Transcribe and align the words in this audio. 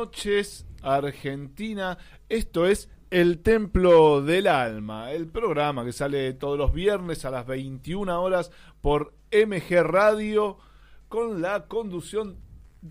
Noches, 0.00 0.64
Argentina. 0.82 1.98
Esto 2.28 2.64
es 2.66 2.88
El 3.10 3.40
Templo 3.40 4.22
del 4.22 4.46
Alma, 4.46 5.12
el 5.12 5.26
programa 5.26 5.84
que 5.84 5.92
sale 5.92 6.32
todos 6.32 6.56
los 6.56 6.72
viernes 6.72 7.24
a 7.26 7.30
las 7.30 7.46
21 7.46 8.22
horas 8.22 8.50
por 8.80 9.12
MG 9.30 9.82
Radio 9.82 10.56
con 11.08 11.42
la 11.42 11.66
conducción 11.66 12.36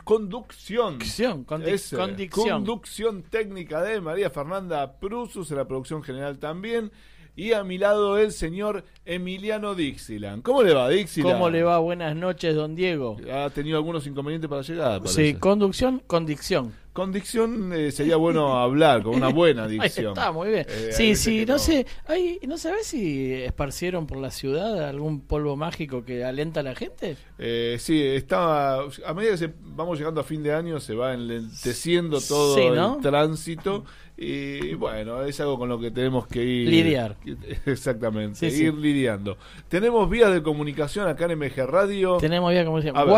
conducción 0.03 0.99
Conducción, 0.99 1.45
condi- 1.47 1.67
Ese, 1.69 1.95
conducción. 1.97 2.49
conducción 2.49 3.23
técnica 3.23 3.81
de 3.81 3.99
María 4.01 4.29
Fernanda 4.29 4.99
Prusus, 4.99 5.49
en 5.49 5.57
la 5.57 5.67
producción 5.67 6.03
general 6.03 6.37
también. 6.37 6.91
Y 7.35 7.53
a 7.53 7.63
mi 7.63 7.77
lado 7.77 8.17
el 8.19 8.31
señor 8.33 8.83
Emiliano 9.05 9.73
Dixieland. 9.73 10.43
¿Cómo 10.43 10.61
le 10.61 10.73
va, 10.73 10.89
Dixieland? 10.89 11.33
¿Cómo 11.35 11.49
le 11.49 11.63
va? 11.63 11.79
Buenas 11.79 12.15
noches, 12.15 12.53
don 12.53 12.75
Diego. 12.75 13.17
Ha 13.33 13.49
tenido 13.49 13.77
algunos 13.77 14.05
inconvenientes 14.05 14.49
para 14.49 14.61
llegar. 14.61 15.07
Sí, 15.07 15.35
conducción, 15.35 16.03
condicción. 16.05 16.73
Con 16.93 17.11
dicción 17.11 17.71
eh, 17.73 17.91
sería 17.91 18.17
bueno 18.17 18.57
hablar, 18.59 19.03
con 19.03 19.15
una 19.15 19.29
buena 19.29 19.67
dicción. 19.67 20.13
está, 20.17 20.31
muy 20.31 20.49
bien. 20.49 20.65
Eh, 20.67 20.89
sí, 20.91 21.15
sí, 21.15 21.45
no, 21.45 21.53
no. 21.53 21.59
sé, 21.59 21.85
hay, 22.07 22.39
no 22.47 22.57
sabes 22.57 22.87
si 22.87 23.31
esparcieron 23.33 24.07
por 24.07 24.17
la 24.17 24.31
ciudad 24.31 24.87
algún 24.89 25.21
polvo 25.21 25.55
mágico 25.55 26.03
que 26.03 26.23
alenta 26.25 26.59
a 26.61 26.63
la 26.63 26.75
gente. 26.75 27.15
Eh, 27.37 27.77
sí, 27.79 28.01
estaba, 28.01 28.85
a 29.05 29.13
medida 29.13 29.31
que 29.31 29.37
se- 29.37 29.53
vamos 29.61 29.97
llegando 29.97 30.19
a 30.19 30.23
fin 30.23 30.41
de 30.43 30.53
año 30.53 30.79
se 30.79 30.95
va 30.95 31.13
enlenteciendo 31.13 32.19
todo 32.21 32.55
Sí, 32.55 32.69
¿no? 32.75 32.95
el 32.95 33.01
tránsito 33.01 33.85
y 34.17 34.73
bueno, 34.73 35.23
es 35.23 35.39
algo 35.39 35.57
con 35.57 35.69
lo 35.69 35.79
que 35.79 35.91
tenemos 35.91 36.27
que 36.27 36.43
ir 36.43 36.67
Lidiar. 36.69 37.15
Exactamente, 37.65 38.35
Sí, 38.37 38.51
sí. 38.51 38.63
ir 38.65 38.73
lidiando. 38.73 39.37
Tenemos 39.69 40.09
vías 40.09 40.33
de 40.33 40.43
comunicación 40.43 41.07
acá 41.07 41.25
en 41.31 41.39
MG 41.39 41.65
Radio. 41.65 42.17
Tenemos 42.17 42.53
ya, 42.53 42.65
como 42.65 42.77
decía, 42.81 42.91
A 42.95 43.05
ver. 43.05 43.13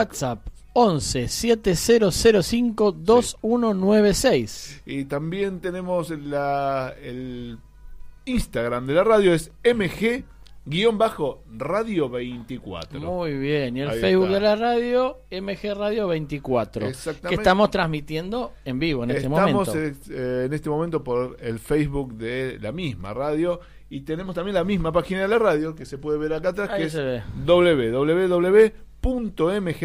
WhatsApp 0.73 1.25
11 1.25 1.27
7005 1.27 2.91
2196. 2.93 4.81
Y 4.85 5.05
también 5.05 5.59
tenemos 5.59 6.09
la, 6.11 6.93
el 7.01 7.57
Instagram 8.25 8.87
de 8.87 8.93
la 8.93 9.03
radio, 9.03 9.33
es 9.33 9.51
MG 9.63 10.23
guion 10.65 10.97
bajo 10.97 11.43
radio 11.57 12.07
24. 12.09 12.99
Muy 12.99 13.37
bien. 13.37 13.77
Y 13.77 13.81
el 13.81 13.89
Ahí 13.89 13.99
Facebook 13.99 14.27
está. 14.27 14.35
de 14.35 14.41
la 14.41 14.55
radio, 14.55 15.17
MG 15.31 15.73
Radio 15.75 16.07
24. 16.07 16.87
Exactamente. 16.87 17.29
Que 17.29 17.35
estamos 17.35 17.71
transmitiendo 17.71 18.53
en 18.63 18.79
vivo 18.79 19.03
en 19.03 19.11
este 19.11 19.23
Estamos 19.23 19.67
momento. 19.67 19.73
eh, 20.11 20.43
en 20.45 20.53
este 20.53 20.69
momento 20.69 21.03
por 21.03 21.37
el 21.41 21.59
Facebook 21.59 22.13
de 22.13 22.59
la 22.61 22.71
misma 22.71 23.13
radio 23.13 23.59
y 23.89 24.01
tenemos 24.01 24.35
también 24.35 24.53
la 24.55 24.63
misma 24.63 24.91
página 24.91 25.21
de 25.21 25.27
la 25.27 25.39
radio 25.39 25.75
que 25.75 25.85
se 25.85 25.97
puede 25.97 26.17
ver 26.19 26.31
acá 26.33 26.49
atrás 26.49 26.69
Ahí 26.69 26.83
que 26.83 26.89
se 26.89 27.03
ve. 27.03 27.23
Es 29.01 29.81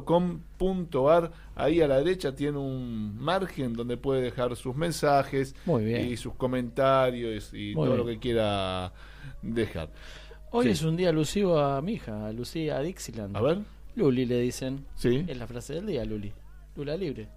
www.mgradio.com.ar 0.00 1.32
Ahí 1.54 1.80
a 1.82 1.88
la 1.88 1.98
derecha 1.98 2.34
tiene 2.34 2.56
un 2.58 3.18
margen 3.18 3.74
donde 3.74 3.96
puede 3.98 4.22
dejar 4.22 4.56
sus 4.56 4.74
mensajes 4.74 5.54
Muy 5.66 5.84
bien. 5.84 6.06
y 6.10 6.16
sus 6.16 6.34
comentarios 6.34 7.52
y 7.52 7.74
Muy 7.74 7.86
todo 7.86 7.96
bien. 7.96 7.98
lo 7.98 8.06
que 8.06 8.18
quiera 8.18 8.92
dejar. 9.42 9.90
Hoy 10.52 10.66
Sí. 10.66 10.70
es 10.72 10.82
un 10.82 10.96
día 10.96 11.10
alusivo 11.10 11.58
a 11.58 11.80
mi 11.82 11.92
hija, 11.94 12.26
a 12.26 12.32
Lucía 12.32 12.80
Dixieland. 12.80 13.36
A 13.36 13.42
ver, 13.42 13.58
Luli 13.94 14.24
le 14.26 14.40
dicen. 14.40 14.86
sí. 14.96 15.24
Es 15.28 15.36
la 15.36 15.46
frase 15.46 15.74
del 15.74 15.86
día, 15.86 16.04
Luli. 16.04 16.32
Lula 16.76 16.96
libre. 16.96 17.28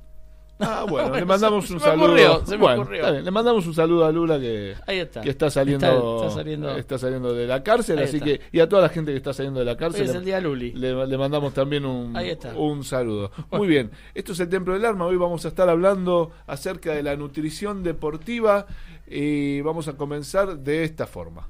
Ah, 0.60 0.86
bueno, 0.90 1.16
le 1.16 1.26
mandamos 1.26 1.66
se- 1.68 1.74
un 1.74 1.80
se 1.80 1.86
saludo. 1.86 2.06
ocurrió, 2.06 2.46
se 2.46 2.52
me 2.58 2.64
Bueno, 2.64 2.86
bien, 2.86 3.26
le 3.26 3.32
mandamos 3.32 3.66
un 3.68 3.74
saludo 3.74 4.06
a 4.06 4.12
Lula 4.12 4.40
que 4.40 4.76
Ahí 4.88 5.00
está. 5.00 5.22
que 5.22 5.30
está 5.32 5.50
saliendo, 5.50 5.86
Está- 5.86 6.26
está 6.28 6.30
saliendo- 6.30 6.78
está 6.78 6.98
saliendo 6.98 7.34
de 7.34 7.48
la 7.48 7.64
cárcel, 7.64 7.98
Ahí 8.00 8.06
así 8.06 8.20
que 8.22 8.40
y 8.52 8.60
a 8.60 8.70
toda 8.70 8.82
la 8.84 8.90
gente 8.90 9.12
que 9.12 9.18
está 9.18 9.34
saliendo 9.34 9.60
de 9.60 9.66
la 9.66 9.72
Hoy 9.74 9.78
cárcel 9.78 10.04
es 10.04 10.12
le, 10.12 10.18
el 10.20 10.26
día 10.26 10.40
Luli. 10.40 10.72
le- 10.74 11.08
le 11.08 11.18
mandamos 11.18 11.54
también 11.54 11.86
un, 11.86 12.16
un 12.56 12.84
saludo. 12.84 13.32
Muy 13.52 13.68
bien, 13.68 13.92
esto 14.14 14.32
es 14.34 14.40
el 14.40 14.50
Templo 14.50 14.74
del 14.74 14.86
Arma, 14.86 15.06
hoy 15.06 15.18
vamos 15.18 15.44
a 15.46 15.48
estar 15.50 15.68
hablando 15.70 16.32
acerca 16.48 16.94
de 16.94 17.04
la 17.04 17.16
nutrición 17.16 17.84
deportiva 17.84 18.66
y 19.08 19.62
vamos 19.62 19.88
a 19.88 19.94
comenzar 19.94 20.58
de 20.60 20.84
esta 20.84 21.08
forma. 21.08 21.48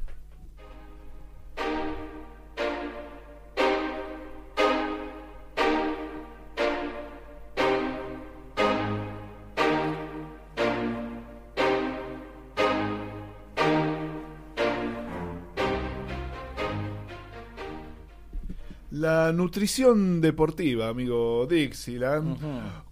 La 19.03 19.33
nutrición 19.33 20.21
deportiva, 20.21 20.87
amigo 20.87 21.45
Dixieland, 21.45 22.37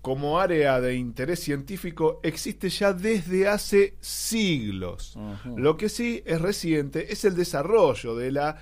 como 0.01 0.41
área 0.41 0.81
de 0.81 0.95
interés 0.95 1.39
científico 1.39 2.19
existe 2.21 2.67
ya 2.67 2.91
desde 2.91 3.47
hace 3.47 3.95
siglos. 4.01 5.17
Lo 5.55 5.77
que 5.77 5.87
sí 5.87 6.21
es 6.25 6.41
reciente 6.41 7.13
es 7.13 7.23
el 7.23 7.33
desarrollo 7.33 8.13
de 8.13 8.33
la 8.33 8.57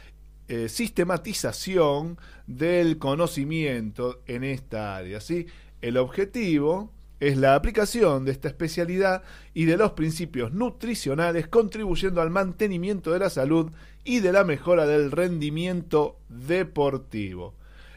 eh, 0.47 0.69
sistematización 0.69 2.19
del 2.45 2.99
conocimiento 2.99 4.21
en 4.27 4.43
esta 4.43 4.97
área. 4.97 5.19
¿sí? 5.19 5.47
El 5.81 5.97
objetivo 5.97 6.91
es 7.19 7.37
la 7.37 7.55
aplicación 7.55 8.25
de 8.25 8.31
esta 8.31 8.47
especialidad 8.47 9.23
y 9.53 9.65
de 9.65 9.77
los 9.77 9.91
principios 9.91 10.53
nutricionales 10.53 11.47
contribuyendo 11.47 12.21
al 12.21 12.29
mantenimiento 12.29 13.11
de 13.11 13.19
la 13.19 13.29
salud 13.29 13.71
y 14.03 14.19
de 14.19 14.31
la 14.31 14.43
mejora 14.43 14.85
del 14.85 15.11
rendimiento 15.11 16.17
deportivo. 16.29 17.55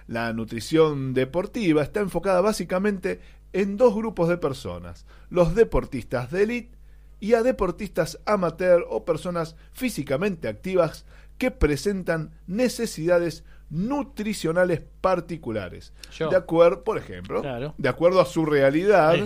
La 0.08 0.32
nutrición 0.32 1.14
deportiva 1.14 1.82
está 1.82 2.00
enfocada 2.00 2.40
básicamente 2.40 3.20
en 3.52 3.76
dos 3.76 3.94
grupos 3.94 4.28
de 4.28 4.38
personas, 4.38 5.06
los 5.30 5.54
deportistas 5.54 6.30
de 6.30 6.42
élite 6.42 6.78
y 7.20 7.34
a 7.34 7.42
deportistas 7.42 8.18
amateur 8.26 8.84
o 8.88 9.04
personas 9.04 9.54
físicamente 9.72 10.48
activas 10.48 11.04
que 11.38 11.52
presentan 11.52 12.32
necesidades 12.46 13.44
nutricionales 13.72 14.82
particulares. 15.00 15.92
Yo. 16.16 16.28
De 16.28 16.36
acuerdo, 16.36 16.84
por 16.84 16.98
ejemplo, 16.98 17.40
Claro. 17.40 17.74
de 17.78 17.88
acuerdo 17.88 18.20
a 18.20 18.26
su 18.26 18.44
realidad 18.46 19.16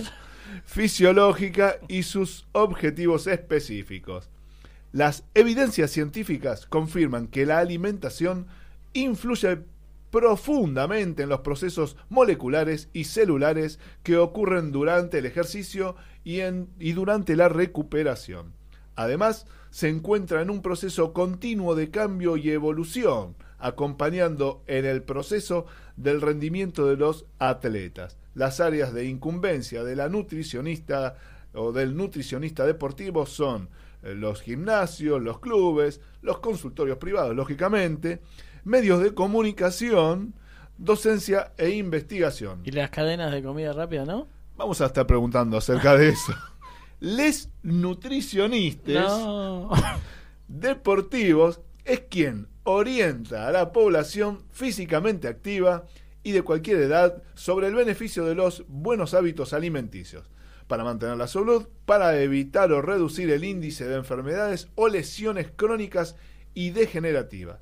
fisiológica 0.65 1.77
y 1.89 2.05
sus 2.05 2.47
objetivos 2.53 3.27
específicos. 3.27 4.31
Las 4.93 5.25
evidencias 5.35 5.91
científicas 5.91 6.65
confirman 6.67 7.27
que 7.27 7.45
la 7.45 7.59
alimentación 7.59 8.47
influye 8.93 9.59
profundamente 10.11 11.25
en 11.25 11.29
los 11.29 11.41
procesos 11.41 11.97
moleculares 12.09 12.89
y 12.93 13.05
celulares 13.05 13.79
que 14.03 14.17
ocurren 14.17 14.71
durante 14.73 15.19
el 15.19 15.27
ejercicio 15.27 15.97
y, 16.25 16.41
en- 16.41 16.69
y 16.79 16.93
durante 16.93 17.37
la 17.37 17.49
recuperación. 17.49 18.53
Además, 18.95 19.47
se 19.71 19.89
encuentra 19.89 20.41
en 20.41 20.51
un 20.51 20.63
proceso 20.63 21.13
continuo 21.13 21.75
de 21.75 21.91
cambio 21.91 22.37
y 22.37 22.51
evolución, 22.51 23.35
acompañando 23.59 24.63
en 24.67 24.85
el 24.85 25.03
proceso 25.03 25.67
del 25.97 26.21
rendimiento 26.21 26.87
de 26.87 26.97
los 26.97 27.27
atletas. 27.39 28.17
Las 28.35 28.61
áreas 28.61 28.93
de 28.93 29.07
incumbencia 29.07 29.83
de 29.85 29.97
la 29.97 30.09
nutricionista 30.09 31.17
o 31.55 31.73
del 31.73 31.97
nutricionista 31.97 32.67
deportivo 32.67 33.25
son 33.27 33.69
eh, 34.03 34.15
los 34.15 34.43
gimnasios, 34.43 35.23
los 35.23 35.39
clubes, 35.41 36.01
los 36.23 36.39
consultorios 36.41 36.99
privados, 36.99 37.35
lógicamente, 37.35 38.21
medios 38.65 39.03
de 39.03 39.15
comunicación, 39.15 40.35
docencia 40.77 41.53
e 41.57 41.71
investigación. 41.71 42.61
Y 42.65 42.73
las 42.73 42.91
cadenas 42.91 43.33
de 43.33 43.43
comida 43.43 43.73
rápida, 43.73 44.05
¿no? 44.05 44.29
Vamos 44.57 44.81
a 44.83 44.87
estar 44.87 45.07
preguntando 45.07 45.57
acerca 45.57 45.97
de 45.97 46.11
eso. 46.11 46.35
Les 47.01 47.51
nutricionistas 47.63 49.19
No. 49.19 49.71
deportivos 50.49 51.61
es 51.85 52.01
quien 52.11 52.49
orienta 52.67 53.47
a 53.47 53.53
la 53.53 53.73
población 53.73 54.43
físicamente 54.51 55.29
activa 55.29 55.87
y 56.23 56.33
de 56.33 56.43
cualquier 56.43 56.79
edad 56.79 57.23
sobre 57.35 57.69
el 57.69 57.75
beneficio 57.77 58.25
de 58.25 58.35
los 58.35 58.65
buenos 58.67 59.15
hábitos 59.15 59.53
alimenticios 59.53 60.29
para 60.67 60.83
mantener 60.83 61.17
la 61.17 61.29
salud, 61.29 61.69
para 61.85 62.21
evitar 62.21 62.73
o 62.73 62.83
reducir 62.83 63.31
el 63.31 63.45
índice 63.45 63.87
de 63.87 63.95
enfermedades 63.95 64.69
o 64.75 64.89
lesiones 64.89 65.49
crónicas 65.55 66.17
y 66.55 66.71
degenerativas. 66.71 67.61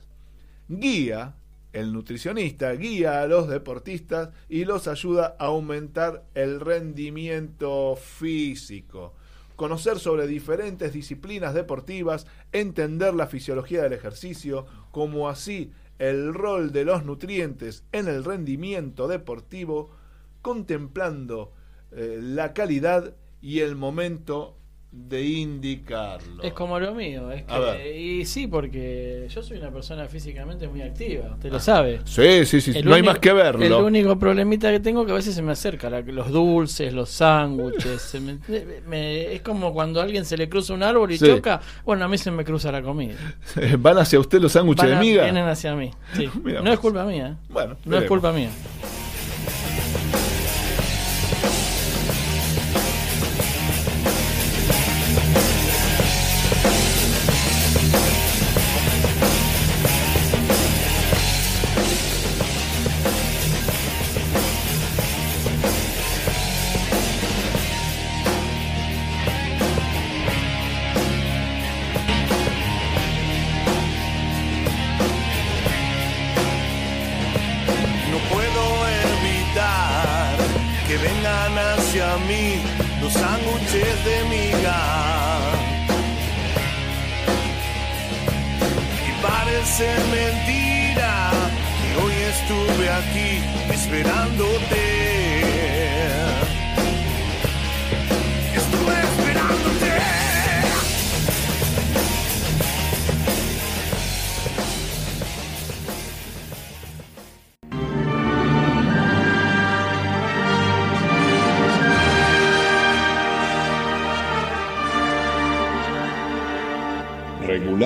Guía, 0.68 1.34
el 1.74 1.92
nutricionista 1.92 2.72
guía 2.72 3.20
a 3.20 3.26
los 3.26 3.46
deportistas 3.48 4.30
y 4.48 4.64
los 4.64 4.88
ayuda 4.88 5.36
a 5.38 5.46
aumentar 5.46 6.24
el 6.34 6.60
rendimiento 6.60 7.96
físico 7.96 9.14
conocer 9.56 9.98
sobre 9.98 10.26
diferentes 10.26 10.92
disciplinas 10.92 11.54
deportivas, 11.54 12.26
entender 12.52 13.14
la 13.14 13.26
fisiología 13.26 13.82
del 13.82 13.92
ejercicio, 13.92 14.66
como 14.90 15.28
así 15.28 15.72
el 15.98 16.34
rol 16.34 16.72
de 16.72 16.84
los 16.84 17.04
nutrientes 17.04 17.84
en 17.92 18.08
el 18.08 18.24
rendimiento 18.24 19.08
deportivo, 19.08 19.90
contemplando 20.42 21.52
eh, 21.92 22.18
la 22.20 22.52
calidad 22.52 23.14
y 23.40 23.60
el 23.60 23.76
momento 23.76 24.56
de 24.96 25.22
indicarlo. 25.22 26.42
Es 26.42 26.52
como 26.52 26.78
lo 26.80 26.94
mío. 26.94 27.30
Es 27.30 27.42
que, 27.44 27.96
y 28.00 28.24
sí, 28.24 28.46
porque 28.46 29.26
yo 29.28 29.42
soy 29.42 29.58
una 29.58 29.70
persona 29.70 30.06
físicamente 30.06 30.66
muy 30.68 30.82
activa. 30.82 31.32
Usted 31.34 31.52
lo 31.52 31.60
sabe. 31.60 32.00
Sí, 32.04 32.46
sí, 32.46 32.60
sí, 32.60 32.72
El 32.74 32.84
no 32.86 32.94
hay 32.94 33.02
más 33.02 33.18
que 33.18 33.32
verlo. 33.32 33.64
El 33.64 33.72
único 33.72 34.18
problemita 34.18 34.70
que 34.70 34.80
tengo 34.80 35.04
que 35.04 35.12
a 35.12 35.16
veces 35.16 35.34
se 35.34 35.42
me 35.42 35.52
acerca 35.52 35.90
la- 35.90 36.00
los 36.00 36.30
dulces, 36.30 36.92
los 36.92 37.10
sándwiches. 37.10 38.14
me- 38.20 38.38
me- 38.86 39.32
es 39.34 39.42
como 39.42 39.72
cuando 39.74 40.00
a 40.00 40.04
alguien 40.04 40.24
se 40.24 40.36
le 40.36 40.48
cruza 40.48 40.72
un 40.74 40.82
árbol 40.82 41.10
y 41.12 41.18
Sí. 41.18 41.26
choca. 41.26 41.60
Bueno, 41.84 42.04
a 42.04 42.08
mí 42.08 42.16
se 42.16 42.30
me 42.30 42.44
cruza 42.44 42.70
la 42.72 42.82
comida. 42.82 43.14
¿Van 43.78 43.98
hacia 43.98 44.18
usted 44.20 44.40
los 44.40 44.52
sándwiches 44.52 44.88
de 44.88 44.96
miga? 44.96 45.24
Vienen 45.24 45.44
hacia 45.46 45.74
mí. 45.74 45.90
Sí. 46.16 46.28
No 46.64 46.72
es 46.72 46.78
culpa 46.78 47.04
mía. 47.04 47.36
¿eh? 47.38 47.46
Bueno, 47.50 47.76
No 47.84 47.98
es 47.98 48.04
culpa 48.04 48.32
mía. 48.32 48.48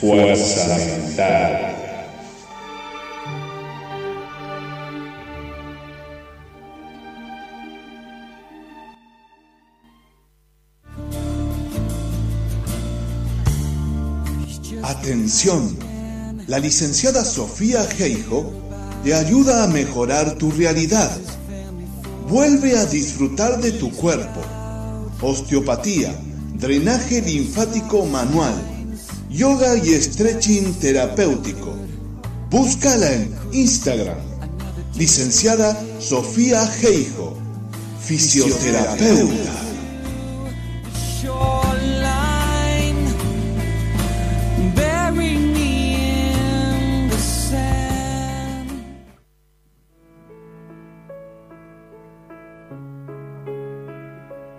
Fuerza 0.00 0.76
Mental. 0.76 1.74
Atención, 14.82 15.78
la 16.46 16.58
licenciada 16.58 17.24
Sofía 17.24 17.84
Geijo 17.84 18.52
te 19.02 19.14
ayuda 19.14 19.64
a 19.64 19.66
mejorar 19.66 20.36
tu 20.38 20.50
realidad. 20.50 21.10
Vuelve 22.28 22.78
a 22.78 22.86
disfrutar 22.86 23.60
de 23.60 23.72
tu 23.72 23.90
cuerpo. 23.92 24.40
Osteopatía, 25.20 26.14
drenaje 26.54 27.22
linfático 27.22 28.04
manual, 28.06 28.54
yoga 29.34 29.76
y 29.76 30.00
stretching 30.00 30.74
terapéutico. 30.74 31.74
Búscala 32.50 33.12
en 33.12 33.34
Instagram. 33.52 34.18
Licenciada 34.96 35.76
Sofía 35.98 36.64
Geijo, 36.66 37.36
fisioterapeuta. 38.00 39.60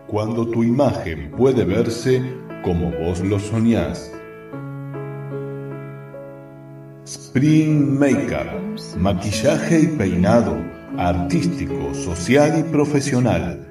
Cuando 0.08 0.48
tu 0.48 0.64
imagen 0.64 1.32
puede 1.32 1.64
verse 1.64 2.22
como 2.64 2.92
vos 2.92 3.20
lo 3.22 3.40
soñás. 3.40 4.12
Spring 7.06 8.00
Makeup, 8.00 8.80
maquillaje 8.98 9.82
y 9.82 9.88
peinado, 9.96 10.58
artístico, 10.98 11.94
social 11.94 12.58
y 12.58 12.64
profesional. 12.64 13.64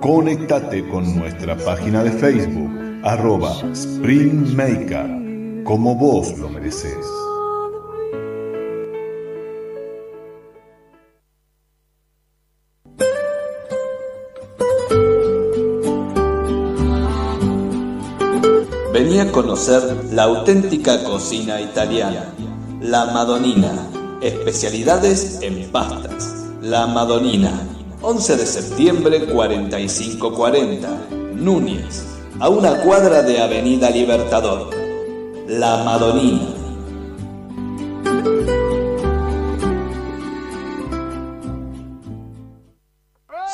Conéctate 0.00 0.88
con 0.88 1.16
nuestra 1.16 1.56
página 1.56 2.02
de 2.02 2.10
Facebook, 2.10 2.68
arroba 3.04 3.54
Spring 3.74 4.56
Makeup, 4.56 5.62
como 5.62 5.94
vos 5.94 6.36
lo 6.36 6.48
mereces. 6.48 7.06
Vení 18.92 19.20
a 19.20 19.30
conocer 19.30 19.82
la 20.12 20.24
auténtica 20.24 21.04
cocina 21.04 21.60
italiana, 21.60 22.34
la 22.80 23.06
Madonina, 23.06 23.90
especialidades 24.22 25.40
en 25.42 25.70
pastas. 25.70 26.46
La 26.62 26.86
Madonina, 26.86 27.52
11 28.00 28.36
de 28.36 28.46
septiembre 28.46 29.26
4540, 29.26 30.88
Núñez, 31.34 32.06
a 32.38 32.48
una 32.48 32.80
cuadra 32.82 33.22
de 33.22 33.40
Avenida 33.40 33.90
Libertador. 33.90 34.70
La 35.46 35.84
Madonina. 35.84 36.48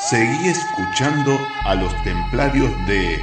Seguí 0.09 0.47
escuchando 0.47 1.37
a 1.65 1.75
los 1.75 1.91
templarios 2.03 2.71
de 2.87 3.19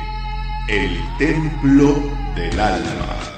El 0.69 0.99
Templo 1.19 1.95
del 2.37 2.61
Alma. 2.61 3.34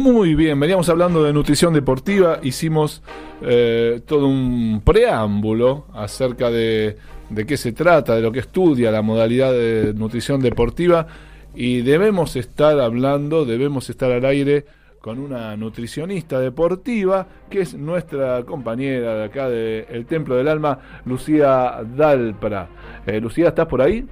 Muy 0.00 0.34
bien, 0.34 0.58
veníamos 0.58 0.88
hablando 0.88 1.22
de 1.22 1.30
nutrición 1.30 1.74
deportiva, 1.74 2.38
hicimos 2.42 3.02
eh, 3.42 4.00
todo 4.06 4.28
un 4.28 4.80
preámbulo 4.82 5.88
acerca 5.92 6.48
de, 6.50 6.96
de 7.28 7.44
qué 7.44 7.58
se 7.58 7.72
trata, 7.72 8.16
de 8.16 8.22
lo 8.22 8.32
que 8.32 8.38
estudia 8.38 8.90
la 8.90 9.02
modalidad 9.02 9.52
de 9.52 9.92
nutrición 9.94 10.40
deportiva 10.40 11.06
y 11.54 11.82
debemos 11.82 12.34
estar 12.36 12.80
hablando, 12.80 13.44
debemos 13.44 13.90
estar 13.90 14.10
al 14.10 14.24
aire 14.24 14.64
con 15.02 15.18
una 15.18 15.54
nutricionista 15.58 16.40
deportiva 16.40 17.26
que 17.50 17.60
es 17.60 17.74
nuestra 17.74 18.42
compañera 18.44 19.16
de 19.16 19.24
acá 19.24 19.50
del 19.50 20.06
Templo 20.06 20.34
del 20.34 20.48
Alma, 20.48 20.78
Lucía 21.04 21.78
Dalpra. 21.94 22.68
Eh, 23.04 23.20
Lucía, 23.20 23.48
¿estás 23.48 23.66
por 23.66 23.82
ahí? 23.82 24.08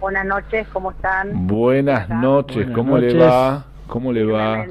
Buenas 0.00 0.26
noches, 0.26 0.66
¿cómo 0.72 0.90
están? 0.90 1.46
Buenas 1.46 2.08
noches, 2.08 2.56
Buenas 2.56 2.74
¿cómo 2.74 2.98
le 2.98 3.14
va? 3.14 3.69
¿Cómo 3.90 4.12
le 4.12 4.24
va? 4.24 4.66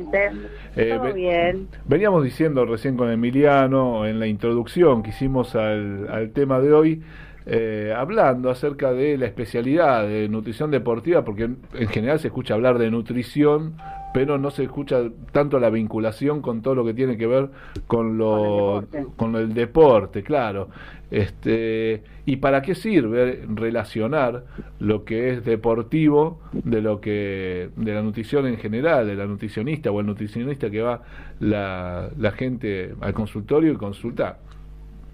Eh, 0.76 0.96
Todo 0.98 1.14
bien. 1.14 1.68
Veníamos 1.86 2.24
diciendo 2.24 2.66
recién 2.66 2.96
con 2.98 3.12
Emiliano 3.12 4.06
en 4.08 4.20
la 4.20 4.28
introducción 4.28 5.04
que 5.04 5.10
hicimos 5.10 5.56
al, 5.56 6.08
al 6.10 6.32
tema 6.32 6.60
de 6.60 6.74
hoy, 6.74 7.02
eh, 7.46 7.94
hablando 7.96 8.50
acerca 8.50 8.92
de 8.94 9.18
la 9.18 9.26
especialidad 9.26 10.08
de 10.08 10.30
nutrición 10.30 10.72
deportiva, 10.72 11.24
porque 11.26 11.44
en, 11.44 11.58
en 11.74 11.88
general 11.90 12.20
se 12.20 12.28
escucha 12.28 12.54
hablar 12.54 12.78
de 12.78 12.90
nutrición, 12.92 13.76
pero 14.14 14.38
no 14.38 14.52
se 14.52 14.64
escucha 14.64 15.02
tanto 15.32 15.60
la 15.60 15.70
vinculación 15.70 16.42
con 16.42 16.62
todo 16.62 16.76
lo 16.76 16.86
que 16.86 16.94
tiene 16.94 17.18
que 17.18 17.28
ver 17.28 17.50
con 17.88 18.18
lo 18.18 18.28
Con 18.28 18.86
el 18.86 18.90
deporte. 18.90 19.06
con 19.18 19.36
el 19.36 19.54
deporte, 19.54 20.24
claro. 20.24 20.70
Este, 21.12 22.04
¿Y 22.26 22.38
para 22.38 22.62
qué 22.62 22.76
sirve 22.76 23.44
relacionar 23.54 24.44
lo 24.80 25.06
que 25.06 25.32
es 25.32 25.44
deportivo 25.44 26.40
de 26.54 26.82
lo 26.82 27.02
que 27.02 27.70
de 27.76 27.94
la 27.94 28.02
nutrición 28.04 28.46
en 28.46 28.58
general, 28.58 29.08
de 29.08 29.16
la 29.16 29.26
nutricionista 29.26 29.90
o 29.92 30.00
el 30.00 30.06
nutricionista 30.06 30.70
que 30.70 30.82
va 30.82 31.02
la, 31.40 32.10
la 32.18 32.32
gente 32.32 32.94
al 33.02 33.14
consultorio 33.14 33.74
y 33.74 33.76
consulta? 33.78 34.38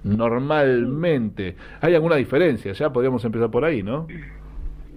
Normalmente. 0.03 1.55
¿Hay 1.81 1.95
alguna 1.95 2.15
diferencia? 2.17 2.73
Ya 2.73 2.91
podríamos 2.91 3.23
empezar 3.25 3.49
por 3.49 3.65
ahí, 3.65 3.81
¿no? 3.81 4.07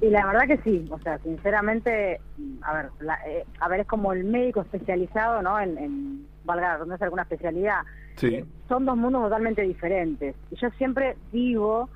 Y 0.01 0.11
la 0.11 0.27
verdad 0.27 0.47
que 0.47 0.59
sí, 0.59 0.87
o 0.91 0.99
sea, 1.01 1.19
sinceramente, 1.19 2.21
a 2.63 2.75
ver, 2.75 2.87
la- 3.01 3.19
eh, 3.27 3.45
a 3.61 3.69
ver, 3.69 3.81
es 3.81 3.87
como 3.87 4.13
el 4.13 4.25
médico 4.25 4.61
especializado, 4.61 5.43
¿no? 5.43 5.59
En, 5.59 5.77
en 5.79 6.27
valga 6.45 6.79
es 6.95 7.03
alguna 7.03 7.23
especialidad. 7.23 7.81
Sí. 8.19 8.35
Eh, 8.35 8.45
son 8.69 8.85
dos 8.85 8.97
mundos 8.97 9.23
totalmente 9.23 9.63
diferentes. 9.63 10.35
Y 10.51 10.57
yo 10.57 10.69
siempre 10.79 11.17
digo 11.33 11.89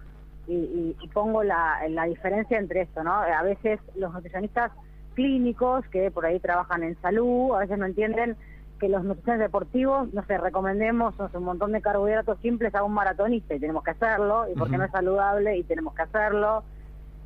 y, 0.49 0.55
y- 0.55 0.97
y 1.01 1.09
pongo 1.09 1.43
la, 1.43 1.79
la 1.89 2.05
diferencia 2.05 2.59
entre 2.59 2.83
esto, 2.83 3.03
¿no? 3.05 3.13
A 3.15 3.43
veces 3.43 3.79
los 3.97 4.13
nutricionistas 4.13 4.73
clínicos 5.15 5.85
que 5.89 6.11
por 6.11 6.25
ahí 6.27 6.41
trabajan 6.41 6.83
en 6.83 6.97
salud, 7.03 7.55
a 7.55 7.59
veces 7.61 7.79
no 7.79 7.85
entienden 7.87 8.37
que 8.81 8.89
los 8.89 9.05
nutricionistas 9.05 9.39
deportivos, 9.39 10.13
no 10.13 10.25
sé, 10.25 10.39
recomendemos 10.39 11.17
no 11.19 11.29
sé, 11.29 11.39
un 11.39 11.45
montón 11.45 11.71
de 11.73 11.81
carbohidratos 11.83 12.39
simples 12.41 12.75
a 12.75 12.83
un 12.83 12.93
maratonista 12.95 13.55
y 13.55 13.61
tenemos 13.61 13.85
que 13.85 13.93
hacerlo, 13.93 14.47
y 14.51 14.55
porque 14.59 14.73
Ujú. 14.73 14.79
no 14.81 14.85
es 14.87 14.91
saludable 14.91 15.57
y 15.59 15.63
tenemos 15.65 15.95
que 15.95 16.03
hacerlo. 16.03 16.65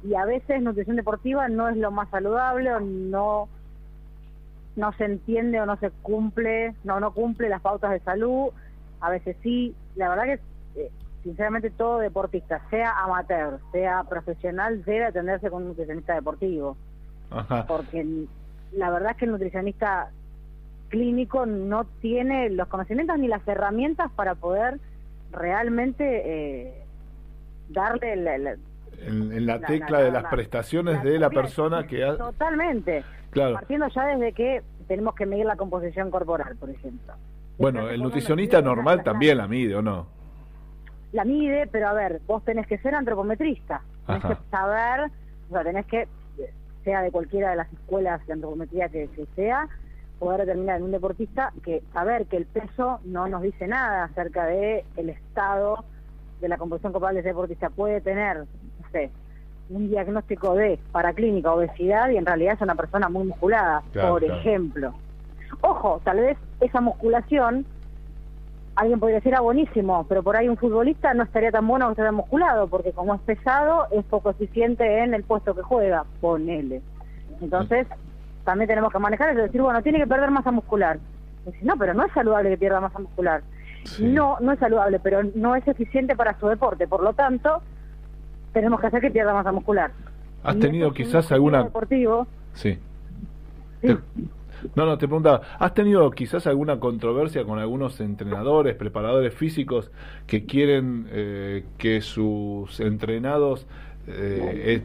Y 0.04 0.14
a 0.14 0.24
veces 0.26 0.60
nutrición 0.60 0.96
deportiva 0.96 1.48
no 1.48 1.68
es 1.68 1.76
lo 1.78 1.90
más 1.90 2.10
saludable 2.10 2.74
o 2.74 2.80
no 2.80 3.48
no 4.76 4.92
se 4.92 5.04
entiende 5.06 5.58
o 5.58 5.64
no 5.64 5.76
se 5.78 5.90
cumple, 6.02 6.74
no 6.84 7.00
no 7.00 7.12
cumple 7.12 7.48
las 7.48 7.62
pautas 7.62 7.92
de 7.92 8.00
salud, 8.00 8.50
a 9.00 9.10
veces 9.10 9.36
sí. 9.42 9.74
La 9.96 10.08
verdad 10.08 10.24
que, 10.24 10.80
eh, 10.80 10.90
sinceramente, 11.22 11.70
todo 11.70 11.98
deportista, 11.98 12.60
sea 12.70 12.92
amateur, 13.02 13.58
sea 13.72 14.04
profesional, 14.04 14.84
debe 14.84 15.04
atenderse 15.06 15.50
con 15.50 15.62
un 15.62 15.68
nutricionista 15.68 16.14
deportivo, 16.14 16.76
Ajá. 17.30 17.66
porque 17.66 18.06
la 18.72 18.90
verdad 18.90 19.12
es 19.12 19.16
que 19.16 19.24
el 19.26 19.30
nutricionista 19.32 20.10
clínico 20.88 21.46
no 21.46 21.84
tiene 22.00 22.50
los 22.50 22.68
conocimientos 22.68 23.18
ni 23.18 23.26
las 23.28 23.46
herramientas 23.48 24.10
para 24.12 24.34
poder 24.36 24.78
realmente 25.32 26.04
eh, 26.24 26.74
darle 27.70 28.16
la, 28.16 28.38
la- 28.38 28.56
En, 29.04 29.32
en 29.32 29.46
la 29.46 29.58
La- 29.58 29.66
tecla 29.66 29.98
la- 29.98 30.04
de 30.04 30.10
la- 30.12 30.22
las 30.22 30.30
prestaciones 30.30 31.02
de 31.02 31.18
la 31.18 31.28
persona 31.30 31.86
que 31.86 32.04
ha... 32.04 32.16
totalmente. 32.16 33.04
Claro. 33.30 33.54
Partiendo 33.54 33.88
ya 33.88 34.06
desde 34.06 34.32
que 34.32 34.62
tenemos 34.88 35.14
que 35.14 35.26
medir 35.26 35.44
la 35.44 35.56
composición 35.56 36.10
corporal, 36.10 36.56
por 36.56 36.70
ejemplo. 36.70 37.12
Bueno, 37.58 37.88
el 37.88 38.02
nutricionista 38.02 38.60
normal 38.60 39.02
también 39.02 39.38
la 39.38 39.48
mide, 39.48 39.76
¿o 39.76 39.82
no? 39.82 40.06
La 41.12 41.24
mide, 41.24 41.66
pero 41.68 41.88
a 41.88 41.92
ver, 41.92 42.20
vos 42.26 42.44
tenés 42.44 42.66
que 42.66 42.78
ser 42.78 42.94
antropometrista. 42.94 43.80
Tenés 44.06 44.24
Ajá. 44.24 44.34
que 44.34 44.50
saber, 44.50 45.10
o 45.48 45.52
sea, 45.52 45.62
tenés 45.64 45.86
que, 45.86 46.08
sea 46.84 47.02
de 47.02 47.10
cualquiera 47.10 47.50
de 47.50 47.56
las 47.56 47.72
escuelas 47.72 48.24
de 48.26 48.32
antropometría 48.34 48.88
que, 48.88 49.08
que 49.08 49.26
sea, 49.34 49.68
poder 50.18 50.40
determinar 50.40 50.76
en 50.78 50.84
un 50.84 50.92
deportista 50.92 51.52
que 51.62 51.82
saber 51.92 52.26
que 52.26 52.36
el 52.36 52.46
peso 52.46 53.00
no 53.04 53.28
nos 53.28 53.42
dice 53.42 53.66
nada 53.66 54.04
acerca 54.04 54.46
de 54.46 54.84
el 54.96 55.10
estado 55.10 55.84
de 56.40 56.48
la 56.48 56.58
composición 56.58 56.92
corporal 56.92 57.14
de 57.14 57.20
ese 57.20 57.30
deportista. 57.30 57.70
Puede 57.70 58.00
tener, 58.00 58.38
no 58.38 58.90
sé, 58.92 59.10
un 59.70 59.88
diagnóstico 59.88 60.54
de 60.54 60.78
paraclínica, 60.92 61.52
obesidad, 61.52 62.10
y 62.10 62.16
en 62.18 62.26
realidad 62.26 62.54
es 62.54 62.60
una 62.60 62.74
persona 62.74 63.08
muy 63.08 63.24
musculada, 63.26 63.82
Claro, 63.92 64.10
por 64.10 64.22
claro. 64.24 64.40
ejemplo. 64.40 64.94
Ojo, 65.62 66.00
tal 66.04 66.18
vez 66.18 66.38
esa 66.60 66.80
musculación 66.80 67.64
alguien 68.76 69.00
podría 69.00 69.16
decir, 69.16 69.34
ah, 69.34 69.40
buenísimo, 69.40 70.04
pero 70.08 70.22
por 70.22 70.36
ahí 70.36 70.48
un 70.48 70.56
futbolista 70.58 71.14
no 71.14 71.22
estaría 71.22 71.50
tan 71.50 71.66
bueno 71.66 71.86
que 71.94 72.02
esté 72.02 72.12
musculado, 72.12 72.68
porque 72.68 72.92
como 72.92 73.14
es 73.14 73.20
pesado, 73.22 73.86
es 73.90 74.04
poco 74.04 74.30
eficiente 74.30 75.02
en 75.02 75.14
el 75.14 75.22
puesto 75.24 75.54
que 75.54 75.62
juega, 75.62 76.04
ponele. 76.20 76.82
Entonces, 77.40 77.86
también 78.44 78.68
tenemos 78.68 78.92
que 78.92 78.98
manejar 78.98 79.30
eso, 79.30 79.40
decir, 79.40 79.62
bueno, 79.62 79.82
tiene 79.82 79.98
que 79.98 80.06
perder 80.06 80.30
masa 80.30 80.50
muscular. 80.50 80.98
Dice, 81.46 81.58
no, 81.62 81.76
pero 81.78 81.94
no 81.94 82.04
es 82.04 82.12
saludable 82.12 82.50
que 82.50 82.58
pierda 82.58 82.80
masa 82.80 82.98
muscular. 82.98 83.42
Sí. 83.84 84.04
No, 84.04 84.36
no 84.40 84.52
es 84.52 84.58
saludable, 84.58 84.98
pero 85.00 85.22
no 85.34 85.54
es 85.56 85.66
eficiente 85.66 86.14
para 86.14 86.38
su 86.38 86.46
deporte, 86.48 86.86
por 86.86 87.02
lo 87.02 87.14
tanto, 87.14 87.62
tenemos 88.52 88.78
que 88.80 88.88
hacer 88.88 89.00
que 89.00 89.10
pierda 89.10 89.32
masa 89.32 89.52
muscular. 89.52 89.90
¿Has 90.44 90.56
Y 90.56 90.60
tenido 90.60 90.92
quizás 90.92 91.32
alguna... 91.32 91.62
deportivo, 91.64 92.26
Sí. 92.52 92.78
sí. 93.80 93.86
Te- 93.88 93.98
No, 94.74 94.86
no, 94.86 94.98
te 94.98 95.06
preguntaba, 95.06 95.42
¿has 95.58 95.74
tenido 95.74 96.10
quizás 96.10 96.46
alguna 96.46 96.80
controversia 96.80 97.44
con 97.44 97.58
algunos 97.58 98.00
entrenadores, 98.00 98.74
preparadores 98.74 99.34
físicos 99.34 99.90
que 100.26 100.44
quieren 100.46 101.06
eh, 101.10 101.64
que 101.78 102.00
sus 102.00 102.80
entrenados 102.80 103.66
eh, 104.08 104.82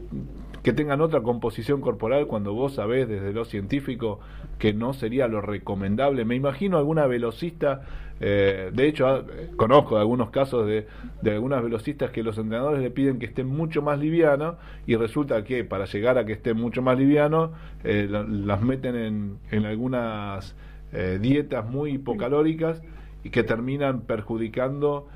que 0.62 0.72
tengan 0.72 1.00
otra 1.00 1.20
composición 1.22 1.80
corporal 1.80 2.26
cuando 2.26 2.54
vos 2.54 2.74
sabés 2.74 3.08
desde 3.08 3.32
lo 3.32 3.44
científico 3.44 4.20
que 4.58 4.72
no 4.72 4.92
sería 4.92 5.26
lo 5.28 5.40
recomendable? 5.40 6.24
Me 6.24 6.36
imagino 6.36 6.78
alguna 6.78 7.06
velocista, 7.06 7.82
eh, 8.20 8.70
de 8.72 8.86
hecho 8.86 9.06
ah, 9.08 9.24
conozco 9.56 9.96
algunos 9.96 10.30
casos 10.30 10.66
de, 10.66 10.86
de 11.20 11.32
algunas 11.32 11.62
velocistas 11.64 12.10
que 12.10 12.22
los 12.22 12.38
entrenadores 12.38 12.80
le 12.80 12.90
piden 12.90 13.18
que 13.18 13.26
estén 13.26 13.48
mucho 13.48 13.82
más 13.82 13.98
livianos 13.98 14.54
y 14.86 14.94
resulta 14.96 15.42
que 15.44 15.64
para 15.64 15.86
llegar 15.86 16.16
a 16.18 16.24
que 16.24 16.32
estén 16.34 16.56
mucho 16.56 16.80
más 16.82 16.96
livianos 16.98 17.50
eh, 17.82 18.06
la- 18.08 18.22
las 18.22 18.62
meten 18.62 18.94
en, 18.94 19.38
en 19.50 19.66
algunas 19.66 20.54
eh, 20.92 21.18
dietas 21.20 21.68
muy 21.68 21.92
hipocalóricas 21.94 22.82
y 23.24 23.30
que 23.30 23.42
terminan 23.42 24.02
perjudicando 24.02 25.08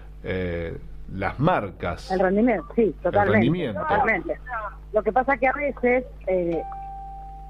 las 1.12 1.38
marcas. 1.38 2.10
El 2.10 2.20
rendimiento, 2.20 2.66
sí, 2.75 2.94
totalmente. 3.02 3.32
rendimiento. 3.32 3.80
Totalmente. 3.80 4.38
Lo 4.92 5.02
que 5.02 5.12
pasa 5.12 5.36
que 5.36 5.46
a 5.48 5.52
veces, 5.52 6.04
eh, 6.26 6.62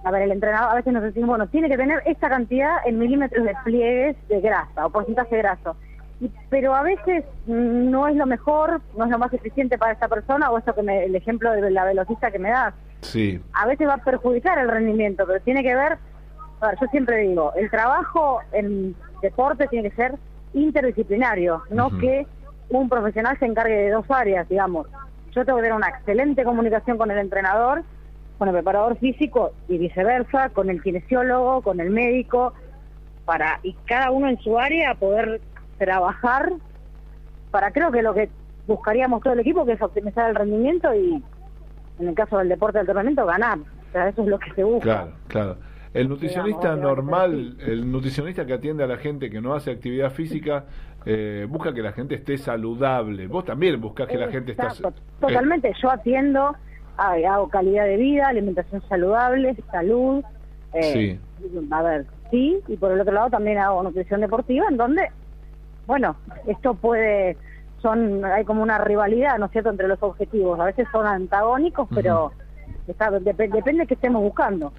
a 0.05 0.11
ver, 0.11 0.23
el 0.23 0.33
entrenador, 0.33 0.71
a 0.73 0.75
veces 0.75 0.93
nos 0.93 1.03
decimos, 1.03 1.29
bueno, 1.29 1.47
tiene 1.49 1.69
que 1.69 1.77
tener 1.77 2.03
esta 2.07 2.29
cantidad 2.29 2.77
en 2.87 2.99
milímetros 2.99 3.45
de 3.45 3.55
pliegues 3.65 4.17
de 4.29 4.41
grasa 4.41 4.87
o 4.87 4.91
porcentaje 4.91 5.37
de 5.37 5.43
graso. 5.43 5.77
Y- 6.21 6.31
pero 6.49 6.75
a 6.75 6.83
veces 6.83 7.25
no 7.47 8.09
es 8.09 8.17
lo 8.17 8.27
mejor, 8.27 8.81
no 8.97 9.05
es 9.05 9.11
lo 9.11 9.19
más 9.19 9.33
eficiente 9.33 9.77
para 9.79 9.93
esta 9.93 10.09
persona, 10.09 10.51
o 10.51 10.59
esto 10.59 10.75
que 10.75 10.83
me, 10.83 11.05
el 11.05 11.15
ejemplo 11.15 11.51
de 11.53 11.71
la 11.71 11.85
velocista 11.85 12.31
que 12.31 12.39
me 12.39 12.51
das. 12.51 12.75
Sí, 13.01 13.41
A 13.53 13.67
veces 13.67 13.87
va 13.87 13.95
a 13.95 13.99
perjudicar 13.99 14.59
el 14.59 14.69
rendimiento, 14.69 15.25
pero 15.27 15.41
tiene 15.41 15.63
que 15.63 15.75
ver, 15.75 15.99
a 16.61 16.67
ver, 16.69 16.79
yo 16.81 16.87
siempre 16.89 17.19
digo, 17.19 17.53
el 17.55 17.71
trabajo 17.71 18.41
en 18.53 18.95
deporte 19.23 19.67
tiene 19.69 19.91
que 19.91 19.97
ser 19.97 20.15
interdisciplinario, 20.55 21.63
no 21.71 21.91
que 21.99 22.27
un 22.69 22.89
profesional 22.89 23.39
se 23.39 23.47
encargue 23.47 23.77
de 23.77 23.91
dos 23.91 24.11
áreas, 24.11 24.49
digamos. 24.49 24.87
Yo 25.33 25.45
tengo 25.45 25.59
que 25.59 25.65
tener 25.65 25.77
una 25.77 25.89
excelente 25.89 26.45
comunicación 26.45 26.99
con 26.99 27.11
el 27.11 27.19
entrenador, 27.19 27.85
con 28.39 28.49
el 28.49 28.55
preparador 28.55 28.97
físico 28.99 29.53
y 29.69 29.79
viceversa, 29.79 30.51
con 30.51 30.71
el 30.71 30.83
kinesiólogo, 30.83 31.63
con 31.63 31.81
el 31.81 31.91
médico. 31.91 32.55
para, 33.25 33.59
y 33.63 33.75
cada 33.87 34.11
uno 34.11 34.29
en 34.29 34.39
su 34.39 34.59
área, 34.59 34.95
poder 34.95 35.41
trabajar 35.79 36.53
para, 37.51 37.73
creo 37.73 37.91
que 37.91 38.03
lo 38.03 38.15
que 38.15 38.29
buscaríamos 38.67 39.23
todo 39.23 39.33
el 39.33 39.41
equipo, 39.41 39.65
que 39.65 39.73
es 39.73 39.83
optimizar 39.83 40.31
el 40.31 40.37
rendimiento 40.37 40.95
y, 40.95 41.23
en 41.99 42.09
el 42.09 42.15
caso 42.15 42.39
del 42.39 42.49
deporte 42.49 42.79
de 42.79 42.83
entrenamiento, 42.83 43.25
ganar. 43.27 43.59
O 43.59 43.93
sea, 43.93 44.09
eso 44.09 44.23
es 44.23 44.29
lo 44.29 44.39
que 44.39 44.53
se 44.53 44.65
busca. 44.65 44.83
Claro, 44.83 45.13
claro. 45.29 45.57
El 45.95 46.09
nutricionista 46.09 46.75
Digamos, 46.75 46.97
normal, 46.97 47.57
el 47.61 47.91
nutricionista 47.91 48.45
que 48.45 48.53
atiende 48.53 48.85
a 48.85 48.87
la 48.87 48.99
gente 48.99 49.31
que 49.31 49.41
no 49.41 49.55
hace 49.55 49.71
actividad 49.71 50.11
física, 50.11 50.67
eh, 51.07 51.47
busca 51.49 51.73
que 51.73 51.81
la 51.83 51.93
gente 51.93 52.17
esté 52.17 52.37
saludable. 52.37 53.27
Vos 53.29 53.45
también 53.45 53.81
buscas 53.81 54.09
que 54.09 54.19
la 54.19 54.29
gente 54.29 54.51
esté... 54.53 54.65
Exacto, 54.65 55.01
Totalmente, 55.21 55.73
yo 55.81 55.91
atiendo, 55.91 56.55
hago 56.97 57.49
calidad 57.49 57.85
de 57.87 57.97
vida, 57.97 58.27
alimentación 58.29 58.83
saludable, 58.89 59.55
salud. 59.71 60.23
eh, 60.75 61.19
A 61.71 61.83
ver, 61.83 62.07
sí, 62.31 62.59
y 62.67 62.77
por 62.77 62.91
el 62.93 63.01
otro 63.01 63.15
lado 63.15 63.31
también 63.31 63.59
hago 63.59 63.83
nutrición 63.83 64.21
deportiva, 64.21 64.67
en 64.69 64.77
donde, 64.77 65.09
bueno, 65.87 66.17
esto 66.47 66.75
puede, 66.75 67.37
son, 67.81 68.25
hay 68.25 68.45
como 68.45 68.63
una 68.63 68.79
rivalidad, 68.79 69.39
¿no 69.39 69.47
es 69.47 69.53
cierto?, 69.53 69.71
entre 69.71 69.87
los 69.89 70.03
objetivos. 70.03 70.59
A 70.59 70.65
veces 70.65 70.89
son 70.91 71.07
antagónicos, 71.07 71.89
pero 71.95 72.33
está, 72.89 73.11
dep- 73.11 73.37
depende 73.53 73.83
de 73.83 73.87
qué 73.87 73.95
estemos 73.95 74.23
buscando. 74.23 74.73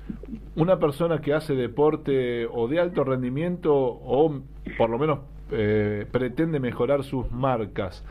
una 0.57 0.77
persona 0.77 1.21
que 1.21 1.33
hace 1.33 1.53
deporte 1.55 2.45
o 2.47 2.67
de 2.67 2.79
alto 2.81 3.03
rendimiento 3.05 3.73
o 3.73 4.41
por 4.77 4.89
lo 4.89 4.97
menos 4.97 5.19
eh, 5.51 6.05
pretende 6.11 6.59
mejorar 6.59 7.03
sus 7.03 7.31
marcas, 7.31 8.03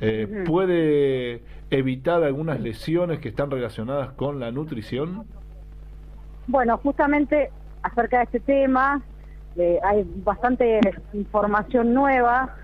eh. 0.00 0.44
¿puede 0.46 1.42
evitar 1.70 2.22
algunas 2.24 2.60
lesiones 2.60 3.20
que 3.20 3.28
están 3.28 3.50
relacionadas 3.50 4.12
con 4.12 4.40
la 4.40 4.50
nutrición? 4.50 5.24
Bueno, 6.46 6.78
justamente 6.78 7.50
acerca 7.82 8.18
de 8.18 8.24
este 8.24 8.40
tema, 8.40 9.02
eh, 9.56 9.78
hay 9.82 10.04
bastante 10.24 10.80
información 11.12 11.94
nueva. 11.94 12.56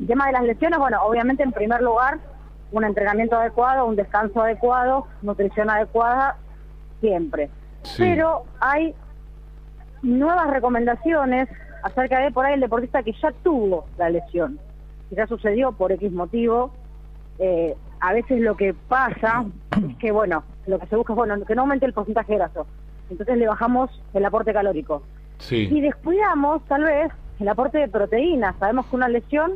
El 0.00 0.06
tema 0.06 0.26
de 0.26 0.32
las 0.32 0.42
lesiones, 0.42 0.78
bueno, 0.78 1.02
obviamente 1.04 1.42
en 1.42 1.52
primer 1.52 1.80
lugar, 1.82 2.18
un 2.72 2.84
entrenamiento 2.84 3.36
adecuado, 3.36 3.86
un 3.86 3.96
descanso 3.96 4.42
adecuado, 4.42 5.06
nutrición 5.22 5.70
adecuada, 5.70 6.36
siempre. 7.00 7.48
Sí. 7.82 8.02
Pero 8.02 8.44
hay 8.60 8.94
nuevas 10.02 10.50
recomendaciones 10.50 11.48
acerca 11.84 12.18
de 12.20 12.30
por 12.32 12.46
ahí 12.46 12.54
el 12.54 12.60
deportista 12.60 13.02
que 13.02 13.12
ya 13.12 13.30
tuvo 13.42 13.84
la 13.98 14.08
lesión, 14.10 14.58
que 15.10 15.16
ya 15.16 15.26
sucedió 15.26 15.72
por 15.72 15.92
X 15.92 16.10
motivo. 16.12 16.70
Eh, 17.38 17.76
a 18.00 18.12
veces 18.12 18.40
lo 18.40 18.56
que 18.56 18.74
pasa 18.88 19.44
es 19.88 19.96
que, 19.98 20.10
bueno, 20.10 20.42
lo 20.66 20.78
que 20.78 20.86
se 20.86 20.96
busca 20.96 21.12
es 21.12 21.16
bueno, 21.16 21.44
que 21.44 21.54
no 21.54 21.62
aumente 21.62 21.86
el 21.86 21.92
porcentaje 21.92 22.34
graso. 22.36 22.66
Entonces 23.10 23.36
le 23.36 23.46
bajamos 23.46 23.90
el 24.14 24.24
aporte 24.24 24.52
calórico. 24.52 25.02
Y 25.40 25.42
Sí, 25.68 25.80
descuidamos, 25.80 26.62
tal 26.64 26.84
vez, 26.84 27.12
el 27.38 27.48
aporte 27.48 27.78
de 27.78 27.88
proteínas. 27.88 28.56
Sabemos 28.58 28.86
que 28.86 28.96
una 28.96 29.08
lesión, 29.08 29.52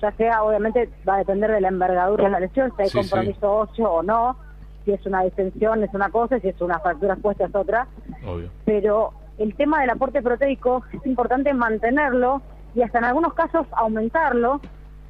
ya 0.00 0.12
sea, 0.12 0.44
obviamente, 0.44 0.88
va 1.08 1.16
a 1.16 1.18
depender 1.18 1.50
de 1.50 1.60
la 1.60 1.68
envergadura 1.68 2.24
de 2.24 2.30
la 2.30 2.40
lesión, 2.40 2.72
si 2.76 2.82
hay 2.82 2.88
Sí, 2.88 3.02
sí. 3.02 3.10
compromiso 3.10 3.52
óseo 3.52 3.90
o 3.90 4.02
no, 4.02 4.36
si 4.84 4.92
es 4.92 5.04
una 5.06 5.22
distensión 5.22 5.82
es 5.82 5.92
una 5.92 6.08
cosa, 6.10 6.38
si 6.38 6.48
es 6.48 6.60
una 6.60 6.78
fractura 6.78 7.14
expuesta 7.14 7.46
es 7.46 7.54
otra. 7.54 7.86
obvio. 8.24 8.48
Pero 8.64 9.12
el 9.38 9.54
tema 9.54 9.80
del 9.80 9.90
aporte 9.90 10.22
proteico 10.22 10.82
es 10.92 11.04
importante 11.06 11.52
mantenerlo 11.54 12.42
y 12.74 12.82
hasta 12.82 12.98
en 12.98 13.04
algunos 13.04 13.34
casos 13.34 13.66
aumentarlo 13.72 14.60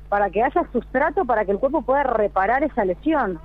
para 0.09 0.31
que 0.31 0.43
haya 0.43 0.67
sustrato 0.73 1.25
para 1.25 1.45
que 1.45 1.53
el 1.53 1.59
cuerpo 1.59 1.83
pueda 1.83 2.03
reparar 2.03 2.63
esa 2.65 2.85
lesión. 2.85 3.39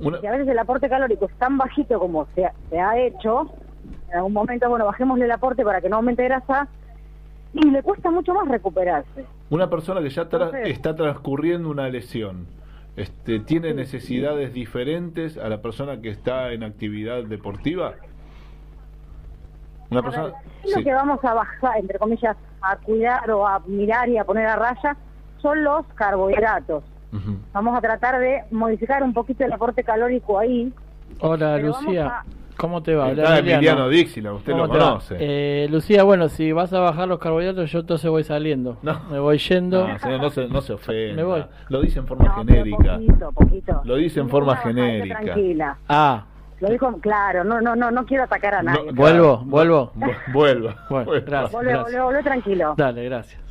Una- 0.00 0.20
Si 0.20 0.26
a 0.26 0.32
veces 0.32 0.48
el 0.48 0.58
aporte 0.58 0.88
calórico 0.88 1.26
es 1.26 1.34
tan 1.38 1.58
bajito 1.58 1.98
como 1.98 2.26
se, 2.34 2.46
ha- 2.46 2.54
se 2.70 2.80
ha 2.80 2.98
hecho, 2.98 3.52
en 4.10 4.16
algún 4.16 4.32
momento, 4.32 4.68
bueno, 4.68 4.84
bajémosle 4.86 5.24
el 5.26 5.30
aporte 5.30 5.64
para 5.64 5.80
que 5.80 5.88
no 5.88 5.96
aumente 5.96 6.24
grasa 6.24 6.66
y 7.52 7.70
le 7.70 7.82
cuesta 7.82 8.10
mucho 8.10 8.34
más 8.34 8.48
recuperarse. 8.48 9.24
Una 9.50 9.68
persona 9.70 10.00
que 10.00 10.08
ya 10.10 10.22
tra- 10.28 10.46
Entonces- 10.46 10.68
está 10.70 10.96
transcurriendo 10.96 11.68
una 11.70 11.88
lesión, 11.88 12.46
este, 12.96 13.38
¿tiene 13.40 13.74
necesidades 13.74 14.52
diferentes 14.52 15.38
a 15.38 15.48
la 15.48 15.62
persona 15.62 16.00
que 16.00 16.08
está 16.08 16.52
en 16.52 16.62
actividad 16.64 17.22
deportiva? 17.24 17.94
Una 19.92 20.00
A 20.00 20.02
ver, 20.02 20.10
persona... 20.10 20.34
lo 20.64 20.70
sí. 20.78 20.84
que 20.84 20.92
vamos 20.92 21.24
a 21.24 21.34
bajar, 21.34 21.78
entre 21.78 21.98
comillas, 21.98 22.36
a 22.60 22.76
cuidar 22.76 23.30
o 23.30 23.46
a 23.46 23.60
mirar 23.66 24.08
y 24.08 24.18
a 24.18 24.24
poner 24.24 24.46
a 24.46 24.56
raya 24.56 24.96
son 25.40 25.62
los 25.64 25.86
carbohidratos. 25.94 26.84
Vamos 27.52 27.76
a 27.76 27.80
tratar 27.82 28.18
de 28.20 28.42
modificar 28.50 29.02
un 29.02 29.12
poquito 29.12 29.44
el 29.44 29.52
aporte 29.52 29.84
calórico 29.84 30.38
ahí. 30.38 30.72
Hola 31.20 31.58
Lucía, 31.58 32.22
¿cómo 32.56 32.82
te 32.82 32.94
va? 32.94 33.10
Está 33.10 33.38
Emiliano 33.40 33.88
Dixila, 33.90 34.32
usted 34.32 34.52
¿Cómo 34.52 34.66
lo 34.66 34.72
conoce. 34.72 35.16
Eh, 35.20 35.66
Lucía, 35.70 36.04
bueno, 36.04 36.30
si 36.30 36.52
vas 36.52 36.72
a 36.72 36.80
bajar 36.80 37.08
los 37.08 37.18
carbohidratos, 37.18 37.70
yo 37.70 37.80
entonces 37.80 38.10
voy 38.10 38.24
saliendo. 38.24 38.78
No. 38.80 38.98
Me 39.10 39.18
voy 39.18 39.36
yendo. 39.36 39.86
No, 39.88 39.98
señor, 39.98 40.20
no 40.22 40.30
se, 40.30 40.48
no 40.48 40.60
se 40.62 40.72
ofenda. 40.72 41.16
Me 41.16 41.24
voy. 41.24 41.44
Lo 41.68 41.82
dice 41.82 41.98
en 41.98 42.06
forma 42.06 42.24
No, 42.28 42.34
genérica. 42.36 42.94
poquito, 42.94 43.32
poquito. 43.32 43.80
Lo 43.84 43.96
dice 43.96 44.20
en 44.20 44.30
forma 44.30 44.56
genérica. 44.56 45.20
Tranquila. 45.20 45.76
Ah, 45.90 46.24
Lo 46.62 46.68
dijo 46.70 46.92
claro, 47.00 47.42
no, 47.42 47.60
no, 47.60 47.74
no, 47.74 47.90
no 47.90 48.06
quiero 48.06 48.22
atacar 48.22 48.54
a 48.54 48.62
No, 48.62 48.70
nadie. 48.70 48.92
¿Vuelvo? 48.92 49.38
claro, 49.38 49.44
¿Vuelvo? 49.46 49.92
vu- 49.96 50.32
vuelva. 50.32 50.76
Bueno, 50.88 51.10
gracias. 51.26 51.52
Volvé 51.52 52.22
tranquilo. 52.22 52.74
dale, 52.76 53.04
gracias. 53.04 53.42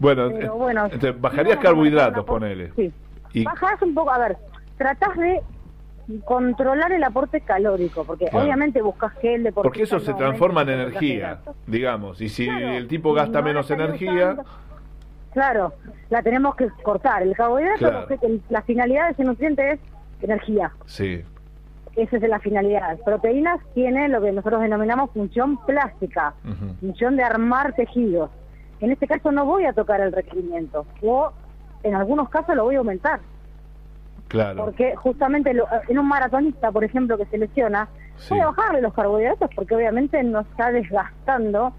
Bueno, 0.00 0.28
Pero 0.28 0.46
eh, 0.46 0.48
bueno, 0.58 0.88
si 0.90 1.10
bajarías 1.12 1.58
carbohidratos, 1.58 2.24
ponele. 2.24 2.72
Sí. 2.74 2.92
Y- 3.32 3.44
Bajás 3.44 3.80
un 3.82 3.94
poco, 3.94 4.10
a 4.10 4.18
ver, 4.18 4.36
tratás 4.76 5.16
de 5.16 5.40
controlar 6.24 6.90
el 6.90 7.04
aporte 7.04 7.40
calórico, 7.42 8.02
porque 8.04 8.26
Claro. 8.26 8.44
obviamente 8.44 8.82
buscas 8.82 9.14
que 9.18 9.36
el 9.36 9.44
deportista 9.44 9.62
Porque 9.68 9.82
eso 9.84 10.00
se 10.00 10.10
no 10.10 10.16
transforma 10.16 10.62
en 10.62 10.70
energía, 10.70 11.38
digamos. 11.68 12.20
Y 12.20 12.28
si 12.28 12.46
Claro, 12.46 12.68
el 12.70 12.88
tipo 12.88 13.12
gasta 13.14 13.38
no 13.38 13.44
menos 13.44 13.70
energía, 13.70 14.32
usando. 14.32 14.44
Claro, 15.32 15.74
la 16.10 16.22
tenemos 16.22 16.56
que 16.56 16.68
cortar. 16.82 17.22
El 17.22 17.36
carbohidrato, 17.36 17.78
Claro. 17.78 18.06
la 18.50 18.62
finalidad 18.62 19.06
de 19.06 19.12
ese 19.12 19.22
nutriente 19.24 19.70
es 19.74 19.80
energía. 20.20 20.72
sí. 20.86 21.22
Esa 21.96 22.16
es 22.16 22.22
la 22.22 22.38
finalidad. 22.40 22.98
Proteínas 23.04 23.60
tiene 23.74 24.08
lo 24.08 24.22
que 24.22 24.32
nosotros 24.32 24.62
denominamos 24.62 25.10
función 25.10 25.58
plástica, 25.66 26.32
función 26.80 27.16
de 27.16 27.22
armar 27.22 27.74
tejidos. 27.74 28.30
En 28.80 28.90
este 28.92 29.06
caso 29.06 29.30
no 29.30 29.44
voy 29.44 29.66
a 29.66 29.72
tocar 29.74 30.00
el 30.00 30.10
requerimiento, 30.12 30.86
o 31.02 31.32
en 31.82 31.94
algunos 31.94 32.28
casos 32.30 32.56
lo 32.56 32.64
voy 32.64 32.76
a 32.76 32.78
aumentar, 32.78 33.20
Claro. 34.28 34.64
porque 34.64 34.96
justamente 34.96 35.52
lo- 35.52 35.66
en 35.88 35.98
un 35.98 36.08
maratonista, 36.08 36.72
por 36.72 36.82
ejemplo, 36.84 37.18
que 37.18 37.26
se 37.26 37.36
lesiona, 37.38 37.88
Sí. 38.16 38.30
voy 38.30 38.40
a 38.40 38.46
bajarle 38.46 38.80
los 38.80 38.94
carbohidratos 38.94 39.50
porque 39.54 39.74
obviamente 39.74 40.22
no 40.22 40.40
está 40.40 40.72
desgastando 40.72 41.72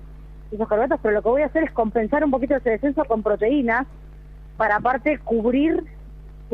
esos 0.51 0.67
carbohidratos, 0.67 0.99
pero 1.01 1.15
lo 1.15 1.21
que 1.23 1.29
voy 1.29 1.41
a 1.41 1.47
hacer 1.47 1.63
es 1.63 1.71
compensar 1.71 2.23
un 2.23 2.29
poquito 2.31 2.55
ese 2.55 2.69
descenso 2.69 3.03
con 3.05 3.23
proteínas 3.23 3.87
para 4.57 4.75
aparte 4.75 5.17
cubrir 5.19 5.83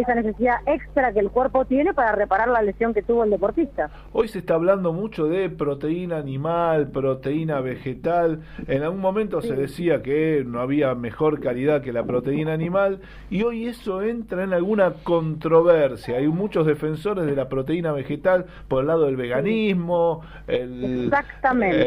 esa 0.01 0.15
necesidad 0.15 0.57
extra 0.65 1.13
que 1.13 1.19
el 1.19 1.29
cuerpo 1.29 1.65
tiene 1.65 1.93
para 1.93 2.13
reparar 2.13 2.49
la 2.49 2.61
lesión 2.61 2.93
que 2.93 3.01
tuvo 3.01 3.23
el 3.23 3.29
deportista. 3.29 3.89
Hoy 4.13 4.27
se 4.27 4.39
está 4.39 4.55
hablando 4.55 4.93
mucho 4.93 5.25
de 5.27 5.49
proteína 5.49 6.17
animal, 6.17 6.89
proteína 6.89 7.61
vegetal. 7.61 8.41
En 8.67 8.83
algún 8.83 9.01
momento 9.01 9.41
se 9.41 9.55
decía 9.55 10.01
que 10.01 10.43
no 10.45 10.59
había 10.59 10.95
mejor 10.95 11.39
calidad 11.39 11.81
que 11.81 11.93
la 11.93 12.03
proteína 12.03 12.53
animal 12.53 13.01
y 13.29 13.43
hoy 13.43 13.67
eso 13.67 14.01
entra 14.01 14.43
en 14.43 14.53
alguna 14.53 14.93
controversia. 15.03 16.17
Hay 16.17 16.27
muchos 16.27 16.65
defensores 16.65 17.25
de 17.25 17.35
la 17.35 17.49
proteína 17.49 17.91
vegetal 17.91 18.45
por 18.67 18.81
el 18.81 18.87
lado 18.87 19.05
del 19.05 19.15
veganismo, 19.15 20.21
el, 20.47 21.05
Exactamente. 21.05 21.77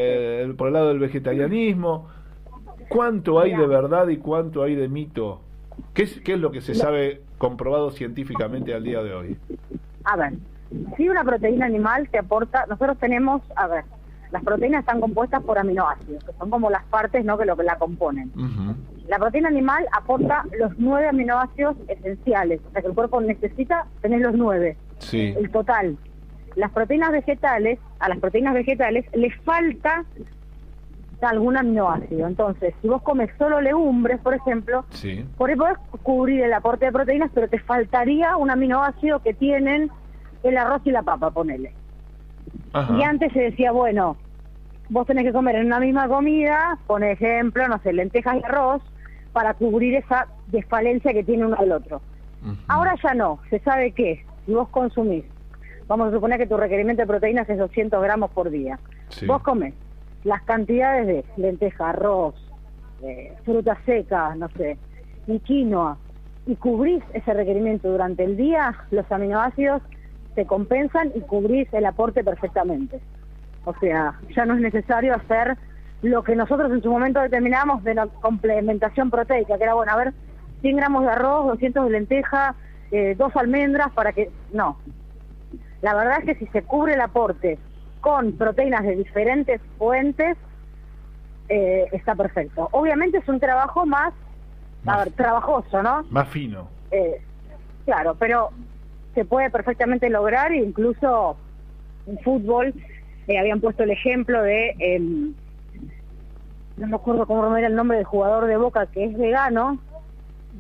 eh, 0.42 0.54
por 0.56 0.68
el 0.68 0.74
lado 0.74 0.88
del 0.88 0.98
vegetarianismo. 0.98 2.08
¿Cuánto 2.88 3.40
hay 3.40 3.56
de 3.56 3.66
verdad 3.66 4.08
y 4.08 4.18
cuánto 4.18 4.62
hay 4.62 4.74
de 4.74 4.88
mito? 4.88 5.40
¿Qué 5.94 6.02
es, 6.02 6.20
qué 6.20 6.34
es 6.34 6.38
lo 6.38 6.50
que 6.50 6.60
se 6.60 6.74
sabe 6.74 7.22
comprobado 7.46 7.90
científicamente 7.90 8.72
al 8.72 8.84
día 8.84 9.02
de 9.02 9.12
hoy? 9.14 9.36
A 10.04 10.16
ver, 10.16 10.34
si 10.96 11.08
una 11.08 11.24
proteína 11.24 11.66
animal 11.66 12.08
te 12.08 12.18
aporta, 12.18 12.66
nosotros 12.68 12.96
tenemos, 12.98 13.42
a 13.56 13.66
ver, 13.66 13.84
las 14.30 14.44
proteínas 14.44 14.80
están 14.82 15.00
compuestas 15.00 15.42
por 15.42 15.58
aminoácidos, 15.58 16.22
que 16.22 16.32
son 16.38 16.50
como 16.50 16.70
las 16.70 16.84
partes 16.84 17.24
no 17.24 17.36
que 17.36 17.44
lo 17.44 17.56
que 17.56 17.64
la 17.64 17.76
componen. 17.78 18.30
La 19.08 19.18
proteína 19.18 19.48
animal 19.48 19.84
aporta 19.92 20.44
los 20.56 20.70
nueve 20.78 21.08
aminoácidos 21.08 21.76
esenciales, 21.88 22.60
o 22.68 22.70
sea 22.70 22.80
que 22.80 22.86
el 22.86 22.94
cuerpo 22.94 23.20
necesita 23.20 23.86
tener 24.00 24.20
los 24.20 24.34
nueve, 24.36 24.76
Sí. 24.98 25.34
el 25.36 25.50
total. 25.50 25.96
Las 26.54 26.70
proteínas 26.70 27.10
vegetales, 27.10 27.80
a 27.98 28.08
las 28.08 28.18
proteínas 28.20 28.54
vegetales 28.54 29.04
les 29.14 29.34
falta 29.42 30.04
algún 31.30 31.56
aminoácido. 31.56 32.26
Entonces, 32.26 32.74
si 32.82 32.88
vos 32.88 33.02
comes 33.02 33.30
solo 33.38 33.60
legumbres, 33.60 34.20
por 34.20 34.34
ejemplo, 34.34 34.84
Sí. 34.90 35.24
por 35.36 35.50
ahí 35.50 35.56
podés 35.56 35.78
cubrir 36.02 36.42
el 36.42 36.52
aporte 36.52 36.86
de 36.86 36.92
proteínas, 36.92 37.30
pero 37.34 37.48
te 37.48 37.58
faltaría 37.58 38.36
un 38.36 38.50
aminoácido 38.50 39.20
que 39.20 39.34
tienen 39.34 39.90
el 40.42 40.56
arroz 40.56 40.82
y 40.84 40.90
la 40.90 41.02
papa, 41.02 41.30
ponele. 41.30 41.72
Ajá. 42.72 42.94
Y 42.96 43.02
antes 43.02 43.32
se 43.32 43.40
decía, 43.40 43.72
bueno, 43.72 44.16
vos 44.88 45.06
tenés 45.06 45.24
que 45.24 45.32
comer 45.32 45.56
en 45.56 45.66
una 45.66 45.78
misma 45.80 46.08
comida, 46.08 46.78
por 46.86 47.04
ejemplo, 47.04 47.66
no 47.68 47.78
sé, 47.78 47.92
lentejas 47.92 48.36
y 48.40 48.44
arroz, 48.44 48.82
para 49.32 49.54
cubrir 49.54 49.94
esa 49.94 50.26
desfalencia 50.48 51.12
que 51.12 51.24
tiene 51.24 51.46
uno 51.46 51.56
del 51.56 51.72
otro. 51.72 52.00
Ahora 52.68 52.94
ya 53.02 53.14
no, 53.14 53.38
se 53.50 53.60
sabe 53.60 53.92
que 53.92 54.24
si 54.44 54.52
vos 54.52 54.68
consumís, 54.70 55.24
vamos 55.86 56.08
a 56.08 56.10
suponer 56.10 56.38
que 56.38 56.46
tu 56.48 56.56
requerimiento 56.56 57.02
de 57.02 57.06
proteínas 57.06 57.48
es 57.48 57.56
200 57.56 58.02
gramos 58.02 58.30
por 58.32 58.50
día, 58.50 58.78
Sí. 59.08 59.26
vos 59.26 59.40
comés 59.42 59.74
las 60.24 60.42
cantidades 60.42 61.06
de 61.06 61.24
lenteja, 61.36 61.90
arroz, 61.90 62.34
eh, 63.02 63.34
frutas 63.44 63.78
secas, 63.84 64.36
no 64.36 64.48
sé, 64.50 64.76
y 65.26 65.38
quinoa, 65.40 65.98
y 66.46 66.56
cubrís 66.56 67.02
ese 67.12 67.32
requerimiento 67.34 67.90
durante 67.90 68.24
el 68.24 68.36
día, 68.36 68.74
los 68.90 69.10
aminoácidos 69.10 69.82
se 70.34 70.46
compensan 70.46 71.12
y 71.14 71.20
cubrís 71.20 71.72
el 71.72 71.86
aporte 71.86 72.24
perfectamente. 72.24 73.00
O 73.64 73.74
sea, 73.74 74.18
ya 74.34 74.44
no 74.44 74.54
es 74.54 74.60
necesario 74.60 75.14
hacer 75.14 75.56
lo 76.02 76.24
que 76.24 76.34
nosotros 76.34 76.72
en 76.72 76.82
su 76.82 76.90
momento 76.90 77.20
determinamos 77.20 77.84
de 77.84 77.94
la 77.94 78.06
complementación 78.06 79.10
proteica, 79.10 79.56
que 79.56 79.64
era, 79.64 79.74
bueno, 79.74 79.92
a 79.92 79.96
ver, 79.96 80.12
100 80.62 80.76
gramos 80.76 81.04
de 81.04 81.10
arroz, 81.10 81.46
200 81.46 81.84
de 81.84 81.90
lenteja, 81.90 82.54
eh, 82.90 83.14
dos 83.16 83.34
almendras 83.36 83.92
para 83.92 84.12
que... 84.12 84.30
No. 84.52 84.78
La 85.80 85.94
verdad 85.94 86.18
es 86.20 86.24
que 86.24 86.34
si 86.36 86.46
se 86.52 86.62
cubre 86.62 86.94
el 86.94 87.00
aporte 87.00 87.58
con 88.02 88.32
proteínas 88.32 88.82
de 88.82 88.96
diferentes 88.96 89.60
fuentes, 89.78 90.36
eh, 91.48 91.86
está 91.92 92.14
perfecto. 92.14 92.68
Obviamente 92.72 93.18
es 93.18 93.28
un 93.28 93.38
trabajo 93.38 93.86
más, 93.86 94.12
a 94.84 94.98
ver, 94.98 95.12
trabajoso, 95.12 95.82
¿no? 95.82 96.02
Más 96.10 96.28
fino. 96.28 96.68
Eh, 96.90 97.22
claro, 97.84 98.16
pero 98.18 98.50
se 99.14 99.24
puede 99.24 99.50
perfectamente 99.50 100.10
lograr, 100.10 100.50
e 100.52 100.56
incluso 100.56 101.36
en 102.08 102.18
fútbol 102.18 102.74
eh, 103.28 103.38
habían 103.38 103.60
puesto 103.60 103.84
el 103.84 103.90
ejemplo 103.92 104.42
de, 104.42 104.74
em, 104.80 105.34
no 106.76 106.86
me 106.88 106.96
acuerdo 106.96 107.24
cómo 107.26 107.56
era 107.56 107.68
el 107.68 107.76
nombre 107.76 107.98
del 107.98 108.06
jugador 108.06 108.46
de 108.46 108.56
Boca 108.56 108.86
que 108.86 109.04
es 109.04 109.16
vegano, 109.16 109.78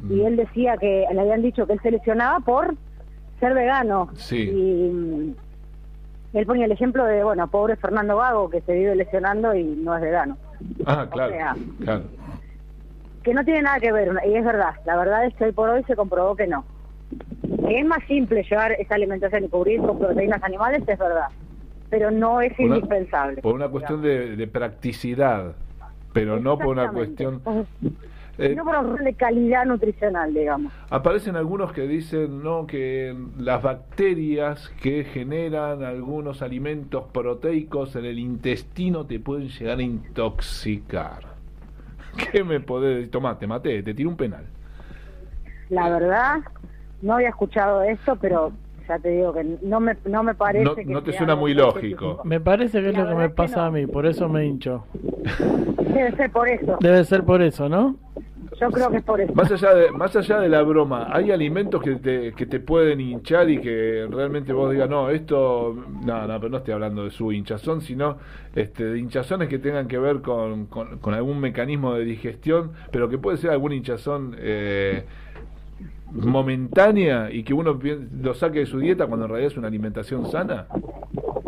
y 0.08 0.22
él 0.22 0.36
decía 0.36 0.76
que 0.76 1.06
le 1.12 1.20
habían 1.20 1.42
dicho 1.42 1.66
que 1.66 1.72
él 1.72 1.80
se 1.82 1.90
lesionaba 1.90 2.38
por 2.38 2.76
ser 3.40 3.52
vegano. 3.52 4.10
Sí. 4.14 4.48
Y 4.48 4.92
mm, 4.92 5.34
él 6.32 6.46
ponía 6.46 6.64
el 6.64 6.72
ejemplo 6.72 7.04
de, 7.04 7.22
bueno, 7.24 7.48
pobre 7.48 7.76
Fernando 7.76 8.16
Vago 8.16 8.48
que 8.50 8.60
se 8.62 8.72
vive 8.74 8.94
lesionando 8.96 9.54
y 9.54 9.64
no 9.64 9.94
es 9.96 10.02
vegano. 10.02 10.36
Ah, 10.86 11.06
claro. 11.10 11.32
sea, 11.32 11.56
claro. 11.84 12.04
que 13.22 13.34
no 13.34 13.44
tiene 13.44 13.62
nada 13.62 13.80
que 13.80 13.92
ver, 13.92 14.12
y 14.26 14.34
es 14.34 14.44
verdad, 14.44 14.74
la 14.86 14.96
verdad 14.96 15.26
es 15.26 15.34
que 15.34 15.44
hoy 15.44 15.52
por 15.52 15.68
hoy 15.68 15.82
se 15.84 15.96
comprobó 15.96 16.34
que 16.36 16.46
no. 16.46 16.64
Que 17.66 17.80
es 17.80 17.86
más 17.86 18.02
simple 18.06 18.42
llevar 18.48 18.72
esa 18.72 18.94
alimentación 18.94 19.44
y 19.44 19.48
cubrir 19.48 19.80
con 19.80 19.98
proteínas 19.98 20.42
animales, 20.42 20.82
es 20.86 20.98
verdad, 20.98 21.28
pero 21.90 22.10
no 22.10 22.40
es 22.40 22.52
una- 22.58 22.76
indispensable. 22.76 23.42
Por 23.42 23.54
una 23.54 23.68
cuestión 23.68 24.00
de, 24.02 24.36
de 24.36 24.46
practicidad, 24.46 25.52
pero 26.12 26.40
no 26.40 26.58
por 26.58 26.68
una 26.68 26.90
cuestión... 26.90 27.42
eh, 28.38 28.54
no 28.54 28.64
por 28.64 29.02
de 29.02 29.14
calidad 29.14 29.66
nutricional, 29.66 30.32
digamos. 30.32 30.72
Aparecen 30.88 31.36
algunos 31.36 31.72
que 31.72 31.82
dicen 31.82 32.42
no 32.42 32.66
que 32.66 33.14
las 33.38 33.62
bacterias 33.62 34.70
que 34.80 35.04
generan 35.04 35.84
algunos 35.84 36.40
alimentos 36.40 37.04
proteicos 37.12 37.94
en 37.96 38.06
el 38.06 38.18
intestino 38.18 39.06
te 39.06 39.20
pueden 39.20 39.48
llegar 39.48 39.78
a 39.78 39.82
intoxicar. 39.82 41.32
¿Qué 42.32 42.42
me 42.42 42.60
podés 42.60 42.96
decir? 42.96 43.10
Tomá, 43.10 43.38
te 43.38 43.46
maté, 43.46 43.82
te 43.82 43.92
tiré 43.92 44.08
un 44.08 44.16
penal. 44.16 44.46
La 45.68 45.88
verdad, 45.90 46.40
no 47.02 47.14
había 47.14 47.28
escuchado 47.28 47.82
esto, 47.82 48.16
pero 48.16 48.52
ya 48.86 48.98
te 48.98 49.10
digo 49.10 49.32
que 49.32 49.44
no 49.62 49.80
me, 49.80 49.96
no 50.04 50.22
me 50.22 50.34
parece 50.34 50.64
No- 50.64 50.74
que 50.74 50.84
no 50.84 51.02
te 51.02 51.12
suena 51.12 51.34
muy 51.36 51.54
lógico. 51.54 52.20
Me 52.24 52.40
parece 52.40 52.80
que 52.82 52.90
es 52.90 52.96
lo 52.96 53.06
que 53.08 53.14
me 53.14 53.22
que 53.28 53.34
pasa 53.34 53.56
no. 53.56 53.62
a 53.64 53.70
mí, 53.70 53.86
por 53.86 54.06
eso 54.06 54.28
me 54.28 54.44
hincho. 54.46 54.84
Debe 55.78 56.12
ser 56.16 56.30
por 56.30 56.48
eso. 56.48 56.78
Debe 56.80 57.04
ser 57.04 57.24
por 57.24 57.42
eso, 57.42 57.68
¿no? 57.68 57.96
Yo 58.60 58.70
creo 58.70 58.90
que 58.90 58.98
es 58.98 59.02
por 59.02 59.20
eso. 59.20 59.32
Más 59.34 59.50
allá 59.50 59.74
de, 59.74 59.90
más 59.90 60.14
allá 60.14 60.38
de 60.38 60.48
la 60.48 60.62
broma, 60.62 61.08
hay 61.10 61.30
alimentos 61.32 61.82
que 61.82 61.96
te, 61.96 62.32
que 62.32 62.46
te 62.46 62.60
pueden 62.60 63.00
hinchar 63.00 63.50
y 63.50 63.58
que 63.60 64.06
realmente 64.08 64.52
vos 64.52 64.70
digas, 64.70 64.88
no, 64.88 65.10
esto, 65.10 65.74
no, 66.04 66.26
no, 66.28 66.38
pero 66.38 66.48
no 66.50 66.58
estoy 66.58 66.74
hablando 66.74 67.02
de 67.04 67.10
su 67.10 67.32
hinchazón, 67.32 67.80
sino 67.80 68.18
este, 68.54 68.84
de 68.84 68.98
hinchazones 69.00 69.48
que 69.48 69.58
tengan 69.58 69.88
que 69.88 69.98
ver 69.98 70.20
con, 70.20 70.66
con, 70.66 70.98
con 70.98 71.14
algún 71.14 71.40
mecanismo 71.40 71.94
de 71.94 72.04
digestión, 72.04 72.72
pero 72.92 73.08
que 73.08 73.18
puede 73.18 73.38
ser 73.38 73.50
algún 73.50 73.72
hinchazón 73.72 74.36
eh, 74.38 75.04
momentánea 76.14 77.30
y 77.30 77.42
que 77.42 77.54
uno 77.54 77.78
lo 78.20 78.34
saque 78.34 78.60
de 78.60 78.66
su 78.66 78.78
dieta 78.78 79.06
cuando 79.06 79.26
en 79.26 79.30
realidad 79.32 79.52
es 79.52 79.58
una 79.58 79.68
alimentación 79.68 80.30
sana. 80.30 80.66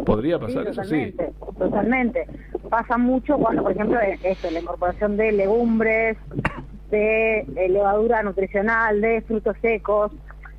¿Podría 0.05 0.39
pasar 0.39 0.65
Sí, 0.65 0.71
eso? 0.71 0.85
Sí. 0.85 1.15
totalmente. 1.59 2.27
Pasa 2.69 2.99
mucho 2.99 3.37
cuando, 3.39 3.63
por 3.63 3.73
ejemplo, 3.73 4.01
eh, 4.01 4.19
esto, 4.23 4.51
la 4.51 4.61
incorporación 4.61 5.17
de 5.17 5.33
legumbres, 5.33 6.17
de 6.91 7.45
levadura 7.71 8.23
nutricional, 8.23 9.01
de 9.01 9.23
frutos 9.23 9.57
secos. 9.61 10.13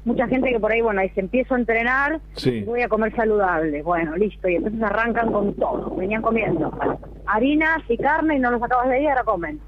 Mucha 0.04 0.28
gente 0.28 0.52
que 0.52 0.60
por 0.60 0.72
ahí, 0.72 0.82
bueno, 0.82 1.02
dice, 1.02 1.20
empiezo 1.22 1.56
a 1.56 1.60
entrenar 1.60 2.20
Sí. 2.34 2.58
y 2.58 2.64
voy 2.64 2.82
a 2.82 2.90
comer 2.90 3.16
saludable. 3.16 3.82
Bueno, 3.82 4.16
listo. 4.16 4.48
Y 4.48 4.56
entonces 4.56 4.82
arrancan 4.84 5.32
con 5.32 5.54
todo. 5.56 5.96
Venían 5.96 6.22
comiendo 6.22 6.72
harinas 7.26 7.82
y 7.90 7.98
carne 7.98 8.36
y 8.36 8.40
no 8.40 8.52
los 8.52 8.62
acabas 8.62 8.90
de 8.90 9.02
ir, 9.02 9.10
ahora 9.10 9.24
comen. 9.24 9.60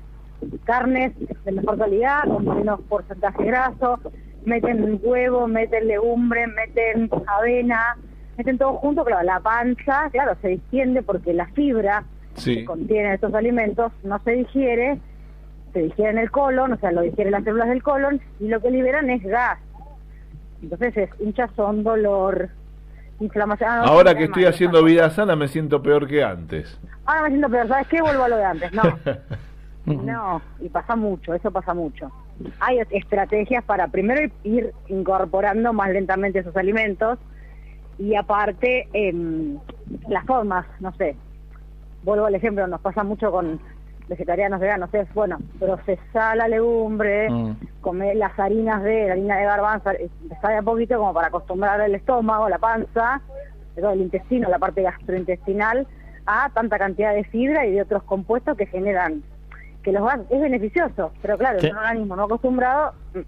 Carnes 0.65 1.13
de 1.43 1.51
mejor 1.51 1.77
calidad, 1.79 2.23
con 2.25 2.45
menos 2.45 2.79
porcentaje 2.81 3.43
graso, 3.45 3.99
meten 4.47 4.99
huevo, 5.03 5.47
meten 5.47 5.87
legumbre, 5.87 6.47
meten 6.47 7.09
avena, 7.27 7.97
meten 8.37 8.57
todo 8.57 8.73
junto, 8.75 9.03
claro, 9.03 9.23
la 9.23 9.39
panza, 9.41 10.09
claro, 10.11 10.35
se 10.41 10.47
distiende 10.49 11.03
porque 11.03 11.33
la 11.33 11.47
fibra 11.47 12.03
Sí. 12.35 12.57
que 12.57 12.65
contienen 12.65 13.11
estos 13.13 13.33
alimentos 13.33 13.91
no 14.03 14.19
se 14.19 14.31
digiere, 14.31 14.99
se 15.73 15.79
digiere 15.81 16.11
en 16.11 16.17
el 16.19 16.31
colon, 16.31 16.73
o 16.73 16.77
sea, 16.77 16.91
lo 16.91 17.01
digieren 17.01 17.31
las 17.33 17.43
células 17.43 17.67
del 17.69 17.83
colon 17.83 18.21
y 18.39 18.47
lo 18.47 18.61
que 18.61 18.71
liberan 18.71 19.09
es 19.09 19.21
gas. 19.23 19.59
Entonces 20.61 20.95
es 20.97 21.09
hinchazón, 21.19 21.83
dolor, 21.83 22.49
inflamación. 23.19 23.69
Ah, 23.69 23.81
no, 23.85 23.91
Ahora 23.91 24.15
que 24.15 24.25
estoy 24.25 24.45
haciendo 24.45 24.83
vida 24.83 25.09
sana 25.09 25.35
me 25.35 25.47
siento 25.47 25.81
peor 25.83 26.07
que 26.07 26.23
antes. 26.23 26.79
Ahora 27.05 27.23
me 27.23 27.29
siento 27.29 27.49
peor, 27.49 27.67
¿sabes 27.67 27.87
qué? 27.87 28.01
Vuelvo 28.01 28.23
a 28.23 28.29
lo 28.29 28.37
de 28.37 28.45
antes. 28.45 28.71
No, 28.73 28.83
no, 29.95 30.41
y 30.59 30.69
pasa 30.69 30.95
mucho, 30.95 31.33
eso 31.33 31.51
pasa 31.51 31.73
mucho. 31.73 32.11
Hay 32.59 32.79
estrategias 32.91 33.63
para 33.63 33.87
primero 33.87 34.31
ir 34.43 34.73
incorporando 34.87 35.73
más 35.73 35.89
lentamente 35.89 36.39
esos 36.39 36.55
alimentos 36.55 37.17
y 37.97 38.15
aparte 38.15 38.87
em, 38.93 39.57
las 40.07 40.25
formas, 40.25 40.65
no 40.79 40.93
sé, 40.93 41.15
vuelvo 42.03 42.25
al 42.25 42.35
ejemplo, 42.35 42.67
nos 42.67 42.81
pasa 42.81 43.03
mucho 43.03 43.31
con 43.31 43.59
vegetarianos, 44.07 44.59
veganos, 44.59 44.93
es 44.93 45.13
bueno, 45.13 45.37
procesar 45.59 46.37
la 46.37 46.47
legumbre, 46.47 47.29
Mm. 47.29 47.55
comer 47.81 48.15
las 48.15 48.37
harinas 48.39 48.81
de, 48.83 49.07
la 49.07 49.13
harina 49.13 49.37
de 49.37 49.45
garbanzo, 49.45 49.91
eh, 49.91 50.09
empezar 50.23 50.51
de 50.51 50.57
a 50.57 50.61
poquito 50.61 50.97
como 50.97 51.13
para 51.13 51.27
acostumbrar 51.27 51.81
el 51.81 51.95
estómago, 51.95 52.47
la 52.47 52.57
panza, 52.57 53.21
todo 53.75 53.91
el 53.91 54.01
intestino, 54.01 54.49
la 54.49 54.59
parte 54.59 54.81
gastrointestinal, 54.81 55.87
a 56.25 56.49
tanta 56.53 56.77
cantidad 56.77 57.13
de 57.13 57.23
fibra 57.25 57.65
y 57.65 57.71
de 57.73 57.81
otros 57.81 58.03
compuestos 58.03 58.57
que 58.57 58.65
generan, 58.65 59.23
que 59.83 59.91
los 59.91 60.03
gas 60.03 60.19
es 60.29 60.41
beneficioso, 60.41 61.11
pero 61.21 61.37
claro, 61.37 61.59
en 61.59 61.71
un 61.71 61.77
organismo 61.77 62.15
no 62.15 62.23
acostumbrado, 62.23 62.93
mm, 63.13 63.19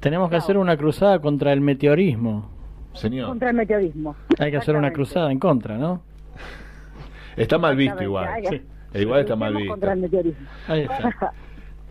Tenemos 0.00 0.28
que 0.28 0.36
hacer 0.36 0.58
una 0.58 0.76
cruzada 0.76 1.18
contra 1.20 1.52
el 1.52 1.60
meteorismo. 1.60 2.50
Señor. 2.92 3.28
contra 3.28 3.50
el 3.50 3.56
meteorismo. 3.56 4.14
Hay 4.38 4.50
que 4.52 4.56
hacer 4.56 4.76
una 4.76 4.92
cruzada 4.92 5.32
en 5.32 5.38
contra, 5.40 5.76
¿no? 5.78 6.02
Está 7.36 7.58
mal 7.58 7.74
visto 7.76 8.02
igual. 8.02 8.28
Sí. 8.48 8.62
Eh, 8.92 9.02
Igual 9.02 9.20
está 9.22 9.34
mal 9.34 9.54
visto. 9.56 9.70
contra 9.72 9.92
el 9.94 10.00
meteorismo. 10.00 10.46
Ahí 10.68 10.82
está. 10.82 11.32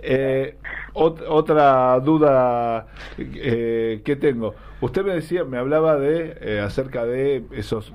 Eh, 0.06 0.58
ot- 0.96 1.24
otra 1.30 1.98
duda 2.02 2.88
eh, 3.18 4.02
que 4.04 4.16
tengo. 4.18 4.54
Usted 4.82 5.06
me 5.06 5.14
decía, 5.14 5.46
me 5.46 5.58
hablaba 5.58 5.96
de 5.98 6.36
eh, 6.42 6.60
acerca 6.60 7.06
de 7.06 7.46
esos 7.52 7.94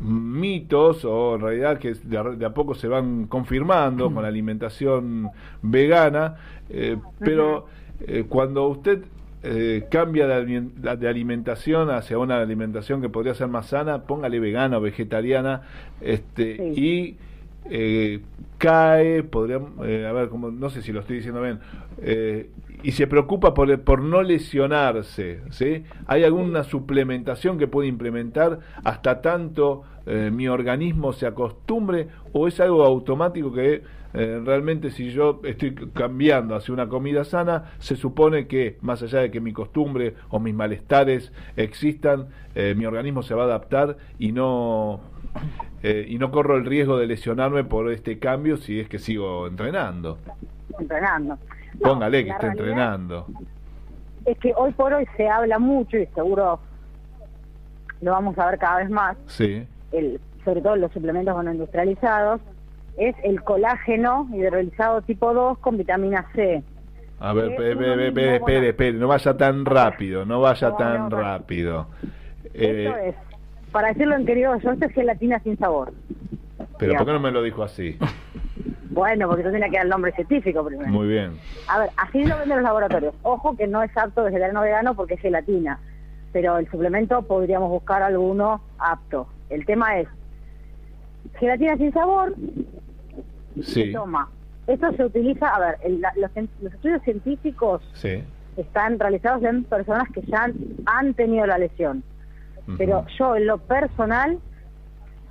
mitos 0.00 1.04
o 1.04 1.36
en 1.36 1.40
realidad 1.40 1.78
que 1.78 1.94
de 1.94 2.18
a, 2.18 2.22
de 2.24 2.44
a 2.46 2.50
poco 2.54 2.74
se 2.74 2.88
van 2.88 3.26
confirmando 3.26 4.12
con 4.12 4.22
la 4.22 4.28
alimentación 4.28 5.30
vegana, 5.62 6.36
eh, 6.68 6.96
pero 7.18 7.66
eh, 8.06 8.24
cuando 8.28 8.66
usted 8.68 9.02
eh, 9.42 9.86
cambia 9.90 10.26
de, 10.26 10.34
aliment- 10.34 10.96
de 10.96 11.08
alimentación 11.08 11.90
hacia 11.90 12.18
una 12.18 12.40
alimentación 12.40 13.00
que 13.00 13.08
podría 13.08 13.34
ser 13.34 13.48
más 13.48 13.66
sana, 13.66 14.02
póngale 14.02 14.40
vegana 14.40 14.78
o 14.78 14.80
vegetariana, 14.80 15.62
este, 16.00 16.56
Sí. 16.74 17.16
y 17.68 18.20
cae, 18.58 19.22
podría, 19.24 19.56
a 19.58 20.12
ver, 20.12 20.28
como, 20.28 20.50
no 20.50 20.70
sé 20.70 20.82
si 20.82 20.92
lo 20.92 21.00
estoy 21.00 21.16
diciendo 21.16 21.42
bien, 21.42 21.58
y 22.82 22.92
se 22.92 23.06
preocupa 23.06 23.54
por, 23.54 23.80
por 23.82 24.02
no 24.02 24.22
lesionarse, 24.22 25.40
¿sí? 25.50 25.84
¿Hay 26.06 26.24
alguna 26.24 26.64
suplementación 26.64 27.58
que 27.58 27.66
puede 27.66 27.88
implementar 27.88 28.60
hasta 28.84 29.20
tanto 29.20 29.82
eh, 30.06 30.30
mi 30.32 30.48
organismo 30.48 31.12
se 31.12 31.26
acostumbre 31.26 32.08
o 32.32 32.46
es 32.46 32.60
algo 32.60 32.84
automático 32.84 33.52
que 33.52 33.82
eh, 34.14 34.40
realmente 34.42 34.90
si 34.90 35.10
yo 35.10 35.42
estoy 35.44 35.74
cambiando 35.92 36.54
hacia 36.54 36.72
una 36.72 36.88
comida 36.88 37.24
sana, 37.24 37.72
se 37.78 37.96
supone 37.96 38.46
que 38.46 38.78
más 38.80 39.02
allá 39.02 39.20
de 39.20 39.30
que 39.30 39.40
mi 39.40 39.52
costumbre 39.52 40.14
o 40.30 40.40
mis 40.40 40.54
malestares 40.54 41.32
existan, 41.56 42.28
eh, 42.54 42.74
mi 42.74 42.86
organismo 42.86 43.22
se 43.22 43.34
va 43.34 43.42
a 43.42 43.46
adaptar 43.46 43.98
y 44.18 44.32
no 44.32 45.00
eh, 45.82 46.06
y 46.08 46.18
no 46.18 46.30
corro 46.30 46.56
el 46.56 46.64
riesgo 46.64 46.96
de 46.96 47.06
lesionarme 47.06 47.64
por 47.64 47.90
este 47.90 48.18
cambio 48.18 48.56
si 48.56 48.80
es 48.80 48.88
que 48.88 48.98
sigo 48.98 49.46
entrenando. 49.48 50.18
entrenando. 50.78 51.38
No, 51.80 51.88
Póngale 51.90 52.24
que 52.24 52.30
realidad 52.32 52.50
entrenando. 52.50 53.26
Es 54.24 54.38
que 54.38 54.52
hoy 54.56 54.72
por 54.72 54.92
hoy 54.92 55.06
se 55.16 55.28
habla 55.28 55.58
mucho 55.58 55.96
y 55.98 56.06
seguro 56.06 56.58
lo 58.00 58.10
vamos 58.12 58.38
a 58.38 58.46
ver 58.50 58.58
cada 58.58 58.78
vez 58.78 58.90
más, 58.90 59.16
Sí, 59.26 59.64
el, 59.92 60.20
sobre 60.44 60.60
todo 60.60 60.76
los 60.76 60.92
suplementos 60.92 61.42
no 61.44 61.52
industrializados, 61.52 62.40
es 62.98 63.14
el 63.24 63.42
colágeno 63.42 64.28
hidrolizado 64.32 65.02
tipo 65.02 65.32
2 65.32 65.58
con 65.58 65.76
vitamina 65.78 66.26
C. 66.34 66.62
A 67.18 67.32
ver, 67.32 67.52
espere, 67.52 68.08
espere, 68.36 68.68
espere, 68.70 68.92
no 68.92 69.08
vaya 69.08 69.36
tan 69.36 69.64
rápido, 69.64 70.26
no 70.26 70.40
vaya 70.40 70.70
No, 70.70 70.76
tan 70.76 71.08
no. 71.08 71.16
rápido. 71.16 71.86
Esto 72.44 72.54
Eh, 72.54 73.08
es, 73.08 73.14
para 73.76 73.88
decirlo 73.88 74.16
en 74.16 74.24
querido 74.24 74.56
yo, 74.60 74.70
esto 74.70 74.86
es 74.86 74.92
gelatina 74.94 75.38
sin 75.40 75.58
sabor. 75.58 75.92
pero 76.78 76.94
¿por 76.96 77.06
qué 77.06 77.12
no 77.12 77.20
me 77.20 77.30
lo 77.30 77.42
dijo 77.42 77.62
así? 77.62 77.98
Bueno, 78.88 79.28
porque 79.28 79.42
yo 79.44 79.50
tenía 79.50 79.68
que 79.68 79.76
dar 79.76 79.84
el 79.84 79.90
nombre 79.90 80.10
científico 80.12 80.64
primero. 80.64 80.88
Muy 80.90 81.06
bien. 81.08 81.32
A 81.68 81.80
ver, 81.80 81.90
así 81.98 82.24
lo 82.24 82.38
venden 82.38 82.56
los 82.56 82.64
laboratorios. 82.64 83.14
Ojo 83.24 83.54
que 83.54 83.66
no 83.66 83.82
es 83.82 83.94
apto 83.94 84.24
vegetariano 84.24 84.62
vegano 84.62 84.94
porque 84.94 85.14
es 85.14 85.20
gelatina, 85.20 85.78
pero 86.32 86.56
el 86.56 86.66
suplemento 86.70 87.20
podríamos 87.20 87.68
buscar 87.68 88.00
alguno 88.02 88.62
apto. 88.78 89.26
El 89.50 89.66
tema 89.66 89.98
es 89.98 90.08
gelatina 91.38 91.76
sin 91.76 91.92
sabor, 91.92 92.34
Sí, 93.62 93.92
toma. 93.92 94.30
Esto 94.66 94.90
se 94.92 95.04
utiliza, 95.04 95.46
a 95.54 95.60
ver, 95.60 95.76
el- 95.82 96.00
la- 96.00 96.14
los, 96.16 96.30
los 96.62 96.72
estudios 96.72 97.02
científicos 97.02 97.82
sí. 97.92 98.24
están 98.56 98.98
realizados 98.98 99.42
en 99.44 99.64
personas 99.64 100.08
que 100.14 100.22
ya 100.22 100.44
han, 100.44 100.54
han 100.86 101.12
tenido 101.12 101.44
la 101.44 101.58
lesión, 101.58 102.02
Pero 102.78 103.06
yo 103.18 103.36
en 103.36 103.46
lo 103.46 103.58
personal 103.58 104.38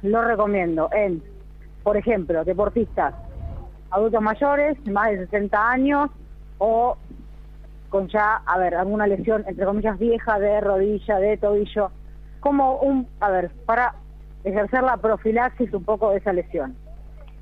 lo 0.01 0.21
recomiendo 0.21 0.89
en, 0.93 1.21
por 1.83 1.97
ejemplo, 1.97 2.45
deportistas, 2.45 3.13
adultos 3.91 4.21
mayores, 4.21 4.77
más 4.87 5.11
de 5.11 5.17
60 5.25 5.69
años 5.69 6.09
o 6.57 6.97
con 7.89 8.07
ya, 8.07 8.41
a 8.45 8.57
ver, 8.57 8.75
alguna 8.75 9.07
lesión, 9.07 9.43
entre 9.47 9.65
comillas, 9.65 9.97
vieja 9.97 10.39
de 10.39 10.59
rodilla, 10.61 11.17
de 11.19 11.37
tobillo, 11.37 11.91
como 12.39 12.77
un, 12.77 13.07
a 13.19 13.29
ver, 13.29 13.51
para 13.65 13.95
ejercer 14.43 14.83
la 14.83 14.97
profilaxis 14.97 15.73
un 15.73 15.83
poco 15.83 16.11
de 16.11 16.17
esa 16.17 16.33
lesión. 16.33 16.75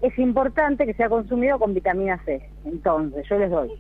Es 0.02 0.18
importante 0.20 0.86
que 0.86 0.94
sea 0.94 1.10
consumido 1.10 1.60
con 1.60 1.74
vitamina 1.74 2.22
C. 2.26 2.50
Entonces, 2.66 3.28
yo 3.30 3.38
les 3.38 3.50
doy. 3.50 3.72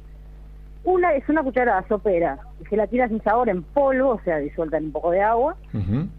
Una 0.85 1.13
es 1.13 1.27
una 1.29 1.43
cucharada 1.43 1.85
sopera 1.87 2.39
gelatina 2.69 3.07
sin 3.07 3.21
sabor 3.23 3.47
en 3.49 3.63
polvo, 3.63 4.09
o 4.11 4.21
sea, 4.21 4.37
disuelta 4.39 4.77
en 4.77 4.85
un 4.85 4.91
poco 4.91 5.11
de 5.11 5.21
agua, 5.21 5.55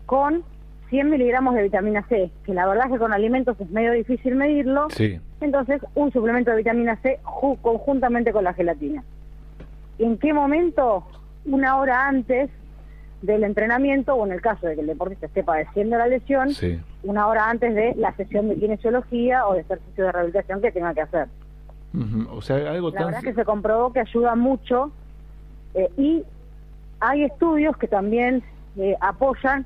con 0.06 0.42
100 0.90 1.10
miligramos 1.10 1.54
de 1.54 1.62
vitamina 1.64 2.02
C, 2.08 2.30
que 2.44 2.54
la 2.54 2.66
verdad 2.66 2.86
es 2.86 2.92
que 2.92 2.98
con 2.98 3.12
alimentos 3.12 3.60
es 3.60 3.68
medio 3.70 3.92
difícil 3.92 4.36
medirlo. 4.36 4.88
Sí. 4.90 5.18
Entonces, 5.40 5.82
un 5.94 6.12
suplemento 6.12 6.50
de 6.50 6.58
vitamina 6.58 6.96
C 7.02 7.18
ju- 7.24 7.58
conjuntamente 7.60 8.32
con 8.32 8.44
la 8.44 8.54
gelatina. 8.54 9.02
¿En 9.98 10.16
qué 10.18 10.32
momento? 10.32 11.04
Una 11.44 11.78
hora 11.78 12.06
antes 12.08 12.50
del 13.22 13.44
entrenamiento, 13.44 14.14
o 14.14 14.26
en 14.26 14.32
el 14.32 14.40
caso 14.40 14.66
de 14.66 14.74
que 14.74 14.82
el 14.82 14.86
deportista 14.86 15.26
esté 15.26 15.42
padeciendo 15.42 15.96
la 15.98 16.06
lesión, 16.06 16.50
Sí. 16.50 16.78
una 17.02 17.26
hora 17.26 17.48
antes 17.48 17.74
de 17.74 17.94
la 17.96 18.12
sesión 18.16 18.48
de 18.48 18.56
kinesiología 18.56 19.46
o 19.46 19.54
de 19.54 19.60
ejercicio 19.60 20.04
de 20.04 20.12
rehabilitación 20.12 20.60
que 20.60 20.72
tenga 20.72 20.92
que 20.94 21.00
hacer. 21.02 21.28
O 22.30 22.42
sea, 22.42 22.56
algo 22.72 22.90
La 22.90 22.98
tan... 22.98 23.06
verdad 23.06 23.22
que 23.22 23.34
se 23.34 23.44
comprobó 23.44 23.92
que 23.92 24.00
ayuda 24.00 24.34
mucho 24.34 24.90
eh, 25.74 25.90
y 25.96 26.24
hay 27.00 27.24
estudios 27.24 27.76
que 27.76 27.86
también 27.86 28.42
eh, 28.76 28.96
apoyan 29.00 29.64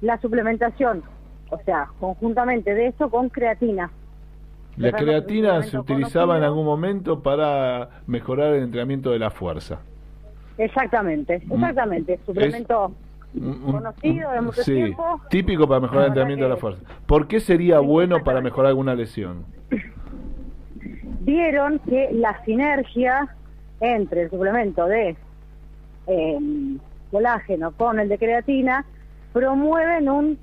la 0.00 0.20
suplementación, 0.20 1.02
o 1.50 1.58
sea, 1.64 1.88
conjuntamente 2.00 2.74
de 2.74 2.88
esto 2.88 3.10
con 3.10 3.28
creatina. 3.28 3.90
La 4.76 4.92
creatina 4.92 5.62
se 5.62 5.78
utilizaba 5.78 6.36
en 6.36 6.44
algún 6.44 6.66
momento 6.66 7.22
para 7.22 7.88
mejorar 8.06 8.54
el 8.54 8.64
entrenamiento 8.64 9.10
de 9.10 9.18
la 9.18 9.30
fuerza. 9.30 9.80
Exactamente, 10.58 11.42
exactamente. 11.50 12.18
Suplemento 12.26 12.92
conocido 13.70 14.32
de 14.32 14.40
mucho 14.40 14.62
sí, 14.62 14.74
tiempo. 14.74 15.20
típico 15.28 15.66
para 15.66 15.80
mejorar 15.80 16.04
el 16.04 16.08
entrenamiento 16.08 16.44
de 16.44 16.50
la 16.50 16.56
fuerza. 16.56 16.82
¿Por 17.06 17.26
qué 17.26 17.40
sería 17.40 17.80
bueno 17.80 18.22
para 18.22 18.40
mejorar 18.40 18.70
alguna 18.70 18.94
lesión? 18.94 19.44
vieron 21.26 21.80
que 21.80 22.08
la 22.12 22.42
sinergia 22.44 23.28
entre 23.80 24.22
el 24.22 24.30
suplemento 24.30 24.86
de 24.86 25.16
eh, 26.06 26.38
colágeno 27.10 27.72
con 27.72 27.98
el 27.98 28.08
de 28.08 28.16
creatina 28.16 28.84
promueven 29.32 30.08
un- 30.08 30.38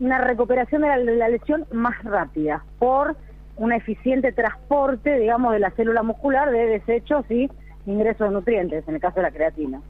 una 0.00 0.18
recuperación 0.18 0.82
de 0.82 0.88
la, 0.88 0.98
de 0.98 1.16
la 1.16 1.28
lesión 1.28 1.66
más 1.72 2.02
rápida 2.04 2.64
por 2.78 3.16
un 3.56 3.72
eficiente 3.72 4.32
transporte, 4.32 5.18
digamos, 5.18 5.52
de 5.52 5.58
la 5.58 5.70
célula 5.72 6.02
muscular 6.02 6.50
de 6.50 6.66
desechos 6.66 7.28
y 7.30 7.50
ingresos 7.86 8.28
de 8.28 8.34
nutrientes, 8.34 8.86
en 8.88 8.94
el 8.94 9.00
caso 9.00 9.16
de 9.16 9.22
la 9.22 9.30
creatina. 9.32 9.80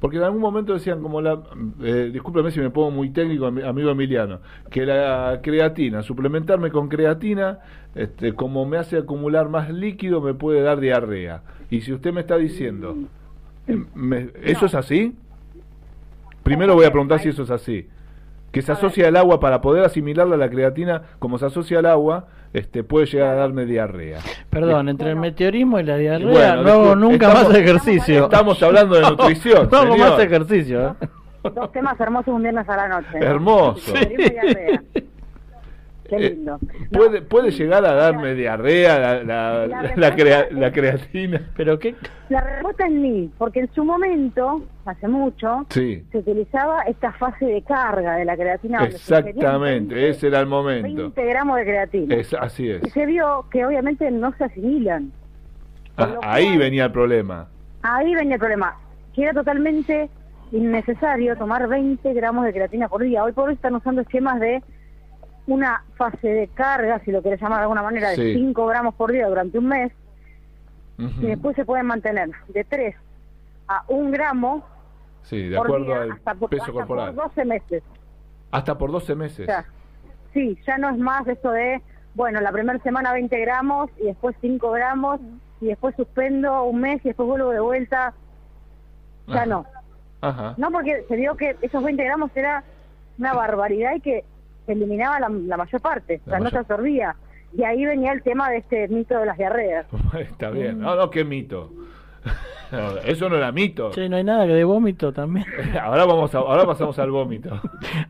Porque 0.00 0.16
en 0.16 0.22
algún 0.22 0.40
momento 0.40 0.72
decían 0.72 1.02
como 1.02 1.20
la, 1.20 1.40
eh, 1.82 2.08
discúlpeme 2.12 2.50
si 2.50 2.58
me 2.60 2.70
pongo 2.70 2.90
muy 2.90 3.10
técnico, 3.10 3.46
ami- 3.46 3.62
amigo 3.66 3.90
Emiliano, 3.90 4.38
que 4.70 4.86
la 4.86 5.40
creatina, 5.42 6.02
suplementarme 6.02 6.70
con 6.70 6.88
creatina, 6.88 7.58
este, 7.94 8.32
como 8.32 8.64
me 8.64 8.78
hace 8.78 8.96
acumular 8.96 9.50
más 9.50 9.68
líquido, 9.70 10.22
me 10.22 10.32
puede 10.32 10.62
dar 10.62 10.80
diarrea. 10.80 11.42
Y 11.70 11.82
si 11.82 11.92
usted 11.92 12.14
me 12.14 12.22
está 12.22 12.38
diciendo, 12.38 12.96
eh, 13.66 13.78
me- 13.94 14.30
¿eso 14.42 14.62
No. 14.62 14.66
es 14.68 14.74
así? 14.74 15.14
Primero 16.42 16.74
voy 16.74 16.86
a 16.86 16.90
preguntar 16.90 17.20
si 17.20 17.28
eso 17.28 17.42
es 17.42 17.50
así. 17.50 17.86
Que 18.52 18.62
se 18.62 18.72
A 18.72 18.74
ver. 18.74 18.84
asocia 18.84 19.08
al 19.08 19.16
agua 19.16 19.38
para 19.40 19.60
poder 19.60 19.84
asimilarla 19.84 20.36
la 20.36 20.50
creatina, 20.50 21.02
como 21.18 21.38
se 21.38 21.46
asocia 21.46 21.78
al 21.78 21.86
agua, 21.86 22.26
este, 22.52 22.82
puede 22.82 23.06
llegar 23.06 23.28
a 23.28 23.34
darme 23.34 23.64
diarrea. 23.64 24.18
Perdón, 24.50 24.88
entre 24.88 25.10
el 25.10 25.16
meteorismo 25.16 25.78
y 25.78 25.84
la 25.84 25.96
diarrea 25.96 26.32
Bueno, 26.56 26.62
no 26.64 26.70
hago 26.70 26.96
nunca 26.96 27.28
estamos- 27.28 27.48
más 27.50 27.56
ejercicio. 27.58 28.24
Estamos 28.24 28.62
hablando 28.62 28.96
de 28.96 29.02
nutrición. 29.10 29.68
No 29.70 29.78
hago 29.78 29.96
más 29.96 30.18
ejercicio. 30.18 30.88
¿eh? 31.00 31.08
Dos 31.54 31.72
temas 31.72 31.98
hermosos 32.00 32.34
un 32.34 32.42
viernes 32.42 32.68
a 32.68 32.76
la 32.76 32.88
noche. 32.88 33.08
¿no? 33.20 33.24
Hermoso. 33.26 33.92
Diarrea. 33.94 34.82
Qué 36.10 36.16
Eh, 36.16 36.30
lindo. 36.30 36.58
No, 36.60 36.98
¿Puede, 36.98 37.22
puede 37.22 37.50
llegar 37.52 37.84
a 37.84 37.92
darme 37.94 38.34
diarrea 38.34 38.98
la, 38.98 39.22
la, 39.24 39.66
La 39.96 40.14
crea- 40.16 40.40
es- 40.42 40.52
la 40.52 40.72
creatina? 40.72 41.40
Pero 41.56 41.78
qué 41.78 41.94
La 42.28 42.40
respuesta 42.40 42.84
es 42.86 42.92
ni, 42.92 43.30
porque 43.38 43.60
en 43.60 43.72
su 43.72 43.84
momento, 43.84 44.62
hace 44.84 45.06
mucho, 45.06 45.66
Sí, 45.70 46.04
se 46.10 46.18
utilizaba 46.18 46.82
esta 46.82 47.12
fase 47.12 47.46
de 47.46 47.62
carga 47.62 48.16
de 48.16 48.24
la 48.24 48.36
creatina. 48.36 48.80
donde 48.80 48.98
se 48.98 49.14
ingerían 49.14 49.28
exactamente, 49.36 49.94
20 49.94 50.08
ese 50.10 50.26
era 50.26 50.40
el 50.40 50.46
momento. 50.46 51.02
20 51.02 51.24
gramos 51.26 51.56
de 51.58 51.62
creatina. 51.64 52.14
Es, 52.16 52.34
así 52.34 52.64
Y 52.66 52.70
es. 52.72 52.92
se 52.92 53.06
vio 53.06 53.46
que 53.50 53.64
obviamente 53.64 54.10
no 54.10 54.34
se 54.36 54.44
asimilan. 54.44 55.12
Ah, 55.96 56.16
ahí 56.22 56.46
cual- 56.46 56.58
venía 56.58 56.84
el 56.86 56.92
problema. 56.92 57.46
Ahí 57.82 58.14
venía 58.16 58.34
el 58.34 58.40
problema, 58.40 58.76
que 59.14 59.22
era 59.22 59.32
totalmente 59.32 60.10
innecesario 60.52 61.36
tomar 61.36 61.68
20 61.68 62.12
gramos 62.14 62.44
de 62.44 62.52
creatina 62.52 62.88
por 62.88 63.02
día. 63.02 63.22
Hoy 63.22 63.32
por 63.32 63.48
hoy 63.48 63.54
están 63.54 63.74
usando 63.76 64.02
esquemas 64.02 64.40
de 64.40 64.62
una 65.54 65.84
fase 65.96 66.28
de 66.28 66.48
carga, 66.48 67.00
si 67.04 67.10
lo 67.12 67.22
querés 67.22 67.40
llamar 67.40 67.58
de 67.58 67.62
alguna 67.64 67.82
manera, 67.82 68.10
Sí. 68.14 68.22
de 68.24 68.34
5 68.34 68.66
gramos 68.66 68.94
por 68.94 69.10
día 69.12 69.26
durante 69.28 69.58
un 69.58 69.66
mes, 69.68 69.92
y 70.98 71.26
después 71.26 71.56
se 71.56 71.64
pueden 71.64 71.86
mantener 71.86 72.28
de 72.48 72.62
3 72.64 72.94
a 73.68 73.84
1 73.88 74.10
gramo 74.10 74.64
Sí, 75.22 75.48
de 75.48 75.56
por 75.56 75.66
acuerdo 75.66 75.86
día 75.86 76.02
al 76.02 76.10
hasta, 76.12 76.34
por, 76.34 76.50
peso 76.50 76.62
hasta 76.62 76.72
corporal. 76.72 77.14
por 77.14 77.24
12 77.24 77.44
meses. 77.46 77.82
Hasta 78.50 78.76
por 78.76 78.90
12 78.92 79.12
O 79.12 79.16
meses. 79.16 79.46
sea, 79.46 79.64
sí, 80.34 80.58
ya 80.66 80.76
no 80.78 80.90
es 80.90 80.98
más 80.98 81.26
esto 81.26 81.50
de, 81.52 81.80
bueno, 82.14 82.40
la 82.40 82.52
primera 82.52 82.78
semana 82.80 83.12
20 83.12 83.38
gramos 83.40 83.90
y 84.00 84.04
después 84.06 84.36
5 84.40 84.70
gramos 84.72 85.20
y 85.60 85.66
después 85.66 85.94
suspendo 85.96 86.64
un 86.64 86.80
mes 86.80 87.00
y 87.04 87.08
después 87.08 87.28
vuelvo 87.28 87.50
de 87.50 87.60
vuelta. 87.60 88.12
Ya 89.26 89.34
Ajá. 89.36 89.46
no. 89.46 89.66
Ajá. 90.20 90.54
No, 90.58 90.70
porque 90.70 91.04
se 91.08 91.16
vio 91.16 91.34
que 91.36 91.56
esos 91.62 91.82
20 91.82 92.02
gramos 92.04 92.30
era 92.34 92.62
una 93.18 93.32
barbaridad 93.34 93.94
y 93.94 94.00
que 94.00 94.24
se 94.70 94.78
eliminaba 94.78 95.18
la, 95.18 95.28
la 95.28 95.56
mayor 95.56 95.80
parte, 95.80 96.20
o 96.26 96.30
La 96.30 96.36
sea, 96.36 96.44
no 96.44 96.50
se 96.50 96.58
absorbía. 96.58 97.16
Y 97.52 97.64
ahí 97.64 97.84
venía 97.84 98.12
el 98.12 98.22
tema 98.22 98.48
de 98.50 98.58
este 98.58 98.86
mito 98.86 99.18
de 99.18 99.26
las 99.26 99.36
diarreas. 99.36 99.86
Está 100.18 100.50
bien. 100.50 100.80
No, 100.80 100.94
no, 100.94 101.10
qué 101.10 101.24
mito. 101.24 101.72
No, 102.70 102.98
eso 102.98 103.28
no 103.28 103.36
era 103.36 103.50
mito. 103.50 103.90
Che, 103.90 104.08
no 104.08 104.14
hay 104.14 104.22
nada 104.22 104.46
que 104.46 104.52
de 104.52 104.62
vómito 104.62 105.12
también. 105.12 105.44
Ahora 105.82 106.04
vamos 106.04 106.32
a, 106.36 106.38
ahora 106.38 106.64
pasamos 106.64 106.96
al 107.00 107.10
vómito. 107.10 107.60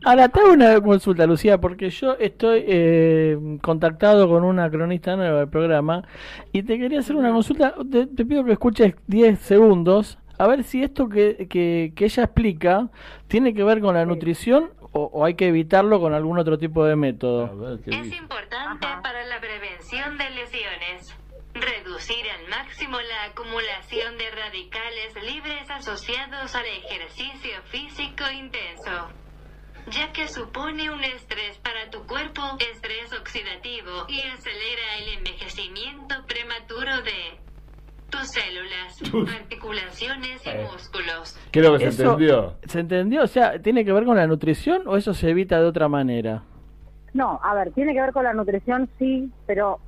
Ahora, 0.05 0.29
te 0.29 0.39
hago 0.39 0.53
una 0.53 0.79
consulta, 0.79 1.25
Lucía, 1.25 1.59
porque 1.59 1.89
yo 1.89 2.15
estoy 2.19 2.65
eh, 2.67 3.57
contactado 3.63 4.29
con 4.29 4.43
una 4.43 4.69
cronista 4.69 5.15
nueva 5.15 5.39
del 5.39 5.49
programa 5.49 6.03
y 6.51 6.61
te 6.61 6.77
quería 6.77 6.99
hacer 6.99 7.15
una 7.15 7.31
consulta. 7.31 7.73
Te, 7.91 8.05
te 8.05 8.23
pido 8.23 8.45
que 8.45 8.51
escuches 8.51 8.93
10 9.07 9.39
segundos 9.39 10.19
a 10.37 10.45
ver 10.45 10.63
si 10.63 10.83
esto 10.83 11.09
que, 11.09 11.47
que, 11.49 11.93
que 11.95 12.05
ella 12.05 12.23
explica 12.23 12.89
tiene 13.27 13.55
que 13.55 13.63
ver 13.63 13.79
con 13.79 13.95
la 13.95 14.05
nutrición 14.05 14.69
o, 14.93 15.03
o 15.05 15.25
hay 15.25 15.35
que 15.35 15.47
evitarlo 15.47 15.99
con 15.99 16.13
algún 16.13 16.37
otro 16.39 16.57
tipo 16.57 16.83
de 16.85 16.95
método. 16.95 17.55
ver, 17.57 17.79
¿qué 17.83 17.91
Es 17.91 18.03
dice? 18.03 18.15
importante 18.17 18.85
Ajá. 18.85 19.01
para 19.01 19.25
la 19.25 19.39
prevención 19.39 20.17
de 20.17 20.29
lesiones. 20.31 21.15
Reducir 21.53 22.29
al 22.29 22.47
máximo 22.47 22.97
la 23.01 23.25
acumulación 23.25 24.17
de 24.17 24.31
radicales 24.31 25.13
libres 25.21 25.69
asociados 25.69 26.55
al 26.55 26.65
ejercicio 26.65 27.61
físico 27.65 28.23
intenso, 28.31 29.09
ya 29.87 30.13
que 30.13 30.29
supone 30.29 30.89
un 30.89 31.03
estrés 31.03 31.57
para 31.57 31.89
tu 31.89 32.05
cuerpo, 32.07 32.41
estrés 32.71 33.11
oxidativo 33.11 34.05
y 34.07 34.21
acelera 34.21 34.97
el 34.99 35.17
envejecimiento 35.17 36.15
prematuro 36.25 37.01
de 37.01 37.37
tus 38.11 38.27
células, 38.29 39.01
articulaciones 39.41 40.45
y 40.45 40.49
Eh. 40.49 40.67
músculos. 40.71 41.39
Creo 41.51 41.73
que 41.73 41.79
se 41.79 41.87
Eso- 41.89 42.03
entendió. 42.13 42.53
¿Se 42.67 42.79
entendió? 42.79 43.23
O 43.23 43.27
sea, 43.27 43.59
¿tiene 43.61 43.83
que 43.85 43.91
ver 43.93 44.05
con 44.05 44.15
la 44.17 44.27
nutrición 44.27 44.83
o 44.87 44.97
eso 44.97 45.13
se 45.13 45.29
evita 45.29 45.59
de 45.59 45.65
otra 45.65 45.87
manera? 45.87 46.43
No, 47.13 47.39
a 47.43 47.53
ver, 47.55 47.71
tiene 47.71 47.93
que 47.93 48.01
ver 48.01 48.13
con 48.13 48.23
la 48.23 48.33
nutrición, 48.33 48.89
sí, 48.99 49.31
pero 49.45 49.79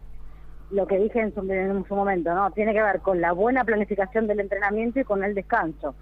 lo 0.71 0.88
que 0.88 0.97
dije 0.97 1.19
en 1.21 1.33
su, 1.33 1.41
en 1.51 1.86
su 1.88 1.95
momento, 1.95 2.33
¿no? 2.33 2.49
Tiene 2.51 2.73
que 2.73 2.81
ver 2.81 2.99
con 3.01 3.21
la 3.21 3.31
buena 3.31 3.63
planificación 3.63 4.27
del 4.27 4.39
entrenamiento 4.39 4.99
y 4.99 5.03
con 5.03 5.23
el 5.23 5.33
descanso. 5.36 5.95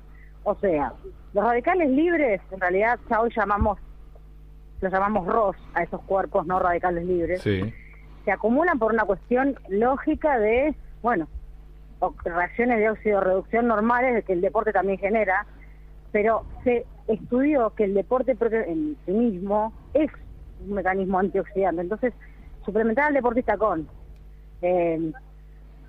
O 0.44 0.56
sea, 0.56 0.94
los 1.34 1.44
radicales 1.44 1.90
libres, 1.92 2.42
en 2.52 2.60
realidad 2.60 3.00
ya 3.10 3.20
hoy 3.22 3.32
llamamos, 3.36 3.78
los 4.82 4.92
llamamos 4.92 5.28
ROS 5.28 5.56
a 5.76 5.84
esos 5.84 6.02
cuerpos 6.04 6.48
no 6.48 6.58
radicales 6.60 7.06
libres, 7.06 7.42
Sí. 7.42 7.62
se 8.26 8.32
acumulan 8.32 8.80
por 8.80 8.92
una 8.94 9.04
cuestión 9.04 9.56
lógica 9.70 10.40
de, 10.40 10.74
bueno, 11.04 11.28
reacciones 12.24 12.80
de 12.80 12.90
óxido 12.90 13.22
reducción 13.22 13.68
normales 13.68 14.24
que 14.26 14.34
el 14.34 14.42
deporte 14.42 14.72
también 14.74 14.98
genera, 15.00 15.46
pero 16.12 16.44
se 16.64 16.86
estudió 17.08 17.72
que 17.72 17.86
el 17.86 17.94
deporte 17.94 18.36
en 18.40 18.98
sí 19.06 19.12
mismo 19.12 19.74
es 19.94 20.10
un 20.68 20.74
mecanismo 20.74 21.20
antioxidante. 21.20 21.82
Entonces, 21.82 22.14
suplementar 22.66 23.06
al 23.06 23.14
deportista 23.14 23.58
con 23.58 23.88
eh, 24.62 25.12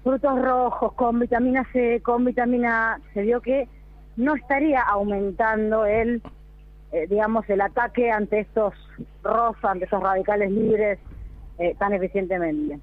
frutos 0.03 0.43
rojos, 0.43 0.93
con 0.95 1.19
vitamina 1.21 1.67
C, 1.73 2.01
con 2.03 2.25
vitamina 2.25 2.95
A, 2.95 3.01
se 3.15 3.23
vio 3.23 3.41
que 3.41 3.69
no 4.17 4.35
estaría 4.35 4.81
aumentando 4.83 5.87
el, 5.87 6.23
eh, 6.93 7.07
digamos, 7.09 7.49
el 7.49 7.61
ataque 7.61 8.11
ante 8.11 8.41
estos 8.41 8.75
ROS, 9.23 9.57
ante 9.63 9.85
estos 9.85 10.03
radicales 10.03 10.51
libres 10.51 10.99
eh, 11.59 11.75
tan 11.79 11.93
eficientemente. 11.95 12.79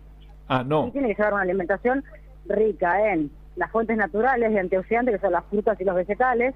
Ah, 0.48 0.64
Y 0.66 0.70
no. 0.70 0.92
tiene 0.92 1.10
que 1.10 1.16
llevar 1.16 1.34
una 1.34 1.44
alimentación 1.44 2.04
rica 2.46 3.12
en 3.14 3.32
las 3.56 3.72
fuentes 3.72 3.98
naturales 3.98 4.52
de 4.52 4.60
antioxidantes, 4.60 5.16
que 5.16 5.22
son 5.22 5.34
las 5.34 5.46
frutas 5.46 5.80
y 5.80 5.84
los 5.84 5.96
vegetales, 5.96 6.56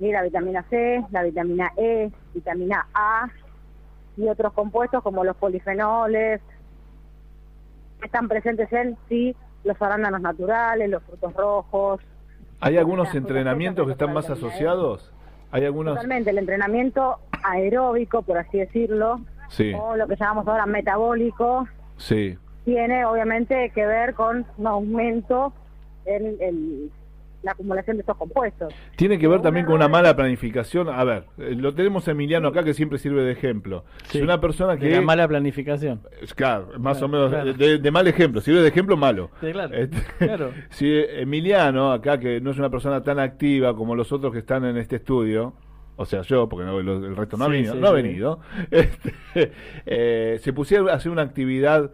y 0.00 0.12
la 0.12 0.22
vitamina 0.22 0.64
C, 0.68 1.04
la 1.10 1.22
vitamina 1.22 1.72
E, 1.76 2.10
vitamina 2.34 2.86
A, 2.94 3.28
y 4.16 4.28
otros 4.28 4.52
compuestos 4.52 5.02
como 5.02 5.24
los 5.24 5.36
polifenoles, 5.36 6.40
que 8.00 8.06
están 8.06 8.28
presentes 8.28 8.72
en 8.72 8.96
sí 9.08 9.34
los 9.64 9.80
arándanos 9.80 10.20
naturales, 10.20 10.90
los 10.90 11.02
frutos 11.04 11.32
rojos. 11.34 12.00
¿Hay 12.60 12.76
algunos 12.76 13.14
entrenamientos 13.14 13.86
que 13.86 13.92
están 13.92 14.12
más 14.12 14.28
E. 14.28 14.32
asociados? 14.32 15.10
¿Hay 15.50 15.64
algunos? 15.64 15.94
Totalmente, 15.94 16.30
el 16.30 16.38
entrenamiento 16.38 17.18
aeróbico, 17.42 18.22
por 18.22 18.38
así 18.38 18.58
decirlo, 18.58 19.20
Sí, 19.48 19.72
o 19.78 19.94
lo 19.94 20.08
que 20.08 20.16
llamamos 20.16 20.48
ahora 20.48 20.66
metabólico, 20.66 21.68
sí. 21.96 22.36
Tiene 22.64 23.04
obviamente 23.04 23.70
que 23.74 23.86
ver 23.86 24.14
con 24.14 24.46
un 24.56 24.66
aumento 24.66 25.52
en, 26.06 26.36
en 26.40 26.90
la 27.42 27.52
acumulación 27.52 27.98
de 27.98 28.00
estos 28.00 28.16
compuestos. 28.16 28.72
Tiene 28.96 29.18
que 29.18 29.28
ver 29.28 29.42
también 29.42 29.66
con 29.66 29.74
una 29.74 29.86
mala 29.86 30.16
planificación. 30.16 30.88
A 30.88 31.04
ver, 31.04 31.24
eh, 31.38 31.54
lo 31.54 31.74
tenemos 31.74 32.08
a 32.08 32.12
Emiliano 32.12 32.48
acá 32.48 32.62
que 32.64 32.72
siempre 32.72 32.98
sirve 32.98 33.22
de 33.22 33.32
ejemplo. 33.32 33.84
Sí. 34.04 34.18
Si 34.18 34.22
una 34.24 34.40
persona 34.40 34.78
que... 34.78 34.86
De 34.88 34.94
la 34.96 35.02
mala 35.02 35.28
planificación. 35.28 36.00
Es 36.22 36.32
Claro, 36.32 36.68
más 36.78 36.96
Claro, 36.98 37.06
o 37.06 37.08
menos 37.10 37.30
claro. 37.30 37.52
de, 37.52 37.78
de 37.78 37.90
mal 37.90 38.08
ejemplo, 38.08 38.40
sirve 38.40 38.62
de 38.62 38.68
ejemplo 38.68 38.96
malo. 38.96 39.30
Sí, 39.42 39.52
claro, 39.52 39.74
Este, 39.74 39.98
claro. 40.24 40.50
Si 40.70 40.90
Emiliano, 40.90 41.92
acá 41.92 42.18
que 42.18 42.40
no 42.40 42.50
es 42.50 42.58
una 42.58 42.70
persona 42.70 43.02
tan 43.02 43.18
activa 43.18 43.76
como 43.76 43.94
los 43.94 44.10
otros 44.10 44.32
que 44.32 44.38
están 44.38 44.64
en 44.64 44.78
este 44.78 44.96
estudio, 44.96 45.52
o 45.96 46.06
sea, 46.06 46.22
yo, 46.22 46.48
porque 46.48 46.64
no- 46.64 46.78
el 46.80 47.14
resto 47.14 47.36
no 47.36 47.44
ha 47.44 47.48
venido, 47.48 47.74
sí, 47.74 47.78
no 47.78 47.88
ha 47.88 47.92
venido, 47.92 48.40
este, 48.70 49.12
eh, 49.84 50.38
se 50.40 50.52
pusiera 50.54 50.90
a 50.92 50.96
hacer 50.96 51.12
una 51.12 51.22
actividad 51.22 51.90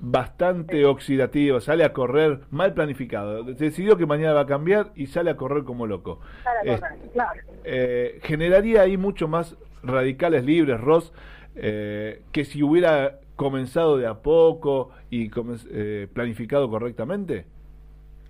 bastante 0.00 0.84
oxidativa, 0.84 1.60
sale 1.60 1.84
a 1.84 1.92
correr 1.92 2.40
mal 2.50 2.72
planificado, 2.74 3.42
decidió 3.42 3.96
que 3.96 4.06
mañana 4.06 4.32
va 4.34 4.42
a 4.42 4.46
cambiar 4.46 4.92
y 4.94 5.06
sale 5.06 5.30
a 5.30 5.36
correr 5.36 5.64
como 5.64 5.86
loco. 5.86 6.20
Para 6.44 6.60
Eh, 6.62 6.78
correr, 6.78 6.98
claro. 7.12 7.40
eh, 7.64 8.20
generaría 8.22 8.82
ahí 8.82 8.96
mucho 8.96 9.26
más 9.28 9.56
radicales 9.82 10.44
libres, 10.44 10.80
Ross, 10.80 11.12
eh, 11.56 12.22
que 12.32 12.44
si 12.44 12.62
hubiera 12.62 13.18
comenzado 13.36 13.96
de 13.96 14.06
a 14.06 14.14
poco 14.14 14.90
y 15.10 15.30
eh, 15.70 16.08
planificado 16.12 16.68
correctamente. 16.70 17.46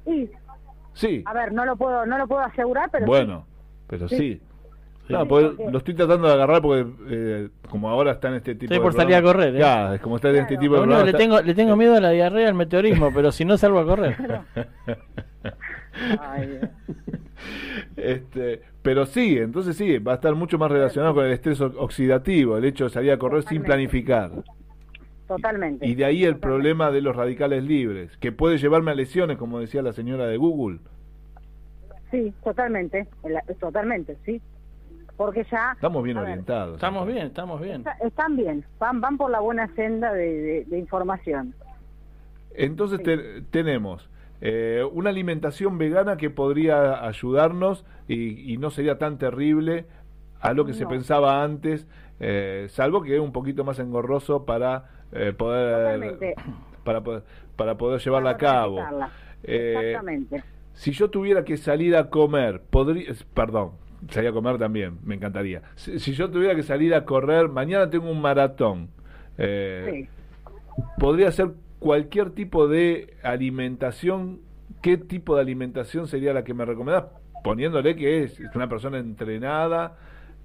Y, 0.07 0.28
Sí, 0.94 1.22
a 1.26 1.33
ver, 1.33 1.52
no 1.52 1.64
lo 1.64 1.76
puedo 1.76 2.04
no 2.07 2.18
lo 2.18 2.26
puedo 2.26 2.40
asegurar, 2.42 2.90
pero 2.90 3.07
bueno, 3.07 3.46
pero 3.87 4.09
Sí. 4.09 4.16
sí. 4.16 4.42
Sí. 5.09 5.14
No, 5.14 5.27
porque 5.27 5.49
porque- 5.57 5.73
lo 5.73 5.79
estoy 5.79 5.94
tratando 5.94 6.29
de 6.29 6.35
agarrar 6.35 6.61
porque 6.62 6.87
eh, 7.09 7.49
como 7.71 7.88
ahora 7.88 8.12
está 8.12 8.29
en 8.29 8.35
este 8.35 8.55
tipo 8.55 8.64
Estoy 8.66 8.79
de 8.79 8.83
por 8.83 8.92
salir 8.92 9.16
a 9.16 9.23
correr, 9.23 9.57
¿eh? 9.57 9.59
Ya, 9.59 9.94
es 9.94 10.01
como 10.01 10.16
está 10.16 10.29
en 10.31 10.37
este 10.37 10.49
Claro. 10.57 10.61
tipo 10.61 10.75
de 10.75 10.81
Bueno, 10.81 11.01
le 11.03 11.07
está- 11.07 11.18
tengo, 11.18 11.40
le 11.40 11.55
tengo 11.55 11.77
miedo 11.77 11.97
a 11.97 12.01
la 12.01 12.11
diarrea 12.11 12.49
al 12.49 12.55
meteorismo, 12.55 13.11
pero 13.14 13.33
si 13.33 13.44
no 13.44 13.57
salgo 13.57 13.79
a 13.81 13.87
correr. 13.87 14.16
Ay. 16.21 16.61
Este, 17.97 18.62
pero 18.83 19.07
sí, 19.07 19.38
entonces 19.38 19.77
sí, 19.77 19.99
va 19.99 20.12
a 20.12 20.14
estar 20.16 20.35
mucho 20.35 20.59
más 20.59 20.71
relacionado 20.71 21.14
con 21.14 21.25
el 21.25 21.33
estrés 21.33 21.61
oxidativo, 21.61 22.57
el 22.57 22.64
hecho 22.64 22.85
de 22.85 22.90
salir 22.90 23.12
a 23.12 23.18
correr 23.18 23.42
sin 23.44 23.62
planificar. 23.62 24.31
totalmente. 25.27 25.87
Y 25.87 25.94
de 25.94 26.05
ahí 26.05 26.25
el 26.25 26.35
Totalmente. 26.35 26.47
problema 26.47 26.90
de 26.90 27.01
los 27.03 27.16
radicales 27.16 27.64
libres, 27.64 28.16
que 28.18 28.33
puede 28.33 28.59
llevarme 28.59 28.92
a 28.92 28.94
lesiones, 28.94 29.37
como 29.37 29.61
decía 29.61 29.83
la 29.83 29.92
señora 29.92 30.27
de 30.27 30.37
Google. 30.37 30.79
Sí, 32.11 32.33
totalmente, 32.42 33.07
totalmente, 33.61 34.16
sí. 34.25 34.40
Porque 35.18 35.44
ya 35.50 35.72
Estamos 35.72 36.02
bien 36.02 36.16
ver, 36.16 36.24
orientados. 36.24 36.74
Estamos 36.76 37.07
bien, 37.07 37.26
estamos 37.26 37.61
bien. 37.61 37.76
está- 37.78 37.98
están 38.07 38.37
bien, 38.37 38.64
van 38.78 39.00
van 39.02 39.18
por 39.18 39.31
la 39.31 39.40
buena 39.40 39.66
senda 39.74 40.12
de, 40.14 40.33
de- 40.40 40.64
de 40.64 40.78
información. 40.78 41.54
Entonces 42.54 42.98
Sí. 42.98 43.04
te- 43.04 43.42
tenemos 43.50 44.09
eh, 44.40 44.85
una 44.92 45.11
alimentación 45.11 45.76
vegana 45.78 46.16
que 46.16 46.31
podría 46.31 47.04
ayudarnos 47.04 47.85
y, 48.07 48.52
y 48.52 48.57
no 48.59 48.70
sería 48.70 48.96
tan 48.96 49.18
terrible 49.18 49.87
a 50.40 50.52
lo 50.52 50.64
que 50.64 50.72
se 50.74 50.87
pensaba 50.87 51.42
antes, 51.42 51.88
eh, 52.20 52.66
salvo 52.70 53.02
que 53.02 53.16
es 53.16 53.20
un 53.20 53.33
poquito 53.33 53.64
más 53.64 53.81
engorroso 53.81 54.44
para 54.44 54.85
eh, 55.11 55.33
poder 55.37 55.76
Totalmente. 55.98 56.35
para 56.85 57.00
poder 57.02 57.22
para 57.57 57.76
poder 57.76 58.00
llevarla 58.00 58.31
a 58.31 58.37
cabo. 58.37 58.78
Eh, 59.42 59.83
Exactamente. 59.88 60.44
Si 60.74 60.92
yo 60.92 61.11
tuviera 61.11 61.42
que 61.44 61.57
salir 61.57 61.96
a 61.96 62.09
comer, 62.09 62.61
podría, 62.70 63.12
perdón, 63.35 63.72
salir 64.11 64.30
a 64.30 64.32
comer 64.32 64.58
también, 64.58 64.98
me 65.04 65.14
encantaría. 65.16 65.62
Si, 65.76 65.98
si 65.98 66.12
yo 66.12 66.30
tuviera 66.30 66.54
que 66.54 66.62
salir 66.62 66.94
a 66.94 67.04
correr, 67.04 67.48
mañana 67.48 67.88
tengo 67.90 68.11
un 68.11 68.20
maratón. 68.20 68.88
eh, 69.38 70.06
Sí. 70.06 70.08
podría 70.98 71.30
ser 71.32 71.50
cualquier 71.78 72.30
tipo 72.30 72.66
de 72.68 73.14
alimentación. 73.22 74.40
¿Qué 74.82 74.96
tipo 74.96 75.34
de 75.37 75.42
alimentación 75.42 76.06
sería 76.08 76.32
la 76.32 76.44
que 76.44 76.54
me 76.54 76.64
recomendás? 76.64 77.04
Poniéndole 77.44 77.94
que 77.96 78.24
es, 78.24 78.38
es 78.40 78.54
una 78.56 78.68
persona 78.68 78.98
entrenada. 78.98 79.96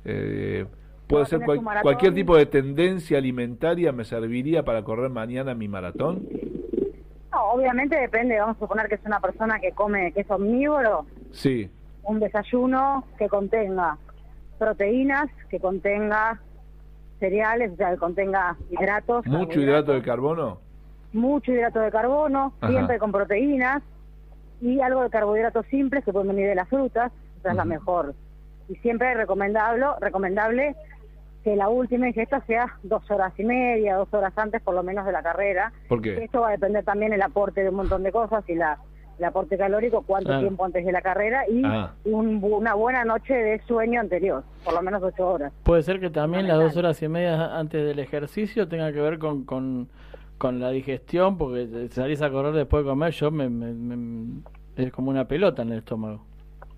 eh, 0.06 0.66
puede 1.08 1.26
ser 1.28 1.40
cual- 1.46 1.62
cualquier 1.82 2.14
tipo 2.14 2.36
de 2.36 2.46
tendencia 2.46 3.18
alimentaria 3.18 3.92
me 3.94 4.04
serviría 4.04 4.64
para 4.64 4.84
correr 4.84 5.10
mañana 5.10 5.54
mi 5.56 5.68
maratón. 5.70 6.28
No, 7.32 7.52
obviamente 7.54 7.96
depende, 7.96 8.38
vamos 8.40 8.58
a 8.58 8.60
suponer 8.60 8.88
que 8.90 8.96
es 8.96 9.02
una 9.06 9.20
persona 9.20 9.60
que 9.60 9.72
come, 9.72 10.12
que 10.12 10.22
es 10.22 10.30
omnívoro, 10.30 11.06
Sí, 11.32 11.70
un 12.04 12.20
desayuno 12.20 13.06
que 13.18 13.28
contenga 13.30 13.98
proteínas, 14.58 15.30
que 15.50 15.60
contenga 15.60 16.40
cereales, 17.20 17.72
o 17.74 17.76
sea, 17.76 17.92
que 17.92 17.98
contenga 17.98 18.58
hidratos. 18.70 19.26
mucho 19.26 19.60
hidrato 19.60 19.94
de 19.94 20.02
carbono. 20.02 20.60
mucho 21.14 21.52
hidrato 21.52 21.80
de 21.80 21.92
carbono, 21.92 22.54
Ajá. 22.60 22.72
siempre 22.72 23.00
con 23.00 23.12
proteínas 23.12 23.82
y 24.62 24.80
algo 24.82 25.04
de 25.04 25.10
carbohidratos 25.10 25.66
simples 25.68 26.04
que 26.04 26.12
pueden 26.12 26.30
venir 26.30 26.48
de 26.48 26.56
las 26.56 26.68
frutas, 26.70 27.12
esa 27.40 27.52
es 27.52 27.56
la 27.56 27.66
mejor. 27.66 28.14
Y 28.70 28.76
siempre 28.78 29.12
es 29.12 29.18
recomendable, 29.18 29.86
recomendable 30.00 30.76
que 31.44 31.56
la 31.58 31.68
última 31.68 32.08
ingesta 32.08 32.40
sea 32.46 32.78
dos 32.84 33.10
horas 33.12 33.34
y 33.38 33.44
media, 33.44 33.98
dos 33.98 34.14
horas 34.14 34.32
antes 34.38 34.62
por 34.62 34.74
lo 34.74 34.82
menos 34.84 35.06
de 35.06 35.12
la 35.12 35.22
carrera. 35.22 35.74
¿Por 35.90 36.02
qué? 36.02 36.24
Esto 36.24 36.42
va 36.42 36.48
a 36.50 36.52
depender 36.52 36.86
también 36.86 37.12
el 37.12 37.22
aporte 37.22 37.62
de 37.64 37.70
un 37.70 37.76
montón 37.76 38.04
de 38.04 38.12
cosas 38.14 38.44
y 38.50 38.56
la 38.56 38.78
el 39.20 39.26
aporte 39.26 39.58
calórico, 39.58 40.02
cuánto 40.02 40.28
Claro. 40.28 40.42
tiempo 40.42 40.66
antes 40.66 40.86
de 40.86 40.92
la 40.92 41.02
carrera 41.02 41.44
y 41.50 41.62
Ah. 41.66 41.94
un 42.06 42.40
una 42.44 42.74
buena 42.74 43.06
noche 43.06 43.34
de 43.34 43.60
sueño 43.64 44.00
anterior, 44.02 44.44
por 44.66 44.74
lo 44.74 44.82
menos 44.82 45.02
ocho 45.04 45.28
horas. 45.28 45.54
Puede 45.64 45.84
ser 45.84 46.00
que 46.00 46.10
también 46.10 46.48
las 46.48 46.58
dos 46.58 46.76
horas 46.78 47.02
y 47.02 47.08
media 47.08 47.58
antes 47.58 47.86
del 47.86 48.00
ejercicio 48.00 48.68
tenga 48.68 48.92
que 48.92 49.00
ver 49.02 49.20
con, 49.20 49.44
con, 49.46 49.88
con 50.38 50.60
la 50.60 50.70
digestión, 50.72 51.38
porque 51.38 51.88
salís 51.92 52.22
a 52.22 52.30
correr 52.30 52.54
después 52.54 52.84
de 52.84 52.90
comer, 52.90 53.12
yo 53.12 53.32
me, 53.32 53.50
me- 53.50 53.74
me- 53.74 54.42
es 54.76 54.92
como 54.92 55.10
una 55.12 55.26
pelota 55.26 55.62
en 55.62 55.72
el 55.74 55.78
estómago. 55.80 56.22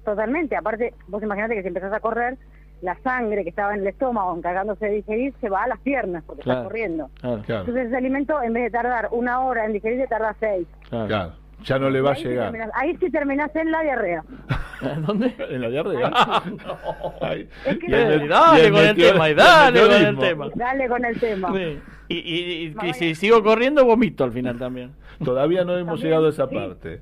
Totalmente, 0.04 0.56
aparte, 0.56 0.94
vos 1.08 1.24
imaginate 1.24 1.56
que 1.56 1.62
si 1.62 1.70
empezás 1.70 1.94
a 1.94 2.00
correr, 2.00 2.38
la 2.82 2.96
sangre 3.02 3.44
que 3.44 3.50
estaba 3.50 3.74
en 3.74 3.82
el 3.82 3.88
estómago 3.88 4.36
encargándose 4.36 4.86
de 4.86 4.92
digerir 4.96 5.34
se 5.42 5.50
va 5.50 5.64
a 5.64 5.68
las 5.68 5.80
piernas 5.80 6.24
porque 6.28 6.44
Claro. 6.44 6.60
estás 6.60 6.68
corriendo. 6.72 7.10
Claro, 7.22 7.38
Entonces 7.48 7.88
ese 7.88 7.96
alimento, 7.96 8.40
en 8.44 8.54
vez 8.54 8.64
de 8.66 8.70
tardar 8.72 9.08
una 9.12 9.40
hora 9.40 9.66
en 9.66 9.74
digerirse, 9.74 10.08
tarda 10.08 10.36
seis. 10.40 10.68
claro. 10.90 11.32
Ya 11.66 11.80
no 11.80 11.90
le 11.90 12.00
va 12.02 12.12
a 12.12 12.16
llegar. 12.16 12.52
terminás- 12.52 12.72
ahí 12.76 12.96
sí 12.98 13.10
terminás 13.10 13.56
en 13.56 13.72
la 13.72 13.82
diarrea. 13.82 14.24
¿Dónde? 15.08 15.36
¿En 15.50 15.62
la 15.62 15.70
diarrea? 15.70 16.12
Es 17.66 17.78
que 17.80 17.90
Dale 17.90 18.72
con 18.72 18.82
el 18.82 18.96
tema, 18.96 19.30
dale 19.34 19.82
con 19.82 19.92
el 19.92 20.18
tema. 20.20 20.50
Dale 20.56 20.88
con 20.88 21.06
el 21.06 21.20
tema. 21.20 21.54
Sí. 21.54 21.80
Y, 22.08 22.16
y- 22.18 22.76
y- 22.84 22.94
si 22.94 23.16
sigo 23.16 23.42
corriendo, 23.44 23.84
vomito 23.86 24.24
al 24.24 24.32
final 24.32 24.58
también. 24.60 24.92
Todavía 25.24 25.64
no 25.64 25.74
hemos 25.74 25.94
También, 25.96 26.08
llegado 26.08 26.28
a 26.28 26.30
esa 26.30 26.48
sí. 26.48 26.56
parte. 26.56 27.02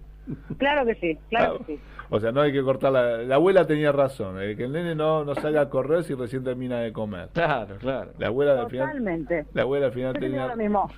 Claro 0.58 0.86
que 0.86 0.96
sí, 0.96 1.18
claro 1.30 1.58
Ah, 1.60 1.66
que 1.66 1.74
sí. 1.76 1.80
O 2.10 2.20
sea, 2.20 2.32
no 2.32 2.42
hay 2.42 2.54
que 2.54 2.62
cortar 2.62 2.92
la... 2.92 3.18
La 3.18 3.36
abuela 3.36 3.66
tenía 3.66 3.92
razón, 3.92 4.40
eh, 4.42 4.56
que 4.56 4.66
el 4.66 4.72
nene 4.72 4.94
no, 4.96 5.26
no 5.26 5.34
salga 5.36 5.62
a 5.62 5.70
correr 5.70 6.04
si 6.04 6.14
recién 6.14 6.44
termina 6.44 6.80
de 6.80 6.94
comer. 6.94 7.30
Claro, 7.34 7.76
claro. 7.80 8.12
La 8.20 8.28
abuela 8.28 8.62
al 8.62 8.70
final... 8.70 8.88
Totalmente. 8.88 9.46
La 9.54 9.64
abuela 9.64 9.88
al 9.88 9.92
final 9.94 10.14
Yo 10.14 10.20
tenía... 10.20 10.48
lo 10.48 10.56
mismo. 10.56 10.90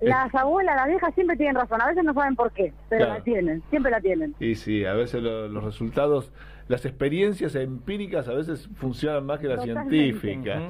Las 0.00 0.34
abuelas, 0.34 0.76
las 0.76 0.88
viejas 0.88 1.14
siempre 1.14 1.36
tienen 1.36 1.54
razón, 1.54 1.80
a 1.80 1.86
veces 1.88 2.04
no 2.04 2.12
saben 2.14 2.34
por 2.36 2.50
qué, 2.52 2.72
pero 2.88 3.04
Claro. 3.06 3.18
la 3.18 3.24
tienen, 3.24 3.62
siempre 3.70 3.90
la 3.90 4.00
tienen. 4.00 4.34
Y 4.40 4.54
sí, 4.56 4.84
a 4.84 4.92
veces 4.94 5.22
lo- 5.22 5.48
los 5.48 5.64
resultados, 5.64 6.30
las 6.68 6.84
experiencias 6.84 7.54
empíricas 7.54 8.26
a 8.28 8.34
veces 8.34 8.68
funcionan 8.76 9.24
más 9.26 9.38
que 9.40 9.48
las 9.48 9.60
Totalmente. 9.60 9.90
científicas. 9.90 10.62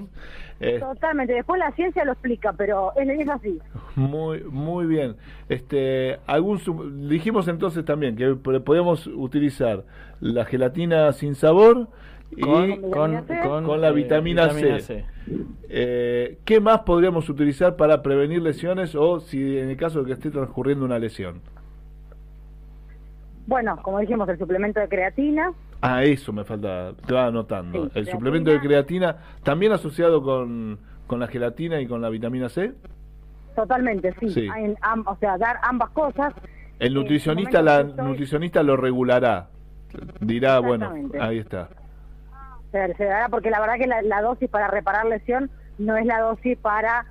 Eh, 0.61 0.79
Totalmente, 0.79 1.33
después 1.35 1.59
la 1.59 1.72
ciencia 1.72 2.05
lo 2.05 2.12
explica, 2.12 2.53
pero 2.53 2.93
es, 2.97 3.09
es 3.09 3.29
así. 3.29 3.59
muy, 3.97 4.41
muy 4.45 4.87
bien. 4.87 5.16
Este, 5.49 6.18
algún 6.27 6.61
dijimos 7.09 7.49
entonces 7.49 7.85
también 7.85 8.16
que 8.16 8.35
podemos 8.61 9.07
utilizar 9.09 9.85
la 10.20 10.45
gelatina 10.45 11.12
sin 11.12 11.35
sabor 11.35 11.89
y 12.33 12.41
Con, 12.41 12.81
con- 12.91 13.25
con, 13.43 13.64
con 13.64 13.81
la 13.81 13.89
eh, 13.89 13.93
vitamina, 13.93 14.51
C. 14.51 15.05
Eh, 15.68 16.39
¿Qué 16.45 16.61
más 16.61 16.81
podríamos 16.81 17.29
utilizar 17.29 17.77
para 17.77 18.03
prevenir 18.03 18.43
lesiones 18.43 18.95
o 18.95 19.20
si 19.20 19.59
en 19.59 19.70
el 19.70 19.77
caso 19.77 20.01
de 20.01 20.07
que 20.07 20.12
esté 20.14 20.31
transcurriendo 20.31 20.85
una 20.85 20.99
lesión? 20.99 21.41
Bueno, 23.47 23.79
como 23.83 23.99
dijimos, 24.01 24.29
el 24.29 24.39
suplemento 24.39 24.81
de 24.81 24.89
creatina, 24.89 25.53
Ah, 25.87 26.03
eso 26.03 26.33
me 26.33 26.45
falta, 26.45 26.95
te 27.07 27.12
va 27.12 27.27
anotando. 27.27 27.72
Sí, 27.79 27.85
el 27.85 27.91
creatina. 27.91 28.12
suplemento 28.16 28.51
de 28.51 28.61
creatina, 28.61 29.16
también 29.43 29.72
asociado 29.72 30.22
con, 30.22 30.79
con 31.07 31.20
la 31.20 31.27
gelatina 31.27 31.79
y 31.81 31.87
con 31.87 32.01
la 32.01 32.09
vitamina 32.09 32.49
C. 32.49 32.72
totalmente, 33.55 34.14
sí. 34.18 34.31
Sí. 34.31 34.49
En 34.57 34.77
am- 34.81 35.05
o 35.07 35.14
sea, 35.16 35.37
dar 35.37 35.59
ambas 35.62 35.91
cosas. 35.91 36.33
El 36.79 36.93
Eh, 36.93 36.95
nutricionista, 36.95 37.61
la 37.62 37.83
estoy- 37.83 38.05
nutricionista 38.07 38.62
lo 38.62 38.77
regulará. 38.79 39.49
Dirá, 40.20 40.59
bueno, 40.61 40.93
ahí 41.20 41.39
está. 41.39 41.68
Se, 42.75 42.95
se 42.95 43.05
dará 43.05 43.29
porque 43.29 43.51
la 43.51 43.61
verdad 43.61 43.77
que 43.79 43.87
la, 43.87 44.03
la 44.03 44.20
dosis 44.20 44.51
para 44.51 44.66
reparar 44.66 45.07
lesión 45.07 45.49
no 45.79 45.97
es 45.97 46.05
la 46.07 46.18
dosis 46.20 46.59
para 46.59 47.07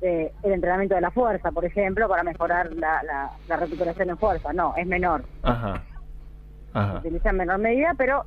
eh, 0.00 0.32
el 0.42 0.52
entrenamiento 0.52 0.94
de 0.94 1.02
la 1.02 1.10
fuerza, 1.10 1.52
por 1.52 1.66
ejemplo, 1.66 2.08
para 2.08 2.22
mejorar 2.22 2.72
la, 2.72 3.02
la, 3.02 3.30
la 3.46 3.56
recuperación 3.58 4.08
en 4.08 4.16
fuerza. 4.16 4.54
No, 4.54 4.74
es 4.74 4.86
menor. 4.86 5.24
Ajá. 5.42 5.82
Se 6.72 6.78
Ajá. 6.78 6.98
utiliza 7.00 7.28
en 7.28 7.36
menor 7.36 7.58
medida, 7.58 7.94
pero 7.98 8.24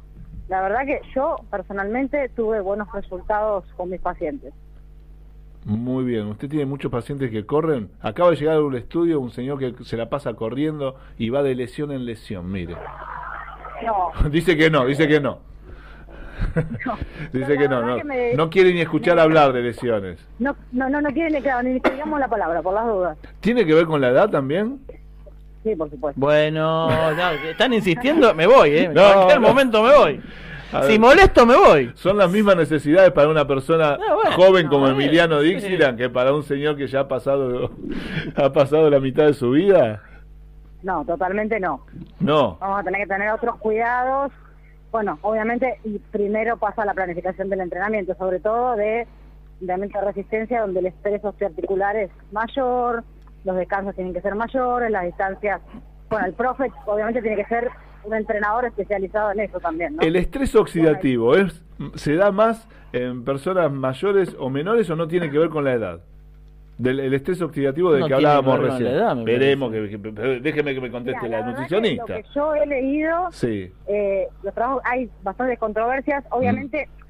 la 0.48 0.62
verdad 0.62 0.86
que 0.86 1.02
yo 1.16 1.38
personalmente 1.50 2.30
tuve 2.30 2.62
buenos 2.62 2.88
resultados 2.94 3.66
con 3.76 3.90
mis 3.90 4.00
pacientes. 4.00 4.54
Muy 5.66 6.04
bien. 6.04 6.28
Usted 6.28 6.48
tiene 6.48 6.68
muchos 6.68 6.92
pacientes 6.92 7.32
que 7.32 7.48
corren. 7.48 7.90
Acaba 8.00 8.30
de 8.30 8.36
llegar 8.36 8.58
a 8.58 8.62
un 8.62 8.76
estudio 8.76 9.20
un 9.20 9.32
señor 9.32 9.58
que 9.58 9.74
se 9.86 9.98
la 9.98 10.08
pasa 10.08 10.36
corriendo 10.36 10.96
y 11.18 11.32
va 11.32 11.42
de 11.42 11.56
lesión 11.56 11.92
en 11.92 12.06
lesión. 12.06 12.52
Mire. 12.52 12.76
No, 13.84 14.12
dice 14.30 14.56
que 14.56 14.70
no, 14.70 14.86
dice 14.86 15.08
que 15.08 15.20
no. 15.20 15.40
dice 17.34 17.58
que 17.58 17.68
no, 17.68 17.82
no, 17.82 17.98
que 17.98 18.04
me- 18.04 18.34
no 18.34 18.50
quiere 18.50 18.74
ni 18.74 18.82
escuchar 18.82 19.16
me- 19.16 19.22
hablar 19.22 19.54
de 19.54 19.62
lesiones. 19.62 20.20
no, 20.40 20.56
no, 20.72 20.90
no, 20.90 21.02
no 21.02 21.10
quieren 21.12 21.34
ni, 21.34 21.42
claro, 21.42 21.64
ni 21.68 21.80
que 21.80 21.92
digamos 21.92 22.20
la 22.20 22.28
palabra, 22.28 22.62
por 22.62 22.74
las 22.74 22.86
dudas. 22.88 23.18
¿Tiene 23.42 23.66
que 23.66 23.74
ver 23.74 23.86
con 23.86 24.02
la 24.02 24.10
edad 24.10 24.30
también? 24.30 24.80
Sí, 25.64 25.76
por 25.76 25.90
supuesto. 25.90 26.20
Bueno, 26.20 26.90
no, 27.16 27.30
están 27.50 27.74
insistiendo, 27.74 28.34
me 28.34 28.48
voy, 28.48 28.70
¿eh? 28.72 28.84
En 28.86 28.94
No, 28.94 29.02
cualquier 29.14 29.42
no. 29.42 29.48
momento 29.48 29.84
me 29.84 29.96
voy. 29.96 30.22
A 30.74 30.82
Si 30.84 30.90
ver. 30.94 31.00
molesto, 31.00 31.46
me 31.46 31.56
voy. 31.56 31.92
Son 31.96 32.18
las 32.18 32.30
mismas 32.30 32.56
necesidades 32.58 33.12
para 33.12 33.30
una 33.30 33.48
persona 33.48 33.98
No, 33.98 34.16
bueno, 34.16 34.32
joven 34.32 34.66
no, 34.66 34.72
como 34.72 34.88
Emiliano 34.88 35.40
sí. 35.42 35.54
Dixieland 35.54 35.98
que 35.98 36.10
para 36.10 36.34
un 36.34 36.44
señor 36.44 36.76
que 36.76 36.88
ya 36.88 37.02
ha 37.02 37.08
pasado 37.08 37.72
ha 38.36 38.52
pasado 38.52 38.90
la 38.90 39.00
mitad 39.00 39.26
de 39.28 39.34
su 39.36 39.52
vida. 39.52 40.02
No, 40.84 41.06
totalmente 41.06 41.60
no. 41.60 41.86
No. 42.20 42.58
Vamos 42.60 42.80
a 42.82 42.84
tener 42.84 43.02
que 43.02 43.08
tener 43.08 43.30
otros 43.32 43.56
cuidados. 43.58 44.32
Bueno, 44.92 45.20
obviamente, 45.22 45.80
y 45.84 46.00
primero 46.00 46.58
pasa 46.58 46.86
la 46.86 46.94
planificación 46.94 47.50
del 47.50 47.62
entrenamiento, 47.62 48.16
sobre 48.16 48.40
todo 48.40 48.76
de 48.76 49.08
entrenamiento 49.60 50.00
de 50.00 50.06
resistencia, 50.06 50.62
donde 50.62 50.80
el 50.80 50.86
estrés 50.88 51.24
osteoarticular 51.24 51.96
es 51.96 52.12
mayor, 52.32 53.04
los 53.44 53.56
descansos 53.56 53.96
tienen 53.96 54.14
que 54.14 54.22
ser 54.22 54.36
mayores, 54.36 54.92
las 54.92 55.06
distancias. 55.06 55.62
Bueno, 56.10 56.26
el 56.28 56.34
profe 56.34 56.72
obviamente 56.86 57.22
tiene 57.22 57.38
que 57.38 57.46
ser 57.46 57.70
un 58.04 58.14
entrenador 58.14 58.66
especializado 58.66 59.32
en 59.32 59.42
eso 59.42 59.60
también, 59.60 59.96
¿no? 59.96 60.02
¿El 60.02 60.16
estrés 60.16 60.56
oxidativo 60.56 61.36
es 61.36 61.64
se 61.96 62.16
da 62.16 62.32
más 62.32 62.68
en 62.94 63.26
personas 63.26 63.72
mayores 63.72 64.36
o 64.40 64.50
menores 64.50 64.90
o 64.90 64.96
no 64.96 65.08
tiene 65.08 65.30
que 65.30 65.38
ver 65.38 65.50
con 65.50 65.64
la 65.64 65.74
edad? 65.74 66.02
Del 66.78 67.00
el 67.00 67.14
estrés 67.14 67.42
oxidativo 67.42 67.92
del 67.94 68.02
No 68.02 68.08
que 68.08 68.14
hablábamos 68.16 68.60
recién. 68.60 68.88
edad, 68.88 69.16
Veremos 69.24 69.72
que, 69.72 69.80
déjeme 70.42 70.74
que 70.74 70.82
me 70.82 70.92
conteste 70.92 71.22
Mira, 71.24 71.40
la, 71.40 71.46
nutricionista. 71.48 72.04
Lo 72.18 72.22
que 72.22 72.26
yo 72.36 72.54
he 72.56 72.66
leído, 72.66 73.32
Sí. 73.32 73.72
eh, 73.88 74.28
los 74.44 74.54
trabajos, 74.54 74.82
hay 74.84 75.10
bastantes 75.24 75.58
controversias. 75.58 76.26
Obviamente, 76.32 76.90
ta- 77.00 77.05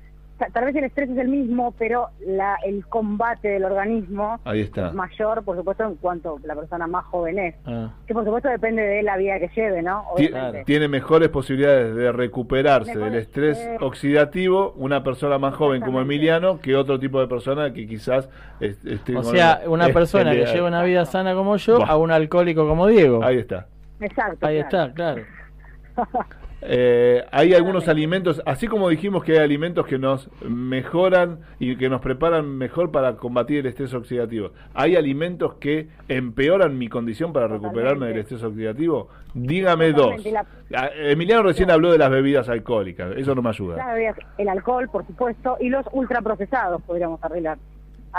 tal 0.53 0.65
vez 0.65 0.75
el 0.75 0.83
estrés 0.83 1.09
es 1.09 1.17
el 1.17 1.27
mismo, 1.29 1.73
pero 1.77 2.09
la, 2.25 2.57
el 2.65 2.85
combate 2.87 3.47
del 3.49 3.63
organismo 3.65 4.39
Ahí 4.43 4.61
está. 4.61 4.87
es 4.87 4.93
mayor, 4.93 5.43
por 5.43 5.55
supuesto, 5.57 5.83
en 5.85 5.95
cuanto 5.95 6.39
la 6.43 6.55
persona 6.55 6.87
más 6.87 7.05
joven 7.05 7.39
es. 7.39 7.55
Ah, 7.65 7.91
Que 8.07 8.13
por 8.13 8.25
supuesto 8.25 8.49
depende 8.49 8.81
de 8.81 9.03
la 9.03 9.17
vida 9.17 9.39
que 9.39 9.49
lleve, 9.55 9.81
¿no? 9.81 10.03
Ti- 10.17 10.25
Obviamente. 10.27 10.63
Tiene 10.65 10.87
mejores 10.87 11.29
posibilidades 11.29 11.95
de 11.95 12.11
recuperarse 12.11 12.97
del 12.97 13.15
estrés 13.15 13.57
eh, 13.59 13.77
oxidativo 13.81 14.73
una 14.77 15.03
persona 15.03 15.37
más 15.37 15.55
joven 15.55 15.81
como. 15.81 16.01
Emiliano 16.01 16.59
que 16.59 16.75
otro 16.75 16.99
tipo 16.99 17.19
de 17.19 17.27
persona 17.27 17.73
que 17.73 17.87
quizás 17.87 18.29
est- 18.59 18.85
esté 18.85 19.15
o 19.17 19.23
sea, 19.23 19.61
una 19.67 19.87
persona 19.93 20.31
que 20.31 20.45
lleva 20.45 20.67
una 20.67 20.83
vida 20.83 21.05
sana 21.05 21.33
como 21.33 21.55
yo 21.57 21.83
a 21.85 21.97
un 21.97 22.11
alcohólico 22.11 22.67
como 22.67 22.87
Diego. 22.87 23.23
Ahí 23.23 23.37
está. 23.37 23.67
Exacto. 24.01 24.45
Ahí 24.45 24.61
claro. 24.63 24.87
está, 24.89 24.93
claro. 24.93 25.21
Eh, 26.67 27.23
hay 27.31 27.53
algunos 27.53 27.87
alimentos, 27.87 28.41
así 28.45 28.67
como 28.67 28.89
dijimos 28.89 29.23
que 29.23 29.33
hay 29.33 29.37
alimentos 29.39 29.85
que 29.85 29.99
nos 29.99 30.29
mejoran 30.43 31.39
y 31.59 31.75
que 31.77 31.89
nos 31.89 32.01
preparan 32.01 32.47
mejor 32.57 32.91
para 32.91 33.15
combatir 33.17 33.59
el 33.59 33.65
estrés 33.67 33.93
oxidativo. 33.93 34.51
¿Hay 34.73 34.95
alimentos 34.95 35.55
que 35.55 35.89
empeoran 36.07 36.77
mi 36.77 36.87
condición 36.89 37.31
para 37.33 37.47
recuperarme 37.47 38.07
del 38.07 38.17
estrés 38.19 38.43
oxidativo? 38.43 39.09
Dígame 39.33 39.91
dos. 39.91 40.25
La- 40.25 40.45
Ah, 40.75 40.89
Emiliano 40.95 41.43
recién 41.43 41.69
habló 41.69 41.91
de 41.91 41.99
las 41.99 42.09
bebidas 42.09 42.49
alcohólicas, 42.49 43.13
eso 43.17 43.35
no 43.35 43.43
me 43.43 43.49
ayuda. 43.49 43.75
El 44.39 44.49
alcohol, 44.49 44.89
por 44.91 45.05
supuesto, 45.05 45.57
y 45.59 45.69
los 45.69 45.85
ultraprocesados 45.91 46.81
podríamos 46.81 47.23
arreglar, 47.23 47.59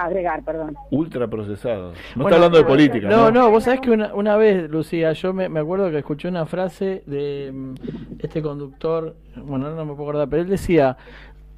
agregar, 0.04 0.42
perdón. 0.42 0.76
Ultraprocesados. 0.90 1.94
No 2.14 2.22
Bueno, 2.24 2.28
está 2.28 2.36
hablando 2.36 2.58
de 2.58 2.64
política, 2.64 3.08
No, 3.08 3.30
¿no? 3.30 3.42
no, 3.42 3.50
vos 3.50 3.64
sabés 3.64 3.80
que 3.80 3.90
una, 3.90 4.14
una 4.14 4.36
vez, 4.36 4.68
Lucía, 4.70 5.12
yo 5.12 5.32
me, 5.32 5.48
me 5.48 5.60
acuerdo 5.60 5.90
que 5.90 5.98
escuché 5.98 6.28
una 6.28 6.46
frase 6.46 7.02
de 7.06 7.50
mm, 7.52 7.74
este 8.18 8.42
conductor, 8.42 9.16
bueno, 9.36 9.66
ahora 9.66 9.76
no 9.76 9.84
me 9.86 9.94
puedo 9.94 10.10
acordar, 10.10 10.28
pero 10.28 10.42
él 10.42 10.48
decía, 10.48 10.96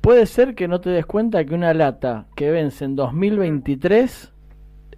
puede 0.00 0.26
ser 0.26 0.54
que 0.54 0.68
no 0.68 0.80
te 0.80 0.90
des 0.90 1.06
cuenta 1.06 1.44
que 1.44 1.54
una 1.54 1.74
lata 1.74 2.26
que 2.36 2.50
vence 2.50 2.84
en 2.84 2.96
2023 2.96 4.32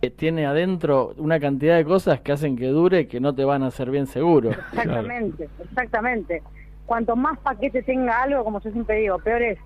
eh, 0.03 0.11
tiene 0.11 0.47
adentro 0.47 1.15
una 1.19 1.39
cantidad 1.41 1.77
de 1.77 1.85
cosas 1.85 2.21
que 2.21 2.33
hacen 2.33 2.57
que 2.57 2.69
dure 2.69 3.07
que 3.07 3.21
no 3.21 3.35
te 3.35 3.45
van 3.45 3.63
a 3.63 3.67
hacer 3.67 3.91
bien 3.91 4.07
seguro. 4.07 4.51
Exactamente, 4.51 5.49
exactamente. 5.63 6.43
Cuanto 6.87 7.17
más 7.17 7.39
paquete 7.39 7.83
tenga 7.83 8.23
algo, 8.23 8.43
como 8.45 8.61
yo 8.61 8.71
siempre 8.71 8.97
digo, 8.97 9.19
peor 9.19 9.43
es. 9.43 9.59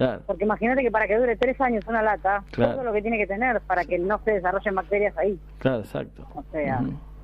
Claro. 0.00 0.22
Porque 0.26 0.44
imagínate 0.44 0.80
que 0.80 0.90
para 0.90 1.06
que 1.06 1.18
dure 1.18 1.36
tres 1.36 1.60
años 1.60 1.84
una 1.86 2.00
lata, 2.00 2.42
Claro. 2.52 2.76
todo 2.76 2.84
lo 2.84 2.92
que 2.94 3.02
tiene 3.02 3.18
que 3.18 3.26
tener 3.26 3.60
para 3.60 3.84
que 3.84 3.98
no 3.98 4.18
se 4.24 4.30
desarrollen 4.30 4.74
bacterias 4.74 5.14
ahí. 5.18 5.38
Claro, 5.58 5.80
exacto. 5.80 6.26
O 6.34 6.42
sea, 6.52 6.80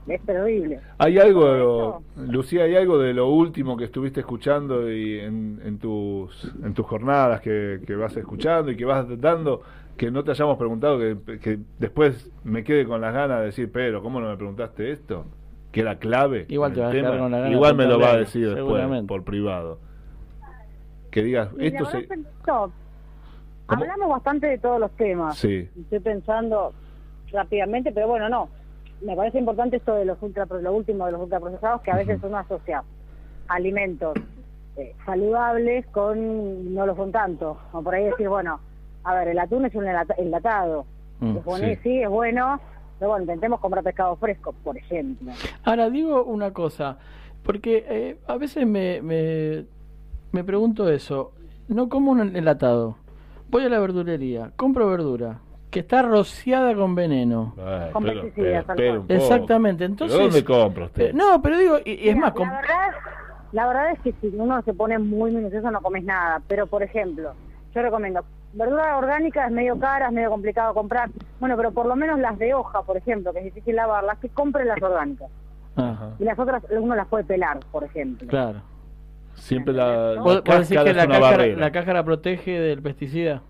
es 0.07 0.20
terrible. 0.27 0.81
Hay 0.99 1.18
algo, 1.18 2.03
Lucía, 2.16 2.64
hay 2.64 2.77
algo 2.77 2.99
de 2.99 3.14
lo 3.14 3.31
último 3.31 3.79
que 3.79 3.85
estuviste 3.85 4.20
escuchando 4.20 4.93
y 4.93 5.20
en, 5.20 5.59
en 5.64 5.79
tus 5.79 6.53
en 6.62 6.74
tus 6.74 6.85
jornadas 6.85 7.41
que, 7.41 7.81
que 7.87 7.97
vas 7.97 8.14
escuchando 8.14 8.70
y 8.70 8.77
que 8.77 8.85
vas 8.85 9.07
dando 9.22 9.62
que 9.97 10.11
no 10.11 10.22
te 10.22 10.33
hayamos 10.33 10.59
preguntado 10.59 10.99
que, 10.99 11.39
que 11.41 11.59
después 11.79 12.31
me 12.45 12.62
quede 12.62 12.85
con 12.85 13.01
las 13.01 13.14
ganas 13.14 13.41
de 13.41 13.47
decir, 13.47 13.72
pero 13.72 14.03
¿cómo 14.03 14.20
no 14.20 14.29
me 14.29 14.37
preguntaste 14.37 14.91
esto? 14.93 15.24
Que 15.72 15.81
era 15.81 15.97
clave. 15.99 16.45
Igual 16.51 16.74
te 16.74 16.81
vas 16.81 16.91
a 16.91 16.93
quedar 16.93 17.18
con 17.18 17.31
la 17.31 17.39
gana 17.39 17.51
Igual 17.51 17.74
me 17.74 17.87
lo 17.87 17.99
va 17.99 18.12
a 18.12 18.16
decir 18.18 18.55
después 18.55 18.85
por 19.07 19.24
privado. 19.24 19.79
Que 21.17 21.23
digas, 21.23 21.49
Y 21.59 21.69
esto 21.69 21.87
se... 21.87 22.07
¿Cómo? 22.45 22.71
hablamos 23.69 24.11
bastante 24.11 24.49
de 24.49 24.59
todos 24.59 24.79
los 24.79 24.91
temas. 24.97 25.39
Sí. 25.39 25.67
Estoy 25.81 26.01
pensando 26.01 26.75
rápidamente, 27.33 27.91
pero 27.91 28.07
bueno, 28.07 28.29
no. 28.29 28.51
Me 29.01 29.17
parece 29.17 29.39
importante 29.39 29.77
esto 29.79 29.95
de 29.95 30.05
los 30.05 30.21
ultra, 30.21 30.45
lo 30.45 30.73
último 30.75 31.07
de 31.07 31.12
los 31.12 31.23
ultraprocesados, 31.23 31.81
que 31.81 31.91
a 31.91 31.97
veces 31.97 32.21
uno 32.23 32.37
asocia 32.37 32.85
alimentos 33.49 34.12
eh, 34.77 34.95
saludables 35.07 35.87
con 35.87 36.75
no 36.75 36.85
lo 36.85 36.95
son 36.95 37.12
tanto. 37.12 37.57
O 37.73 37.81
por 37.81 37.95
ahí 37.95 38.05
decir, 38.05 38.29
bueno, 38.29 38.61
a 39.03 39.14
ver, 39.14 39.29
el 39.29 39.39
atún 39.39 39.64
es 39.64 39.75
un 39.75 39.87
enlata- 39.87 40.17
enlatado. 40.19 40.85
Mm, 41.21 41.37
es 41.39 41.45
bueno, 41.47 41.67
sí. 41.69 41.77
sí. 41.83 42.03
es 42.03 42.11
bueno, 42.11 42.61
pero 42.99 43.09
bueno, 43.12 43.23
intentemos 43.23 43.59
comprar 43.61 43.83
pescado 43.83 44.17
fresco, 44.17 44.53
por 44.62 44.77
ejemplo. 44.77 45.33
Ahora 45.64 45.89
digo 45.89 46.25
una 46.25 46.53
cosa, 46.53 46.99
porque 47.43 47.87
eh, 47.89 48.19
a 48.27 48.37
veces 48.37 48.67
me, 48.67 49.01
me, 49.01 49.64
me 50.37 50.45
pregunto 50.45 50.89
eso, 50.91 51.32
no 51.68 51.89
como 51.89 52.12
un 52.12 52.37
enlatado, 52.37 52.97
voy 53.51 53.64
a 53.64 53.68
la 53.68 53.78
verdulería, 53.78 54.53
compro 54.57 54.87
verdura, 54.89 55.39
que 55.70 55.80
está 55.80 56.03
rociada 56.03 56.74
con 56.74 56.95
veneno. 56.95 57.55
Ay, 57.59 57.91
Con 57.93 58.05
pero- 58.05 58.22
pesticidas, 58.22 58.64
pero- 58.64 58.66
tal 58.66 58.76
pero 58.76 58.89
cual. 58.91 59.01
un 59.01 59.07
poco. 59.07 59.14
Exactamente, 59.14 59.78
¿Pero 59.78 59.93
entonces... 59.93 60.18
¿Dónde 60.18 60.45
compra 60.45 60.84
usted? 60.87 61.07
Eh, 61.07 61.12
no, 61.12 61.43
pero 61.43 61.59
digo, 61.59 61.78
y, 61.84 61.91
y 61.93 62.09
es 62.11 62.14
Mira, 62.16 62.30
más... 62.30 62.39
la 62.39 62.51
verdad, 62.61 62.89
la 63.53 63.66
verdad 63.66 63.91
es 63.93 64.01
que 64.01 64.12
si 64.20 64.28
uno 64.37 64.62
se 64.62 64.74
pone 64.74 64.99
muy 64.99 65.30
minucioso 65.32 65.70
no 65.70 65.80
comes 65.80 66.05
nada. 66.05 66.41
Pero, 66.49 66.66
por 66.66 66.82
ejemplo, 66.82 67.32
yo 67.74 67.82
recomiendo, 67.82 68.24
verdura 68.55 68.97
orgánica 68.97 69.47
es 69.47 69.53
medio 69.53 69.78
cara, 69.78 70.07
es 70.09 70.12
medio 70.12 70.30
complicado 70.30 70.72
comprar. 70.74 71.11
Bueno, 71.41 71.57
pero 71.57 71.72
por 71.72 71.87
lo 71.87 71.97
menos 71.97 72.18
las 72.20 72.39
de 72.39 72.55
hoja, 72.55 72.82
por 72.82 72.97
ejemplo, 72.97 73.32
que 73.32 73.39
es 73.41 73.45
difícil 73.47 73.76
lavarlas, 73.76 74.18
que 74.18 74.28
compre 74.28 74.64
las 74.64 74.80
orgánicas. 74.82 75.30
Ajá. 75.76 76.11
Y 76.18 76.24
las 76.24 76.39
otras 76.39 76.62
uno 76.70 76.95
las 76.95 77.07
puede 77.09 77.24
pelar, 77.24 77.61
por 77.70 77.84
ejemplo. 77.84 78.26
Claro. 78.28 78.61
Siempre 79.37 79.72
la, 79.74 80.14
la 80.14 80.20
¿Vos, 80.20 80.43
vos 80.43 80.45
decís 80.45 80.68
cáscara 80.76 80.84
que 80.84 80.91
es 80.91 80.97
la 80.97 81.05
una 81.05 81.12
cáscara, 81.14 81.37
barrera. 81.37 81.61
la 81.61 81.70
cáscara 81.72 82.05
protege 82.05 82.61
del 82.61 82.82
pesticida? 82.82 83.43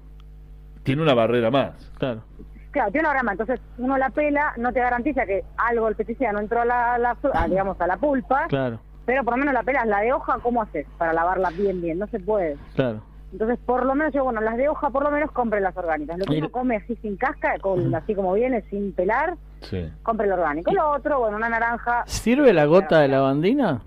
Tiene 0.83 1.03
una 1.03 1.15
barrera 1.15 1.51
más. 1.51 1.91
Claro. 1.99 2.23
Claro, 2.71 2.93
tiene 2.93 3.07
una 3.09 3.15
grama, 3.15 3.33
entonces 3.33 3.59
uno 3.79 3.97
la 3.97 4.11
pela, 4.11 4.53
no 4.59 4.71
te 4.73 4.81
garantiza 4.81 5.25
que 5.25 5.45
algo 5.57 5.87
del 5.87 5.95
pesticida 5.97 6.33
no 6.33 6.41
entró 6.41 6.61
a 6.61 6.65
la, 6.67 6.99
la 6.99 7.17
fru- 7.17 7.31
a, 7.33 7.49
digamos, 7.49 7.81
a 7.81 7.87
la 7.87 7.97
pulpa, 7.97 8.47
Claro, 8.49 8.79
pero 9.07 9.25
por 9.25 9.33
lo 9.33 9.39
menos 9.39 9.55
la 9.55 9.63
pelas. 9.63 9.87
La 9.87 10.01
de 10.01 10.13
hoja, 10.13 10.39
¿cómo 10.43 10.61
haces 10.61 10.87
para 10.99 11.15
lavarla 11.15 11.49
bien, 11.51 11.81
bien? 11.81 11.99
No 11.99 12.07
se 12.09 12.21
puede. 12.21 12.57
claro. 12.75 13.01
Entonces, 13.33 13.59
por 13.67 13.85
lo 13.85 13.95
menos 13.95 14.15
yo, 14.15 14.23
bueno, 14.25 14.41
las 14.41 14.57
de 14.57 14.69
hoja, 14.69 14.89
por 14.91 15.03
lo 15.03 15.11
menos 15.11 15.31
compre 15.33 15.61
las 15.61 15.77
orgánicas. 15.77 16.17
Lo 16.19 16.25
que 16.27 16.39
uno 16.39 16.49
come 16.51 16.77
así 16.77 16.97
sin 17.03 17.17
casca, 17.17 17.59
con, 17.61 17.93
así 17.95 18.15
como 18.15 18.33
viene, 18.35 18.63
sin 18.71 18.93
pelar, 18.93 19.35
Sí. 19.61 19.91
compre 20.05 20.27
el 20.27 20.33
orgánico. 20.35 20.71
Lo 20.73 20.91
otro, 20.93 21.19
bueno, 21.19 21.37
una 21.37 21.49
naranja. 21.49 22.05
¿Sirve 22.07 22.53
la 22.53 22.67
gota 22.67 23.01
de 23.01 23.09
lavandina? 23.09 23.81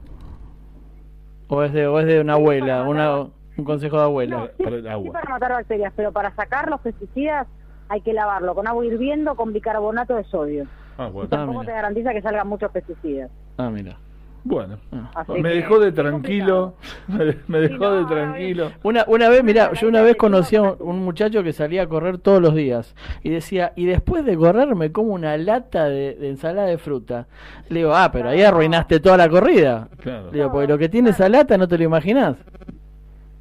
¿O 1.49 1.63
es 1.63 1.73
de, 1.73 1.87
o 1.87 1.99
es 1.99 2.05
de 2.05 2.21
una 2.21 2.33
abuela? 2.33 2.83
Una, 2.83 3.19
un 3.57 3.63
consejo 3.65 3.97
de 3.97 4.03
abuela. 4.03 4.37
No, 4.37 4.47
sí, 4.55 4.63
para 4.63 4.75
el 4.77 4.83
sí 4.83 4.87
agua. 4.89 5.13
para 5.13 5.29
matar 5.31 5.51
bacterias, 5.51 5.91
pero 5.95 6.11
para 6.11 6.33
sacar 6.35 6.69
los 6.69 6.79
pesticidas 6.81 7.47
hay 7.89 8.01
que 8.01 8.13
lavarlo 8.13 8.53
con 8.55 8.67
agua 8.67 8.85
hirviendo 8.85 9.35
con 9.35 9.51
bicarbonato 9.51 10.15
de 10.15 10.23
sodio. 10.25 10.65
Ah, 10.97 11.07
bueno. 11.07 11.27
Ah, 11.31 11.37
Tampoco 11.37 11.59
te 11.61 11.65
mira. 11.67 11.75
garantiza 11.75 12.11
que 12.13 12.21
salgan 12.21 12.47
muchos 12.47 12.71
pesticidas. 12.71 13.31
Ah, 13.57 13.69
mira. 13.69 13.97
Bueno. 14.43 14.77
Así 15.15 15.33
Me 15.33 15.49
que 15.49 15.55
dejó 15.57 15.79
de 15.79 15.91
tranquilo. 15.91 16.75
Me, 17.07 17.35
me 17.47 17.59
dejó 17.59 17.77
no, 17.83 17.91
de 17.95 18.05
tranquilo. 18.05 18.71
Una, 18.83 19.03
una 19.07 19.27
vez, 19.29 19.43
mira, 19.43 19.73
yo 19.73 19.87
una 19.87 20.01
vez 20.01 20.15
conocí 20.15 20.55
a 20.55 20.61
un, 20.61 20.75
un 20.79 21.03
muchacho 21.03 21.43
que 21.43 21.51
salía 21.53 21.83
a 21.83 21.87
correr 21.87 22.17
todos 22.19 22.41
los 22.41 22.55
días 22.55 22.95
y 23.21 23.29
decía, 23.29 23.73
y 23.75 23.85
después 23.85 24.23
de 24.25 24.37
correr 24.37 24.73
me 24.75 24.91
como 24.91 25.13
una 25.13 25.35
lata 25.37 25.85
de, 25.85 26.15
de 26.15 26.29
ensalada 26.29 26.67
de 26.67 26.77
fruta. 26.77 27.27
Le 27.69 27.79
digo, 27.79 27.93
ah, 27.95 28.09
pero 28.11 28.29
ahí 28.29 28.41
arruinaste 28.41 28.99
toda 28.99 29.17
la 29.17 29.29
corrida. 29.29 29.89
Claro. 30.01 30.27
Le 30.31 30.37
digo, 30.39 30.51
porque 30.51 30.67
lo 30.67 30.77
que 30.77 30.89
tiene 30.89 31.09
esa 31.11 31.27
lata 31.29 31.57
no 31.57 31.67
te 31.67 31.77
lo 31.77 31.83
imaginás. 31.83 32.37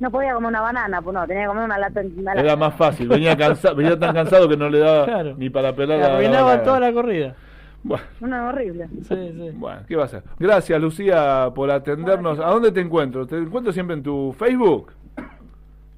No 0.01 0.11
podía 0.13 0.33
comer 0.35 0.49
una 0.51 0.61
banana, 0.61 1.03
pues 1.03 1.13
no, 1.15 1.27
tenía 1.27 1.43
que 1.43 1.49
comer 1.49 1.65
una 1.65 1.79
lata. 1.79 2.03
Una 2.17 2.33
Era 2.35 2.55
más 2.57 2.75
fácil. 2.75 3.09
Venía, 3.09 3.37
cansa- 3.37 3.73
venía 3.73 3.99
tan 3.99 4.15
cansado 4.15 4.49
que 4.49 4.57
no 4.57 4.69
le 4.69 4.79
daba 4.79 5.05
Claro. 5.07 5.35
ni 5.37 5.51
para 5.51 5.75
pelar 5.75 5.99
la- 5.99 6.07
arruinaba 6.15 6.63
toda 6.63 6.79
la 6.81 6.93
corrida. 6.93 7.35
Bueno, 7.83 8.05
Una 8.21 8.49
horrible. 8.49 8.89
Sí, 9.03 9.15
sí. 9.33 9.51
bueno, 9.55 9.83
¿qué 9.87 9.97
va 9.97 10.03
a 10.03 10.07
hacer? 10.07 10.23
Gracias, 10.39 10.81
Lucía, 10.81 11.51
por 11.55 11.71
atendernos. 11.71 12.39
¿A 12.41 12.47
dónde 12.51 12.73
te 12.73 12.81
encuentro? 12.81 13.27
¿Te 13.27 13.37
encuentro 13.39 13.73
siempre 13.73 13.95
en 13.97 14.03
tu 14.03 14.33
Facebook? 14.39 14.93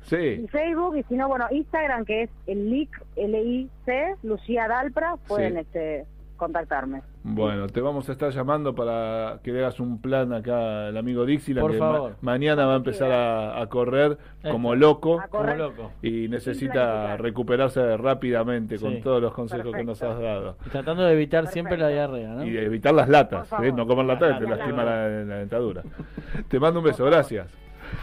Sí. 0.02 0.16
Y 0.44 0.48
Facebook, 0.48 0.96
y 0.96 1.02
si 1.04 1.14
no, 1.14 1.28
bueno, 1.28 1.46
Instagram, 1.50 2.04
que 2.04 2.24
es 2.24 2.30
el 2.46 2.68
LIC, 2.70 2.90
L-I-C, 3.16 4.16
Lucía 4.24 4.66
Dalpra, 4.68 5.16
pueden 5.28 5.54
Sí. 5.54 5.58
este, 5.60 6.06
contactarme. 6.40 7.02
Bueno, 7.22 7.68
te 7.68 7.80
vamos 7.80 8.08
a 8.08 8.12
estar 8.12 8.30
llamando 8.32 8.74
para 8.74 9.38
que 9.44 9.52
le 9.52 9.60
hagas 9.60 9.78
un 9.78 10.00
plan 10.00 10.32
acá 10.32 10.88
al 10.88 10.96
amigo 10.96 11.24
Dixieland, 11.24 11.62
Por 11.62 11.72
que 11.72 11.78
favor. 11.78 12.16
mañana 12.22 12.66
va 12.66 12.72
a 12.72 12.76
empezar 12.76 13.12
a, 13.12 13.60
a 13.60 13.66
correr 13.68 14.18
como 14.42 14.74
loco 14.74 15.20
A 15.20 15.28
correr. 15.28 15.58
Como 15.58 15.68
loco. 15.68 15.92
y 16.02 16.26
necesita 16.28 17.16
recuperarse 17.18 17.96
rápidamente 17.96 18.78
con 18.78 19.00
todos 19.02 19.20
los 19.22 19.32
consejos 19.32 19.72
que 19.72 19.84
nos 19.84 20.02
has 20.02 20.18
dado. 20.18 20.56
Y 20.66 20.70
Tratando 20.70 21.04
de 21.04 21.12
evitar 21.12 21.46
siempre 21.46 21.76
la 21.76 21.88
diarrea, 21.88 22.30
¿no? 22.30 22.44
Y 22.44 22.56
evitar 22.56 22.94
las 22.94 23.08
latas. 23.08 23.48
¿eh? 23.62 23.70
no 23.70 23.86
comer 23.86 24.06
latas, 24.06 24.38
te 24.40 24.48
lastima 24.48 24.82
la, 24.82 25.08
la 25.08 25.36
dentadura. 25.36 25.82
Te 26.48 26.58
mando 26.58 26.80
un 26.80 26.86
beso, 26.86 27.04
gracias. 27.04 27.48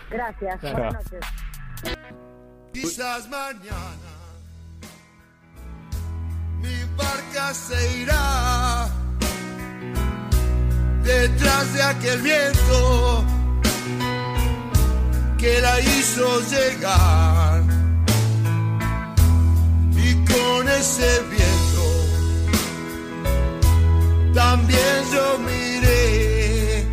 Gracias. 0.10 0.62
Buenas 0.62 0.94
noches. 0.94 1.20
Quizás 2.74 3.30
mañana 3.30 4.17
mi 6.62 6.78
barca 6.96 7.54
se 7.54 8.00
irá 8.02 8.90
detrás 11.04 11.74
de 11.74 11.84
aquel 11.84 12.22
viento 12.22 13.24
que 15.38 15.62
la 15.62 15.80
hizo 15.80 16.42
llegar 16.50 17.64
y 19.96 20.14
con 20.26 20.68
ese 20.70 21.22
viento 21.30 21.58
también 24.34 24.98
yo 25.14 25.40
miré 25.40 26.86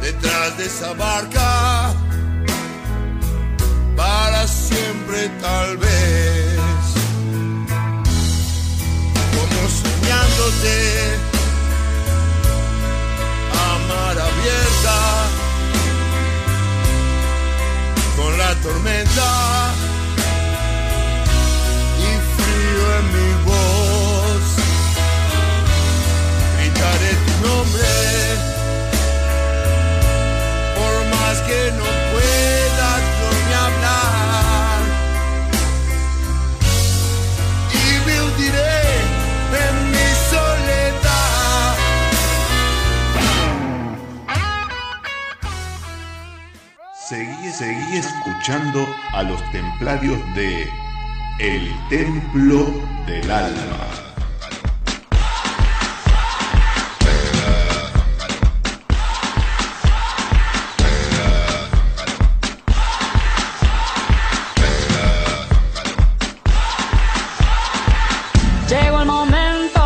detrás 0.00 0.56
de 0.58 0.66
esa 0.66 0.92
barca 0.94 1.94
para 3.96 4.46
siempre 4.46 5.28
tal 5.40 5.76
vez. 5.78 6.43
Soñándote 10.34 11.18
a 13.52 13.76
abierta 14.10 14.98
con 18.16 18.38
la 18.38 18.54
tormenta 18.56 19.74
y 21.98 22.10
frío 22.36 22.84
en 22.98 23.06
mi 23.14 23.30
voz. 23.44 24.44
Gritaré 26.58 27.12
tu 27.26 27.48
nombre 27.48 27.92
por 30.76 30.94
más 31.16 31.36
que 31.42 31.72
no 31.72 31.93
Seguí, 47.14 47.52
seguí 47.52 47.96
escuchando 47.96 48.84
a 49.12 49.22
los 49.22 49.40
templarios 49.52 50.18
de 50.34 50.68
El 51.38 51.70
Templo 51.88 52.66
del 53.06 53.30
Alma. 53.30 53.86
Llegó 68.68 69.02
el 69.02 69.06
momento, 69.06 69.84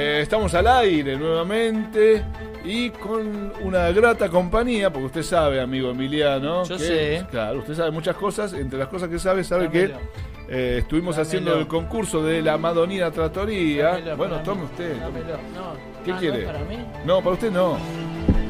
eh, 0.00 0.20
estamos 0.22 0.54
al 0.54 0.66
aire 0.66 1.16
nuevamente 1.16 2.22
y 2.64 2.90
con 2.90 3.52
una 3.62 3.90
grata 3.90 4.28
compañía, 4.28 4.90
porque 4.92 5.06
usted 5.06 5.22
sabe, 5.22 5.60
amigo 5.60 5.90
Emiliano, 5.90 6.64
Yo 6.64 6.76
que- 6.76 6.82
sé. 6.84 7.26
claro, 7.30 7.58
usted 7.60 7.74
sabe 7.74 7.90
muchas 7.90 8.16
cosas, 8.16 8.52
entre 8.52 8.78
las 8.78 8.88
cosas 8.88 9.08
que 9.08 9.18
sabe, 9.18 9.42
sabe 9.44 9.70
que 9.70 9.90
eh, 10.50 10.76
estuvimos 10.80 11.16
Dámelo. 11.16 11.28
haciendo 11.28 11.58
el 11.58 11.66
concurso 11.66 12.22
de 12.22 12.40
la 12.42 12.56
Madonina 12.58 13.10
Tratoría. 13.10 13.92
Dámelo 13.92 14.16
bueno, 14.16 14.36
tome 14.42 14.62
mí, 14.62 14.66
usted. 14.70 14.92
tome. 15.00 15.20
No. 15.54 16.04
¿Qué 16.04 16.10
Ah, 16.10 16.14
¿no 16.14 16.20
quiere? 16.20 16.40
para 16.46 16.58
mí? 16.60 16.76
No, 17.04 17.18
para 17.20 17.30
usted 17.34 17.50
no. 17.50 17.76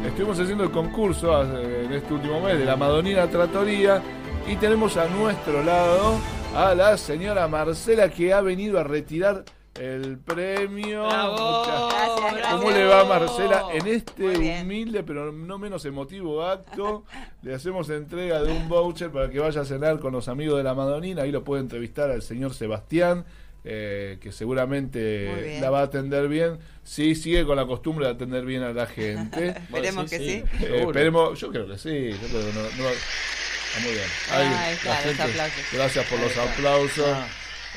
Estuvimos 0.07 0.39
haciendo 0.39 0.65
el 0.65 0.71
concurso 0.71 1.43
eh, 1.43 1.85
en 1.87 1.93
este 1.93 2.15
último 2.15 2.41
mes 2.41 2.59
de 2.59 2.65
la 2.65 2.77
Madonina 2.77 3.27
Tratoría 3.27 4.01
y 4.47 4.57
tenemos 4.57 4.97
a 4.97 5.07
nuestro 5.09 5.63
lado 5.63 6.15
a 6.57 6.75
la 6.75 6.97
señora 6.97 7.47
Marcela 7.49 8.09
que 8.09 8.33
ha 8.33 8.41
venido 8.41 8.79
a 8.79 8.85
retirar 8.85 9.45
el 9.79 10.19
premio. 10.19 11.07
Bravo. 11.07 11.33
Muchas- 11.61 11.89
Gracias, 11.89 12.33
gracias. 12.33 12.53
¿Cómo 12.55 12.71
le 12.71 12.85
va 12.85 13.05
Marcela? 13.05 13.65
En 13.73 13.87
este 13.87 14.61
humilde 14.63 15.03
pero 15.05 15.33
no 15.33 15.59
menos 15.59 15.85
emotivo 15.85 16.43
acto 16.45 17.05
le 17.43 17.55
hacemos 17.55 17.89
entrega 17.91 18.43
de 18.43 18.53
un 18.53 18.69
voucher 18.69 19.11
para 19.11 19.31
que 19.31 19.39
vaya 19.39 19.61
a 19.61 19.65
cenar 19.65 19.99
con 20.01 20.13
los 20.13 20.29
amigos 20.29 20.57
de 20.59 20.65
la 20.65 20.75
Madonina. 20.75 21.23
Ahí 21.23 21.31
lo 21.33 21.45
puede 21.45 21.63
entrevistar 21.63 22.11
al 22.11 22.23
señor 22.23 22.55
Sebastián. 22.55 23.25
eh, 23.65 24.19
que 24.23 24.31
seguramente 24.33 25.59
la 25.61 25.69
va 25.69 25.81
a 25.81 25.83
atender 25.83 26.29
bien. 26.29 26.59
Sí, 26.85 27.15
sigue 27.15 27.45
con 27.45 27.57
la 27.57 27.67
costumbre 27.67 28.07
de 28.07 28.13
atender 28.13 28.45
bien 28.47 28.63
a 28.63 28.73
la 28.73 28.87
gente. 28.87 29.49
Esperemos 29.59 30.09
que 30.09 30.19
sí. 30.19 30.45
Eh, 30.65 30.85
esperemos, 30.87 31.39
yo 31.39 31.51
creo 31.51 31.67
que 31.67 31.77
sí. 31.77 32.11
Yo 32.13 32.29
creo 32.29 32.41
que 32.47 32.53
no, 32.55 32.63
no- 32.63 32.89
ah, 32.89 33.81
muy 33.83 33.93
bien. 33.93 34.05
Ahí 34.31 34.75
está, 34.75 34.89
la 35.01 35.07
los 35.07 35.21
aplausos. 35.21 35.65
Gracias 35.73 36.07
por 36.07 36.19
Ahí 36.19 36.25
los 36.25 36.31
está. 36.37 36.53
aplausos. 36.53 37.09
Ah. 37.09 37.27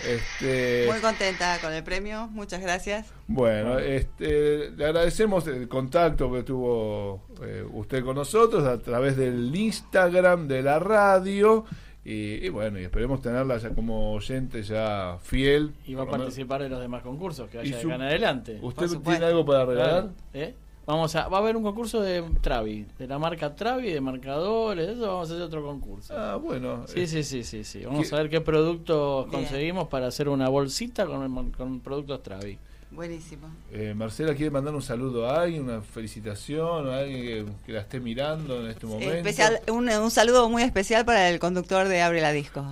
Este, 0.07 0.85
Muy 0.89 0.99
contenta 0.99 1.57
con 1.61 1.73
el 1.73 1.83
premio, 1.83 2.27
muchas 2.31 2.61
gracias. 2.61 3.07
Bueno, 3.27 3.79
este, 3.79 4.71
le 4.71 4.85
agradecemos 4.85 5.47
el 5.47 5.67
contacto 5.67 6.31
que 6.31 6.43
tuvo 6.43 7.21
eh, 7.43 7.63
usted 7.71 8.03
con 8.03 8.15
nosotros 8.15 8.63
a 8.65 8.79
través 8.79 9.15
del 9.17 9.55
Instagram 9.55 10.47
de 10.47 10.61
la 10.63 10.79
radio. 10.79 11.65
Y, 12.03 12.43
y 12.45 12.49
bueno, 12.49 12.79
y 12.79 12.83
esperemos 12.83 13.21
tenerla 13.21 13.57
ya 13.59 13.69
como 13.75 14.13
oyente 14.13 14.63
ya 14.63 15.19
fiel. 15.21 15.71
Y 15.85 15.93
va 15.93 16.03
a 16.03 16.09
participar 16.09 16.63
en 16.63 16.71
los 16.71 16.81
demás 16.81 17.03
concursos 17.03 17.47
que 17.49 17.59
haya 17.59 17.75
de 17.75 17.81
su- 17.81 17.87
acá 17.89 17.95
en 17.97 18.01
adelante. 18.01 18.57
¿Usted 18.61 18.87
tiene 19.03 19.25
algo 19.25 19.45
para 19.45 19.65
regalar? 19.65 20.09
¿eh? 20.33 20.55
Vamos 20.85 21.15
a, 21.15 21.27
va 21.27 21.37
a 21.37 21.41
haber 21.41 21.55
un 21.55 21.63
concurso 21.63 22.01
de 22.01 22.23
Travi, 22.41 22.85
de 22.97 23.07
la 23.07 23.19
marca 23.19 23.55
Travi, 23.55 23.91
de 23.91 24.01
marcadores, 24.01 24.89
eso 24.89 25.01
vamos 25.07 25.29
a 25.29 25.33
hacer 25.33 25.43
otro 25.45 25.63
concurso. 25.63 26.13
Ah, 26.17 26.35
bueno. 26.37 26.85
Sí, 26.87 27.01
eh, 27.01 27.07
sí, 27.07 27.23
sí, 27.23 27.43
sí, 27.43 27.63
sí. 27.63 27.85
Vamos 27.85 28.09
¿Qué- 28.09 28.15
a 28.15 28.17
ver 28.17 28.29
qué 28.29 28.41
productos 28.41 29.29
Bien. 29.29 29.43
conseguimos 29.43 29.87
para 29.89 30.07
hacer 30.07 30.27
una 30.27 30.49
bolsita 30.49 31.05
con, 31.05 31.51
con 31.51 31.79
productos 31.81 32.23
Travi. 32.23 32.57
Buenísimo. 32.89 33.47
eh, 33.71 33.93
Marcela 33.95 34.33
quiere 34.35 34.49
mandar 34.51 34.75
un 34.75 34.81
saludo 34.81 35.29
a 35.29 35.43
alguien, 35.43 35.63
una 35.63 35.81
felicitación, 35.81 36.89
a 36.89 36.97
alguien 36.97 37.21
que, 37.21 37.45
que 37.65 37.71
la 37.71 37.79
esté 37.81 38.01
mirando 38.01 38.59
en 38.59 38.67
este 38.71 38.85
momento. 38.85 39.13
Especial, 39.13 39.61
un, 39.71 39.87
un 39.87 40.11
saludo 40.11 40.49
muy 40.49 40.63
especial 40.63 41.05
para 41.05 41.29
el 41.29 41.39
conductor 41.39 41.87
de 41.87 42.01
Abre 42.01 42.19
la 42.21 42.33
Disco. 42.33 42.65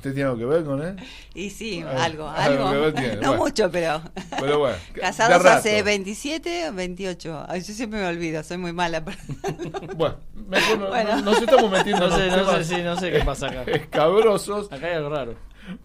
¿Usted 0.00 0.14
tiene 0.14 0.30
algo 0.30 0.38
que 0.38 0.46
ver 0.46 0.64
con 0.64 0.80
él? 0.82 0.96
Y 1.34 1.50
sí, 1.50 1.84
Ah, 1.86 2.04
algo, 2.04 2.26
algo 2.26 2.66
algo. 2.68 2.92
tiene, 2.94 3.16
no 3.20 3.28
bueno. 3.28 3.36
mucho, 3.44 3.70
pero. 3.70 4.00
Pero 4.40 4.58
bueno, 4.60 4.76
Casados 4.98 5.44
hace 5.44 5.82
27 5.82 6.70
o 6.70 6.72
28. 6.72 7.44
Ay, 7.46 7.60
yo 7.60 7.74
siempre 7.74 8.00
me 8.00 8.06
olvido, 8.06 8.42
soy 8.42 8.56
muy 8.56 8.72
mala. 8.72 9.04
para- 9.04 9.18
Bueno, 9.94 10.16
mejor 10.48 10.78
no, 10.78 10.88
Bueno. 10.88 11.16
no- 11.16 11.22
nos 11.32 11.42
estamos 11.42 11.70
metiendo 11.70 12.08
No 12.08 12.16
sé, 12.16 12.28
en 12.28 12.36
no 12.36 12.50
sé, 12.50 12.64
sí, 12.64 12.82
no 12.82 12.96
sé 12.96 13.12
qué 13.12 13.20
pasa 13.20 13.48
acá. 13.48 13.70
escabrosos. 13.70 14.72
Acá 14.72 14.86
hay 14.86 14.94
algo 14.94 15.10
raro. 15.10 15.34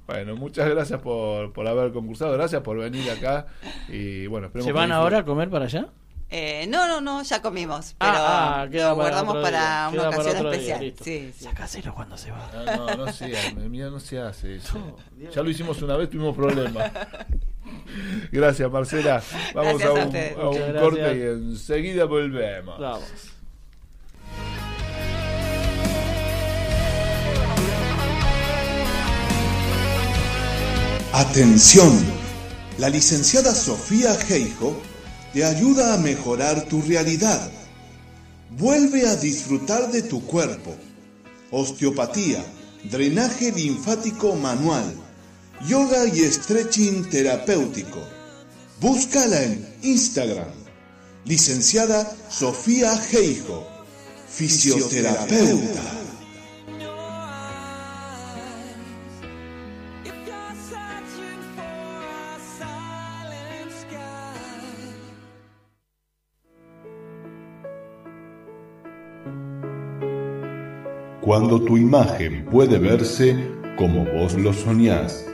Bueno, 0.07 0.37
muchas 0.37 0.69
gracias 0.69 1.01
por, 1.01 1.51
por 1.51 1.67
haber 1.67 1.91
concursado, 1.91 2.31
gracias 2.31 2.61
por 2.61 2.77
venir 2.77 3.11
acá 3.11 3.47
y 3.89 4.25
bueno, 4.27 4.47
esperemos 4.47 4.65
¿Se 4.67 4.71
van 4.71 4.93
ahora 4.93 5.19
a 5.19 5.25
comer 5.25 5.49
para 5.49 5.65
allá? 5.65 5.87
Eh, 6.29 6.65
no, 6.67 6.87
no, 6.87 7.01
no, 7.01 7.21
ya 7.23 7.41
comimos. 7.41 7.95
Pero 7.99 8.11
Ah, 8.13 8.61
ah, 8.63 8.67
queda 8.69 8.89
lo 8.89 8.97
para 8.97 9.09
guardamos 9.09 9.29
otro 9.35 9.41
para 9.43 9.59
día, 9.59 9.89
una 9.89 9.91
queda 9.91 10.09
para 10.09 10.17
ocasión 10.21 10.35
otro 10.37 10.51
día, 10.51 10.59
especial. 10.59 10.81
listo. 10.81 11.03
sí, 11.03 11.33
sí. 11.37 11.43
Sacáselo 11.45 11.93
cuando 11.95 12.17
se 12.17 12.31
va. 12.31 12.49
Ah, 12.53 12.75
No, 12.77 12.95
no 13.05 13.13
se 13.13 13.37
hace, 13.37 13.53
mira, 13.69 13.89
no 13.89 13.99
se 13.99 14.19
hace 14.19 14.55
eso. 14.55 14.97
Ya 15.33 15.43
lo 15.43 15.49
hicimos 15.49 15.81
una 15.81 15.95
vez, 15.95 16.09
tuvimos 16.09 16.35
problemas. 16.35 16.91
Gracias, 18.31 18.69
Marcela. 18.71 19.21
Vamos 19.53 19.77
Gracias 19.79 19.89
a 19.89 19.89
a 19.89 19.93
un, 19.93 20.05
ustedes. 20.07 20.37
a 20.37 20.49
un 20.49 20.73
corte 20.79 21.17
y 21.17 21.21
enseguida 21.21 22.05
volvemos. 22.05 22.79
Vamos. 22.79 23.03
Atención, 31.13 31.89
la 32.77 32.89
licenciada 32.89 33.53
Sofía 33.53 34.13
Geijo 34.15 34.75
te 35.35 35.43
ayuda 35.43 35.93
a 35.93 35.97
mejorar 35.97 36.63
tu 36.69 36.81
realidad. 36.81 37.51
Vuelve 38.51 39.05
a 39.05 39.17
disfrutar 39.17 39.91
de 39.91 40.01
tu 40.01 40.25
cuerpo. 40.25 40.73
Osteopatía, 41.51 42.41
drenaje 42.89 43.51
linfático 43.51 44.33
manual, 44.37 44.95
yoga 45.67 46.05
y 46.05 46.23
stretching 46.31 47.09
terapéutico. 47.09 47.99
Búscala 48.79 49.43
en 49.43 49.67
Instagram. 49.81 50.53
Licenciada 51.25 52.09
Sofía 52.29 52.95
Geijo, 52.95 53.67
fisioterapeuta. 54.29 56.04
Cuando 71.25 71.59
tu 71.59 71.75
imagen 71.75 72.45
puede 72.51 72.77
verse 72.77 73.35
como 73.79 74.05
vos 74.05 74.35
lo 74.35 74.53
soñás. 74.53 75.25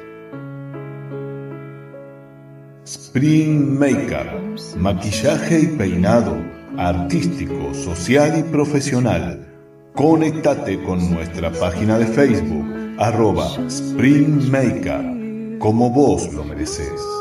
Spring 2.86 3.78
Makeup, 3.78 4.58
maquillaje 4.78 5.60
y 5.60 5.68
peinado, 5.68 6.38
artístico, 6.78 7.74
social 7.74 8.40
y 8.40 8.44
profesional. 8.44 9.46
Conéctate 9.94 10.82
con 10.82 11.14
nuestra 11.14 11.52
página 11.52 12.00
de 12.00 12.06
Facebook, 12.06 12.96
arroba 12.98 13.50
Spring 13.68 14.50
Makeup, 14.50 15.60
como 15.60 15.90
vos 15.90 16.34
lo 16.34 16.46
mereces. 16.46 17.21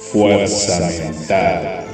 Fuerza 0.00 0.80
mental. 0.80 1.84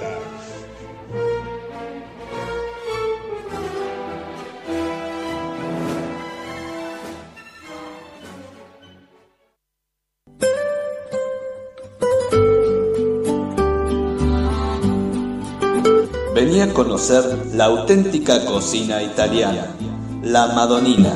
Vení 16.34 16.60
a 16.60 16.72
conocer 16.72 17.24
la 17.54 17.64
auténtica 17.64 18.44
cocina 18.44 19.02
italiana, 19.02 19.74
la 20.22 20.46
Madonina, 20.48 21.12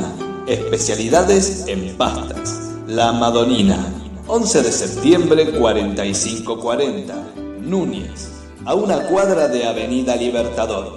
especialidades 0.46 1.64
en 1.66 1.96
pastas. 1.96 2.72
La 2.86 3.12
Madonina, 3.12 3.78
11 4.32 4.62
de 4.62 4.70
septiembre 4.70 5.50
4540, 5.50 7.14
Núñez, 7.62 8.30
a 8.64 8.76
una 8.76 9.08
cuadra 9.08 9.48
de 9.48 9.66
Avenida 9.66 10.14
Libertador. 10.14 10.94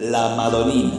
La 0.00 0.34
Madonina. 0.36 0.96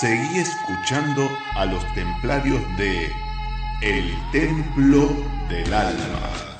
Seguí 0.00 0.40
escuchando 0.40 1.22
a 1.54 1.64
los 1.66 1.94
templarios 1.94 2.60
de 2.78 3.12
El 3.80 4.12
Templo 4.32 5.08
del 5.48 5.72
Alma. 5.72 6.51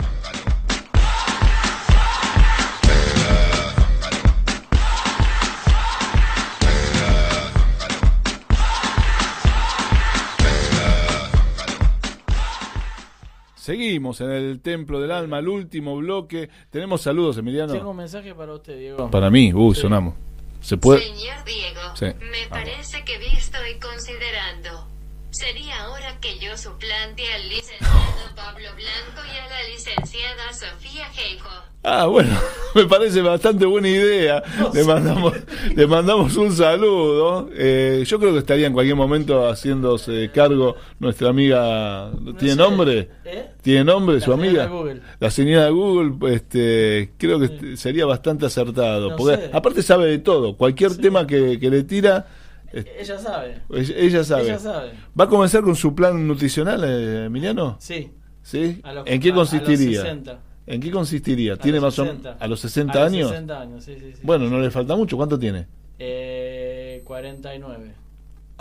Seguimos 13.63 14.21
en 14.21 14.33
el 14.33 14.61
Templo 14.61 15.01
del 15.01 15.13
Alma, 15.13 15.39
el 15.39 15.47
último 15.47 15.97
bloque. 15.97 16.51
Tenemos 16.71 17.01
saludos, 17.03 17.39
Emiliano. 17.39 17.73
Tengo 17.73 17.91
un 17.91 17.97
mensaje 17.97 18.35
para 18.35 18.55
usted, 18.55 18.77
Diego. 18.77 19.09
Para 19.09 19.31
mí, 19.31 19.55
uy, 19.55 19.73
Sí. 19.77 19.83
sonamos. 19.83 20.15
¿Se 20.61 20.77
puede? 20.77 21.01
Señor 21.03 21.45
Diego, 21.45 21.81
Sí. 21.95 22.07
me 22.07 22.49
parece 22.51 23.05
que 23.05 23.19
visto 23.19 23.59
y 23.73 23.79
considerando, 23.79 24.89
sería 25.33 25.89
hora 25.91 26.19
que 26.21 26.39
yo 26.39 26.57
suplante 26.57 27.23
al 27.33 27.49
licenciado 27.49 28.35
Pablo 28.37 28.69
Blanco 28.77 29.27
y 29.27 29.39
a 29.39 29.49
la 29.49 29.69
licenciada 29.73 30.53
Sofía 30.53 31.07
Geijo. 31.07 31.49
Ah, 31.85 32.07
bueno, 32.07 32.31
me 32.75 32.85
parece 32.85 33.23
bastante 33.23 33.65
buena 33.65 33.89
idea. 33.89 34.43
Le 34.73 34.85
mandamos, 34.85 35.33
le 35.75 35.87
mandamos 35.87 36.37
un 36.37 36.53
saludo. 36.55 37.49
Eh, 37.55 38.05
yo 38.07 38.21
creo 38.21 38.33
que 38.33 38.39
estaría 38.41 38.67
en 38.67 38.73
cualquier 38.75 38.95
momento 38.95 39.49
haciéndose 39.51 40.31
cargo 40.33 40.77
nuestra 41.01 41.31
amiga. 41.31 42.13
¿Tiene 42.39 42.55
sé. 42.55 42.61
nombre? 42.61 43.11
¿Eh? 43.25 43.51
¿Tiene 43.63 43.85
nombre 43.85 44.21
su 44.21 44.31
La 44.31 44.37
señora 44.37 44.49
amiga? 44.49 44.63
de 44.65 44.69
Google. 44.71 45.01
La 45.19 45.31
señora 45.31 45.65
de 45.65 45.71
Google, 45.71 46.35
este, 46.35 47.13
creo 47.19 47.41
que 47.41 47.77
sería 47.77 48.05
bastante 48.07 48.47
acertado. 48.47 49.11
No 49.11 49.17
porque 49.17 49.37
sé. 49.37 49.51
aparte 49.53 49.83
sabe 49.83 50.07
de 50.09 50.19
todo. 50.19 50.57
Cualquier 50.57 50.97
tema 50.99 51.27
que, 51.27 51.59
que 51.59 51.71
le 51.71 51.83
tira, 51.83 52.27
Ella 52.73 53.19
sabe. 53.19 53.61
Ella, 53.71 54.25
sabe. 54.25 54.43
Ella 54.45 54.59
sabe. 54.59 54.93
¿Va 55.19 55.25
a 55.25 55.29
comenzar 55.29 55.63
con 55.63 55.77
su 55.77 55.95
plan 55.95 56.27
nutricional, 56.27 56.83
eh, 56.85 57.25
Emiliano? 57.27 57.77
Sí. 57.81 58.11
¿Sí? 58.43 58.81
A 58.83 58.93
los- 58.93 59.07
¿En 59.07 59.21
qué 59.21 59.29
a- 59.31 59.33
a 59.33 59.37
los 59.37 59.51
consistiría? 59.51 60.01
60. 60.03 60.41
¿En 60.67 60.81
qué 60.81 60.91
consistiría? 60.91 61.57
¿Tiene 61.57 61.79
los 61.81 61.85
más 61.85 61.99
o 61.99 62.05
60. 62.05 62.37
a 62.39 62.47
los 62.49 62.61
60 62.61 62.93
A 62.99 63.05
los 63.05 63.13
años? 63.13 63.29
60 63.31 63.61
años, 63.61 63.85
sí, 63.85 63.97
sí, 63.99 64.13
sí. 64.15 64.21
Bueno, 64.23 64.49
no 64.49 64.59
le 64.61 64.71
falta 64.71 64.95
mucho. 64.97 65.17
¿Cuánto 65.17 65.39
tiene? 65.39 65.67
Eh, 65.99 67.03
49. 67.05 67.95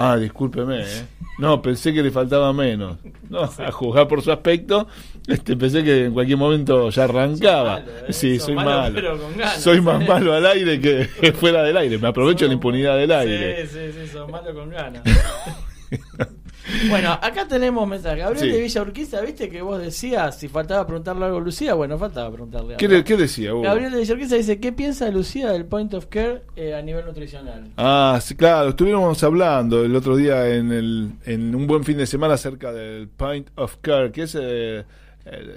Ah, 0.04 0.18
discúlpeme, 0.18 0.82
¿eh? 0.82 1.06
No, 1.38 1.62
pensé 1.62 1.94
que 1.94 2.02
le 2.02 2.10
faltaba 2.10 2.52
menos. 2.54 2.98
No, 3.30 3.42
a 3.44 3.72
juzgar 3.72 4.08
por 4.08 4.22
su 4.24 4.32
aspecto, 4.32 4.88
este, 5.28 5.56
pensé 5.56 5.84
que 5.84 6.06
en 6.06 6.14
cualquier 6.14 6.38
momento 6.40 6.90
ya 6.90 7.04
arrancaba. 7.04 7.80
Malo, 7.82 7.92
¿eh? 8.08 8.14
Sí, 8.14 8.38
Sos 8.38 8.46
soy 8.48 8.56
malo, 8.56 8.70
malo. 8.72 8.96
pero 8.96 9.18
con 9.20 9.38
ganas, 9.38 9.62
soy 9.62 9.80
más 9.80 10.08
malo 10.08 10.34
al 10.34 10.46
aire 10.48 10.80
que 10.82 11.06
fuera 11.40 11.62
del 11.64 11.78
aire. 11.78 12.00
Me 12.00 12.08
aprovecho 12.08 12.46
de 12.46 12.50
la 12.50 12.54
impunidad 12.56 12.98
del 12.98 13.12
aire. 13.12 13.68
Sí, 13.68 13.74
sí, 13.92 14.00
sí, 14.02 14.08
son 14.12 14.32
malos 14.32 14.54
con 14.56 14.70
ganas. 14.72 15.04
bueno, 16.90 17.12
acá 17.14 17.48
tenemos 17.48 17.88
mensaje. 17.88 18.20
Gabriel 18.20 18.46
Sí. 18.46 18.52
de 18.56 18.62
Villa 18.62 18.82
Urquiza, 18.82 19.22
¿viste 19.22 19.50
que 19.50 19.62
vos 19.62 19.80
decías 19.82 20.38
si 20.40 20.48
faltaba 20.48 20.86
preguntarle 20.86 21.26
algo 21.26 21.38
a 21.38 21.42
Lucía? 21.42 21.74
Bueno, 21.74 21.98
faltaba 21.98 22.30
preguntarle 22.32 22.76
¿Qué, 22.78 22.86
algo. 22.86 22.98
le- 22.98 23.04
qué 23.04 23.18
decía? 23.18 23.54
Hugo? 23.54 23.64
Gabriel 23.64 23.92
de 23.92 24.00
Villa 24.00 24.14
Urquiza 24.14 24.36
dice, 24.36 24.60
¿qué 24.60 24.72
piensa 24.72 25.10
Lucía 25.10 25.52
del 25.52 25.66
point 25.66 25.94
of 25.94 26.06
care 26.08 26.42
eh, 26.56 26.74
a 26.74 26.82
nivel 26.82 27.06
nutricional? 27.06 27.68
Ah, 27.78 28.20
sí, 28.22 28.36
claro, 28.36 28.70
estuvimos 28.70 29.24
hablando 29.24 29.84
el 29.84 29.96
otro 29.96 30.16
día 30.16 30.48
en, 30.56 30.72
el, 30.72 31.12
en 31.26 31.54
un 31.56 31.68
buen 31.68 31.84
fin 31.84 31.98
de 31.98 32.06
semana 32.06 32.36
acerca 32.36 32.72
del 32.72 33.08
Pint 33.10 33.50
of 33.56 33.78
Care, 33.82 34.12
que 34.12 34.24
es 34.24 34.38
eh, 34.40 34.84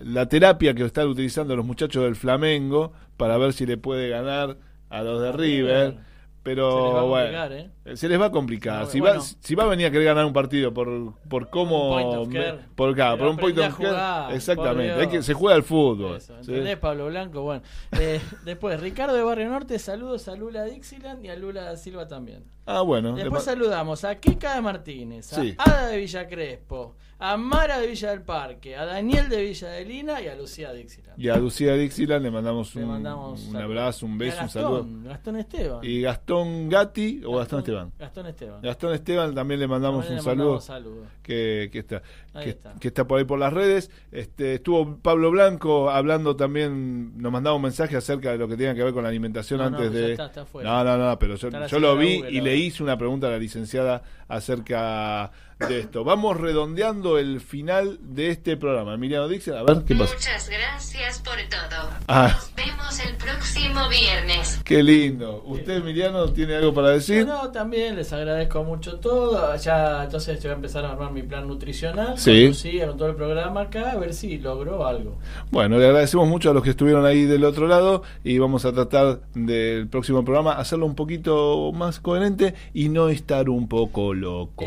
la 0.04 0.26
terapia 0.28 0.74
que 0.74 0.84
están 0.84 1.08
utilizando 1.08 1.56
los 1.56 1.64
muchachos 1.64 2.02
del 2.04 2.16
Flamengo 2.16 2.92
para 3.16 3.38
ver 3.38 3.52
si 3.52 3.64
le 3.66 3.76
puede 3.76 4.08
ganar 4.08 4.56
a 4.90 5.02
los 5.02 5.22
de 5.22 5.32
River. 5.32 5.96
Pero 6.42 6.70
Se 6.70 6.76
les 6.84 6.94
va 6.94 7.00
a 7.00 7.02
bueno, 7.04 7.24
complicar, 7.38 7.52
¿eh? 7.52 7.70
Eh, 7.84 7.96
se 7.96 8.08
les 8.08 8.18
va 8.18 8.26
a 8.26 8.30
complicar. 8.30 8.86
Si, 8.86 8.98
bueno. 9.00 9.20
va, 9.20 9.26
si 9.40 9.54
va 9.54 9.64
a 9.64 9.66
venir 9.66 9.86
a 9.86 9.90
querer 9.90 10.06
ganar 10.06 10.24
un 10.24 10.32
partido 10.32 10.72
por, 10.72 11.14
por 11.28 11.50
cómo. 11.50 11.96
Un 11.96 12.02
point 12.02 12.16
of 12.18 12.32
care. 12.32 12.52
por, 12.74 12.94
Pero 12.94 13.18
por 13.18 13.28
un 13.28 13.36
point 13.36 13.58
of 13.58 13.72
jugar, 13.74 14.32
Exactamente. 14.32 14.92
Hay 14.94 15.08
que, 15.08 15.22
se 15.22 15.34
juega 15.34 15.56
al 15.56 15.62
fútbol. 15.62 16.16
Eso, 16.16 16.34
¿sí? 16.42 16.50
¿Entendés, 16.50 16.78
Pablo 16.78 17.06
Blanco? 17.06 17.42
Bueno, 17.42 17.62
eh, 17.92 18.20
después, 18.44 18.80
Ricardo 18.80 19.14
de 19.14 19.22
Barrio 19.22 19.48
Norte, 19.50 19.78
saludos 19.78 20.28
a 20.28 20.36
Lula 20.36 20.64
Dixieland 20.64 21.24
y 21.24 21.28
a 21.28 21.36
Lula 21.36 21.62
da 21.62 21.76
Silva 21.76 22.08
también. 22.08 22.44
Ah, 22.66 22.80
bueno. 22.80 23.14
Después 23.14 23.44
saludamos 23.44 24.04
a 24.04 24.14
Kika 24.14 24.54
de 24.54 24.62
Martínez, 24.62 25.32
a 25.32 25.42
Sí. 25.42 25.54
Ada 25.58 25.88
de 25.88 25.98
Villa 25.98 26.26
Crespo, 26.26 26.96
a 27.18 27.36
Mara 27.36 27.78
de 27.78 27.86
Villa 27.88 28.10
del 28.10 28.22
Parque, 28.22 28.74
a 28.76 28.86
Daniel 28.86 29.28
de 29.28 29.42
Villa 29.42 29.68
de 29.68 29.84
Lina 29.84 30.22
y 30.22 30.28
a 30.28 30.34
Lucía 30.34 30.72
Dixieland. 30.72 31.20
Y 31.20 31.28
a 31.28 31.36
Lucía 31.36 31.74
Dixieland 31.74 32.22
le 32.22 32.30
mandamos, 32.30 32.74
Le 32.74 32.84
un, 32.84 32.88
mandamos 32.90 33.44
un 33.44 33.56
abrazo, 33.56 34.06
un 34.06 34.16
beso, 34.16 34.38
un 34.38 34.42
Gastón, 34.44 34.62
saludo. 34.62 34.86
Gastón 35.04 35.36
Esteban. 35.36 35.78
Y 35.82 36.00
Gastón 36.00 36.68
Gatti 36.70 37.22
o 37.26 37.36
Gastón 37.36 37.58
Esteban. 37.58 37.73
Gastón 37.98 38.26
Esteban. 38.26 38.62
Gastón 38.62 38.94
Esteban 38.94 39.34
también 39.34 39.60
le 39.60 39.66
mandamos 39.68 40.06
También 40.06 40.20
un 40.20 40.24
le 40.24 40.30
saludo. 40.30 40.60
saludos. 40.60 41.06
Que, 41.22 41.68
que 41.72 41.78
está, 41.80 42.02
que, 42.42 42.50
está. 42.50 42.74
que 42.80 42.88
está 42.88 43.06
por 43.06 43.18
ahí 43.18 43.24
por 43.24 43.38
las 43.38 43.52
redes. 43.52 43.90
Este, 44.12 44.54
estuvo 44.54 44.96
Pablo 44.98 45.30
Blanco 45.30 45.90
hablando 45.90 46.36
también, 46.36 47.16
nos 47.18 47.32
mandaba 47.32 47.56
un 47.56 47.62
mensaje 47.62 47.96
acerca 47.96 48.30
de 48.32 48.38
lo 48.38 48.48
que 48.48 48.56
tenía 48.56 48.74
que 48.74 48.82
ver 48.84 48.92
con 48.92 49.02
la 49.02 49.08
alimentación 49.08 49.58
No, 49.58 49.66
antes 49.66 49.92
de. 49.92 50.12
está, 50.12 50.30
no, 50.62 50.84
no, 50.84 50.96
no, 50.98 51.18
pero 51.18 51.36
yo, 51.36 51.78
lo 51.78 51.96
vi 51.96 52.16
Google 52.18 52.30
y 52.32 52.40
le 52.40 52.56
hice 52.56 52.82
una 52.82 52.96
pregunta 52.96 53.26
a 53.26 53.30
la 53.30 53.38
licenciada 53.38 54.02
acerca 54.28 55.30
de 55.58 55.80
esto. 55.80 56.04
Vamos 56.04 56.40
redondeando 56.40 57.18
el 57.18 57.40
final 57.40 57.98
de 58.00 58.30
este 58.30 58.56
programa. 58.56 58.94
Emiliano 58.94 59.28
Dixon, 59.28 59.56
a 59.56 59.62
ver 59.62 59.84
qué 59.84 59.94
pasa. 59.94 60.14
Muchas 60.14 60.48
gracias 60.48 61.18
por 61.20 61.36
todo. 61.48 61.90
Ah. 62.08 62.32
Nos 62.34 62.54
vemos 62.54 63.00
el 63.00 63.16
próximo 63.16 63.88
viernes. 63.88 64.60
Qué 64.64 64.82
lindo. 64.82 65.42
¿Usted, 65.46 65.76
Emiliano, 65.76 66.32
tiene 66.32 66.56
algo 66.56 66.74
para 66.74 66.90
decir? 66.90 67.26
No, 67.26 67.50
también 67.50 67.96
les 67.96 68.12
agradezco 68.12 68.64
mucho 68.64 68.98
todo. 68.98 69.54
Ya, 69.56 70.04
entonces 70.04 70.38
yo 70.38 70.48
voy 70.48 70.52
a 70.52 70.56
empezar 70.56 70.84
a 70.84 70.92
armar 70.92 71.12
mi 71.12 71.22
plan 71.22 71.46
nutricional. 71.46 72.18
Sí. 72.18 72.52
Con 72.84 72.96
todo 72.96 73.08
el 73.08 73.16
programa 73.16 73.62
acá, 73.62 73.92
a 73.92 73.96
ver 73.96 74.14
si 74.14 74.38
logró 74.38 74.86
algo. 74.86 75.18
Bueno, 75.50 75.78
le 75.78 75.86
agradecemos 75.86 76.28
mucho 76.28 76.50
a 76.50 76.54
los 76.54 76.62
que 76.62 76.70
estuvieron 76.70 77.06
ahí 77.06 77.24
del 77.24 77.44
otro 77.44 77.66
lado 77.66 78.02
y 78.22 78.38
vamos 78.38 78.64
a 78.64 78.72
tratar 78.72 79.20
del 79.34 79.88
próximo 79.88 80.24
programa 80.24 80.52
hacerlo 80.52 80.86
un 80.86 80.94
poquito 80.94 81.72
más 81.72 82.00
coherente 82.00 82.54
y 82.72 82.88
no 82.88 83.08
estar 83.08 83.48
un 83.48 83.68
poco 83.68 84.14
loco. 84.14 84.66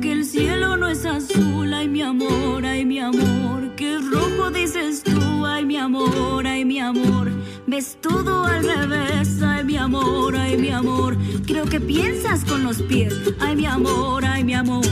Que 0.00 0.12
el 0.12 0.24
cielo 0.24 0.76
no 0.76 0.88
es 0.88 1.04
azul, 1.06 1.72
ay 1.72 1.88
mi 1.88 2.02
amor, 2.02 2.64
ay 2.64 2.84
mi 2.84 2.98
amor. 2.98 3.74
Que 3.76 3.96
es 3.96 4.10
rojo 4.10 4.50
dices 4.50 5.02
tú, 5.02 5.46
ay 5.46 5.64
mi 5.64 5.76
amor, 5.76 6.46
ay 6.46 6.64
mi 6.64 6.80
amor. 6.80 7.30
Ves 7.66 7.98
todo 8.00 8.44
al 8.44 8.62
revés, 8.64 9.42
ay 9.42 9.64
mi 9.64 9.76
amor, 9.76 10.36
ay 10.36 10.56
mi 10.56 10.70
amor. 10.70 11.16
Creo 11.46 11.64
que 11.64 11.80
piensas 11.80 12.44
con 12.44 12.64
los 12.64 12.82
pies, 12.82 13.14
ay 13.40 13.56
mi 13.56 13.66
amor, 13.66 14.24
ay 14.24 14.44
mi 14.44 14.54
amor. 14.54 14.84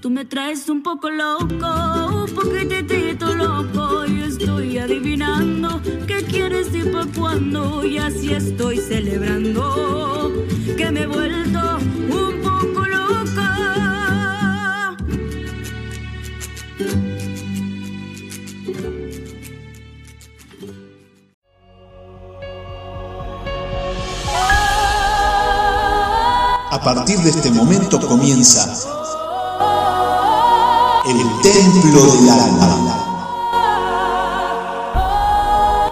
Tú 0.00 0.08
me 0.08 0.24
traes 0.24 0.66
un 0.70 0.82
poco 0.82 1.10
loco, 1.10 1.44
un 1.46 2.34
poquitito 2.34 3.34
loco. 3.34 4.06
Y 4.06 4.22
estoy 4.22 4.78
adivinando 4.78 5.82
qué 6.06 6.24
quieres 6.24 6.68
y 6.74 6.84
pa' 6.84 7.06
cuándo. 7.14 7.84
Y 7.84 7.98
así 7.98 8.32
estoy 8.32 8.78
celebrando 8.78 10.32
que 10.74 10.90
me 10.90 11.02
he 11.02 11.06
vuelto 11.06 11.76
un 12.08 12.40
poco 12.40 12.86
loca. 12.86 13.46
A 26.70 26.80
partir 26.82 27.18
de 27.18 27.28
este 27.28 27.50
momento 27.50 28.00
comienza 28.00 28.99
el 31.18 31.40
templo 31.40 32.06
del 32.12 32.28
alma. 32.30 33.06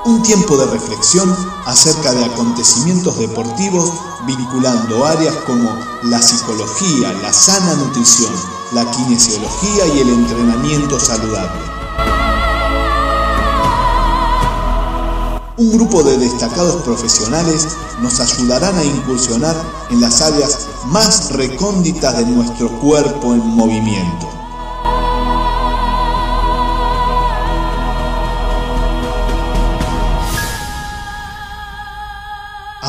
Un 0.05 0.23
tiempo 0.23 0.57
de 0.57 0.67
reflexión 0.67 1.35
acerca 1.67 2.13
de 2.13 2.25
acontecimientos 2.25 3.19
deportivos 3.19 3.93
vinculando 4.27 5.05
áreas 5.05 5.35
como 5.47 5.71
la 6.05 6.23
psicología, 6.23 7.13
la 7.21 7.33
sana 7.33 7.75
nutrición, 7.75 8.33
la 8.73 8.89
kinesiología 8.91 9.87
y 9.95 10.01
el 10.01 10.09
entrenamiento 10.11 11.01
saludable. 11.01 11.63
Un 15.57 15.73
grupo 15.73 16.05
de 16.05 16.17
destacados 16.17 16.83
profesionales 16.83 17.67
nos 18.01 18.21
ayudarán 18.21 18.79
a 18.79 18.85
incursionar 18.85 19.57
en 19.91 20.01
las 20.01 20.21
áreas 20.21 20.69
más 20.87 21.33
recónditas 21.33 22.17
de 22.19 22.27
nuestro 22.27 22.71
cuerpo 22.79 23.35
en 23.35 23.41
movimiento. 23.41 24.38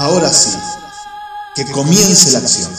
Ahora 0.02 0.32
sí, 0.32 0.58
que 1.54 1.70
comience 1.72 2.32
la 2.32 2.40
acción. 2.40 2.72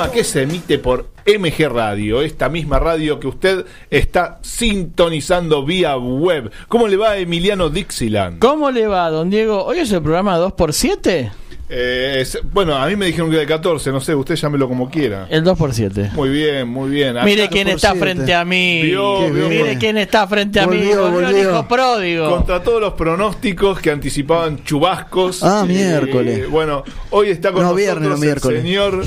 Programa 0.00 0.12
que 0.14 0.24
se 0.24 0.42
emite 0.42 0.78
por 0.78 1.10
MG 1.26 1.68
Radio, 1.68 2.22
esta 2.22 2.48
misma 2.48 2.78
radio 2.78 3.20
que 3.20 3.26
usted 3.26 3.66
está 3.90 4.38
sintonizando 4.42 5.62
vía 5.64 5.96
web. 5.98 6.50
¿Cómo 6.68 6.88
le 6.88 6.96
va 6.96 7.10
a 7.12 7.18
Emiliano 7.18 7.68
Dixieland? 7.68 8.38
¿Cómo 8.38 8.70
le 8.70 8.86
va, 8.86 9.10
don 9.10 9.28
Diego? 9.28 9.62
¿Hoy 9.62 9.80
es 9.80 9.92
el 9.92 10.00
programa 10.02 10.38
2x7? 10.38 11.30
Eh, 11.72 12.16
es- 12.20 12.38
bueno, 12.52 12.74
a 12.74 12.86
mí 12.88 12.96
me 12.96 13.06
dijeron 13.06 13.30
que 13.30 13.36
de 13.36 13.46
14, 13.46 13.92
no 13.92 14.00
sé, 14.00 14.12
usted 14.14 14.34
llámelo 14.36 14.66
como 14.68 14.88
quiera. 14.90 15.26
El 15.30 15.44
2x7. 15.44 16.10
Muy 16.14 16.30
bien, 16.30 16.66
muy 16.66 16.88
bien. 16.90 17.16
Acá- 17.16 17.26
Mire 17.26 17.48
quién 17.48 17.68
está 17.68 17.94
frente 17.94 18.34
a 18.34 18.44
mí. 18.44 18.80
Vio, 18.82 19.30
vio, 19.30 19.48
Mire 19.48 19.76
quién 19.78 19.96
está 19.98 20.26
frente 20.26 20.58
a 20.60 20.66
mí. 20.66 20.78
Volvió, 20.78 21.02
Volvió 21.02 21.18
el 21.20 21.26
volvió. 21.26 21.50
hijo 21.50 21.68
pródigo. 21.68 22.30
Contra 22.30 22.62
todos 22.62 22.80
los 22.80 22.94
pronósticos 22.94 23.78
que 23.80 23.90
anticipaban 23.92 24.64
chubascos. 24.64 25.44
Ah, 25.44 25.62
Eh, 25.64 25.68
miércoles. 25.72 26.48
bueno, 26.50 26.82
hoy 27.10 27.28
está 27.28 27.52
con 27.52 27.62
No, 27.62 27.68
nosotros 27.68 27.84
viernes, 27.86 28.08
no 28.08 28.14
el 28.16 28.20
miércoles. 28.20 28.62
señor 28.62 29.04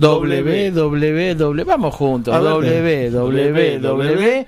www, 0.72 1.64
vamos 1.66 1.94
juntos, 1.94 2.34
ver, 4.06 4.46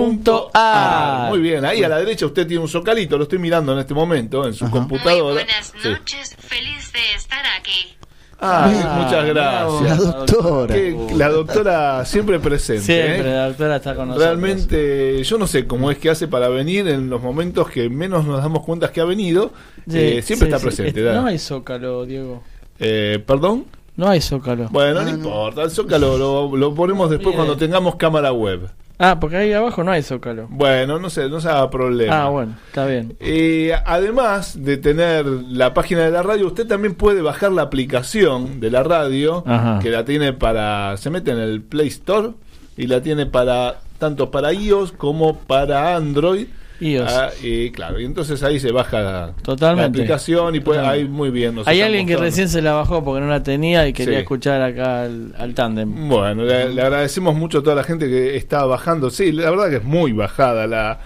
www.mgradio.com.ar 0.00 1.28
Muy 1.30 1.40
bien, 1.40 1.64
ahí 1.64 1.82
a 1.82 1.88
la 1.88 1.98
derecha 1.98 2.26
usted 2.26 2.46
tiene 2.46 2.62
un 2.62 2.68
socalito, 2.68 3.16
lo 3.16 3.24
estoy 3.24 3.38
mirando 3.38 3.72
en 3.72 3.78
este 3.80 3.94
momento 3.94 4.46
en 4.46 4.54
su 4.54 4.70
computadora. 4.70 5.34
Buenas 5.34 5.72
Sí. 5.80 5.88
noches, 5.88 6.36
feliz 6.38 6.92
de 6.92 7.00
estar 7.16 7.42
aquí. 7.58 7.96
Ay, 8.42 8.80
Ah, 8.82 9.02
muchas 9.04 9.26
gracias. 9.26 9.98
La 10.00 10.12
doctora. 10.24 10.74
Que 10.74 10.96
la 11.14 11.28
doctora 11.28 12.04
siempre 12.06 12.40
presente. 12.40 12.84
Siempre, 12.84 13.30
¿eh? 13.30 13.34
la 13.34 13.48
doctora 13.48 13.76
está 13.76 13.94
con 13.94 14.08
nosotros. 14.08 14.26
Realmente, 14.26 15.22
yo 15.24 15.36
no 15.36 15.46
sé 15.46 15.66
cómo 15.66 15.90
es 15.90 15.98
que 15.98 16.08
hace 16.08 16.26
para 16.26 16.48
venir 16.48 16.88
en 16.88 17.10
los 17.10 17.20
momentos 17.20 17.68
que 17.68 17.90
menos 17.90 18.24
nos 18.24 18.40
damos 18.42 18.64
cuenta 18.64 18.90
que 18.90 19.02
ha 19.02 19.04
venido. 19.04 19.52
Sí, 19.86 19.98
Eh, 19.98 20.22
siempre 20.22 20.48
sí, 20.48 20.54
está 20.54 20.64
presente. 20.64 21.02
No 21.02 21.26
hay 21.26 21.38
zócalo, 21.38 22.06
Diego. 22.06 22.42
Eh, 22.78 23.22
¿Perdón? 23.26 23.66
No 24.00 24.08
hay 24.08 24.22
zócalo. 24.22 24.66
Bueno, 24.70 25.02
no, 25.02 25.10
importa. 25.10 25.62
El 25.62 25.70
Zócalo 25.70 26.16
lo, 26.16 26.56
lo 26.56 26.74
ponemos 26.74 27.10
después 27.10 27.34
Bien. 27.34 27.36
cuando 27.36 27.58
tengamos 27.58 27.96
cámara 27.96 28.32
web. 28.32 28.70
Ah, 28.98 29.18
porque 29.20 29.36
ahí 29.36 29.52
abajo 29.52 29.84
no 29.84 29.92
hay 29.92 30.02
zócalo. 30.02 30.46
Bueno, 30.48 30.98
no 30.98 31.10
sé, 31.10 31.28
no 31.28 31.38
se 31.38 31.50
haga 31.50 31.68
problema. 31.68 32.24
Ah, 32.24 32.28
bueno, 32.30 32.56
está 32.66 32.86
bien. 32.86 33.14
Eh, 33.20 33.74
además 33.84 34.64
de 34.64 34.78
tener 34.78 35.26
la 35.26 35.74
página 35.74 36.00
de 36.00 36.12
la 36.12 36.22
radio, 36.22 36.46
usted 36.46 36.66
también 36.66 36.94
puede 36.94 37.20
bajar 37.20 37.52
la 37.52 37.60
aplicación 37.60 38.58
de 38.58 38.70
la 38.70 38.82
radio, 38.82 39.44
Ajá. 39.46 39.80
que 39.82 39.90
la 39.90 40.06
tiene 40.06 40.32
para, 40.32 40.96
se 40.96 41.10
mete 41.10 41.32
en 41.32 41.38
el 41.38 41.60
Play 41.60 41.88
Store 41.88 42.30
y 42.78 42.86
la 42.86 43.02
tiene 43.02 43.26
para 43.26 43.80
tanto 43.98 44.30
para 44.30 44.54
iOS 44.54 44.92
como 44.92 45.36
para 45.40 45.94
Android. 45.94 46.46
iOS. 46.80 47.12
Ah, 47.12 47.30
y 47.42 47.70
claro, 47.70 48.00
y 48.00 48.04
entonces 48.04 48.42
ahí 48.42 48.58
se 48.58 48.72
baja 48.72 49.00
la, 49.00 49.32
Totalmente. 49.42 49.98
la 49.98 50.04
aplicación 50.04 50.54
y 50.54 50.60
puede, 50.60 50.80
ahí 50.80 51.04
muy 51.04 51.30
bien. 51.30 51.54
nos 51.54 51.66
Hay 51.68 51.80
alguien 51.82 52.06
que 52.06 52.16
recién 52.16 52.48
se 52.48 52.62
la 52.62 52.72
bajó 52.72 53.04
porque 53.04 53.20
no 53.20 53.26
la 53.28 53.42
tenía 53.42 53.86
y 53.86 53.92
quería 53.92 54.14
Sí. 54.14 54.20
escuchar 54.22 54.62
acá 54.62 55.02
al, 55.02 55.34
al 55.38 55.54
tándem. 55.54 56.08
Bueno, 56.08 56.42
le, 56.44 56.72
le 56.72 56.82
agradecemos 56.82 57.34
mucho 57.34 57.58
a 57.58 57.62
toda 57.62 57.76
la 57.76 57.84
gente 57.84 58.08
que 58.08 58.36
está 58.36 58.64
bajando. 58.64 59.10
Sí, 59.10 59.30
la 59.32 59.50
verdad 59.50 59.68
que 59.70 59.76
es 59.76 59.84
muy 59.84 60.12
bajada 60.12 60.66
la, 60.66 61.00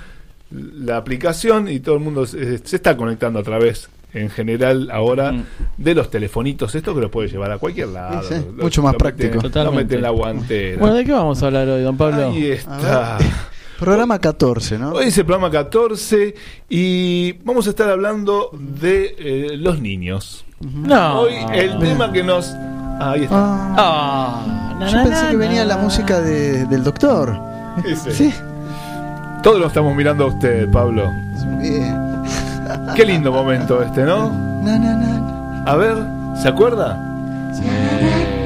la 0.51 0.97
aplicación 0.97 1.69
y 1.69 1.81
todo 1.81 1.97
el 1.97 2.01
mundo 2.03 2.27
se, 2.27 2.59
se 2.59 2.77
está 2.77 2.97
conectando 2.97 3.41
a 3.41 3.43
través, 3.43 3.89
en 4.13 4.31
general, 4.31 4.91
ahora 4.93 5.33
Mm. 5.33 5.45
de 5.79 5.95
los 5.97 6.09
telefonitos. 6.09 6.73
Esto 6.77 6.95
que 6.95 7.01
lo 7.01 7.11
puede 7.11 7.29
llevar 7.29 7.51
a 7.51 7.59
cualquier 7.59 7.89
lado. 7.89 8.23
Sí, 8.23 8.35
sí, 8.37 8.45
Lo- 8.57 8.63
mucho 8.63 8.81
más 8.81 8.93
lo 8.93 8.99
práctico. 8.99 9.27
Mete, 9.35 9.37
lo 9.37 9.43
Totalmente. 9.51 9.83
mete 9.83 9.95
en 9.97 10.03
la 10.03 10.11
guantera. 10.11 10.79
Bueno, 10.79 10.95
¿de 10.95 11.05
qué 11.05 11.13
vamos 11.13 11.43
a 11.43 11.47
hablar 11.47 11.69
hoy, 11.69 11.83
don 11.83 11.97
Pablo? 11.97 12.29
Ahí 12.29 12.51
está. 12.53 13.19
Programa 13.79 14.19
14, 14.19 14.79
¿no? 14.79 14.91
Hoy 14.93 15.07
es 15.07 15.19
el 15.19 15.25
programa 15.27 15.51
14 15.51 16.35
y 16.69 17.33
vamos 17.45 17.67
a 17.67 17.71
estar 17.71 17.89
hablando 17.89 18.51
de 18.53 19.15
eh, 19.19 19.57
los 19.57 19.81
niños. 19.81 20.45
No. 20.61 21.21
Hoy 21.21 21.35
el 21.53 21.79
tema 21.79 22.13
que 22.13 22.23
nos... 22.23 22.55
Ahí 23.01 23.25
está. 23.25 23.37
Ah, 23.77 24.77
na, 24.79 24.87
Yo 24.89 24.97
na, 24.99 25.03
pensé 25.05 25.25
na, 25.25 25.31
que 25.31 25.37
venía 25.37 25.65
na. 25.65 25.75
la 25.75 25.83
música 25.83 26.21
de- 26.21 26.65
del 26.67 26.85
doctor. 26.85 27.37
Ese. 27.85 28.13
Sí. 28.13 28.33
Todos 29.43 29.59
lo 29.59 29.67
estamos 29.67 29.95
mirando 29.97 30.25
a 30.25 30.29
usted, 30.29 30.71
Pablo. 30.71 31.11
Bien. 31.61 32.23
Qué 32.95 33.05
lindo 33.05 33.33
momento 33.33 33.83
este, 33.83 34.05
¿no? 34.05 34.31
Na, 34.63 34.79
na, 34.79 34.95
na. 34.95 35.65
A 35.67 35.75
ver, 35.77 35.97
¿se 36.41 36.47
acuerda? 36.49 37.53
Sí, 37.53 37.63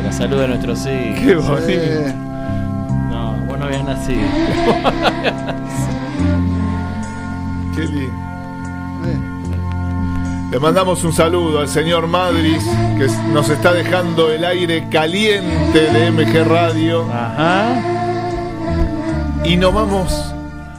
la 0.03 0.11
salud 0.13 0.39
de 0.39 0.49
nuestros 0.49 0.87
hijos. 0.87 1.21
Qué 1.21 1.35
bonito. 1.35 1.63
Eh, 1.69 2.15
Habías 3.69 3.85
nacido. 3.85 4.23
Qué 7.77 7.83
lindo. 7.83 8.15
eh. 9.05 9.19
Le 10.53 10.59
mandamos 10.59 11.05
un 11.05 11.13
saludo 11.13 11.61
al 11.61 11.69
señor 11.69 12.07
Madris, 12.07 12.65
que 12.97 13.07
nos 13.35 13.51
está 13.51 13.75
dejando 13.75 14.33
el 14.33 14.43
aire 14.47 14.89
caliente 14.91 15.81
de 15.93 16.11
MG 16.11 16.49
Radio. 16.49 17.03
Ajá. 17.13 17.83
Y 19.45 19.59
nos 19.59 19.75
vamos 19.75 20.33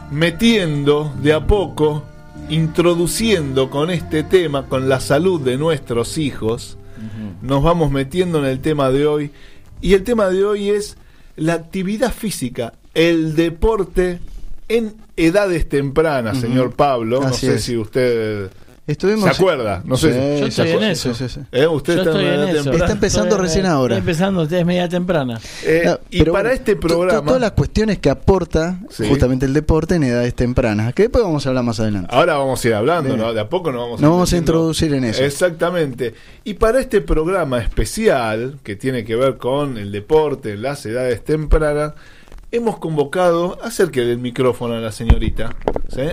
metiendo 0.10 1.14
de 1.22 1.34
a 1.34 1.46
poco, 1.46 2.02
introduciendo 2.50 3.70
con 3.70 3.92
este 3.92 4.24
tema, 4.24 4.66
con 4.66 4.90
la 4.90 5.00
salud 5.00 5.40
de 5.42 5.58
nuestros 5.58 6.18
hijos. 6.18 6.76
Nos 7.44 7.62
vamos 7.62 7.92
metiendo 7.92 8.40
en 8.40 8.46
el 8.46 8.62
tema 8.62 8.90
de 8.90 9.06
hoy. 9.06 9.30
Y 9.80 9.94
el 9.94 10.04
tema 10.04 10.30
de 10.30 10.44
hoy 10.44 10.70
es 10.70 10.98
la 11.36 11.54
actividad 11.54 12.12
física, 12.12 12.74
el 12.94 13.36
deporte 13.36 14.20
en 14.68 14.94
edades 15.18 15.68
tempranas, 15.68 16.40
señor 16.40 16.74
Pablo. 16.74 17.22
Así 17.24 17.48
no 17.48 17.52
sé 17.54 17.56
es. 17.58 17.64
si 17.64 17.78
usted 17.78 18.50
Estuvimos. 18.88 19.24
se 19.26 19.30
acuerda. 19.30 19.82
No 19.86 19.98
sé 19.98 20.12
Sí, 20.14 20.20
si- 20.36 20.40
Yo 20.40 20.48
estoy 20.48 20.70
en 20.72 20.84
eso. 20.92 21.14
sí, 21.14 21.28
sí, 21.28 21.36
sí. 21.36 21.42
¿Eh? 21.52 21.68
Usted 21.68 21.94
Yo 21.96 22.00
está 22.02 22.12
estoy 22.12 22.26
en 22.26 22.56
eso. 22.58 22.72
Está 22.72 22.92
empezando 22.92 23.30
Estoy- 23.36 23.42
recién 23.48 23.66
ahora. 23.68 23.96
Estoy 23.98 24.10
empezando, 24.10 24.42
usted 24.44 24.58
es 24.58 24.66
media 24.66 24.90
temprana. 24.90 25.40
Eh, 25.64 25.84
No, 25.86 26.00
y 26.10 26.20
pero 26.20 26.32
para 26.34 26.50
bueno, 26.50 26.56
este 26.56 26.76
programa. 26.76 27.26
Todas 27.26 27.42
las 27.42 27.52
cuestiones 27.52 28.00
que 28.00 28.10
aporta 28.10 28.80
Sí. 28.90 29.08
justamente 29.08 29.46
el 29.46 29.54
deporte 29.54 29.96
en 29.96 30.04
edades 30.04 30.34
tempranas, 30.34 30.94
que 30.96 31.04
después 31.04 31.24
vamos 31.24 31.46
a 31.46 31.50
hablar 31.50 31.64
más 31.64 31.80
adelante. 31.80 32.10
Ahora 32.16 32.38
vamos 32.38 32.64
a 32.64 32.68
ir 32.68 32.74
hablando. 32.74 33.16
¿no? 33.18 33.32
De 33.34 33.42
a 33.42 33.50
poco 33.50 33.72
nos 33.72 33.82
vamos 33.82 34.02
Nos 34.02 34.10
vamos 34.12 34.34
a 34.34 34.38
introducir 34.38 34.94
en 34.94 35.04
eso. 35.04 35.24
Exactamente. 35.24 36.14
Y 36.44 36.56
para 36.56 36.80
este 36.80 37.02
programa 37.02 37.60
especial, 37.60 38.58
que 38.64 38.76
tiene 38.76 39.04
que 39.06 39.16
ver 39.16 39.38
con 39.38 39.78
el 39.78 39.92
deporte 39.92 40.54
en 40.54 40.62
las 40.64 40.84
edades 40.86 41.24
tempranas, 41.24 41.94
hemos 42.52 42.78
convocado, 42.78 43.58
acerque 43.64 44.02
del 44.02 44.20
micrófono 44.20 44.76
a 44.76 44.80
la 44.80 44.92
señorita. 44.92 45.56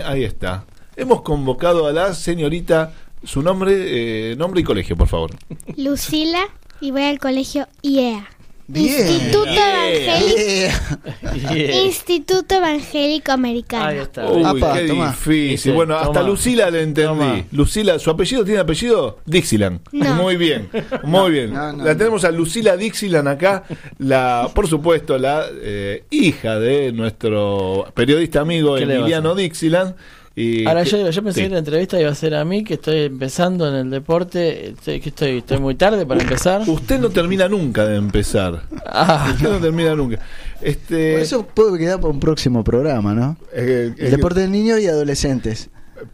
Ahí 0.05 0.23
está. 0.23 0.65
Hemos 0.95 1.21
convocado 1.21 1.87
a 1.87 1.91
la 1.91 2.13
señorita, 2.13 2.93
su 3.23 3.41
nombre, 3.41 4.31
eh, 4.31 4.35
nombre 4.35 4.61
y 4.61 4.63
colegio, 4.63 4.95
por 4.95 5.07
favor. 5.07 5.31
Lucila 5.75 6.41
y 6.81 6.91
voy 6.91 7.03
al 7.03 7.19
colegio 7.19 7.67
IEA. 7.81 8.27
Bien. 8.67 9.07
Instituto 9.07 9.45
Evangélico, 9.45 10.37
Yeah. 10.37 11.55
Yeah. 11.55 11.83
Instituto 11.85 12.55
Evangélico 12.55 13.31
Americano. 13.31 13.85
Ahí 13.87 13.97
está. 13.99 14.29
Uy, 14.29 14.43
Apa, 14.43 14.73
qué 14.79 14.87
toma. 14.87 15.07
difícil. 15.09 15.73
Bueno, 15.73 15.95
hasta. 15.97 16.21
Lucila 16.21 16.69
le 16.69 16.81
entendí. 16.81 17.07
Toma. 17.07 17.43
Lucila, 17.53 17.97
¿su 17.97 18.09
apellido 18.09 18.43
tiene 18.43 18.59
apellido? 18.59 19.19
Dixieland. 19.25 19.79
No. 19.93 20.15
Muy 20.15 20.35
bien, 20.35 20.69
muy 21.03 21.31
bien. 21.31 21.53
No, 21.53 21.71
no, 21.73 21.85
la 21.85 21.95
tenemos 21.95 22.25
a 22.25 22.31
Lucila 22.31 22.75
Dixieland 22.75 23.27
acá, 23.29 23.63
la, 23.99 24.49
por 24.53 24.67
supuesto, 24.67 25.17
la 25.17 25.45
eh, 25.61 26.03
hija 26.09 26.59
de 26.59 26.91
nuestro 26.91 27.87
periodista 27.93 28.41
amigo 28.41 28.75
¿Qué 28.75 28.85
le 28.85 28.93
va 28.93 28.93
a 28.93 28.97
Emiliano 29.03 29.35
Dixieland. 29.35 29.95
Y 30.39 30.67
Ahora 30.67 30.83
que- 30.83 30.91
yo, 30.91 31.09
yo 31.09 31.23
pensé 31.23 31.39
sí. 31.41 31.47
que 31.47 31.53
la 31.53 31.57
entrevista 31.57 31.99
iba 31.99 32.11
a 32.11 32.15
ser 32.15 32.35
a 32.35 32.45
mí, 32.45 32.63
que 32.63 32.75
estoy 32.75 33.05
empezando 33.05 33.67
en 33.67 33.73
el 33.73 33.89
deporte. 33.89 34.69
Estoy, 34.69 34.99
que 35.01 35.09
estoy, 35.09 35.37
estoy 35.39 35.57
muy 35.57 35.73
tarde 35.73 36.05
para 36.05 36.21
empezar. 36.21 36.61
Usted 36.67 36.99
no 36.99 37.09
termina 37.09 37.49
nunca 37.49 37.87
de 37.87 37.95
empezar. 37.97 38.61
Ah, 38.85 39.31
Usted 39.35 39.49
no 39.49 39.57
termina 39.57 39.95
nunca. 39.95 40.19
Este, 40.61 41.13
Por 41.13 41.21
eso 41.21 41.47
puede 41.47 41.79
quedar 41.79 41.99
para 41.99 42.13
un 42.13 42.19
próximo 42.19 42.63
programa, 42.63 43.15
¿no? 43.15 43.35
eh, 43.51 43.93
eh, 43.97 44.05
El 44.05 44.11
deporte 44.11 44.41
de 44.41 44.47
niños 44.47 44.79
y 44.79 44.85
adolescentes. 44.87 45.69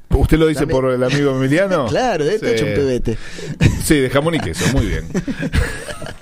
¿Usted 0.09 0.38
lo 0.39 0.47
dice 0.47 0.61
También- 0.61 0.82
por 0.82 0.91
el 0.93 1.03
amigo 1.03 1.36
Emiliano? 1.36 1.86
Claro, 1.89 2.24
de 2.24 2.36
hecho 2.36 2.45
Sí. 2.45 2.51
hecho 2.53 2.65
un 2.65 2.74
pebete. 2.76 3.17
Sí, 3.84 3.95
de 3.99 4.09
jamón 4.09 4.36
y 4.36 4.39
queso, 4.39 4.63
muy 4.71 4.86
bien. 4.86 5.03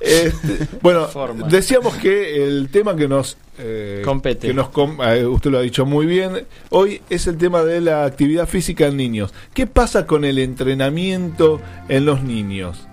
Este, 0.00 0.66
bueno, 0.80 1.06
Forma. 1.08 1.48
decíamos 1.48 1.94
que 1.96 2.44
el 2.44 2.68
tema 2.70 2.94
que 2.96 3.08
nos 3.08 3.36
eh, 3.58 4.02
Compete. 4.04 4.46
que 4.48 4.54
nos 4.54 4.68
com- 4.70 4.98
eh, 5.02 5.24
usted 5.26 5.50
lo 5.50 5.58
ha 5.58 5.62
dicho 5.62 5.84
muy 5.86 6.06
bien, 6.06 6.44
hoy 6.70 7.00
es 7.10 7.26
el 7.26 7.36
tema 7.36 7.62
de 7.64 7.80
la 7.80 8.04
actividad 8.04 8.46
física 8.48 8.86
en 8.86 8.96
niños. 8.96 9.32
¿Qué 9.54 9.66
pasa 9.66 10.06
con 10.06 10.24
el 10.24 10.38
entrenamiento 10.38 11.60
en 11.88 12.04
los 12.06 12.22
niños? 12.22 12.86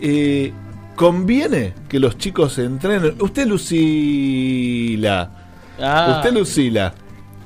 Eh, 0.00 0.52
¿Conviene 0.96 1.72
que 1.88 1.98
los 1.98 2.18
chicos 2.18 2.58
entrenen? 2.58 3.14
Usted, 3.20 3.46
Lucila, 3.46 5.30
ah, 5.80 6.14
usted, 6.16 6.32
Lucila, 6.38 6.94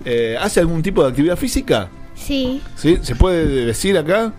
eh, 0.05 0.37
¿hace 0.41 0.61
algún 0.61 0.83
tipo 0.83 1.03
de 1.03 1.09
actividad 1.11 1.37
física? 1.37 1.89
Sí, 2.15 2.61
¿Sí? 2.77 2.99
¿Se 3.03 3.15
puede 3.15 3.67
decir 3.67 3.97
acá? 3.99 4.33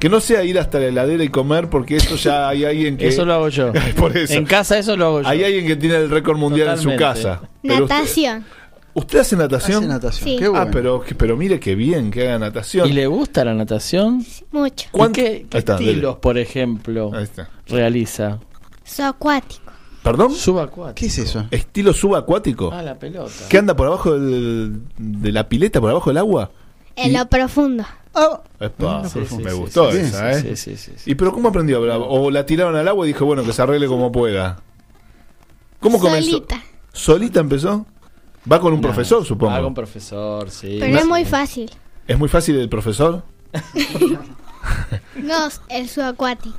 Que 0.00 0.08
no 0.08 0.18
sea 0.20 0.42
ir 0.44 0.58
hasta 0.58 0.78
la 0.80 0.86
heladera 0.86 1.22
y 1.22 1.28
comer, 1.28 1.68
porque 1.68 1.96
eso 1.96 2.16
ya 2.16 2.48
hay 2.48 2.64
alguien 2.64 2.96
que. 2.96 3.06
Eso 3.06 3.24
lo 3.24 3.34
hago 3.34 3.48
yo. 3.50 3.72
Por 3.96 4.16
eso. 4.16 4.32
En 4.32 4.46
casa 4.46 4.78
eso 4.78 4.96
lo 4.96 5.04
hago 5.06 5.22
yo. 5.22 5.28
Hay 5.28 5.44
alguien 5.44 5.66
que 5.66 5.76
tiene 5.76 5.96
el 5.96 6.10
récord 6.10 6.38
mundial 6.38 6.70
en 6.70 6.76
su 6.78 6.90
Totalmente. 6.90 7.22
casa. 7.22 7.40
Natación. 7.62 8.44
¿Usted 8.92 9.20
hace 9.20 9.36
natación? 9.36 9.78
Hace 9.84 9.86
natación, 9.88 10.24
Sí. 10.28 10.36
qué 10.38 10.46
Ah, 10.46 10.50
bueno. 10.50 10.70
pero, 10.72 11.04
pero 11.16 11.36
mire 11.36 11.60
qué 11.60 11.76
bien 11.76 12.10
que 12.10 12.26
haga 12.26 12.38
natación. 12.40 12.88
¿Y 12.88 12.92
le 12.92 13.06
gusta 13.06 13.44
la 13.44 13.54
natación? 13.54 14.24
Mucho. 14.50 14.86
¿Y 14.88 14.90
¿Cuánto- 14.90 15.14
qué, 15.20 15.46
qué 15.48 15.58
está, 15.58 15.76
dele. 15.76 15.90
estilos, 15.90 16.16
por 16.16 16.38
ejemplo, 16.38 17.12
realiza? 17.68 18.40
Subacuático. 18.84 19.70
¿Perdón? 20.02 20.32
Subacuático. 20.34 20.94
¿Qué 20.94 21.06
es 21.06 21.18
eso? 21.18 21.44
¿Estilo 21.50 21.92
subacuático? 21.92 22.70
Ah, 22.72 22.82
la 22.82 22.98
pelota. 22.98 23.30
¿Qué 23.48 23.58
anda 23.58 23.76
por 23.76 23.86
abajo 23.86 24.18
del- 24.18 24.80
de 24.98 25.30
la 25.32 25.48
pileta, 25.48 25.80
por 25.80 25.90
abajo 25.90 26.10
del 26.10 26.16
agua? 26.16 26.50
En 26.96 27.12
lo 27.12 27.26
profundo. 27.28 27.84
Ah, 28.14 28.40
Epa, 28.58 29.08
Sí, 29.08 29.20
sí, 29.26 29.36
me 29.36 29.50
sí, 29.50 29.56
gustó 29.56 29.92
sí, 29.92 29.98
esa, 29.98 30.34
sí, 30.34 30.48
¿eh? 30.48 30.56
sí, 30.56 30.76
sí, 30.76 30.92
sí. 30.96 31.10
¿Y 31.10 31.14
pero 31.14 31.32
cómo 31.32 31.48
aprendió? 31.48 31.80
¿O 31.80 32.30
la 32.30 32.44
tiraron 32.44 32.74
al 32.76 32.86
agua 32.88 33.06
y 33.06 33.08
dijo, 33.12 33.24
bueno, 33.24 33.44
que 33.44 33.52
se 33.52 33.62
arregle 33.62 33.86
como 33.86 34.10
pueda? 34.10 34.60
¿Cómo 35.78 35.98
comenzó? 36.00 36.30
Solita. 36.30 36.62
¿Solita 36.92 37.40
empezó? 37.40 37.86
Va 38.50 38.58
con 38.60 38.72
un 38.72 38.80
No. 38.80 38.88
profesor, 38.88 39.24
supongo. 39.24 39.52
Ah, 39.54 39.62
con 39.62 39.74
profesor, 39.74 40.50
sí. 40.50 40.78
Pero 40.80 40.98
es 40.98 41.06
muy 41.06 41.24
fácil. 41.24 41.70
¿Es 42.08 42.18
muy 42.18 42.28
fácil 42.28 42.56
el 42.58 42.68
profesor? 42.68 43.22
No, 45.16 45.48
el 45.68 45.88
subacuático. 45.88 46.56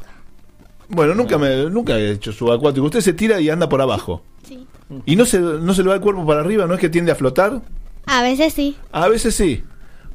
Bueno, 0.89 1.14
nunca 1.16 1.38
me 1.38 1.70
nunca 1.70 1.97
he 1.97 2.12
hecho 2.12 2.32
subacuático. 2.34 2.86
Usted 2.86 3.02
se 3.02 3.14
tira 3.14 3.39
y 3.39 3.49
anda 3.49 3.70
por 3.70 3.82
abajo. 3.82 4.24
Sí. 4.47 4.68
¿Y 5.06 5.16
no 5.16 5.26
se, 5.26 5.39
no 5.39 5.74
se 5.74 5.84
le 5.84 5.89
va 5.89 5.95
el 5.95 6.02
cuerpo 6.02 6.26
para 6.26 6.41
arriba? 6.41 6.66
¿No 6.68 6.74
es 6.74 6.80
que 6.80 6.89
tiende 6.89 7.12
a 7.12 7.16
flotar? 7.16 7.62
A 8.08 8.22
veces 8.24 8.54
sí. 8.54 8.76
A 8.91 9.08
veces 9.08 9.36
sí. 9.36 9.64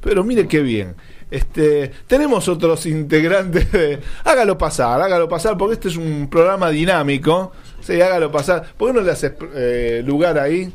Pero 0.00 0.24
mire 0.24 0.48
qué 0.48 0.60
bien. 0.60 0.96
Este, 1.30 1.90
tenemos 2.06 2.46
otros 2.48 2.86
integrantes 2.86 3.70
de... 3.72 3.98
Hágalo 4.24 4.56
pasar, 4.56 5.00
hágalo 5.02 5.28
pasar, 5.28 5.56
porque 5.58 5.74
este 5.74 5.88
es 5.88 5.96
un 5.96 6.28
programa 6.30 6.70
dinámico. 6.70 7.52
Sí, 7.80 8.00
hágalo 8.00 8.30
pasar. 8.30 8.64
¿Por 8.76 8.88
qué 8.90 8.98
no 8.98 9.04
le 9.04 9.10
haces 9.12 9.32
eh, 9.54 10.02
lugar 10.06 10.38
ahí? 10.38 10.72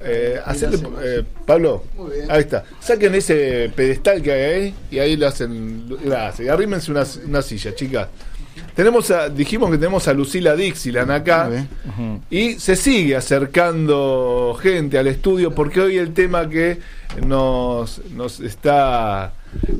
Eh, 0.00 0.38
hacerle- 0.44 0.80
eh, 1.02 1.22
Pablo, 1.46 1.84
ahí 2.28 2.40
está. 2.40 2.64
Saquen 2.80 3.14
ese 3.14 3.70
pedestal 3.74 4.22
que 4.22 4.32
hay 4.32 4.42
ahí 4.42 4.74
y 4.90 4.98
ahí 4.98 5.16
lo 5.16 5.26
hacen. 5.28 5.88
Gracias. 6.04 6.46
Y 6.46 6.48
arrímense 6.48 6.90
una, 6.90 7.04
una 7.26 7.42
silla, 7.42 7.74
chicas. 7.74 8.08
Tenemos 8.74 9.10
a, 9.10 9.28
dijimos 9.30 9.70
que 9.70 9.78
tenemos 9.78 10.06
a 10.06 10.12
Lucila 10.12 10.54
Dixieland 10.54 11.10
acá 11.10 11.50
y 12.30 12.54
se 12.54 12.76
sigue 12.76 13.16
acercando 13.16 14.56
gente 14.60 14.98
al 14.98 15.06
estudio 15.06 15.54
porque 15.54 15.80
hoy 15.80 15.96
el 15.98 16.12
tema 16.12 16.48
que 16.48 16.78
nos, 17.26 18.02
nos 18.10 18.40
está 18.40 19.32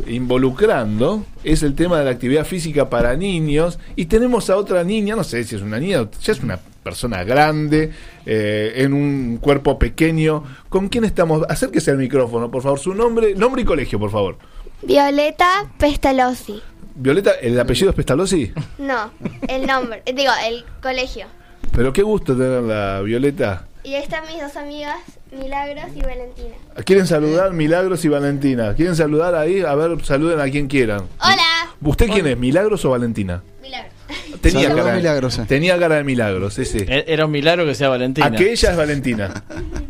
involucrando 0.06 1.24
es 1.44 1.62
el 1.62 1.74
tema 1.74 1.98
de 1.98 2.04
la 2.04 2.10
actividad 2.10 2.44
física 2.44 2.88
para 2.90 3.16
niños 3.16 3.78
y 3.96 4.06
tenemos 4.06 4.50
a 4.50 4.56
otra 4.56 4.84
niña, 4.84 5.16
no 5.16 5.24
sé 5.24 5.44
si 5.44 5.56
es 5.56 5.62
una 5.62 5.78
niña, 5.78 6.08
ya 6.22 6.32
es 6.32 6.42
una 6.42 6.58
persona 6.86 7.24
grande, 7.24 7.90
eh, 8.24 8.74
en 8.76 8.92
un 8.92 9.38
cuerpo 9.38 9.78
pequeño. 9.78 10.44
¿Con 10.68 10.88
quién 10.88 11.04
estamos? 11.04 11.42
Acérquese 11.48 11.90
al 11.90 11.98
micrófono, 11.98 12.48
por 12.50 12.62
favor. 12.62 12.78
Su 12.78 12.94
nombre, 12.94 13.34
nombre 13.34 13.62
y 13.62 13.64
colegio, 13.64 13.98
por 13.98 14.10
favor. 14.10 14.38
Violeta 14.82 15.68
Pestalozzi. 15.78 16.62
Violeta, 16.94 17.32
¿el 17.42 17.58
apellido 17.58 17.90
es 17.90 17.96
Pestalozzi? 17.96 18.52
No, 18.78 19.10
el 19.48 19.66
nombre, 19.66 20.02
digo, 20.14 20.32
el 20.46 20.64
colegio. 20.80 21.26
Pero 21.74 21.92
qué 21.92 22.02
gusto 22.02 22.36
tenerla, 22.36 23.00
Violeta. 23.02 23.66
Y 23.82 23.94
ahí 23.94 24.02
están 24.02 24.24
mis 24.26 24.40
dos 24.40 24.56
amigas, 24.56 24.98
Milagros 25.36 25.86
y 25.94 26.00
Valentina. 26.00 26.54
¿Quieren 26.84 27.06
saludar 27.06 27.52
Milagros 27.52 28.04
y 28.04 28.08
Valentina? 28.08 28.74
¿Quieren 28.74 28.96
saludar 28.96 29.34
ahí? 29.34 29.60
A 29.62 29.74
ver, 29.74 30.04
saluden 30.04 30.40
a 30.40 30.44
quien 30.50 30.66
quieran. 30.68 31.02
Hola. 31.20 31.42
¿Usted 31.82 32.08
quién 32.08 32.26
es, 32.26 32.36
Milagros 32.38 32.84
o 32.84 32.90
Valentina? 32.90 33.42
Milagros. 33.62 33.92
Tenía 34.40 34.62
Saludos, 34.68 34.76
cara, 34.84 34.90
de- 34.92 34.96
Milagros, 35.02 35.38
eh. 35.38 35.44
tenía 35.48 35.78
cara 35.78 35.94
de 35.96 36.04
Milagros, 36.04 36.54
sí, 36.54 36.64
sí. 36.64 36.78
E- 36.86 37.04
Era 37.08 37.24
un 37.26 37.32
milagro 37.32 37.64
que 37.64 37.74
sea 37.74 37.88
Valentina. 37.88 38.26
A 38.26 38.30
que 38.32 38.52
ella 38.52 38.70
es 38.70 38.76
Valentina. 38.76 39.42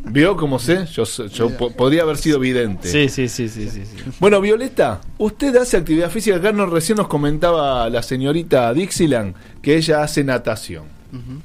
¿Vio 0.04 0.36
cómo 0.36 0.58
sé? 0.58 0.86
Yo, 0.86 1.04
yo 1.04 1.50
po- 1.50 1.70
podría 1.72 2.02
haber 2.02 2.16
sido 2.16 2.38
vidente. 2.38 2.88
Sí, 2.88 3.08
sí, 3.08 3.28
sí, 3.28 3.48
sí, 3.48 3.68
sí. 3.68 3.84
sí. 3.84 3.96
Bueno, 4.18 4.40
Violeta, 4.40 5.00
usted 5.18 5.54
hace 5.56 5.76
actividad 5.76 6.10
física. 6.10 6.36
Acá 6.36 6.52
nos, 6.52 6.70
recién 6.70 6.96
nos 6.96 7.08
comentaba 7.08 7.90
la 7.90 8.02
señorita 8.02 8.72
Dixieland 8.72 9.34
que 9.60 9.76
ella 9.76 10.02
hace 10.02 10.24
natación. 10.24 10.84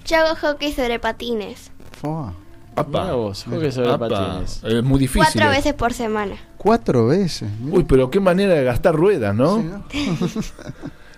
Yo 0.05 0.17
hago 0.17 0.35
hockey 0.35 0.71
sobre 0.73 0.99
patines. 0.99 1.71
Fua. 1.99 2.33
Apa. 2.75 3.13
Vos, 3.13 3.43
hockey 3.43 3.71
sobre 3.71 3.89
Apa. 3.91 4.07
patines. 4.09 4.61
Es 4.63 4.83
muy 4.83 4.99
difícil. 4.99 5.23
Cuatro 5.23 5.45
eh. 5.51 5.55
veces 5.57 5.73
por 5.73 5.93
semana. 5.93 6.35
Cuatro 6.57 7.07
veces. 7.07 7.49
mira. 7.59 7.77
Uy, 7.77 7.83
pero 7.83 8.09
qué 8.09 8.19
manera 8.19 8.53
de 8.53 8.63
gastar 8.63 8.95
ruedas, 8.95 9.35
¿no? 9.35 9.83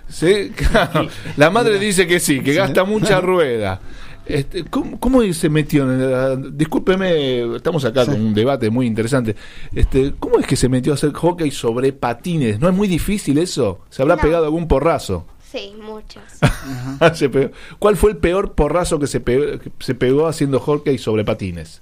Sí, 0.10 0.51
claro. 0.56 1.08
La 1.38 1.49
madre 1.49 1.80
dice 1.80 2.08
que 2.08 2.20
sí, 2.20 2.41
que 2.41 2.54
gasta 2.54 2.84
mucha 2.84 3.20
rueda. 3.22 3.80
Este, 4.26 4.64
¿cómo, 4.64 4.99
cómo 5.01 5.22
se 5.34 5.49
metió 5.49 5.84
en 5.84 6.12
la- 6.12 6.36
discúlpeme, 6.38 7.56
estamos 7.58 7.84
acá 7.84 8.06
con 8.06 8.16
un 8.22 8.34
debate 8.34 8.70
muy 8.70 8.88
interesante. 8.88 9.36
Este, 9.74 10.14
¿cómo 10.18 10.39
es 10.39 10.47
que 10.47 10.56
se 10.56 10.70
metió 10.70 10.93
a 10.93 10.95
hacer 10.95 11.12
hockey 11.12 11.51
sobre 11.51 11.91
patines? 11.91 12.58
¿No 12.60 12.70
es 12.70 12.74
muy 12.76 12.88
difícil 12.88 13.38
eso? 13.38 13.82
¿Se 13.89 14.01
habrá 14.01 14.16
No. 14.16 14.22
pegado 14.22 14.45
algún 14.45 14.68
porrazo? 14.68 15.26
Sí, 15.54 15.76
muchos. 15.80 16.24
Se 17.18 17.30
pegó. 17.30 17.51
¿Cuál 17.78 17.95
fue 17.95 18.10
el 18.12 18.18
peor 18.18 18.54
porrazo 18.54 18.97
que 18.97 19.06
se 19.06 19.20
pegó, 19.20 19.60
que 19.60 19.72
se 19.80 19.93
pegó 19.93 20.26
haciendo 20.28 20.60
hockey 20.60 20.97
sobre 20.97 21.24
patines? 21.24 21.82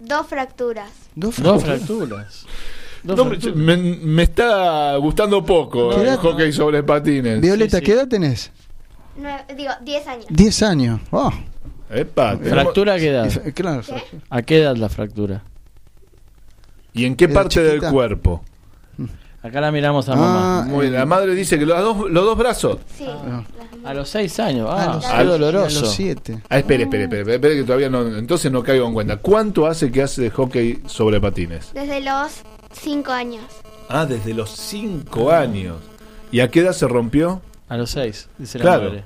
Dos 0.00 0.26
fracturas. 0.26 0.90
Dos 1.14 1.40
Dos 1.40 1.62
fracturas. 1.62 2.44
No, 3.04 3.24
me, 3.24 4.22
está 4.24 4.96
gustando 4.96 5.44
poco 5.44 5.90
¿Qué 5.90 5.96
el 6.00 6.02
edad? 6.08 6.18
hockey 6.18 6.52
sobre 6.52 6.82
patines. 6.82 7.40
Violeta, 7.40 7.76
Sí, 7.78 7.80
sí. 7.80 7.84
¿qué 7.86 7.92
edad 7.92 8.08
tenés? 8.08 8.50
Nueve- 9.16 9.44
digo, 9.56 9.70
diez 9.82 10.04
años. 10.08 10.26
Diez 10.28 10.62
años. 10.64 11.00
Oh, 11.12 11.32
Epa, 11.88 12.32
tenemos- 12.36 12.50
¿Fractura 12.62 12.94
a 12.94 12.98
qué 12.98 13.08
edad? 13.10 13.30
claro. 13.54 13.82
¿A 14.30 14.42
qué 14.42 14.58
edad 14.58 14.74
la 14.76 14.88
fractura? 14.88 15.44
¿Y 16.92 17.04
en 17.04 17.14
qué 17.14 17.28
parte 17.28 17.62
del 17.62 17.80
cuerpo? 17.80 18.42
Acá 19.46 19.60
la 19.60 19.70
miramos 19.70 20.08
a 20.08 20.12
Ah, 20.12 20.16
mamá. 20.16 20.64
Muy 20.68 20.82
bien, 20.86 20.94
la 20.94 21.06
madre 21.06 21.34
dice 21.34 21.58
que 21.58 21.66
los 21.66 21.78
dos, 21.80 22.10
los 22.10 22.24
dos 22.24 22.36
brazos. 22.38 22.78
Sí. 22.96 23.06
A 23.84 23.94
los 23.94 24.08
seis 24.08 24.38
años. 24.40 24.68
A 24.68 24.82
Ah, 24.82 24.94
los, 24.94 25.04
qué 25.04 25.12
a 25.12 25.22
los- 25.24 25.34
a 25.34 25.38
doloroso. 25.38 25.80
los 25.82 25.92
siete. 25.92 26.40
Ah, 26.48 26.58
espere, 26.58 26.84
espere, 26.84 27.04
espere, 27.04 27.20
espere, 27.22 27.34
espere, 27.36 27.56
que 27.56 27.62
todavía 27.64 27.88
no, 27.88 28.00
entonces 28.18 28.50
no 28.50 28.62
caigo 28.62 28.86
en 28.86 28.94
cuenta. 28.94 29.16
¿Cuánto 29.18 29.66
hace 29.66 29.92
que 29.92 30.02
hace 30.02 30.30
hockey 30.30 30.82
sobre 30.86 31.20
patines? 31.20 31.70
Desde 31.74 32.00
los 32.00 32.32
cinco 32.72 33.12
años. 33.12 33.44
Ah, 33.88 34.04
desde 34.04 34.34
los 34.34 34.50
5 34.50 35.30
años. 35.30 35.76
¿Y 36.32 36.40
a 36.40 36.50
qué 36.50 36.60
edad 36.60 36.72
se 36.72 36.88
rompió? 36.88 37.40
A 37.68 37.76
los 37.76 37.90
seis, 37.92 38.28
dice 38.36 38.58
la 38.58 38.62
Claro. 38.64 38.84
madre. 38.88 39.04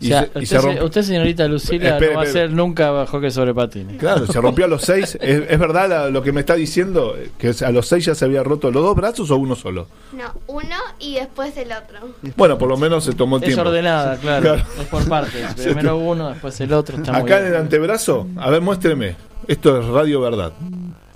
O 0.00 0.04
Y 0.04 0.06
sea, 0.08 0.22
se- 0.22 0.40
y 0.40 0.82
usted, 0.82 1.02
se 1.02 1.08
señorita 1.08 1.46
Lucila, 1.46 1.90
Espere, 1.90 2.12
no 2.12 2.16
va 2.20 2.24
a 2.24 2.28
hacer 2.28 2.50
nunca 2.50 3.04
hockey 3.06 3.30
sobre 3.30 3.52
patines. 3.52 3.98
Claro, 3.98 4.26
se 4.26 4.40
rompió 4.40 4.64
a 4.64 4.68
los 4.68 4.80
6. 4.82 5.18
¿Es, 5.20 5.42
es 5.50 5.58
verdad 5.58 5.88
la- 5.90 6.08
lo 6.08 6.22
que 6.22 6.32
me 6.32 6.40
está 6.40 6.54
diciendo? 6.54 7.14
¿Que 7.36 7.52
a 7.62 7.70
los 7.70 7.86
6 7.86 8.06
ya 8.06 8.14
se 8.14 8.24
había 8.24 8.42
roto 8.42 8.70
los 8.70 8.82
dos 8.82 8.96
brazos 8.96 9.30
o 9.30 9.36
uno 9.36 9.54
solo? 9.54 9.88
No, 10.12 10.32
uno 10.46 10.76
y 11.00 11.16
después 11.16 11.54
el 11.58 11.70
otro. 11.72 11.98
Bueno, 12.34 12.56
por 12.56 12.68
lo 12.70 12.78
menos 12.78 13.04
se 13.04 13.12
tomó 13.12 13.36
el 13.36 13.42
Es 13.42 13.48
tiempo. 13.48 13.68
ordenada, 13.68 14.16
claro. 14.16 14.42
Claro. 14.42 14.62
Es 14.80 14.86
por 14.86 15.06
partes. 15.06 15.54
Primero 15.62 15.98
uno, 15.98 16.30
después 16.30 16.58
el 16.62 16.72
otro. 16.72 16.96
Está 16.96 17.12
muy 17.12 17.20
Acá 17.22 17.36
en 17.36 17.42
bien. 17.44 17.54
el 17.56 17.60
antebrazo, 17.60 18.26
a 18.38 18.48
ver, 18.48 18.62
muéstreme. 18.62 19.16
Esto 19.48 19.78
es 19.80 19.86
radio 19.86 20.20
verdad. 20.22 20.52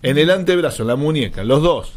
En 0.03 0.19
el 0.19 0.31
antebrazo, 0.31 0.83
en 0.83 0.89
la 0.89 0.97
muñeca, 0.97 1.43
los 1.43 1.63
dos. 1.63 1.93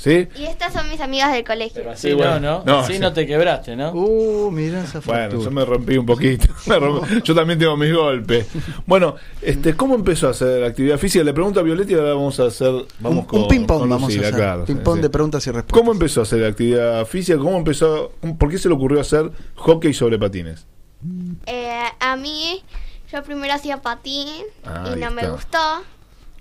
¿Sí? 0.00 0.28
Y 0.36 0.44
estas 0.44 0.72
son 0.72 0.88
mis 0.88 1.00
amigas 1.00 1.32
del 1.32 1.42
colegio. 1.42 1.72
Pero 1.74 1.90
así 1.90 2.08
Sí, 2.10 2.14
bueno. 2.14 2.38
no, 2.38 2.58
¿no? 2.58 2.64
No, 2.64 2.78
así 2.78 2.92
sí. 2.94 2.98
no 3.00 3.12
te 3.12 3.26
quebraste, 3.26 3.74
¿no? 3.74 3.90
Uh, 3.90 4.48
mirá 4.52 4.84
esa 4.84 5.00
Bueno, 5.00 5.22
fractura. 5.22 5.42
yo 5.44 5.50
me 5.50 5.64
rompí 5.64 5.98
un 5.98 6.06
poquito. 6.06 6.46
Rompí- 6.66 7.20
Yo 7.24 7.34
también 7.34 7.58
tengo 7.58 7.76
mis 7.76 7.92
golpes. 7.92 8.46
Bueno, 8.86 9.16
este, 9.42 9.74
¿cómo 9.74 9.96
empezó 9.96 10.28
a 10.28 10.30
hacer 10.30 10.62
actividad 10.62 10.98
física? 10.98 11.24
Le 11.24 11.32
pregunto 11.34 11.58
a 11.58 11.64
Violeta 11.64 11.90
y 11.90 11.94
ahora 11.96 12.14
vamos 12.14 12.38
a 12.38 12.44
hacer. 12.46 12.72
Vamos 13.00 13.18
un, 13.18 13.24
con, 13.26 13.40
un 13.42 13.48
ping-pong 13.48 13.80
con 13.80 13.90
vamos 13.90 14.14
a 14.14 14.18
hacer. 14.20 14.34
claro, 14.34 14.64
ping-pong 14.66 14.96
sí. 14.98 15.02
de 15.02 15.10
preguntas 15.10 15.44
y 15.48 15.50
respuestas. 15.50 15.76
¿Cómo 15.80 15.90
empezó 15.90 16.20
a 16.20 16.22
hacer 16.22 16.44
actividad 16.44 17.04
física? 17.04 17.36
¿Cómo 17.38 17.56
empezó? 17.58 18.12
¿Por 18.38 18.50
qué 18.50 18.58
se 18.58 18.68
le 18.68 18.74
ocurrió 18.76 19.00
hacer 19.00 19.32
hockey 19.56 19.92
sobre 19.92 20.16
patines? 20.16 20.64
Eh, 21.46 21.82
a 21.98 22.14
mí, 22.16 22.62
yo 23.12 23.22
primero 23.24 23.52
hacía 23.52 23.82
patín 23.82 24.28
Ah, 24.64 24.92
y 24.94 24.98
no 25.00 25.10
me 25.10 25.28
gustó. 25.28 25.58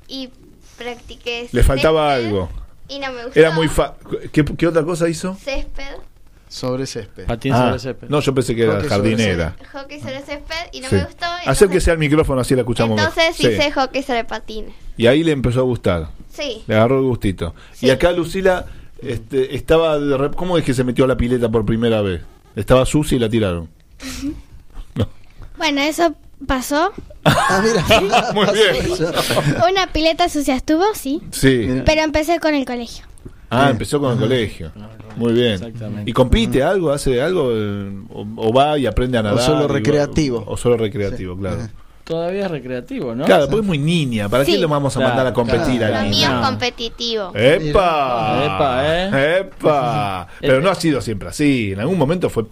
Y 0.07 0.29
practiqué 0.77 1.49
Le 1.51 1.63
faltaba 1.63 2.13
algo. 2.13 2.49
Y 2.89 2.99
no 2.99 3.11
me 3.11 3.25
gustó. 3.25 3.39
Era 3.39 3.51
muy 3.51 3.67
fa 3.67 3.95
¿Qué, 4.31 4.43
qué 4.45 4.67
otra 4.67 4.83
cosa 4.83 5.07
hizo? 5.09 5.35
Césped, 5.35 5.83
Sobre 6.47 6.85
césped. 6.85 7.25
Patín 7.25 7.53
Ah, 7.53 7.67
sobre 7.67 7.79
césped. 7.79 8.07
no, 8.09 8.19
yo 8.21 8.33
pensé 8.33 8.55
que 8.55 8.63
era 8.63 8.75
Hockey 8.75 8.89
sobre 8.89 9.09
jardinera. 9.15 9.55
hockey 9.73 9.99
sobre 9.99 10.21
césped 10.21 10.55
y 10.71 10.79
no 10.79 10.89
Sí. 10.89 10.95
me 10.95 11.03
gustó. 11.05 11.25
y 11.45 11.49
Acérquese 11.49 11.91
al 11.91 11.97
micrófono, 11.97 12.39
así 12.41 12.55
la 12.55 12.61
escuchamos. 12.61 12.95
mejor. 12.95 13.11
Entonces 13.17 13.35
Sí. 13.35 13.47
hice 13.53 13.71
hockey 13.71 14.01
sobre 14.03 14.23
patines. 14.23 14.73
Y 14.95 15.07
ahí 15.07 15.23
le 15.23 15.33
empezó 15.33 15.59
a 15.59 15.63
gustar. 15.63 16.07
Sí. 16.31 16.63
Le 16.67 16.75
agarró 16.75 16.99
el 16.99 17.05
gustito. 17.05 17.53
Y 17.81 17.89
acá 17.89 18.11
Lucila 18.13 18.65
este, 19.01 19.55
estaba. 19.55 19.99
de 19.99 20.31
¿Cómo 20.31 20.57
es 20.57 20.63
que 20.63 20.73
se 20.73 20.83
metió 20.83 21.03
a 21.05 21.07
la 21.09 21.17
pileta 21.17 21.49
por 21.49 21.65
primera 21.65 22.01
vez? 22.01 22.21
Estaba 22.55 22.85
sucia 22.85 23.15
y 23.15 23.19
la 23.19 23.29
tiraron. 23.29 23.69
Bueno, 25.57 25.81
eso 25.81 26.13
pasó. 26.45 26.91
Ah, 27.23 27.61
mira. 27.63 28.31
Muy 28.33 28.45
bien. 28.53 28.75
Una 29.69 29.87
pileta 29.87 30.29
sucia 30.29 30.55
estuvo, 30.55 30.83
sí. 30.93 31.21
Sí. 31.31 31.81
Pero 31.85 32.01
empecé 32.01 32.39
con 32.39 32.53
el 32.53 32.65
colegio. 32.65 33.05
Ah, 33.49 33.69
empezó 33.69 33.99
con 33.99 34.13
el 34.13 34.19
colegio. 34.19 34.71
Muy 35.15 35.33
bien. 35.33 35.53
Exactamente. 35.53 36.09
¿Y 36.09 36.13
compite 36.13 36.61
algo? 36.63 36.91
¿Hace 36.91 37.21
algo? 37.21 37.45
O, 38.13 38.25
o 38.35 38.53
va 38.53 38.77
y 38.77 38.85
aprende 38.85 39.17
a 39.17 39.23
nadar? 39.23 39.41
solo 39.41 39.63
y 39.63 39.67
va- 39.67 39.73
recreativo. 39.73 40.43
o 40.45 40.57
solo 40.57 40.77
recreativo, 40.77 41.35
claro. 41.37 41.67
Todavía 42.03 42.45
es 42.45 42.51
recreativo, 42.51 43.13
¿no? 43.15 43.25
Claro, 43.25 43.47
porque 43.47 43.61
es 43.61 43.65
muy 43.67 43.77
niña. 43.77 44.29
¿Para 44.29 44.45
Sí. 44.45 44.53
qué 44.53 44.57
le 44.59 44.65
vamos 44.65 44.95
a 44.95 44.99
Claro, 44.99 45.09
mandar 45.15 45.27
a 45.27 45.33
competir 45.33 45.77
claro. 45.79 45.85
a 45.95 45.97
Lo 45.97 46.03
la 46.05 46.09
mío 46.09 46.11
niña? 46.27 46.39
es 46.41 46.45
competitivo. 46.47 47.31
¡Epa! 47.35 48.43
Epa, 48.45 48.81
¿eh? 48.85 49.39
¡Epa! 49.41 50.27
Pero 50.39 50.61
no 50.61 50.69
ha 50.69 50.75
sido 50.75 51.01
siempre 51.01 51.27
así. 51.29 51.71
En 51.73 51.79
algún 51.81 51.97
momento 51.97 52.29
fue 52.29 52.45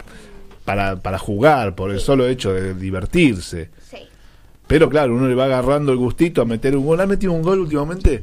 para, 0.66 0.96
para 0.96 1.18
jugar, 1.18 1.74
por 1.74 1.90
el 1.90 2.00
solo 2.00 2.26
hecho 2.28 2.52
de 2.52 2.74
divertirse. 2.74 3.70
Sí. 3.90 3.96
Pero 4.66 4.90
claro, 4.90 5.14
uno 5.14 5.26
le 5.28 5.34
va 5.34 5.44
agarrando 5.44 5.92
el 5.92 5.98
gustito 5.98 6.42
a 6.42 6.44
meter 6.44 6.76
un 6.76 6.84
gol. 6.84 7.00
¿Ha 7.00 7.06
metido 7.06 7.32
un 7.32 7.40
gol 7.42 7.60
últimamente? 7.60 8.22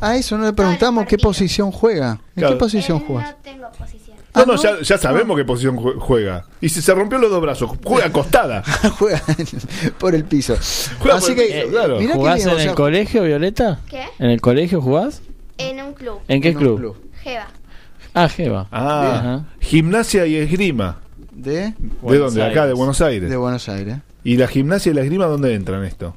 A 0.00 0.16
eso 0.16 0.36
no 0.36 0.44
le 0.46 0.52
preguntamos 0.52 1.06
qué 1.06 1.16
posición 1.18 1.70
juega. 1.70 2.18
¿En 2.34 2.40
Claro. 2.40 2.54
qué 2.54 2.58
posición 2.58 2.98
Eh, 2.98 3.04
juegas? 3.06 3.30
No 3.30 3.36
tengo 3.42 3.66
posición. 3.78 4.16
No, 4.34 4.44
no, 4.46 4.56
ya, 4.60 4.80
ya 4.82 4.98
sabemos 4.98 5.36
qué 5.36 5.44
posición 5.44 5.76
jue- 5.76 5.96
juega. 5.96 6.44
Y 6.60 6.68
si 6.68 6.82
se 6.82 6.92
rompió 6.92 7.18
los 7.18 7.30
dos 7.30 7.40
brazos, 7.40 7.70
juega 7.84 8.06
acostada. 8.06 8.64
juega 8.98 9.22
por 9.98 10.14
el 10.16 10.24
piso. 10.24 10.56
Juega 10.98 11.18
Así 11.18 11.32
por 11.34 11.40
el 11.42 11.48
que, 11.48 11.54
piso, 11.60 11.68
claro. 11.70 11.94
¿Jugás 12.14 12.36
bien, 12.36 12.48
en 12.48 12.54
o 12.54 12.58
sea, 12.58 12.70
el 12.70 12.74
colegio, 12.74 13.22
Violeta? 13.22 13.78
¿Qué? 13.88 14.02
¿En 14.18 14.30
el 14.30 14.40
colegio 14.40 14.80
jugás? 14.80 15.22
En 15.58 15.80
un 15.80 15.92
club. 15.92 16.18
¿En 16.26 16.40
qué 16.42 16.48
en 16.48 16.56
un 16.56 16.62
club? 16.78 16.96
Jeva. 17.22 17.46
Ah, 18.12 18.28
Jeva. 18.28 18.66
Ah, 18.72 19.12
Ajá. 19.18 19.44
gimnasia 19.60 20.26
y 20.26 20.34
esgrima. 20.36 20.98
¿De? 21.34 21.74
¿De 22.02 22.18
dónde? 22.18 22.42
Acá, 22.42 22.66
de. 22.66 22.72
Buenos 22.74 23.00
Aires. 23.00 23.28
De 23.28 23.36
Buenos 23.36 23.68
Aires. 23.68 23.96
¿Y 24.22 24.36
la 24.36 24.46
gimnasia 24.48 24.90
y 24.90 24.94
la 24.94 25.02
esgrima 25.02 25.26
dónde 25.26 25.54
entran 25.54 25.80
en 25.80 25.86
esto? 25.86 26.16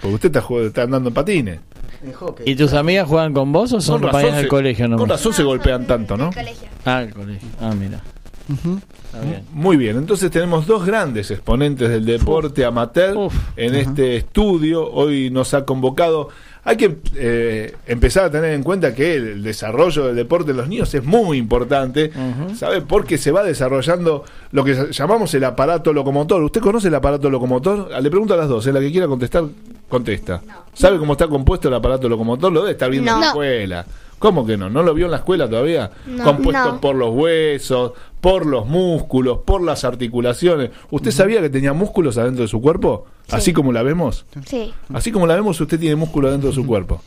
Porque 0.00 0.14
usted 0.14 0.28
está, 0.28 0.40
jugando- 0.40 0.68
está 0.68 0.82
andando 0.82 1.08
en 1.08 1.14
patines. 1.14 1.60
En 2.04 2.12
hockey. 2.12 2.50
¿Y 2.50 2.54
tus 2.56 2.72
amigas 2.74 3.08
juegan 3.08 3.32
con 3.32 3.52
vos 3.52 3.72
o 3.72 3.80
son 3.80 4.00
compañeras 4.02 4.36
del 4.36 4.44
se, 4.44 4.48
colegio 4.48 4.84
con 4.84 4.90
nomás? 4.92 5.08
razón 5.08 5.32
se 5.32 5.42
golpean 5.42 5.86
tanto, 5.86 6.16
¿no? 6.16 6.30
Colegio. 6.32 6.68
Ah, 6.84 7.02
el 7.02 7.12
colegio. 7.12 7.48
Ah, 7.60 7.72
mira. 7.78 8.02
Está 8.48 9.20
bien. 9.22 9.42
Muy 9.52 9.76
bien, 9.76 9.96
entonces 9.96 10.30
tenemos 10.30 10.66
dos 10.66 10.84
grandes 10.86 11.30
exponentes 11.32 11.88
del 11.88 12.04
deporte 12.04 12.64
amateur 12.64 13.16
Uf. 13.16 13.34
en 13.56 13.74
este 13.74 14.16
estudio. 14.16 14.88
Hoy 14.88 15.30
nos 15.30 15.52
ha 15.54 15.64
convocado. 15.64 16.28
Hay 16.68 16.76
que 16.76 16.96
eh, 17.14 17.74
empezar 17.86 18.24
a 18.24 18.30
tener 18.30 18.52
en 18.52 18.64
cuenta 18.64 18.92
que 18.92 19.14
el 19.14 19.42
desarrollo 19.44 20.06
del 20.08 20.16
deporte 20.16 20.50
de 20.52 20.58
los 20.58 20.68
niños 20.68 20.92
es 20.94 21.04
muy 21.04 21.38
importante. 21.38 22.10
¿sabe? 22.56 22.80
Porque 22.82 23.18
se 23.18 23.30
va 23.30 23.44
desarrollando 23.44 24.24
lo 24.50 24.64
que 24.64 24.88
llamamos 24.90 25.32
el 25.34 25.44
aparato 25.44 25.92
locomotor. 25.92 26.42
¿Usted 26.42 26.60
conoce 26.60 26.88
el 26.88 26.94
aparato 26.96 27.30
locomotor? 27.30 27.90
Ah, 27.94 28.00
Le 28.00 28.10
pregunto 28.10 28.34
a 28.34 28.36
las 28.36 28.48
dos, 28.48 28.66
en 28.66 28.74
la 28.74 28.80
que 28.80 28.90
quiera 28.90 29.06
contestar, 29.06 29.44
contesta. 29.88 30.42
¿Sabe 30.74 30.98
cómo 30.98 31.12
está 31.12 31.28
compuesto 31.28 31.68
el 31.68 31.74
aparato 31.74 32.08
locomotor? 32.08 32.52
Lo 32.52 32.60
debe 32.62 32.72
estar 32.72 32.90
viendo 32.90 33.12
en 33.12 33.20
la 33.20 33.26
No. 33.26 33.30
escuela. 33.30 33.86
¿Cómo 34.26 34.44
que 34.44 34.56
no? 34.56 34.68
¿No 34.68 34.82
lo 34.82 34.92
vio 34.92 35.04
en 35.04 35.12
la 35.12 35.18
escuela 35.18 35.48
todavía? 35.48 35.92
No. 36.04 36.24
Compuesto 36.24 36.72
No. 36.72 36.80
por 36.80 36.96
los 36.96 37.14
huesos, 37.14 37.92
por 38.20 38.44
los 38.44 38.66
músculos, 38.66 39.38
por 39.44 39.62
las 39.62 39.84
articulaciones. 39.84 40.70
¿Usted 40.90 41.12
sabía 41.12 41.40
que 41.40 41.48
tenía 41.48 41.72
músculos 41.72 42.18
adentro 42.18 42.42
de 42.42 42.48
su 42.48 42.60
cuerpo? 42.60 43.06
Así 43.30 43.52
como 43.52 43.72
la 43.72 43.84
vemos. 43.84 44.26
Sí. 44.46 44.74
Así 44.92 45.12
como 45.12 45.28
la 45.28 45.36
vemos, 45.36 45.60
usted 45.60 45.78
tiene 45.78 45.94
músculo 45.94 46.26
adentro 46.26 46.48
de 46.50 46.54
su 46.56 46.66
cuerpo. 46.66 47.00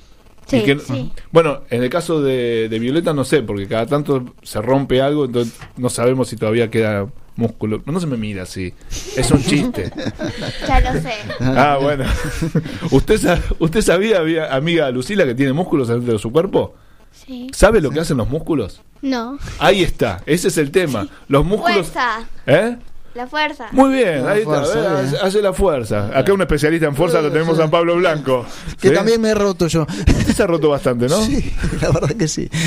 Sí, 0.48 0.58
Y 0.58 0.64
que- 0.64 0.80
sí. 0.80 1.12
Bueno, 1.32 1.64
en 1.70 1.84
el 1.84 1.90
caso 1.90 2.22
de, 2.22 2.70
de 2.70 2.80
Violeta 2.80 3.14
no 3.14 3.26
sé, 3.26 3.42
porque 3.44 3.68
cada 3.68 3.86
tanto 3.86 4.34
se 4.44 4.62
rompe 4.62 5.02
algo, 5.02 5.26
entonces 5.26 5.60
no 5.76 5.90
sabemos 5.90 6.30
si 6.30 6.38
todavía 6.38 6.70
queda 6.72 7.06
músculo. 7.36 7.82
No 7.86 8.00
se 8.00 8.08
me 8.08 8.16
mira 8.16 8.44
así. 8.44 8.74
Es 9.18 9.30
un 9.30 9.44
chiste. 9.44 9.92
Ya 10.68 10.80
lo 10.80 11.02
sé. 11.02 11.12
Ah, 11.42 11.78
bueno. 11.82 12.06
¿Usted, 12.92 13.20
¿Usted 13.60 13.82
sabía, 13.82 14.22
amiga 14.56 14.90
Lucila, 14.92 15.26
que 15.26 15.36
tiene 15.36 15.52
músculos 15.54 15.90
adentro 15.90 16.14
de 16.14 16.20
su 16.20 16.32
cuerpo? 16.32 16.76
Sí. 17.12 17.48
¿Sabe 17.54 17.82
lo 17.82 17.92
que 17.92 18.00
hacen 18.00 18.18
los 18.18 18.30
músculos? 18.30 18.82
No. 19.02 19.38
Ahí 19.60 19.84
está, 19.84 20.22
ese 20.26 20.48
es 20.50 20.58
el 20.58 20.72
tema. 20.72 21.08
Los 21.28 21.46
músculos... 21.46 21.88
Fuerza. 21.88 22.28
¿Eh? 22.46 22.78
La 23.16 23.28
fuerza. 23.28 23.68
Muy 23.72 23.96
bien, 23.96 24.24
La 24.24 24.32
ahí 24.32 24.42
está, 24.42 24.64
¿eh? 24.64 25.06
hace, 25.06 25.18
hace 25.18 25.42
la 25.42 25.52
fuerza. 25.52 26.12
Acá 26.18 26.32
un 26.32 26.42
especialista 26.42 26.86
en 26.86 26.96
fuerza 26.96 27.22
lo 27.22 27.32
tenemos 27.32 27.60
a 27.60 27.70
Pablo 27.70 27.96
Blanco. 27.96 28.46
Que 28.80 28.90
¿Sí? 28.90 28.94
también 28.94 29.20
me 29.20 29.30
he 29.30 29.34
roto 29.36 29.68
yo. 29.68 29.88
Usted 29.90 30.34
se 30.34 30.44
ha 30.44 30.48
roto 30.48 30.70
bastante, 30.70 31.08
¿no? 31.08 31.20
Sí, 31.26 31.52
la 31.82 31.90
verdad 31.92 32.16
que 32.16 32.28
sí. 32.28 32.50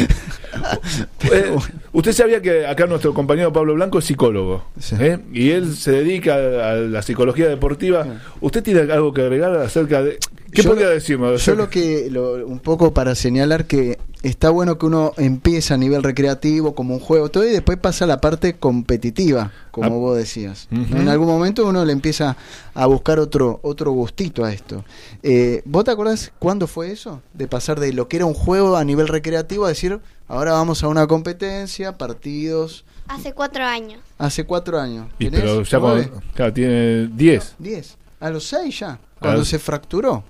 Eh, 1.32 1.56
usted 1.92 2.12
sabía 2.12 2.40
que 2.42 2.66
acá 2.66 2.86
nuestro 2.86 3.12
compañero 3.14 3.52
Pablo 3.52 3.74
Blanco 3.74 3.98
es 3.98 4.04
psicólogo 4.06 4.64
Sí. 4.78 4.96
¿eh? 5.00 5.18
y 5.32 5.50
él 5.50 5.74
se 5.76 5.92
dedica 5.92 6.34
a 6.34 6.74
la 6.74 7.02
psicología 7.02 7.48
deportiva. 7.48 8.06
¿Usted 8.40 8.62
tiene 8.62 8.80
algo 8.92 9.12
que 9.12 9.22
agregar 9.22 9.54
acerca 9.56 10.02
de 10.02 10.18
qué 10.52 10.62
Yo 10.62 10.70
podría 10.70 10.86
lo- 10.88 10.92
decirnos? 10.94 11.44
Yo 11.44 11.54
lo 11.54 11.68
que, 11.70 12.08
lo- 12.10 12.46
un 12.46 12.58
poco 12.60 12.92
para 12.94 13.14
señalar 13.14 13.66
que 13.66 13.98
está 14.22 14.50
bueno 14.50 14.78
que 14.78 14.86
uno 14.86 15.12
empieza 15.16 15.74
a 15.74 15.76
nivel 15.78 16.02
recreativo, 16.04 16.76
como 16.76 16.94
un 16.94 17.00
juego, 17.00 17.28
todo, 17.28 17.44
y 17.44 17.50
después 17.50 17.76
pasa 17.78 18.04
a 18.04 18.08
la 18.08 18.20
parte 18.20 18.54
competitiva, 18.54 19.50
como 19.72 19.86
Ah. 19.96 19.98
vos 19.98 20.16
decías. 20.16 20.68
En 20.70 21.08
algún 21.08 21.26
momento 21.26 21.66
uno 21.66 21.84
le 21.84 21.92
empieza 21.92 22.36
a 22.74 22.86
buscar 22.86 23.18
otro, 23.18 23.58
otro 23.64 23.90
gustito 23.90 24.44
a 24.44 24.52
esto. 24.52 24.84
Eh, 25.24 25.62
¿Vos 25.64 25.82
te 25.84 25.90
acordás 25.90 26.30
cuándo 26.38 26.68
fue 26.68 26.92
eso? 26.92 27.20
De 27.34 27.48
pasar 27.48 27.80
de 27.80 27.92
lo 27.92 28.06
que 28.06 28.16
era 28.18 28.26
un 28.26 28.34
juego 28.34 28.76
a 28.76 28.84
nivel 28.84 29.08
recreativo 29.08 29.64
a 29.64 29.70
decir, 29.70 29.98
ahora 30.32 30.52
vamos 30.52 30.82
a 30.82 30.88
una 30.88 31.06
competencia, 31.06 31.96
partidos, 31.98 32.84
Hace 33.08 33.32
cuatro 33.34 33.64
años. 33.64 34.00
hace 34.18 34.44
cuatro 34.44 34.78
años. 34.80 35.08
Y 35.18 35.26
¿Tenés? 35.26 35.40
pero 35.40 35.62
ya 35.62 35.78
¿Nueve? 35.78 36.08
cuando, 36.08 36.26
claro, 36.34 36.52
tiene 36.52 37.06
10. 37.08 37.56
Diez. 37.58 37.96
A 38.20 38.30
los 38.30 38.44
seis 38.44 38.78
ya, 38.80 38.98
cuando 39.20 39.40
los- 39.40 39.48
se 39.48 39.58
fracturó, 39.58 40.22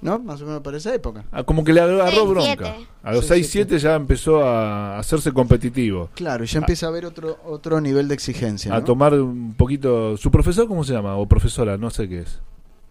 ¿no? 0.00 0.18
Más 0.20 0.40
o 0.40 0.46
menos 0.46 0.62
para 0.62 0.76
esa 0.76 0.94
época. 0.94 1.24
Ah, 1.32 1.42
como 1.42 1.64
que 1.64 1.72
le 1.72 1.80
agarró 1.80 2.06
Seis, 2.10 2.28
bronca. 2.28 2.44
siete. 2.74 2.86
A 3.02 3.12
los 3.12 3.26
Seis, 3.26 3.54
6-7 3.54 3.78
ya 3.78 3.94
empezó 3.96 4.44
a 4.44 4.98
hacerse 4.98 5.32
competitivo. 5.32 6.08
Claro, 6.14 6.44
y 6.44 6.46
ya 6.46 6.58
empieza 6.60 6.86
a 6.86 6.88
haber 6.90 7.04
otro 7.06 7.38
otro 7.44 7.80
nivel 7.80 8.06
de 8.08 8.14
exigencia. 8.14 8.72
A 8.74 8.78
¿no? 8.78 8.84
tomar 8.84 9.14
un 9.14 9.54
poquito. 9.54 10.16
¿Su 10.16 10.30
profesor 10.30 10.68
cómo 10.68 10.84
se 10.84 10.92
llama? 10.92 11.16
O 11.16 11.26
profesora, 11.26 11.76
no 11.76 11.90
sé 11.90 12.08
qué 12.08 12.20
es. 12.20 12.38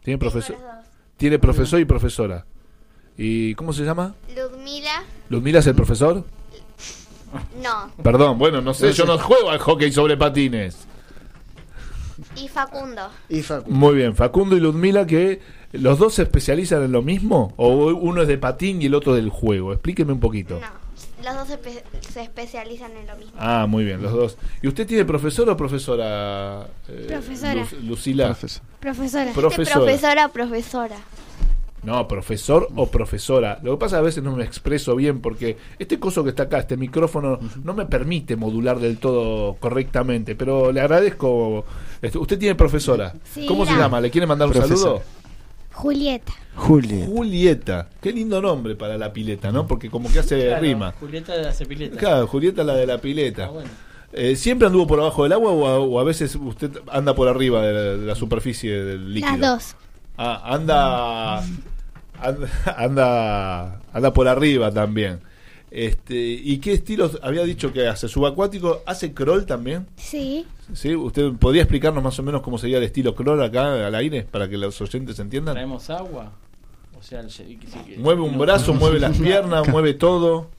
¿Tiene 0.04 0.18
profesor? 0.18 0.58
Tiene 1.18 1.40
profesor 1.40 1.80
y 1.80 1.86
profesora. 1.86 2.46
¿Y 3.18 3.54
cómo 3.56 3.72
se 3.74 3.84
llama? 3.84 4.16
Ludmila, 4.36 5.04
¿Ludmila 5.30 5.60
es 5.60 5.68
el 5.68 5.76
profesor? 5.76 6.24
No. 7.62 7.92
Perdón, 8.04 8.38
bueno, 8.38 8.62
no 8.62 8.74
sé, 8.74 8.92
yo 8.94 9.06
no 9.06 9.18
juego 9.18 9.50
al 9.50 9.60
hockey 9.60 9.92
sobre 9.92 10.18
patines. 10.18 10.86
Y 12.36 12.48
Facundo. 12.48 13.10
Y. 13.30 13.44
Muy 13.68 13.96
bien, 13.96 14.16
Facundo 14.16 14.56
y 14.58 14.60
Ludmila, 14.60 15.06
que 15.08 15.42
los 15.72 16.00
dos 16.00 16.16
se 16.16 16.24
especializan 16.24 16.84
en 16.84 16.92
lo 16.92 17.02
mismo, 17.02 17.54
o 17.58 17.70
uno 17.94 18.22
es 18.22 18.28
de 18.28 18.38
patín 18.38 18.82
y 18.82 18.88
el 18.88 18.96
otro 18.96 19.14
del 19.14 19.30
juego. 19.30 19.72
Explíqueme 19.74 20.12
un 20.14 20.20
poquito. 20.20 20.60
No. 20.60 20.68
Los 21.24 21.36
dos 21.36 21.48
se, 21.50 21.60
espe- 21.62 21.84
se 22.10 22.22
especializan 22.24 22.92
en 22.96 23.06
lo 23.08 23.16
mismo. 23.18 23.34
Ah, 23.38 23.66
muy 23.68 23.84
bien, 23.84 24.02
los 24.02 24.12
dos. 24.14 24.38
¿Y 24.62 24.68
usted 24.70 24.88
tiene 24.88 25.04
profesor 25.06 25.50
o 25.50 25.56
profesora? 25.58 26.66
eh, 26.88 27.06
Profesora. 27.10 27.56
Lu- 27.82 27.88
Lucila. 27.90 28.28
Profesora. 28.28 28.64
Profesora. 28.80 29.34
Profesora, 29.34 30.28
profesora. 30.30 30.96
No, 31.84 32.08
profesor 32.08 32.68
o 32.76 32.88
profesora. 32.88 33.60
Lo 33.64 33.72
que 33.72 33.78
pasa 33.80 33.96
es 33.96 34.00
que 34.00 34.02
a 34.02 34.06
veces 34.06 34.24
no 34.24 34.36
me 34.36 34.44
expreso 34.44 34.96
bien 34.96 35.22
porque 35.22 35.58
este 35.80 35.98
coso 36.00 36.24
que 36.24 36.32
está 36.32 36.44
acá, 36.44 36.60
este 36.60 36.76
micrófono, 36.76 37.40
no 37.64 37.74
me 37.74 37.86
permite 37.86 38.36
modular 38.36 38.80
del 38.80 38.98
todo 38.98 39.56
correctamente. 39.56 40.36
Pero 40.36 40.72
le 40.72 40.82
agradezco. 40.82 41.64
Este, 42.02 42.18
Usted 42.18 42.38
tiene 42.38 42.56
profesora. 42.56 43.14
Sí. 43.34 43.46
¿Cómo 43.46 43.66
se 43.66 43.72
llama? 43.78 44.02
¿Le 44.02 44.12
quiere 44.12 44.28
mandar 44.28 44.48
un 44.50 44.54
Profesora. 44.54 44.80
saludo? 44.80 45.02
Julieta. 45.72 46.34
Julia. 46.56 47.06
Julieta. 47.06 47.88
Qué 48.02 48.12
lindo 48.12 48.42
nombre 48.42 48.76
para 48.76 48.98
la 48.98 49.14
pileta, 49.14 49.50
¿no? 49.52 49.66
Porque 49.66 49.90
como 49.90 50.12
que 50.12 50.20
hace 50.20 50.48
Claro, 50.48 50.62
rima. 50.62 50.92
Julieta 51.00 51.34
de 51.38 51.44
la 51.44 51.54
Cepileta. 51.54 51.96
Claro, 51.98 52.28
Julieta 52.28 52.64
la 52.66 52.74
de 52.76 52.86
la 52.86 52.98
pileta. 52.98 53.46
Ah, 53.46 53.50
bueno. 53.52 53.70
Eh, 54.12 54.36
¿Siempre 54.36 54.68
anduvo 54.68 54.88
por 54.88 55.00
abajo 55.00 55.24
del 55.24 55.32
agua 55.34 55.52
o 55.52 55.68
a, 55.68 55.80
o 55.80 56.00
a 56.00 56.04
veces 56.04 56.36
usted 56.36 56.72
anda 56.92 57.14
por 57.16 57.28
arriba 57.30 57.62
de 57.62 57.74
la, 57.74 57.80
de 57.96 58.06
la 58.08 58.16
superficie 58.16 58.84
del 58.84 59.14
líquido? 59.14 59.38
Las 59.38 59.40
dos. 59.40 59.76
Ah, 60.18 60.42
anda, 60.54 61.42
anda, 62.22 62.48
anda, 62.78 63.82
anda 63.94 64.14
por 64.14 64.28
arriba 64.28 64.72
también. 64.72 65.20
Este, 65.72 66.16
¿Y 66.16 66.58
qué 66.58 66.74
estilos 66.74 67.20
había 67.22 67.44
dicho 67.44 67.72
que 67.72 67.88
hace? 67.88 68.08
¿Subacuático? 68.08 68.82
¿Hace 68.88 69.14
crawl 69.14 69.46
también? 69.46 69.86
Sí. 69.98 70.46
¿Sí? 70.74 70.96
¿Usted 70.96 71.34
podría 71.34 71.62
explicarnos 71.62 72.04
más 72.04 72.18
o 72.18 72.24
menos 72.24 72.42
cómo 72.42 72.58
sería 72.58 72.78
el 72.80 72.84
estilo 72.84 73.14
crawl 73.16 73.42
acá 73.44 73.86
al 73.88 73.94
aire 73.96 74.24
para 74.24 74.50
que 74.50 74.58
los 74.58 74.80
oyentes 74.82 75.20
entiendan? 75.20 75.54
¿Traemos 75.54 75.90
agua? 75.92 76.32
O 77.00 77.04
sea, 77.04 77.20
el- 77.22 77.30
Mueve 78.00 78.22
un 78.22 78.34
no- 78.34 78.40
brazo, 78.40 78.74
mueve 78.74 79.00
las 79.00 79.18
piernas, 79.18 79.68
mueve 79.70 79.94
todo. 79.94 80.50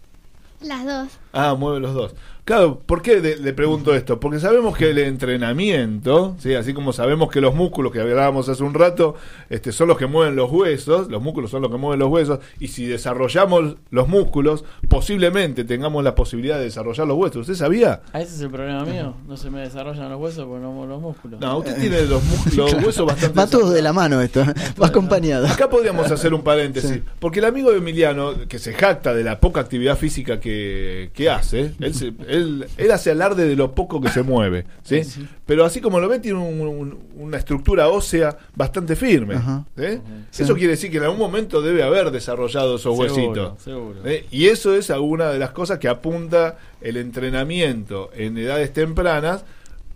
Las 0.63 0.85
dos. 0.87 1.09
Ah, 1.33 1.55
mueve 1.59 1.81
los 1.81 1.93
dos. 1.95 2.15
Claro, 2.51 2.81
¿por 2.85 3.01
qué 3.01 3.21
le 3.21 3.53
pregunto 3.53 3.95
esto? 3.95 4.19
Porque 4.19 4.41
sabemos 4.41 4.77
que 4.77 4.91
el 4.91 4.99
entrenamiento, 4.99 6.35
¿sí? 6.41 6.55
así 6.55 6.75
como 6.75 6.93
sabemos 6.93 7.31
que 7.31 7.41
los 7.41 7.55
músculos 7.55 7.93
que 7.93 8.01
hablábamos 8.01 8.49
hace 8.49 8.65
un 8.65 8.75
rato 8.75 9.15
este, 9.51 9.71
son 9.71 9.87
los 9.87 9.97
que 9.97 10.07
mueven 10.07 10.35
los 10.35 10.51
huesos, 10.51 11.09
los 11.09 11.23
músculos 11.23 11.53
son 11.53 11.63
los 11.63 11.71
que 11.71 11.77
mueven 11.77 12.01
los 12.01 12.09
huesos, 12.09 12.41
y 12.59 12.67
si 12.67 12.87
desarrollamos 12.87 13.77
los 13.91 14.09
músculos, 14.09 14.65
posiblemente 14.89 15.63
tengamos 15.63 16.03
la 16.03 16.17
posibilidad 16.17 16.59
de 16.59 16.65
desarrollar 16.65 17.07
los 17.07 17.17
huesos. 17.19 17.37
¿Usted 17.43 17.55
sabía? 17.55 18.03
Ah, 18.13 18.21
ese 18.21 18.35
es 18.35 18.41
el 18.41 18.51
problema 18.51 18.85
mío. 18.85 19.15
No 19.29 19.37
se 19.37 19.49
me 19.49 19.61
desarrollan 19.61 20.11
los 20.11 20.21
huesos 20.21 20.45
porque 20.45 20.61
no 20.61 20.73
muevo 20.73 20.87
los 20.89 21.01
músculos. 21.01 21.41
No, 21.41 21.59
usted 21.59 21.79
tiene 21.81 22.03
los, 22.03 22.21
los 22.57 22.75
huesos 22.85 23.07
bastante... 23.07 23.39
Va 23.39 23.47
todo 23.47 23.71
de 23.71 23.81
la 23.81 23.93
mano 23.93 24.21
esto, 24.21 24.41
¿eh? 24.41 24.53
va 24.83 24.89
acompañado. 24.89 25.47
Acá 25.47 25.71
podríamos 25.71 26.11
hacer 26.11 26.35
un 26.35 26.43
paréntesis, 26.43 26.99
porque 27.21 27.39
el 27.39 27.45
amigo 27.45 27.71
de 27.71 27.79
Emiliano, 27.79 28.49
que 28.49 28.59
se 28.59 28.73
jacta 28.75 29.15
de 29.15 29.23
la 29.23 29.39
poca 29.39 29.61
actividad 29.61 29.97
física 29.97 30.41
que, 30.41 31.13
que 31.15 31.31
hace, 31.31 31.75
él, 31.79 31.95
se- 31.95 32.13
él 32.27 32.40
Él, 32.41 32.67
él 32.77 32.91
hace 32.91 33.11
alarde 33.11 33.47
de 33.47 33.55
lo 33.57 33.73
poco 33.75 34.01
que 34.01 34.09
se 34.09 34.23
mueve, 34.23 34.65
¿sí? 34.83 35.03
Pero 35.47 35.65
así 35.65 35.81
como 35.81 36.01
lo 36.01 36.09
ven, 36.09 36.21
tiene 36.23 36.39
un- 36.39 36.61
un- 36.61 36.99
una 37.17 37.37
estructura 37.39 37.89
ósea 37.89 38.37
bastante 38.57 38.97
firme. 38.97 39.35
Ajá. 39.37 39.65
¿sí? 39.77 40.01
Sí. 40.31 40.43
Eso 40.43 40.55
quiere 40.55 40.71
decir 40.73 40.91
que 40.91 40.97
en 40.99 41.05
algún 41.05 41.19
momento 41.19 41.61
debe 41.63 41.83
haber 41.83 42.11
desarrollado 42.11 42.77
esos 42.77 42.97
Seguro, 42.97 43.15
huesitos. 43.15 43.63
seguro. 43.63 44.01
¿eh? 44.05 44.27
Y 44.31 44.47
eso 44.49 44.75
es 44.75 44.91
alguna 44.91 45.31
de 45.31 45.39
las 45.39 45.51
cosas 45.51 45.79
que 45.79 45.89
apunta 45.89 46.57
el 46.81 46.97
entrenamiento 46.97 48.11
en 48.15 48.37
edades 48.39 48.73
tempranas 48.73 49.45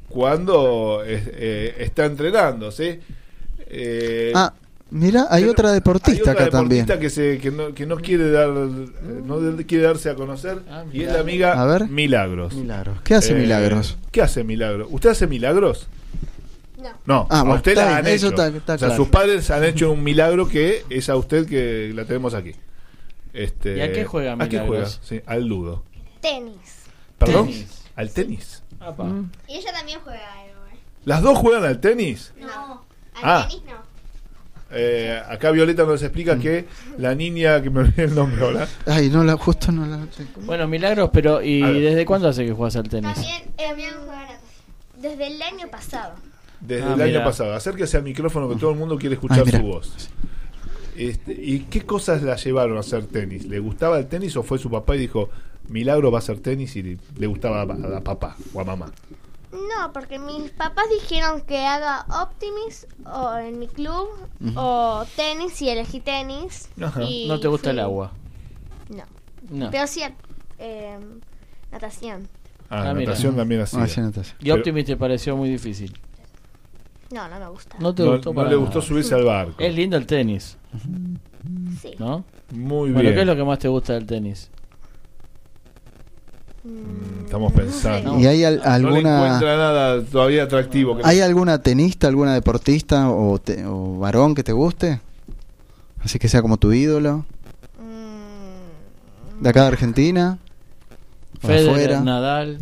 cuando 0.09 1.03
es- 1.05 1.29
eh, 1.33 1.75
está 1.79 2.05
entrenando, 2.05 2.71
¿sí? 2.71 3.01
Eh, 3.67 4.33
Ah, 4.35 4.53
mira, 4.91 5.27
hay 5.31 5.45
otra 5.45 5.73
deportista 5.73 6.13
hay 6.13 6.35
otra 6.37 6.45
acá 6.45 6.51
también. 6.51 6.87
deportista 6.87 7.01
que, 7.01 7.11
se, 7.11 7.39
que, 7.41 7.51
no, 7.51 7.75
que 7.75 7.87
no 7.87 7.97
quiere 7.97 8.31
dar 8.31 8.49
eh, 8.51 8.89
no 9.25 9.41
de- 9.41 9.67
quiere 9.67 9.85
darse 9.85 10.11
a 10.11 10.15
conocer 10.15 10.61
y 10.93 11.03
es 11.03 11.13
la 11.13 11.21
amiga 11.21 11.61
A 11.61 11.67
ver. 11.67 11.89
Milagros. 11.89 12.53
Eh, 12.53 12.57
Milagros. 12.57 12.99
¿Qué 13.03 13.15
hace 13.15 13.35
Milagros? 13.35 13.97
¿Qué 14.13 14.23
hace 14.23 14.45
Milagros? 14.45 14.89
¿Usted 14.91 15.11
hace 15.11 15.27
milagros? 15.27 15.89
No. 17.07 17.27
Ah, 17.31 17.41
a 17.41 17.43
bueno, 17.43 17.57
usted 17.57 17.73
está 17.73 17.83
la 17.85 17.89
bien, 17.93 17.99
han 17.99 18.07
eso 18.13 18.27
hecho. 18.29 18.35
está- 18.43 18.47
está 18.57 18.75
o 18.75 18.79
sea, 18.79 18.89
claro. 18.89 18.97
sus 19.03 19.09
padres 19.09 19.51
han 19.51 19.65
hecho 19.65 19.91
un 19.91 20.03
milagro 20.05 20.47
que 20.49 20.85
es 20.91 21.09
a 21.09 21.17
usted 21.17 21.47
que 21.47 21.93
la 21.95 22.05
tenemos 22.05 22.35
aquí. 22.35 22.53
Este, 23.33 23.79
¿Y 23.79 23.81
a 23.81 23.93
qué 23.93 24.05
juega 24.05 24.35
¿A 24.35 24.49
qué 24.49 24.59
juega? 24.59 24.65
Milagros? 24.65 25.01
Sí, 25.03 25.21
al 25.27 25.47
ludo. 25.47 25.83
Tenis. 26.21 26.55
¿Perdón? 27.19 27.47
Tenis. 27.47 27.83
¿Al 27.97 28.11
tenis? 28.11 28.63
Y 29.49 29.55
ella 29.57 29.73
también 29.73 29.99
juega 30.05 30.33
algo, 30.35 30.61
¿eh? 30.73 30.77
¿Las 31.07 31.23
dos 31.23 31.39
juegan 31.39 31.65
al 31.65 31.81
tenis? 31.81 32.33
No. 32.39 32.83
Al 33.15 33.23
Ah. 33.23 33.47
tenis 33.49 33.65
no. 33.65 33.84
Eh, 34.75 35.21
acá 35.29 35.51
Violeta 35.53 35.85
nos 35.85 36.03
Mm. 36.03 36.05
explica 36.05 36.39
que 36.39 36.65
la 36.99 37.15
niña, 37.15 37.63
que 37.63 37.71
me 37.71 37.81
olvidé 37.81 38.05
el 38.05 38.15
nombre 38.15 38.41
ahora, 38.45 38.69
Ay, 38.87 39.09
no 39.09 39.23
la, 39.25 39.37
justo 39.37 39.71
no 39.73 39.87
la. 39.87 40.07
Bueno, 40.45 40.67
Milagros, 40.69 41.11
pero 41.13 41.41
¿y 41.43 41.61
desde 41.81 42.05
cuándo 42.05 42.29
hace 42.29 42.45
que 42.45 42.53
juegas 42.53 42.77
al 42.77 42.89
tenis? 42.89 43.15
También, 43.57 43.91
natación. 43.95 44.39
Desde 45.01 45.27
el 45.29 45.43
año 45.43 45.69
pasado. 45.71 46.15
desde 46.61 46.85
Ah, 46.85 46.95
el 46.95 47.03
año 47.03 47.25
pasado. 47.25 47.55
Acérquese 47.55 47.97
al 47.99 48.03
micrófono 48.05 48.49
que 48.49 48.57
todo 48.57 48.71
el 48.71 48.77
mundo 48.79 48.97
quiere 48.99 49.15
escuchar 49.15 49.45
Ay, 49.47 49.53
su 49.53 49.59
voz. 49.63 50.09
Este, 50.97 51.33
¿Y 51.33 51.61
qué 51.71 51.83
cosas 51.83 52.23
la 52.23 52.37
llevaron 52.37 52.77
a 52.77 52.81
hacer 52.81 53.05
tenis? 53.07 53.47
¿Le 53.47 53.59
gustaba 53.59 53.99
el 53.99 54.07
tenis 54.07 54.37
o 54.37 54.43
fue 54.43 54.59
su 54.59 54.71
papá 54.71 54.95
y 54.97 55.01
dijo, 55.01 55.29
Milagro 55.69 56.11
va 56.11 56.19
a 56.19 56.21
hacer 56.21 56.39
tenis 56.39 56.75
y 56.77 56.83
le, 56.83 56.99
le 57.19 57.27
gustaba 57.27 57.63
a, 57.63 57.97
a 57.97 58.01
papá 58.01 58.37
o 58.53 58.61
a 58.61 58.65
mamá? 58.65 58.91
No, 59.55 59.93
porque 59.93 60.19
mis 60.19 60.51
papás 60.51 60.85
dijeron 60.91 61.41
que 61.43 61.65
haga 61.65 62.05
Optimis 62.23 62.87
o 63.07 63.37
en 63.37 63.59
mi 63.59 63.69
club 63.69 64.09
o 64.57 65.05
tenis 65.17 65.63
y 65.63 65.69
elegí 65.71 66.01
tenis. 66.01 66.69
Ajá. 66.81 67.03
y 67.05 67.29
¿No 67.29 67.39
te 67.39 67.49
gusta 67.49 67.71
fui- 67.71 67.79
el 67.79 67.81
agua? 67.81 68.11
No. 68.89 69.05
No. 69.51 69.71
Pero 69.71 69.87
sí 69.87 70.03
eh, 70.59 70.99
natación. 71.71 72.29
Ah, 72.71 72.91
Ah, 72.91 72.95
natación 72.95 73.37
también 73.37 73.61
hacía. 73.61 73.83
Ah, 73.83 73.87
sí, 73.89 74.01
natación. 74.01 74.37
¿Y 74.41 74.51
Optimis 74.51 74.85
te 74.87 74.97
pareció 74.97 75.37
muy 75.37 75.49
difícil? 75.51 75.97
No, 77.13 77.29
no 77.29 77.39
me 77.39 77.49
gusta. 77.49 77.77
No 77.79 77.95
te 77.95 78.03
No- 78.03 78.13
gustó 78.13 78.31
no 78.31 78.35
para 78.37 78.49
le 78.49 78.55
nada. 78.57 78.65
gustó 78.65 78.83
subirse 78.83 79.15
al 79.15 79.25
barco. 79.25 79.55
Es 79.63 79.75
lindo 79.75 79.97
el 79.97 80.07
tenis. 80.07 80.57
Sí. 81.81 81.95
¿No? 81.99 82.25
Muy 82.51 82.89
bueno, 82.91 83.01
bien. 83.03 83.15
¿qué 83.15 83.21
es 83.21 83.27
lo 83.27 83.37
que 83.37 83.45
más 83.45 83.59
te 83.59 83.69
gusta 83.69 83.93
del 83.93 84.07
tenis? 84.07 84.51
Estamos 87.25 87.53
pensando. 87.53 88.19
¿Y 88.19 88.27
hay 88.27 88.45
al- 88.45 88.57
No 88.59 88.63
alguna- 88.65 89.25
encuentra 89.27 89.57
nada 89.57 90.03
todavía 90.03 90.45
atractivo. 90.45 90.99
¿Hay 91.03 91.21
alguna 91.21 91.59
tenista, 91.61 92.09
alguna 92.09 92.33
deportista 92.35 93.11
o, 93.11 93.39
te- 93.39 93.65
o 93.67 93.99
varón 93.99 94.35
que 94.35 94.43
te 94.43 94.53
guste? 94.53 95.01
Así 96.03 96.19
que 96.19 96.29
sea 96.29 96.41
como 96.43 96.57
tu 96.57 96.73
ídolo. 96.73 97.25
De 99.41 99.49
acá 99.49 99.63
de 99.63 99.69
Argentina. 99.69 100.39
Federer, 101.41 101.69
afuera. 101.71 102.01
Nadal. 102.01 102.59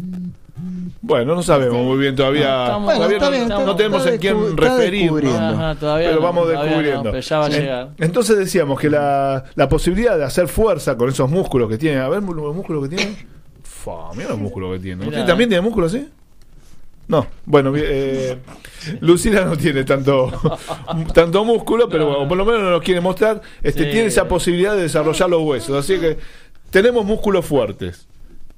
Bueno, 1.01 1.35
no 1.35 1.43
sabemos 1.43 1.85
muy 1.85 1.99
bien 1.99 2.17
todavía. 2.17 2.49
No, 2.49 2.63
estamos- 2.65 2.95
todavía 2.95 3.19
Bueno, 3.19 3.25
no, 3.25 3.31
bien, 3.37 3.49
no 3.49 3.59
está- 3.61 3.77
tenemos 3.77 4.07
en 4.07 4.19
quién 4.19 4.57
referirnos. 4.57 5.21
descubriendo. 5.23 5.55
Ajá, 5.63 5.75
todavía 5.75 6.09
pero 6.09 6.21
no, 6.21 6.27
vamos 6.27 6.43
todavía 6.45 6.59
no, 6.61 6.67
descubriendo. 6.67 7.03
pero 7.11 7.21
ya 7.21 7.39
va 7.39 7.45
a 7.45 7.49
En- 7.49 7.53
llegar. 7.53 7.89
Entonces 7.99 8.39
decíamos 8.39 8.81
que 8.81 8.91
la, 8.91 9.45
la 9.55 9.69
posibilidad 9.69 10.17
de 10.17 10.25
hacer 10.25 10.49
fuerza 10.49 10.97
con 10.97 11.09
esos 11.09 11.29
músculos 11.31 11.69
que 11.69 11.79
tiene. 11.79 12.01
A 12.01 12.09
ver 12.09 12.23
los 12.23 12.55
músculos 12.55 12.89
que 12.89 12.97
tiene. 12.97 13.17
Mira 14.17 14.31
los 14.31 14.39
músculos 14.39 14.75
que 14.75 14.79
tiene. 14.83 15.07
¿Usted 15.07 15.25
también 15.27 15.49
tiene 15.49 15.61
músculos 15.63 15.95
así? 15.95 16.09
No, 17.09 17.27
bueno, 17.45 17.73
eh, 17.77 18.39
Lucila 19.01 19.45
no 19.45 19.57
tiene 19.57 19.85
tanto 19.85 20.31
tanto 21.15 21.45
músculo, 21.45 21.89
pero 21.89 22.07
bueno, 22.07 22.29
por 22.29 22.39
lo 22.39 22.45
menos 22.45 22.63
nos 22.63 22.81
quiere 22.81 23.01
mostrar, 23.01 23.43
este 23.63 23.85
Sí. 23.85 23.91
tiene 23.91 24.07
esa 24.07 24.29
posibilidad 24.29 24.75
de 24.77 24.83
desarrollar 24.83 25.29
los 25.29 25.43
huesos, 25.43 25.77
así 25.77 25.99
que 25.99 26.17
tenemos 26.71 27.05
músculos 27.05 27.45
fuertes. 27.45 28.07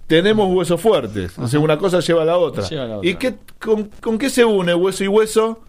Tenemos 0.06 0.52
huesos 0.54 0.78
fuertes, 0.80 1.38
o 1.38 1.48
sea, 1.48 1.58
una 1.58 1.78
cosa 1.78 2.00
lleva 2.00 2.22
a 2.22 2.24
la 2.26 2.36
otra. 2.36 2.62
Lleva 2.68 2.84
a 2.84 2.86
la 2.88 2.96
otra. 2.98 3.08
¿Y 3.10 3.14
qué, 3.14 3.36
con, 3.58 3.84
con 4.02 4.18
qué 4.18 4.28
se 4.28 4.44
une 4.44 4.74
hueso 4.74 5.02
y 5.02 5.08
hueso? 5.08 5.60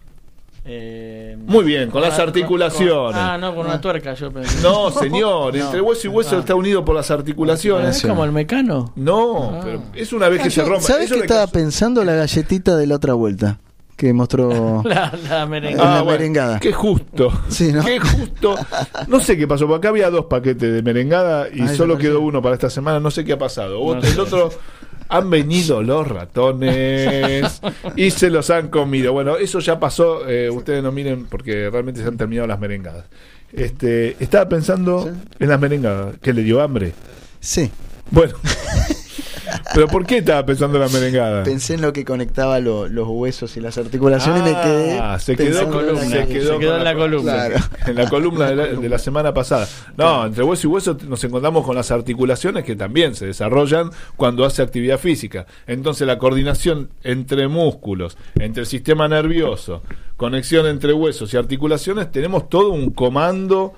Eh, 0.68 1.38
Muy 1.46 1.64
bien, 1.64 1.92
con 1.92 2.02
las 2.02 2.18
articulaciones. 2.18 3.16
ah, 3.16 3.38
no, 3.38 3.54
con 3.56 3.68
una 3.68 3.80
tuerca 3.80 4.16
yo 4.16 4.32
pensé. 4.32 4.62
No, 4.64 4.90
señor, 4.90 5.56
No. 5.56 5.64
entre 5.66 5.80
hueso 5.80 6.08
y 6.08 6.10
hueso 6.10 6.36
Ah. 6.36 6.40
está 6.40 6.56
unido 6.56 6.84
por 6.84 6.96
las 6.96 7.12
articulaciones. 7.12 7.98
¿Es 7.98 8.06
como 8.08 8.26
el 8.26 8.32
mecano? 8.32 8.92
No, 8.96 9.52
Ah. 9.54 9.62
pero 9.64 9.82
es 9.94 10.12
una 10.12 10.28
vez 10.28 10.42
que 10.42 10.50
se 10.50 10.64
rompe. 10.64 10.82
¿Sabes 10.86 11.12
qué 11.12 11.20
estaba 11.20 11.46
pensando 11.48 12.04
la 12.04 12.16
galletita 12.16 12.76
de 12.76 12.88
la 12.88 12.96
otra 12.96 13.14
vuelta? 13.14 13.60
Que 13.96 14.12
mostró 14.12 14.82
La, 14.86 15.14
la 15.30 15.44
en 15.44 15.50
merengue. 15.52 15.78
la 15.78 16.00
Ah, 16.00 16.02
bueno, 16.02 16.18
merengada. 16.18 16.60
Qué 16.60 16.74
justo. 16.74 17.32
Sí, 17.48 17.72
¿no? 17.72 17.84
Qué 17.86 18.00
justo. 18.00 18.56
No 19.08 19.20
sé 19.20 19.38
qué 19.38 19.48
pasó, 19.48 19.68
porque 19.68 19.78
acá 19.86 19.90
había 19.90 20.10
dos 20.10 20.26
paquetes 20.26 20.74
de 20.74 20.82
merengada 20.82 21.48
y 21.54 21.68
solo 21.70 21.98
quedó 21.98 22.22
uno 22.22 22.42
para 22.42 22.56
esta 22.56 22.70
semana. 22.72 23.00
No 23.00 23.12
sé 23.12 23.24
qué 23.24 23.34
ha 23.34 23.38
pasado. 23.38 23.78
No 23.80 23.94
el 24.02 24.04
sé. 24.04 24.20
otro. 24.20 24.50
Han 25.10 25.30
venido 25.30 25.84
los 25.84 26.08
ratones 26.08 27.62
y 27.96 28.10
se 28.12 28.30
los 28.30 28.50
han 28.50 28.70
comido. 28.70 29.14
Bueno, 29.14 29.38
eso 29.38 29.60
ya 29.60 29.80
pasó. 29.80 30.28
eh, 30.28 30.50
ustedes 30.50 30.82
no 30.82 30.92
miren 30.92 31.26
porque 31.26 31.70
realmente 31.70 32.02
se 32.02 32.08
han 32.08 32.18
terminado 32.18 32.48
las 32.48 32.60
merengadas. 32.60 33.06
Este, 33.54 34.16
estaba 34.20 34.50
pensando 34.50 35.12
en 35.40 35.50
las 35.50 35.60
merengadas. 35.60 36.16
¿Que 36.22 36.34
le 36.34 36.44
dio 36.44 36.62
hambre? 36.62 36.94
Sí. 37.40 37.70
Bueno. 38.12 38.34
¿Pero 39.74 39.88
por 39.88 40.06
qué 40.06 40.18
estaba 40.20 40.46
pensando 40.46 40.78
en 40.78 40.82
las 40.84 40.94
merengadas? 40.94 41.48
Pensé 41.48 41.76
en 41.76 41.82
lo 41.82 41.94
que 41.94 42.06
conectaba 42.06 42.60
lo- 42.60 42.88
los 42.88 43.08
huesos 43.08 43.56
y 43.58 43.62
las 43.62 43.78
articulaciones 43.78 44.42
y 44.42 44.46
me 44.46 44.62
quedé. 44.62 45.00
Ah, 45.00 45.20
se 45.20 45.36
quedó, 45.36 45.70
con- 45.70 45.88
en 45.90 45.96
la 45.96 46.02
se 46.02 46.28
quedó 46.28 46.78
en 46.78 46.84
la 46.84 46.96
columna. 46.96 47.34
Claro. 47.34 47.56
En 47.88 47.96
la 47.96 48.10
columna 48.10 48.46
de 48.50 48.56
la, 48.56 48.66
de 48.68 48.90
la 48.90 48.98
semana 49.00 49.34
pasada. 49.34 49.68
No, 49.98 50.26
entre 50.26 50.44
hueso 50.44 50.68
y 50.68 50.70
hueso 50.72 50.98
nos 51.08 51.24
encontramos 51.24 51.66
con 51.66 51.76
las 51.76 51.92
articulaciones 51.92 52.64
que 52.64 52.76
también 52.76 53.16
se 53.16 53.26
desarrollan 53.28 53.90
cuando 54.16 54.46
hace 54.46 54.62
actividad 54.62 54.98
física. 55.00 55.46
Entonces 55.68 56.08
la 56.08 56.18
coordinación 56.18 56.90
entre 57.04 57.48
músculos, 57.48 58.18
entre 58.40 58.62
el 58.62 58.68
sistema 58.68 59.08
nervioso, 59.08 59.82
conexión 60.18 60.66
entre 60.68 60.94
huesos 60.94 61.34
y 61.34 61.38
articulaciones, 61.38 62.12
tenemos 62.12 62.50
todo 62.50 62.70
un 62.72 62.90
comando 62.92 63.74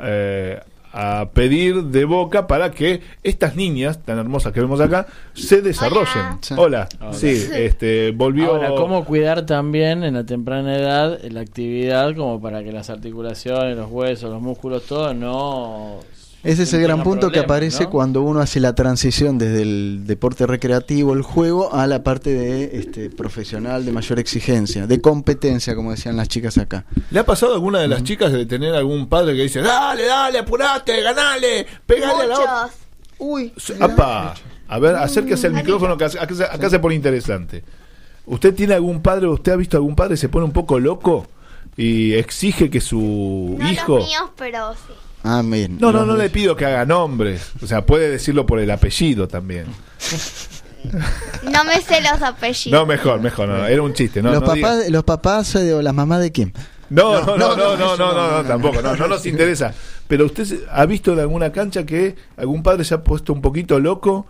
eh, 0.00 0.60
a 0.92 1.30
pedir 1.32 1.84
de 1.84 2.04
boca 2.04 2.46
para 2.46 2.70
que 2.70 3.00
estas 3.22 3.56
niñas 3.56 4.02
tan 4.02 4.18
hermosas 4.18 4.52
que 4.52 4.60
vemos 4.60 4.80
acá 4.80 5.06
se 5.32 5.62
desarrollen. 5.62 6.38
Hola. 6.56 6.88
Hola. 7.00 7.12
Sí, 7.12 7.48
este 7.52 8.10
volvió 8.10 8.52
Ahora, 8.52 8.68
¿cómo 8.70 9.04
cuidar 9.04 9.46
también 9.46 10.04
en 10.04 10.14
la 10.14 10.24
temprana 10.24 10.76
edad 10.76 11.18
la 11.22 11.40
actividad 11.40 12.14
como 12.14 12.40
para 12.40 12.62
que 12.62 12.72
las 12.72 12.90
articulaciones, 12.90 13.76
los 13.76 13.90
huesos, 13.90 14.30
los 14.30 14.42
músculos, 14.42 14.84
todo 14.86 15.14
no... 15.14 16.00
Ese 16.44 16.64
es 16.64 16.72
el 16.72 16.82
gran 16.82 17.04
punto 17.04 17.30
que 17.30 17.38
aparece 17.38 17.84
¿no? 17.84 17.90
cuando 17.90 18.22
uno 18.22 18.40
hace 18.40 18.58
la 18.58 18.74
transición 18.74 19.38
desde 19.38 19.62
el 19.62 20.02
deporte 20.06 20.44
recreativo, 20.46 21.12
el 21.12 21.22
juego, 21.22 21.72
a 21.72 21.86
la 21.86 22.02
parte 22.02 22.30
de 22.30 22.78
este 22.78 23.10
profesional 23.10 23.84
de 23.84 23.92
mayor 23.92 24.18
exigencia, 24.18 24.88
de 24.88 25.00
competencia, 25.00 25.76
como 25.76 25.92
decían 25.92 26.16
las 26.16 26.26
chicas 26.28 26.58
acá. 26.58 26.84
¿Le 27.12 27.20
ha 27.20 27.24
pasado 27.24 27.52
a 27.52 27.54
alguna 27.54 27.78
de 27.78 27.86
las 27.86 28.02
chicas 28.02 28.32
de 28.32 28.44
tener 28.44 28.74
algún 28.74 29.08
padre 29.08 29.36
que 29.36 29.42
dice, 29.42 29.60
dale, 29.60 30.04
dale, 30.04 30.38
apurate, 30.40 31.00
ganale, 31.02 31.64
pegale 31.86 32.24
a 32.24 32.26
la 32.26 32.34
otra? 32.40 32.70
Uy, 33.18 33.52
Apa, 33.78 34.34
a 34.66 34.78
ver, 34.80 34.96
acérquese 34.96 35.46
al 35.46 35.52
micrófono 35.52 35.96
que 35.96 36.06
acá, 36.06 36.26
se- 36.34 36.44
acá 36.44 36.68
se 36.68 36.78
pone 36.80 36.96
interesante. 36.96 37.62
¿Usted 38.26 38.52
tiene 38.52 38.74
algún 38.74 39.00
padre, 39.00 39.28
usted 39.28 39.52
ha 39.52 39.56
visto 39.56 39.76
algún 39.76 39.94
padre 39.94 40.14
que 40.14 40.16
se 40.16 40.28
pone 40.28 40.44
un 40.44 40.52
poco 40.52 40.80
loco 40.80 41.26
y 41.76 42.14
exige 42.14 42.68
que 42.68 42.80
su 42.80 43.56
No 43.58 43.70
hijo... 43.70 43.98
los 43.98 44.08
míos, 44.08 44.30
pero 44.36 44.72
sí. 44.74 44.92
Ah. 45.24 45.42
No, 45.42 45.92
no, 45.92 46.04
no 46.04 46.16
le 46.16 46.30
pido 46.30 46.56
que 46.56 46.66
haga 46.66 46.84
nombres. 46.84 47.52
O 47.62 47.66
sea, 47.66 47.86
puede 47.86 48.10
decirlo 48.10 48.44
por 48.46 48.58
el 48.58 48.70
apellido 48.70 49.28
también. 49.28 49.66
No 51.44 51.64
me 51.64 51.80
sé 51.80 52.00
los 52.00 52.20
apellidos. 52.22 52.80
No, 52.80 52.86
mejor, 52.86 53.20
mejor, 53.20 53.48
no, 53.48 53.64
era 53.66 53.82
un 53.82 53.94
chiste. 53.94 54.20
No, 54.20 54.32
los, 54.32 54.40
no 54.40 54.46
papás, 54.46 54.90
los 54.90 55.04
papás 55.04 55.54
eh, 55.54 55.72
o 55.74 55.80
las 55.80 55.94
mamás 55.94 56.20
de 56.20 56.32
quién? 56.32 56.52
No, 56.90 57.24
no, 57.24 57.36
no, 57.36 57.56
no, 57.56 57.76
no, 57.76 57.96
no, 57.96 58.12
no, 58.12 58.42
no, 58.42 58.44
tampoco, 58.48 58.82
no, 58.82 58.96
no 58.96 59.06
nos 59.06 59.24
interesa. 59.24 59.72
Pero 60.08 60.26
usted 60.26 60.64
ha 60.70 60.84
visto 60.84 61.12
en 61.12 61.20
alguna 61.20 61.52
cancha 61.52 61.86
que 61.86 62.16
algún 62.36 62.62
padre 62.62 62.84
se 62.84 62.94
ha 62.94 63.02
puesto 63.02 63.32
un 63.32 63.40
poquito 63.40 63.78
loco. 63.78 64.26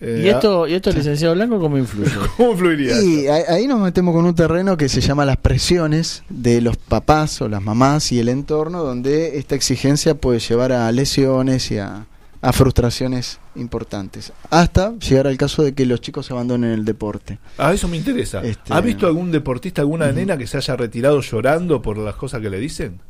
Eh, 0.00 0.22
¿Y 0.24 0.28
esto, 0.28 0.66
¿Y 0.66 0.74
esto, 0.74 0.90
licenciado 0.92 1.34
Blanco, 1.34 1.60
cómo 1.60 1.76
influye? 1.76 2.10
¿Cómo 2.36 2.56
fluiría? 2.56 3.00
Y 3.02 3.26
ahí 3.26 3.66
nos 3.66 3.80
metemos 3.80 4.14
con 4.14 4.24
un 4.24 4.34
terreno 4.34 4.76
que 4.76 4.88
se 4.88 5.00
llama 5.00 5.26
las 5.26 5.36
presiones 5.36 6.22
de 6.30 6.60
los 6.62 6.76
papás 6.78 7.40
o 7.42 7.48
las 7.48 7.62
mamás 7.62 8.10
y 8.12 8.18
el 8.18 8.28
entorno, 8.30 8.82
donde 8.82 9.38
esta 9.38 9.54
exigencia 9.54 10.14
puede 10.14 10.38
llevar 10.38 10.72
a 10.72 10.90
lesiones 10.90 11.70
y 11.70 11.78
a 11.78 12.06
a 12.42 12.52
frustraciones 12.52 13.38
importantes. 13.54 14.32
Hasta 14.48 14.94
llegar 14.98 15.26
al 15.26 15.36
caso 15.36 15.62
de 15.62 15.74
que 15.74 15.84
los 15.84 16.00
chicos 16.00 16.30
abandonen 16.30 16.70
el 16.70 16.84
deporte. 16.84 17.38
Ah, 17.58 17.72
eso 17.74 17.86
me 17.88 17.96
interesa. 17.96 18.40
Este- 18.42 18.72
¿Has 18.72 18.82
visto 18.82 19.06
algún 19.06 19.30
deportista, 19.30 19.82
alguna 19.82 20.10
nena 20.12 20.38
que 20.38 20.46
se 20.46 20.56
haya 20.56 20.76
retirado 20.76 21.20
llorando 21.20 21.82
por 21.82 21.98
las 21.98 22.14
cosas 22.14 22.40
que 22.40 22.48
le 22.50 22.58
dicen? 22.58 23.00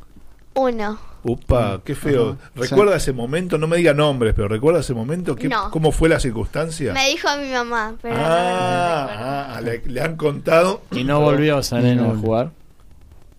Uno. 0.53 0.99
Upa, 1.23 1.81
qué 1.85 1.93
feo. 1.95 2.31
Ajá. 2.31 2.51
¿Recuerda 2.55 2.95
ese 2.95 3.13
momento? 3.13 3.57
No 3.59 3.67
me 3.67 3.77
diga 3.77 3.93
nombres, 3.93 4.33
pero 4.35 4.47
¿recuerda 4.47 4.79
ese 4.79 4.93
momento? 4.93 5.35
¿Qué- 5.35 5.47
No. 5.49 5.69
¿Cómo 5.69 5.91
fue 5.91 6.09
la 6.09 6.19
circunstancia? 6.19 6.93
Me 6.93 7.09
dijo 7.09 7.27
mi 7.39 7.51
mamá, 7.51 7.95
pero 8.01 8.15
Ah, 8.17 9.53
ah, 9.55 9.61
le, 9.61 9.83
le 9.85 10.01
han 10.01 10.15
contado. 10.15 10.81
Y 10.91 11.03
no 11.03 11.19
volvió 11.21 11.59
esa 11.59 11.79
nena 11.79 12.09
a 12.11 12.15
jugar. 12.15 12.51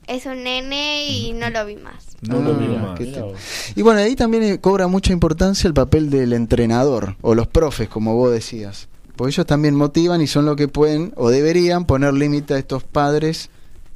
es 0.06 0.26
un 0.26 0.42
nene 0.42 1.06
y 1.08 1.32
no 1.32 1.48
lo 1.50 1.64
vi 1.66 1.76
más. 1.76 2.16
No 2.22 2.40
lo 2.40 2.50
Ah, 2.52 2.58
vi 2.58 2.66
más. 2.68 2.98
te- 2.98 3.80
Y 3.80 3.82
bueno, 3.82 4.00
ahí 4.00 4.14
también 4.14 4.42
eh, 4.44 4.60
cobra 4.60 4.86
mucha 4.86 5.12
importancia 5.12 5.66
el 5.68 5.74
papel 5.74 6.08
del 6.10 6.32
entrenador 6.34 7.16
o 7.20 7.34
los 7.34 7.46
profes, 7.48 7.88
como 7.88 8.14
vos 8.14 8.30
decías. 8.32 8.88
Porque 9.16 9.30
ellos 9.32 9.46
también 9.46 9.74
motivan 9.74 10.20
y 10.22 10.26
son 10.26 10.44
lo 10.46 10.54
que 10.56 10.68
pueden 10.68 11.12
o 11.16 11.30
deberían 11.30 11.84
poner 11.84 12.14
límite 12.14 12.54
a 12.54 12.58
estos 12.58 12.82
padres 12.84 13.50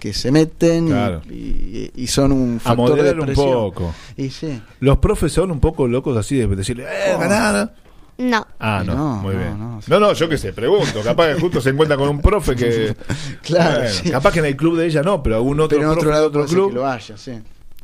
que 0.06 0.12
se 0.14 0.30
meten 0.30 0.86
y- 0.88 0.90
Claro. 0.90 1.22
y, 1.30 1.90
y 1.96 2.06
son 2.06 2.32
un 2.32 2.56
A 2.56 2.68
factor 2.68 2.90
de 2.90 3.14
moderar 3.14 3.20
un 3.20 3.34
poco. 3.34 3.94
Y 4.16 4.30
sí. 4.30 4.60
Los 4.80 4.98
profes 4.98 5.32
son 5.32 5.50
un 5.50 5.60
poco 5.60 5.86
locos 5.88 6.16
así 6.16 6.36
de 6.36 6.46
decirle, 6.46 6.84
¡eh, 6.84 7.12
Oh. 7.14 7.18
ganada! 7.18 7.74
No. 8.18 8.46
Ah, 8.58 8.82
no, 8.86 8.94
No, 8.94 9.14
muy 9.16 9.34
no, 9.34 9.40
bien. 9.40 9.58
no. 9.58 9.80
No, 9.88 10.00
no, 10.00 10.12
yo 10.14 10.26
qué 10.28 10.38
sé, 10.38 10.52
pregunto. 10.52 11.00
Capaz 11.02 11.34
que 11.34 11.40
justo 11.40 11.60
se 11.60 11.70
encuentra 11.70 11.96
con 11.98 12.08
un 12.08 12.20
profe 12.22 12.56
que. 12.56 12.94
Claro, 13.42 13.80
Bueno, 13.80 13.90
sí. 13.92 14.10
Capaz 14.10 14.32
que 14.32 14.38
en 14.38 14.46
el 14.46 14.56
club 14.56 14.76
de 14.78 14.86
ella 14.86 15.02
no, 15.02 15.22
pero 15.22 15.36
algún 15.36 15.60
otro 15.60 15.76
Pero 15.76 15.82
en 15.92 15.98
otro 15.98 16.00
profe 16.00 16.06
de 16.06 16.14
lado 16.14 16.26
otro 16.28 16.46
club 16.46 16.68
que 16.70 16.74
lo 16.76 16.86
haya, 16.86 17.16
sí. 17.18 17.32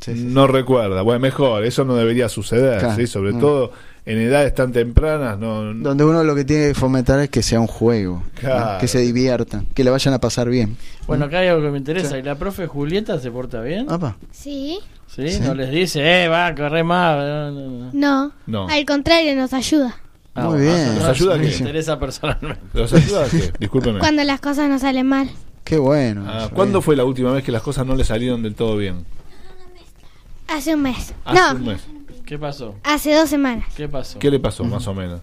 Sí, 0.01 0.15
sí, 0.15 0.25
no 0.25 0.47
recuerda. 0.47 1.03
Bueno, 1.03 1.21
mejor, 1.21 1.65
eso 1.65 1.85
no 1.85 1.95
debería 1.95 2.29
suceder, 2.29 2.79
Claro. 2.81 2.97
¿sí? 2.97 3.07
Sobre 3.07 3.35
todo 3.35 3.73
en 4.05 4.19
edades 4.19 4.55
tan 4.55 4.73
tempranas. 4.73 5.39
No, 5.39 5.73
no- 5.75 5.89
Donde 5.89 6.05
uno 6.05 6.25
lo 6.25 6.35
que 6.35 6.45
tiene 6.45 6.69
que 6.69 6.75
fomentar 6.75 7.19
es 7.21 7.31
que 7.31 7.43
sea 7.43 7.61
un 7.61 7.67
juego, 7.67 8.23
¿no? 8.35 8.41
Claro. 8.41 8.79
que 8.81 8.89
se 8.89 8.99
diviertan, 9.01 9.67
que 9.75 9.85
le 9.85 9.91
vayan 9.91 10.15
a 10.15 10.19
pasar 10.21 10.49
bien. 10.49 10.77
Bueno, 11.07 11.27
acá 11.27 11.39
hay 11.41 11.49
algo 11.49 11.63
que 11.63 11.71
me 11.71 11.79
interesa. 11.79 12.11
Sí. 12.11 12.17
¿Y 12.17 12.23
la 12.23 12.35
profe 12.37 12.67
Julieta 12.67 13.19
se 13.21 13.31
porta 13.31 13.61
bien? 13.61 13.91
Apa. 13.91 14.17
Sí. 14.31 14.79
¿Sí? 15.07 15.29
Sí. 15.31 15.41
No 15.41 15.55
les 15.55 15.71
dice, 15.71 16.01
eh, 16.25 16.29
va, 16.29 16.55
corre 16.55 16.83
más. 16.83 17.17
No, 17.19 17.51
no, 17.51 17.71
no. 17.71 17.91
No. 17.93 18.33
No. 18.47 18.69
Al 18.69 18.85
contrario, 18.87 19.35
nos 19.37 19.53
ayuda. 19.53 19.95
Ah, 20.35 20.45
Muy 20.47 20.63
bueno, 20.63 20.73
bien. 20.75 20.95
¿Nos 20.95 21.03
no- 21.05 21.09
ayuda 21.11 21.35
qué? 21.35 21.47
Me 21.47 21.53
interesa 21.57 21.99
personalmente. 21.99 22.61
¿Los 22.73 22.93
ayuda 22.95 23.25
a 23.27 23.29
qué? 23.29 23.53
Discúlpeme. 23.59 23.99
Cuando 23.99 24.25
las 24.25 24.41
cosas 24.41 24.71
nos 24.71 24.81
salen 24.81 25.07
mal. 25.07 25.29
Qué 25.65 25.77
bueno. 25.77 26.25
Ah, 26.27 26.49
¿Cuándo 26.53 26.79
bien. 26.79 26.83
fue 26.83 26.97
la 26.97 27.05
última 27.05 27.31
vez 27.33 27.45
que 27.45 27.53
las 27.53 27.61
cosas 27.63 27.87
no 27.87 27.95
le 27.95 28.05
salieron 28.05 28.43
del 28.43 28.55
todo 28.55 28.77
bien? 28.79 29.05
Hace 30.49 30.75
un 30.75 30.83
mes. 30.83 31.15
Hace 31.25 31.41
no, 31.41 31.55
un 31.61 31.67
mes. 31.67 31.81
¿Qué 32.33 32.39
pasó? 32.39 32.75
hace 32.83 33.15
dos 33.15 33.29
semanas. 33.29 33.67
¿Qué 33.77 33.87
pasó? 33.91 34.19
¿Qué 34.19 34.31
le 34.31 34.41
pasó, 34.41 34.65
más 34.65 34.87
o 34.87 34.95
menos? 34.95 35.21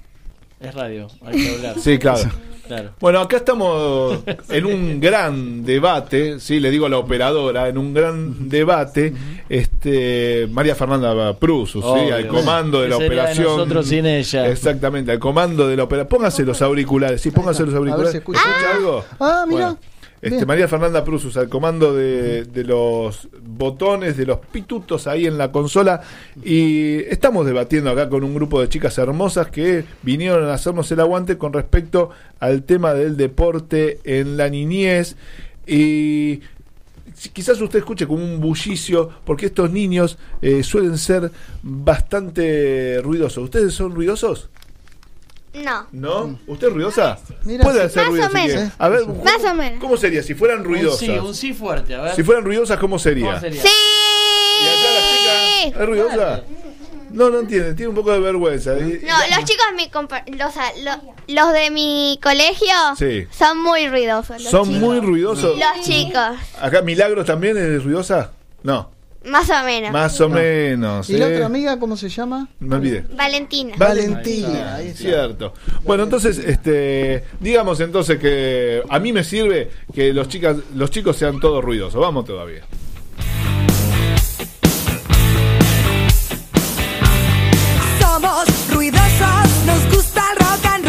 Es 0.60 0.76
radio, 0.76 1.08
hay 1.26 1.42
que 1.44 1.56
hablar. 1.56 1.80
Sí, 1.80 1.98
claro. 1.98 2.30
Claro. 2.68 2.92
Bueno, 3.00 3.20
acá 3.22 3.38
estamos 3.38 4.20
en 4.50 4.66
un 4.68 5.00
gran 5.00 5.66
debate, 5.66 6.40
sí, 6.40 6.60
le 6.60 6.70
digo 6.70 6.86
a 6.86 6.90
la 6.90 7.00
operadora, 7.00 7.68
en 7.68 7.80
un 7.80 7.96
gran 7.96 8.48
debate, 8.48 9.12
este 9.50 10.46
María 10.52 10.76
Fernanda 10.76 11.34
Prusus, 11.36 11.84
sí, 11.84 11.90
Obvio. 11.90 12.14
al 12.16 12.28
comando 12.28 12.82
de 12.82 12.86
¿Qué 12.86 12.90
la 12.92 12.98
sería 12.98 13.10
de 13.10 13.20
operación. 13.22 13.46
nosotros 13.58 13.88
sin 13.88 14.06
ella? 14.06 14.48
Exactamente, 14.50 15.12
al 15.12 15.18
comando 15.18 15.68
de 15.68 15.78
la 15.78 15.84
operación. 15.86 16.10
Póngase 16.10 16.44
los 16.46 16.62
auriculares, 16.62 17.22
sí, 17.22 17.32
póngase 17.32 17.66
los 17.66 17.74
A 17.74 17.80
ver 17.80 17.88
si 17.88 17.92
auriculares. 17.92 18.16
escucha. 18.16 18.40
¿Escucha 18.40 18.76
algo? 18.76 19.06
Ah, 19.20 19.46
mira. 19.48 19.66
Bueno, 19.66 19.80
este. 20.22 20.46
María 20.46 20.68
Fernanda 20.68 21.04
Prusus 21.04 21.38
al 21.38 21.50
comando 21.50 21.94
de, 21.94 22.44
de 22.44 22.64
los 22.64 23.30
botones, 23.42 24.18
de 24.18 24.26
los 24.26 24.40
pitutos 24.40 25.08
ahí 25.08 25.26
en 25.26 25.38
la 25.38 25.52
consola. 25.52 26.02
Y 26.44 26.98
estamos 27.04 27.46
debatiendo 27.46 27.90
acá 27.90 28.10
con 28.10 28.24
un 28.24 28.34
grupo 28.34 28.62
de 28.62 28.70
chicas 28.70 28.98
hermosas 28.98 29.48
que 29.48 29.86
vinieron 30.02 30.48
a 30.50 30.54
hacernos 30.54 30.92
el 30.92 31.00
aguante 31.00 31.38
con 31.38 31.54
respecto 31.54 32.10
al 32.40 32.64
tema 32.64 32.94
del 32.94 33.18
deporte 33.18 34.00
en 34.04 34.38
la 34.38 34.50
niñez. 34.50 35.16
Y 35.66 36.42
quizás 37.34 37.62
usted 37.62 37.80
escuche 37.80 38.08
como 38.08 38.24
un 38.24 38.40
bullicio, 38.40 39.10
porque 39.26 39.48
estos 39.48 39.72
niños 39.72 40.18
eh, 40.42 40.64
suelen 40.64 40.98
ser 40.98 41.32
bastante 41.62 43.00
ruidosos. 43.04 43.44
¿Ustedes 43.44 43.74
son 43.74 43.94
ruidosos? 43.94 44.50
No. 45.54 45.88
¿No? 45.92 46.40
¿Usted 46.48 46.68
es 46.68 46.74
ruidosa? 46.74 47.18
Mira, 47.44 47.64
Puede 47.64 47.88
sí. 47.88 47.94
ser 47.96 48.04
Más 48.04 48.12
ruido 48.12 48.26
o 48.26 48.30
si 48.30 48.36
quiere. 48.36 48.56
menos. 48.56 48.74
A 48.78 48.90
ver, 48.90 49.06
Más 49.08 49.44
o 49.44 49.54
menos. 49.56 49.80
¿cómo 49.80 49.98
sería? 49.98 50.22
Si 50.24 50.34
fueran 50.36 50.60
Un 50.60 50.66
ruidosas. 50.66 51.00
sí, 51.00 51.10
un 51.10 51.34
sí 51.36 51.54
fuerte, 51.54 51.96
a 51.96 52.02
ver. 52.02 52.16
Si 52.16 52.24
fueran 52.24 52.44
ruidosas, 52.46 52.78
¿cómo 52.80 53.00
sería? 53.00 53.28
¿Cómo 53.28 53.40
sería? 53.40 53.62
¡Sí! 53.62 53.68
¿Y 54.62 54.66
la 54.66 55.72
chica 55.72 55.82
es 55.82 55.88
ruidosa? 55.88 56.44
No, 57.12 57.32
no 57.32 57.40
entiende, 57.40 57.74
tiene 57.74 57.90
un 57.90 57.96
poco 57.96 58.12
de 58.12 58.20
vergüenza. 58.20 58.74
Y- 58.78 59.02
No, 59.04 59.16
los 59.36 59.46
chicos, 59.46 59.66
mi 59.76 59.90
compa- 59.90 60.24
los, 60.28 60.56
a- 60.58 60.74
lo- 60.84 61.14
los 61.28 61.54
de 61.54 61.72
mi 61.72 62.20
colegio 62.22 62.68
Sí. 62.98 63.26
son 63.36 63.64
muy 63.64 63.88
ruidosos. 63.90 64.40
Los 64.44 64.52
Son 64.52 64.66
chicos. 64.66 64.80
muy 64.80 65.00
ruidosos. 65.00 65.58
Los 65.58 65.86
chicos, 65.86 66.38
Acá, 66.62 66.84
¿Milagros 66.84 67.26
también 67.26 67.58
es 67.58 67.84
ruidosa? 67.84 68.32
No, 68.62 68.92
más 69.26 69.50
o 69.50 69.64
menos. 69.64 69.92
más 69.92 70.22
o 70.22 70.30
menos. 70.30 71.10
¿Y 71.10 71.18
la 71.18 71.28
¿eh? 71.28 71.34
otra 71.36 71.46
amiga 71.48 71.80
cómo 71.80 71.98
se 71.98 72.10
llama? 72.10 72.48
Me 72.60 72.76
olvidé. 72.76 73.06
Valentina. 73.16 73.76
Valentina. 73.78 74.76
ahí 74.76 74.88
está. 74.88 75.00
Cierto. 75.00 75.54
Bueno, 75.84 76.04
entonces, 76.04 76.38
este, 76.38 77.26
digamos 77.40 77.80
entonces 77.82 78.18
que 78.18 78.82
a 78.88 79.00
mí 79.00 79.12
me 79.12 79.24
sirve 79.24 79.72
que 79.94 80.14
los 80.14 80.28
chicas, 80.30 80.58
los 80.74 80.90
chicos 80.90 81.18
sean 81.18 81.40
todos 81.40 81.64
ruidosos. 81.64 82.00
Vamos 82.00 82.26
todavía. 82.26 82.64
Somos 88.00 88.70
ruidosos, 88.74 89.66
nos 89.66 89.96
gusta 89.96 90.24
el 90.32 90.38
rock 90.38 90.66
and 90.66 90.86
roll. 90.86 90.89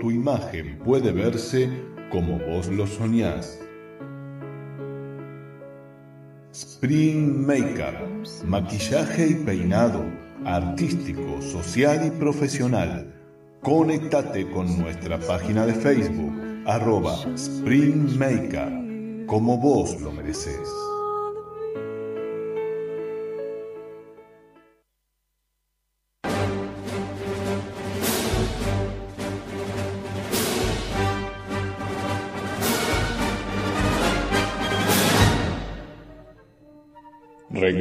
Tu 0.00 0.10
imagen 0.10 0.78
puede 0.84 1.12
verse 1.12 1.68
como 2.10 2.38
vos 2.38 2.68
lo 2.68 2.86
soñás. 2.86 3.60
Spring 6.52 7.46
Makeup, 7.46 8.26
maquillaje 8.44 9.28
y 9.28 9.34
peinado, 9.34 10.04
artístico, 10.44 11.40
social 11.40 12.04
y 12.06 12.10
profesional. 12.10 13.14
Conéctate 13.60 14.50
con 14.50 14.78
nuestra 14.80 15.18
página 15.20 15.66
de 15.66 15.74
Facebook, 15.74 16.32
arroba 16.66 17.14
Spring 17.34 18.18
Makeup, 18.18 19.26
como 19.26 19.58
vos 19.58 20.00
lo 20.00 20.10
mereces. 20.10 20.89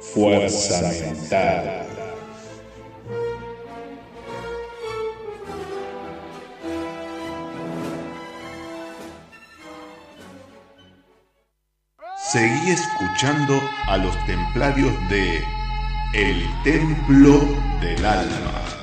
Fuerza 0.00 0.80
mental. 0.82 1.86
Seguí 12.32 12.70
escuchando 12.70 13.60
a 13.88 13.96
los 13.96 14.14
templarios 14.26 14.92
de 15.08 15.42
El 16.14 16.44
Templo 16.64 17.40
del 17.80 18.04
Alma. 18.04 18.79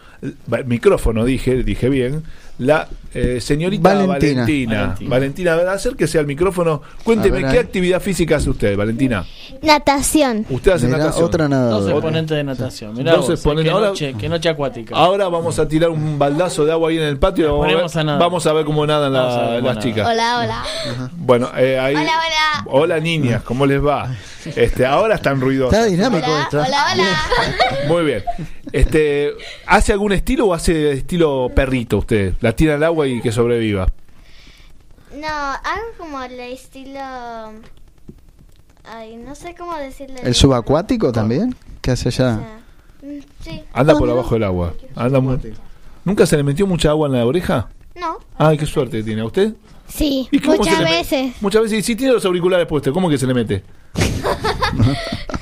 micrófono 0.67 1.25
dije, 1.25 1.65
dije 1.65 1.89
bien, 1.89 2.23
la 2.59 2.87
eh, 3.13 3.41
señorita 3.41 3.95
Valentina. 3.95 4.43
Valentina. 4.43 4.81
Valentina. 4.81 5.11
Valentina, 5.11 5.57
ver, 5.57 5.69
acérquese 5.69 6.19
al 6.19 6.27
micrófono. 6.27 6.83
Cuénteme, 7.05 7.39
ver, 7.43 7.51
¿qué 7.51 7.59
ahí. 7.59 7.65
actividad 7.65 8.01
física 8.01 8.37
hace 8.37 8.51
usted, 8.51 8.77
Valentina? 8.77 9.25
Natación. 9.63 10.45
Usted 10.51 10.73
hace 10.73 10.87
Mirá, 10.87 10.99
natación. 10.99 11.25
otra 11.25 11.45
Dos 11.45 11.51
nadadora. 11.51 11.93
exponentes 11.95 12.37
de 12.37 12.45
natación. 12.45 12.95
Mirá 12.97 13.13
Dos 13.13 13.21
vos, 13.23 13.31
eh, 13.31 13.33
exponentes. 13.35 13.71
qué, 13.71 13.75
Ahora- 13.77 13.89
noche, 13.89 14.15
qué 14.19 14.29
noche 14.29 14.49
acuática. 14.49 14.95
Ahora 14.97 15.29
vamos 15.29 15.59
a 15.59 15.67
tirar 15.69 15.91
un 15.91 16.19
baldazo 16.19 16.65
de 16.65 16.73
agua 16.73 16.91
ahí 16.91 16.97
en 16.99 17.05
el 17.05 17.19
patio 17.19 17.59
vamos 17.59 17.67
a, 17.67 17.77
ver, 17.77 17.85
a 18.01 18.05
nadar. 18.05 18.21
vamos 18.21 18.47
a 18.47 18.53
ver 18.53 18.65
cómo 18.65 18.87
nadan 18.87 19.13
la- 19.13 19.49
ver 19.51 19.63
las 19.63 19.79
chicas. 19.79 20.09
Hola, 20.09 20.41
hola. 20.43 20.65
Bueno, 21.17 21.51
eh, 21.57 21.79
ahí. 21.79 21.95
Hola, 21.95 22.03
hola. 22.05 22.65
Hola, 22.67 23.01
niñas, 23.01 23.43
¿cómo 23.43 23.67
les 23.67 23.85
va? 23.85 24.11
Este, 24.57 24.85
ahora 24.85 25.15
están 25.15 25.41
ruidosas. 25.41 25.79
Está 25.79 25.91
dinámico 25.91 26.27
Hola, 26.27 26.43
esto. 26.43 26.59
hola, 26.61 26.87
hola. 26.93 27.89
Muy 27.89 28.05
bien. 28.05 28.23
Este, 28.73 29.33
¿hace 29.67 29.93
algún 29.93 30.13
estilo 30.13 30.47
o 30.47 30.55
hace 30.55 30.93
estilo 30.93 31.51
perrito 31.55 31.99
usted? 31.99 32.35
La 32.45 32.55
tira 32.55 32.75
al 32.75 32.83
agua 32.85 33.09
y 33.09 33.23
que 33.23 33.33
sobreviva. 33.33 33.87
No, 35.15 35.27
algo 35.27 35.87
como 35.97 36.23
el 36.23 36.39
estilo. 36.39 37.01
Ay, 38.85 39.17
no 39.17 39.35
sé 39.35 39.55
cómo 39.55 39.75
decirle. 39.79 40.21
¿El 40.23 40.35
subacuático 40.35 41.11
también? 41.11 41.57
¿Qué 41.81 41.93
hace 41.93 42.09
allá? 42.11 42.61
Mm, 43.01 43.21
Sí. 43.41 43.65
Anda 43.73 43.97
por 43.97 44.11
abajo 44.11 44.35
del 44.35 44.45
agua. 44.45 44.75
Anda 44.95 45.23
¿Nunca 46.05 46.27
se 46.27 46.37
le 46.37 46.43
metió 46.43 46.67
mucha 46.67 46.91
agua 46.91 47.07
en 47.09 47.15
la 47.15 47.25
oreja? 47.25 47.71
No. 47.95 48.19
Ay, 48.37 48.59
qué 48.59 48.67
suerte 48.67 49.03
tiene. 49.03 49.23
¿A 49.23 49.25
usted? 49.25 49.55
Sí, 49.89 50.29
¿Y 50.31 50.39
cómo 50.39 50.59
muchas 50.59 50.81
veces. 50.81 51.33
Muchas 51.41 51.63
veces. 51.63 51.79
Y 51.79 51.83
si 51.83 51.97
tiene 51.97 52.13
los 52.13 52.27
auriculares 52.27 52.67
puestos, 52.67 52.93
¿cómo 52.93 53.09
que 53.09 53.17
se 53.17 53.27
le 53.27 53.33
mete? 53.33 53.65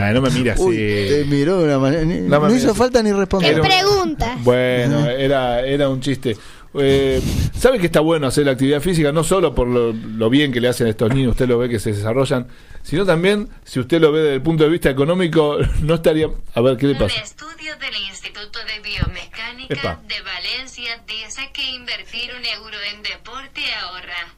Bueno, 0.00 0.12
no 0.12 0.20
me 0.22 0.30
mire 0.30 0.50
así. 0.52 0.62
Uy, 0.62 0.76
te 0.76 1.24
miró 1.26 1.58
de 1.58 1.64
una 1.64 1.78
manera. 1.78 2.04
ni- 2.04 2.20
No 2.20 2.38
No, 2.40 2.46
hizo 2.48 2.66
mires. 2.66 2.76
falta 2.76 3.02
ni 3.02 3.10
¿Qué 3.10 3.16
responder. 3.16 3.60
pregunta? 3.60 4.36
Bueno, 4.40 5.06
era, 5.08 5.60
era 5.62 5.88
un 5.88 6.00
chiste. 6.00 6.36
Eh, 6.76 7.22
¿Sabe 7.56 7.78
que 7.78 7.86
está 7.86 8.00
bueno 8.00 8.26
hacer 8.26 8.46
la 8.46 8.52
actividad 8.52 8.80
física? 8.80 9.12
No 9.12 9.22
solo 9.22 9.54
por 9.54 9.68
lo, 9.68 9.92
lo 9.92 10.28
bien 10.28 10.50
que 10.52 10.60
le 10.60 10.66
hacen 10.68 10.88
a 10.88 10.90
estos 10.90 11.14
niños, 11.14 11.30
usted 11.30 11.46
lo 11.46 11.56
ve 11.56 11.68
que 11.68 11.78
se 11.78 11.92
desarrollan, 11.92 12.48
sino 12.82 13.06
también, 13.06 13.48
si 13.62 13.78
usted 13.78 14.00
lo 14.00 14.10
ve 14.10 14.20
desde 14.22 14.34
el 14.34 14.42
punto 14.42 14.64
de 14.64 14.70
vista 14.70 14.90
económico, 14.90 15.56
no 15.82 15.94
estaría... 15.94 16.26
A 16.54 16.60
ver, 16.60 16.76
¿qué 16.76 16.86
le 16.88 16.92
Un 16.94 16.98
pasa? 16.98 17.14
estudio 17.20 17.76
del 17.76 17.94
Instituto 18.10 18.58
de 18.58 18.80
Biomecánica 18.90 19.72
Epa. 19.72 20.00
de 20.08 20.20
Valencia 20.22 21.00
dice 21.06 21.48
que 21.52 21.62
invertir 21.76 22.30
un 22.36 22.44
euro 22.44 22.76
en 22.92 23.02
deporte 23.04 23.60
ahorra 23.80 24.34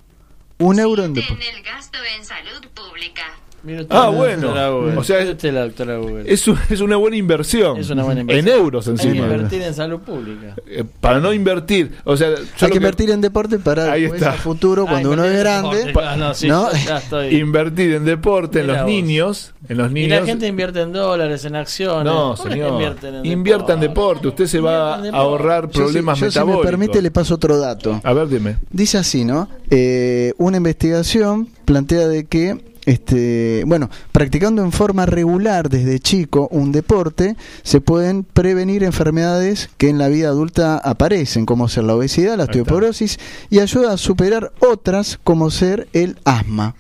Un 0.59 0.79
euro 0.79 1.05
en 1.05 1.09
en 1.11 1.15
deporte. 1.15 1.49
el 1.57 1.63
gasto 1.63 1.97
en 2.19 2.23
salud 2.27 2.67
pública. 2.75 3.23
Mira 3.63 3.83
usted 3.83 3.97
Ah, 3.97 4.09
bueno. 4.11 4.43
doctora 4.43 4.69
Google. 4.71 4.97
O 4.99 5.03
sea, 5.05 5.19
Mira 5.21 5.31
usted 5.33 5.53
la 5.55 5.61
doctora 5.65 5.97
Google. 5.97 6.33
Es, 6.33 6.47
un- 6.47 6.59
es 6.71 6.81
una 6.81 6.97
buena 6.97 7.17
inversión. 7.17 7.77
Es 7.79 7.91
una 7.91 8.05
buena 8.05 8.21
inversión. 8.21 8.49
En 8.49 8.61
euros 8.61 8.87
Hay 8.87 8.95
que 8.97 9.03
encima. 9.09 9.27
invertir 9.27 9.63
en 9.63 9.75
salud 9.75 9.99
pública. 10.01 10.55
Eh, 10.69 10.85
para 11.01 11.19
no 11.21 11.33
invertir. 11.33 11.93
O 12.05 12.17
sea, 12.17 12.31
yo 12.37 12.67
Hay 12.67 12.71
que 12.71 12.77
invertir 12.77 13.11
en 13.11 13.21
deporte 13.21 13.59
para 13.59 13.91
Ahí 13.91 14.03
después, 14.03 14.23
está. 14.23 14.35
a 14.35 14.37
futuro, 14.37 14.87
cuando 14.87 15.11
uno 15.13 15.25
es 15.25 15.39
grande. 15.41 15.93
Ah, 16.01 16.17
no, 16.17 16.33
sí, 16.35 16.47
¿no? 16.49 16.71
yo 16.71 16.79
ya 16.87 16.99
estoy. 16.99 17.35
Invertir 17.37 17.95
en 17.95 18.05
deporte, 18.05 18.61
en 18.61 18.69
los 18.69 18.79
vos. 18.83 18.87
niños. 18.87 19.53
En 19.69 19.79
los 19.79 19.91
Y 19.91 19.95
niños. 19.95 20.21
la 20.21 20.27
gente 20.27 20.47
invierte 20.47 20.81
en 20.83 20.93
dólares, 20.93 21.45
en 21.45 21.57
acciones. 21.57 22.05
No, 22.05 22.35
¿Cómo 22.37 22.51
señor. 22.51 22.73
invierten 22.73 23.15
en 23.17 23.27
Invierta 23.27 23.73
en 23.73 23.81
deporte. 23.81 24.29
Usted 24.29 24.47
se 24.47 24.61
va 24.61 24.95
a 24.95 25.09
ahorrar 25.11 25.65
Yo, 25.71 25.83
problemas 25.85 26.21
yo, 26.21 26.31
si 26.31 26.39
me 26.39 26.45
metabólicos. 26.45 26.67
permite, 26.67 27.03
le 27.03 27.11
paso 27.11 27.35
otro 27.35 27.59
dato. 27.59 28.01
A 28.05 28.13
ver, 28.13 28.29
dime. 28.29 28.59
Dice 28.71 28.99
así, 28.99 29.25
¿no? 29.25 29.49
Eh, 29.71 30.33
una 30.39 30.59
investigación 30.59 31.49
plantea 31.65 32.07
de 32.07 32.27
que, 32.27 32.59
este, 32.87 33.65
bueno, 33.67 33.91
practicando 34.13 34.63
en 34.63 34.73
forma 34.73 35.07
regular 35.07 35.69
desde 35.69 35.99
chico 35.99 36.49
un 36.51 36.73
deporte, 36.73 37.37
se 37.63 37.81
pueden 37.81 38.25
prevenir 38.25 38.85
enfermedades 38.85 39.69
que 39.77 39.89
en 39.89 39.99
la 39.99 40.09
vida 40.09 40.29
adulta 40.29 40.79
aparecen, 40.79 41.47
como 41.47 41.69
ser 41.69 41.85
la 41.85 41.97
obesidad, 41.97 42.37
la 42.37 42.45
osteoporosis, 42.45 43.19
y 43.51 43.59
ayuda 43.59 43.93
a 43.93 43.99
superar 43.99 44.53
otras, 44.61 45.19
como 45.23 45.51
ser 45.51 45.89
el 45.93 46.17
asma. 46.25 46.75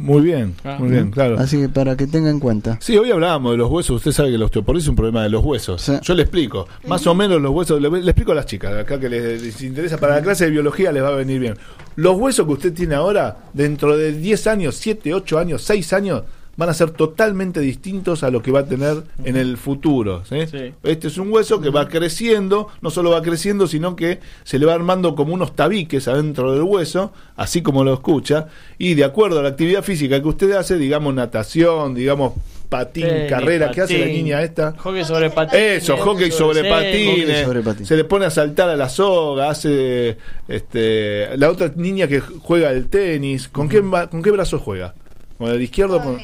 Muy 0.00 0.22
bien, 0.22 0.54
Ah. 0.64 0.76
muy 0.78 0.88
bien, 0.88 1.10
claro. 1.10 1.38
Así 1.38 1.58
que 1.60 1.68
para 1.68 1.94
que 1.94 2.06
tenga 2.06 2.30
en 2.30 2.40
cuenta. 2.40 2.78
Sí, 2.80 2.96
hoy 2.96 3.10
hablábamos 3.10 3.52
de 3.52 3.58
los 3.58 3.70
huesos. 3.70 3.96
Usted 3.96 4.12
sabe 4.12 4.30
que 4.30 4.38
la 4.38 4.46
osteoporosis 4.46 4.86
es 4.86 4.88
un 4.88 4.96
problema 4.96 5.22
de 5.22 5.28
los 5.28 5.44
huesos. 5.44 5.82
Sí. 5.82 5.92
Yo 6.02 6.14
le 6.14 6.22
explico. 6.22 6.66
Más 6.86 7.06
o 7.06 7.14
menos 7.14 7.40
los 7.40 7.52
huesos, 7.52 7.80
le, 7.82 7.90
le 7.90 8.10
explico 8.10 8.32
a 8.32 8.34
las 8.34 8.46
chicas 8.46 8.72
acá 8.74 8.98
que 8.98 9.10
les, 9.10 9.42
les 9.42 9.60
interesa. 9.62 9.98
Para 9.98 10.14
la 10.16 10.22
clase 10.22 10.46
de 10.46 10.52
biología 10.52 10.90
les 10.90 11.02
va 11.02 11.08
a 11.08 11.14
venir 11.16 11.38
bien. 11.38 11.54
Los 11.96 12.16
huesos 12.16 12.46
que 12.46 12.52
usted 12.52 12.72
tiene 12.72 12.94
ahora, 12.94 13.36
dentro 13.52 13.94
de 13.96 14.12
10 14.12 14.46
años, 14.46 14.76
7, 14.76 15.12
8 15.12 15.38
años, 15.38 15.62
6 15.62 15.92
años, 15.92 16.22
van 16.60 16.68
a 16.68 16.74
ser 16.74 16.90
totalmente 16.90 17.58
distintos 17.60 18.22
a 18.22 18.30
lo 18.30 18.42
que 18.42 18.52
va 18.52 18.60
a 18.60 18.66
tener 18.66 19.02
en 19.24 19.36
el 19.36 19.56
futuro. 19.56 20.22
¿sí? 20.28 20.46
Sí. 20.46 20.74
Este 20.82 21.08
es 21.08 21.16
un 21.16 21.32
hueso 21.32 21.60
que 21.60 21.70
va 21.70 21.88
creciendo, 21.88 22.68
no 22.82 22.90
solo 22.90 23.10
va 23.10 23.22
creciendo, 23.22 23.66
sino 23.66 23.96
que 23.96 24.20
se 24.44 24.58
le 24.58 24.66
va 24.66 24.74
armando 24.74 25.14
como 25.14 25.32
unos 25.32 25.56
tabiques 25.56 26.06
adentro 26.06 26.52
del 26.52 26.62
hueso, 26.62 27.12
así 27.36 27.62
como 27.62 27.82
lo 27.82 27.94
escucha, 27.94 28.48
y 28.78 28.92
de 28.94 29.04
acuerdo 29.04 29.40
a 29.40 29.42
la 29.42 29.48
actividad 29.48 29.82
física 29.82 30.20
que 30.20 30.28
usted 30.28 30.52
hace, 30.52 30.76
digamos 30.76 31.14
natación, 31.14 31.94
digamos 31.94 32.34
patín, 32.68 33.06
carrera, 33.28 33.70
¿qué 33.72 33.80
hace 33.80 33.98
la 33.98 34.06
niña 34.06 34.42
esta? 34.42 34.74
Hockey 34.78 35.04
sobre 35.04 35.30
patines. 35.30 35.82
Eso, 35.82 35.96
hockey 35.96 36.30
sobre 36.30 36.62
Sí, 36.62 36.68
patines, 36.68 37.08
hockey 37.26 37.44
sobre 37.44 37.60
patines. 37.62 37.88
se 37.88 37.96
le 37.96 38.04
pone 38.04 38.26
a 38.26 38.30
saltar 38.30 38.68
a 38.68 38.76
la 38.76 38.88
soga, 38.88 39.50
hace 39.50 40.18
este 40.46 41.36
la 41.36 41.50
otra 41.50 41.72
niña 41.74 42.06
que 42.06 42.20
juega 42.20 42.70
el 42.70 42.86
tenis, 42.88 43.48
¿con 43.48 43.68
qué 43.68 43.80
ba- 43.80 44.08
con 44.08 44.22
qué 44.22 44.30
brazo 44.30 44.58
juega? 44.58 44.94
¿Con 45.38 45.50
el 45.50 45.62
izquierdo 45.62 45.96
o 45.96 46.02
con, 46.02 46.18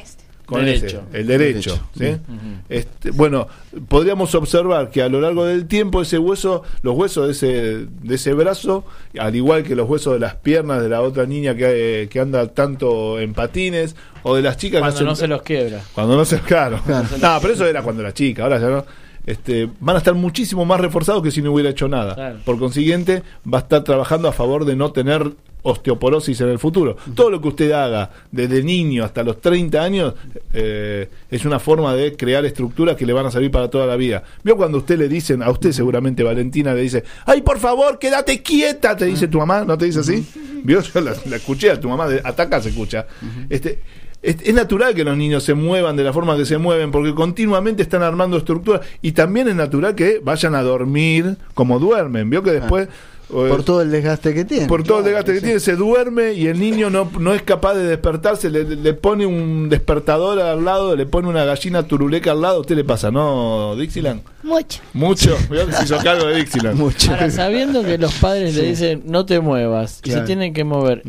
con 0.47 0.65
Derecho. 0.65 1.03
ese? 1.11 1.19
El 1.21 1.27
derecho, 1.27 1.81
Derecho. 1.95 2.21
¿sí? 2.27 2.33
Este, 2.69 3.11
bueno, 3.11 3.49
podríamos 3.89 4.35
observar 4.35 4.91
que 4.91 5.03
a 5.03 5.09
lo 5.09 5.21
largo 5.21 5.45
del 5.45 5.67
tiempo 5.67 6.01
ese 6.03 6.19
hueso, 6.19 6.63
los 6.83 6.97
huesos 6.97 7.27
de 7.27 7.33
ese 7.33 7.87
de 8.03 8.15
ese 8.15 8.33
brazo, 8.33 8.85
al 9.19 9.35
igual 9.37 9.65
que 9.65 9.75
los 9.77 9.89
huesos 9.89 10.15
de 10.15 10.21
las 10.21 10.37
piernas 10.37 10.81
de 10.83 10.89
la 10.89 11.03
otra 11.03 11.27
niña 11.27 11.55
que, 11.55 12.09
que 12.11 12.21
anda 12.21 12.47
tanto 12.49 13.19
en 13.21 13.35
patines 13.35 13.97
o 14.23 14.35
de 14.37 14.43
las 14.43 14.57
chicas 14.57 14.79
que 14.79 14.83
Cuando 14.89 15.05
no 15.05 15.15
se 15.17 15.27
los 15.29 15.43
quiebra. 15.43 15.81
cuando 15.95 16.17
no 16.17 16.25
se 16.25 16.39
claro. 16.41 16.81
No, 16.87 17.39
pero 17.43 17.53
eso 17.55 17.67
era 17.67 17.83
cuando 17.83 18.03
era 18.03 18.15
chica, 18.15 18.45
ahora 18.45 18.59
ya 18.59 18.69
no. 18.69 18.85
Este, 19.27 19.69
van 19.81 19.97
a 19.97 19.99
estar 19.99 20.15
muchísimo 20.15 20.65
más 20.65 20.81
reforzados 20.81 21.21
que 21.21 21.33
si 21.33 21.43
no 21.43 21.53
hubiera 21.53 21.71
hecho 21.71 21.89
nada. 21.89 22.15
Claro. 22.15 22.39
Por 22.45 22.61
consiguiente, 22.61 23.25
va 23.53 23.59
a 23.59 23.63
estar 23.63 23.83
trabajando 23.83 24.29
a 24.29 24.33
favor 24.33 24.65
de 24.65 24.77
no 24.77 24.93
tener 24.93 25.33
osteoporosis 25.67 26.41
en 26.41 26.49
el 26.49 26.59
futuro. 26.59 26.97
Todo 27.15 27.31
lo 27.31 27.41
que 27.41 27.49
usted 27.49 27.73
haga 27.73 28.11
desde 28.31 28.63
niño 28.63 29.05
hasta 29.05 29.23
los 29.23 29.41
30 29.41 29.83
años 29.83 30.15
eh, 30.53 31.09
es 31.31 31.45
una 31.45 31.59
forma 31.59 31.95
de 31.95 32.17
crear 32.17 32.45
estructuras 32.45 32.97
que 32.97 33.05
le 33.05 33.13
van 33.13 33.27
a 33.27 33.31
servir 33.31 33.51
para 33.51 33.69
toda 33.69 33.87
la 33.87 33.97
vida. 33.97 34.23
¿Vio 34.45 34.57
cuando 34.57 34.79
usted 34.79 34.99
le 34.99 35.09
dicen, 35.09 35.43
a 35.43 35.51
usted 35.51 35.73
seguramente 35.73 36.23
Valentina 36.23 36.73
le 36.73 36.83
dice, 36.83 37.05
ay 37.27 37.43
por 37.43 37.59
favor, 37.59 37.99
quédate 37.99 38.43
quieta, 38.43 38.97
te 38.97 39.07
dice 39.07 39.27
tu 39.27 39.39
mamá, 39.39 39.65
¿no 39.65 39.77
te 39.77 39.87
dice 39.87 40.01
así? 40.01 40.25
¿Vio? 40.63 40.81
Yo 40.81 41.01
la, 41.01 41.15
la 41.27 41.37
escuché 41.37 41.71
a 41.71 41.81
tu 41.81 41.89
mamá, 41.89 42.07
acá 42.23 42.63
se 42.63 42.69
escucha. 42.69 43.07
Este, 43.51 43.81
es, 44.23 44.55
natural 44.55 44.95
que 44.95 45.05
los 45.05 45.17
niños 45.17 45.43
se 45.43 45.55
muevan 45.55 45.97
de 45.97 46.05
la 46.05 46.13
forma 46.13 46.37
que 46.37 46.45
se 46.45 46.59
mueven 46.59 46.91
porque 46.91 47.15
continuamente 47.15 47.83
están 47.83 48.03
armando 48.03 48.37
estructuras 48.37 48.83
y 49.03 49.13
también 49.13 49.49
es 49.49 49.55
natural 49.55 49.95
que 49.95 50.21
vayan 50.23 50.55
a 50.55 50.63
dormir 50.63 51.37
como 51.55 51.79
duermen. 51.79 52.31
Vio 52.31 52.43
que 52.43 52.53
después... 52.53 52.89
eh, 52.89 53.16
Por 53.29 53.65
todo 53.65 53.83
el 53.83 53.91
desgaste 53.91 54.33
que 54.35 54.45
tiene. 54.45 54.67
por 54.67 54.85
todo 54.85 54.99
el 55.01 55.05
desgaste 55.07 55.35
que 55.35 55.41
tiene, 55.41 55.59
se 55.61 55.75
duerme 55.75 56.35
y 56.35 56.47
el 56.47 56.61
niño 56.61 56.91
no, 56.91 57.11
no 57.19 57.35
es 57.35 57.43
capaz 57.43 57.75
de 57.75 57.85
despertarse, 57.85 58.51
le, 58.51 58.63
le 58.77 58.95
pone 58.95 59.27
un 59.27 59.69
despertador 59.69 60.39
al 60.39 60.65
lado, 60.65 60.95
le 60.95 61.07
pone 61.07 61.29
una 61.29 61.45
gallina 61.45 61.83
turuleca 61.83 62.31
al 62.31 62.41
lado. 62.43 62.59
¿A 62.59 62.61
usted 62.61 62.77
le 62.77 62.85
pasa, 62.85 63.11
no, 63.11 63.75
Dixieland? 63.75 64.21
Mucho. 64.45 64.81
Mucho. 64.93 65.37
Veo 65.51 65.67
que 65.67 65.73
se 65.73 65.85
hizo 65.85 65.99
cargo 65.99 66.27
de 66.27 66.37
Dixieland. 66.37 66.79
Mucho. 66.79 67.11
Ahora, 67.11 67.29
sabiendo 67.33 67.83
que 67.83 67.99
los 67.99 68.15
padres 68.15 68.55
le 68.55 68.63
dicen 68.63 69.03
no 69.07 69.27
te 69.27 69.41
muevas 69.41 70.01
y 70.05 70.11
se 70.13 70.21
tienen 70.21 70.55
que 70.55 70.63
mover, 70.63 71.03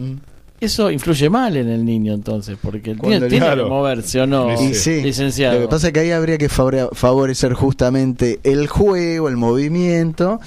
eso 0.59 0.89
influye 0.89 1.29
mal 1.29 1.55
en 1.55 1.69
el 1.69 1.85
niño 1.85 2.15
entonces, 2.15 2.57
porque 2.59 2.91
el 2.91 2.97
niño 2.97 3.19
tiene 3.27 3.45
Claro. 3.45 3.65
que 3.65 3.69
moverse 3.69 4.21
o 4.21 4.25
no, 4.25 4.59
Y 4.59 4.73
sí, 4.73 5.01
licenciado. 5.03 5.53
Lo 5.59 5.61
que 5.61 5.67
pasa 5.67 5.87
es 5.87 5.93
que 5.93 5.99
ahí 5.99 6.09
habría 6.11 6.39
que 6.39 6.49
favore- 6.49 6.89
favorecer 6.93 7.53
justamente 7.53 8.39
el 8.43 8.65
juego, 8.65 9.29
el 9.29 9.37
movimiento. 9.37 10.39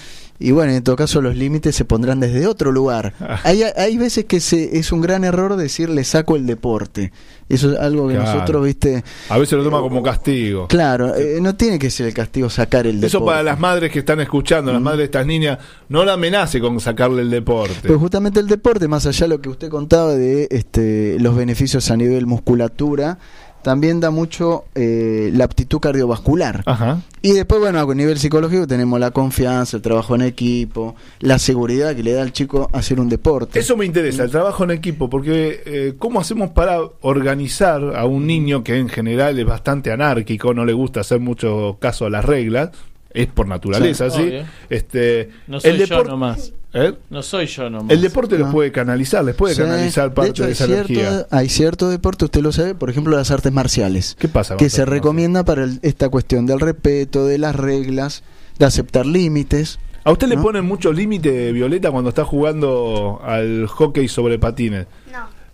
Y 0.43 0.53
bueno, 0.53 0.73
en 0.73 0.83
todo 0.83 0.97
caso 0.97 1.21
los 1.21 1.37
límites 1.37 1.77
se 1.77 1.85
pondrán 1.85 2.19
desde 2.19 2.47
otro 2.47 2.73
lugar. 2.73 3.13
Ah. 3.21 3.39
Hay, 3.45 3.63
hay 3.63 3.97
veces 3.97 4.25
que 4.25 4.41
se, 4.41 4.79
es 4.79 4.91
un 4.91 5.01
gran 5.03 5.23
error 5.23 5.55
decir 5.57 5.89
le 5.91 6.03
saco 6.03 6.35
el 6.37 6.47
deporte. 6.47 7.13
Eso 7.49 7.73
es 7.73 7.79
algo 7.79 8.09
que 8.09 8.15
Claro. 8.15 8.33
nosotros, 8.33 8.65
viste, 8.65 9.05
A 9.29 9.39
veces 9.39 9.59
lo 9.59 9.65
toma 9.65 9.81
como 9.81 10.03
castigo. 10.03 10.67
claro, 10.69 11.15
eh, 11.15 11.39
no 11.41 11.55
tiene 11.55 11.79
que 11.79 11.91
ser 11.91 12.07
el 12.07 12.15
castigo 12.15 12.49
sacar 12.51 12.87
el 12.87 12.95
deporte. 13.01 13.07
Eso 13.19 13.25
para 13.25 13.43
las 13.43 13.61
madres 13.61 13.93
que 13.93 13.99
están 14.01 14.21
escuchando, 14.21 14.73
las 14.73 14.81
madres 14.81 14.99
de 15.01 15.05
estas 15.05 15.27
niñas, 15.27 15.59
no 15.89 16.05
la 16.05 16.15
amenace 16.15 16.61
con 16.61 16.81
sacarle 16.81 17.23
el 17.23 17.31
deporte. 17.31 17.87
Pues 17.87 17.99
justamente 18.01 18.41
el 18.41 18.47
deporte, 18.49 18.89
más 18.89 19.07
allá 19.07 19.27
de 19.27 19.29
lo 19.29 19.41
que 19.41 19.49
usted 19.49 19.69
contaba 19.69 20.15
de 20.15 20.49
este, 20.51 21.17
los 21.21 21.37
beneficios 21.37 21.91
a 21.91 21.97
nivel 21.97 22.27
musculatura, 22.27 23.19
también 23.63 24.01
da 24.01 24.11
mucho 24.11 24.65
eh, 24.75 25.31
la 25.35 25.45
aptitud 25.45 25.81
cardiovascular. 25.81 26.63
Ajá. 26.67 27.01
Y 27.23 27.33
después, 27.33 27.61
bueno, 27.61 27.81
a 27.81 27.95
nivel 27.95 28.19
psicológico 28.19 28.67
tenemos 28.67 28.99
la 28.99 29.11
confianza, 29.11 29.77
el 29.77 29.83
trabajo 29.83 30.15
en 30.15 30.23
equipo, 30.23 30.97
la 31.19 31.39
seguridad 31.39 31.95
que 31.95 32.03
le 32.03 32.13
da 32.13 32.23
al 32.23 32.33
chico 32.33 32.71
hacer 32.73 32.99
un 32.99 33.11
deporte. 33.11 33.59
Eso 33.59 33.77
me 33.77 33.85
interesa, 33.85 34.25
el 34.25 34.31
trabajo 34.31 34.65
en 34.65 34.71
equipo, 34.71 35.11
porque 35.11 35.63
eh, 35.67 35.95
¿cómo 35.99 36.21
hacemos 36.21 36.51
para 36.51 36.79
organizar 37.03 37.95
a 37.95 38.07
un 38.07 38.27
niño 38.27 38.65
que 38.65 38.79
en 38.79 38.89
general 38.89 39.39
es 39.39 39.45
bastante 39.45 39.93
anárquico, 39.93 40.55
no 40.55 40.65
le 40.65 40.73
gusta 40.73 41.01
hacer 41.01 41.21
mucho 41.21 41.77
caso 41.79 42.07
a 42.07 42.11
las 42.11 42.25
reglas? 42.25 42.71
Es 43.13 43.27
por 43.27 43.47
naturaleza, 43.49 44.09
Sí. 44.11 44.31
Este, 44.69 45.31
no 45.49 45.59
soy 45.61 45.71
el 45.73 45.77
yo 45.79 45.87
deporte, 45.87 46.11
nomás. 46.11 46.53
¿Eh? 46.73 46.95
No 47.11 47.23
soy 47.23 47.47
yo 47.47 47.69
nomás. 47.69 47.91
El 47.91 48.01
deporte 48.01 48.39
lo 48.39 48.47
Ah. 48.47 48.53
puede 48.53 48.71
canalizar, 48.71 49.25
les 49.25 49.35
puede 49.35 49.55
Sí, 49.57 49.61
canalizar 49.63 50.15
parte 50.15 50.29
de, 50.29 50.31
hecho, 50.31 50.45
esa 50.47 50.67
cierto, 50.67 50.93
energía. 50.93 51.27
hay 51.31 51.49
cierto 51.49 51.89
deporte, 51.89 52.27
usted 52.27 52.41
lo 52.41 52.53
sabe, 52.53 52.77
por 52.77 52.89
ejemplo, 52.91 53.17
las 53.17 53.33
artes 53.33 53.53
marciales. 53.53 54.17
¿Qué 54.19 54.29
pasa? 54.29 54.57
que 54.57 54.71
se 54.71 54.85
recomienda 54.85 55.45
para 55.45 55.65
el- 55.65 55.81
esta 55.83 56.09
cuestión 56.09 56.47
del 56.47 56.61
respeto, 56.61 57.27
de 57.27 57.39
las 57.39 57.57
reglas, 57.57 58.23
de 58.61 58.67
aceptar 58.67 59.05
límites. 59.07 59.81
¿A 60.05 60.13
usted 60.13 60.29
le 60.29 60.37
¿no? 60.37 60.43
ponen 60.43 60.65
mucho 60.65 60.93
límite, 60.93 61.51
Violeta, 61.53 61.91
cuando 61.91 62.09
está 62.11 62.25
jugando 62.25 63.21
al 63.25 63.67
hockey 63.67 64.07
sobre 64.09 64.39
patines? 64.39 64.87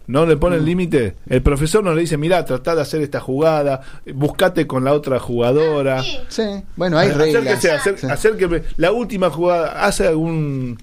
No. 0.06 0.20
¿No 0.20 0.26
le 0.26 0.36
ponen 0.36 0.64
límite? 0.64 1.14
El 1.28 1.42
profesor 1.42 1.82
no 1.82 1.94
le 1.94 2.00
dice, 2.02 2.16
mira, 2.16 2.44
tratá 2.44 2.74
de 2.74 2.82
hacer 2.82 3.02
esta 3.02 3.20
jugada, 3.20 3.80
buscate 4.14 4.66
con 4.66 4.84
la 4.84 4.92
otra 4.92 5.18
jugadora. 5.18 6.02
Sí, 6.28 6.42
bueno, 6.76 6.98
hay 6.98 7.10
reglas. 7.10 7.58
Acérquese, 7.58 7.98
Sí. 7.98 8.06
acérqueme. 8.10 8.62
La 8.76 8.92
última 8.92 9.30
jugada, 9.30 9.84
¿hace 9.84 10.06
algún... 10.06 10.78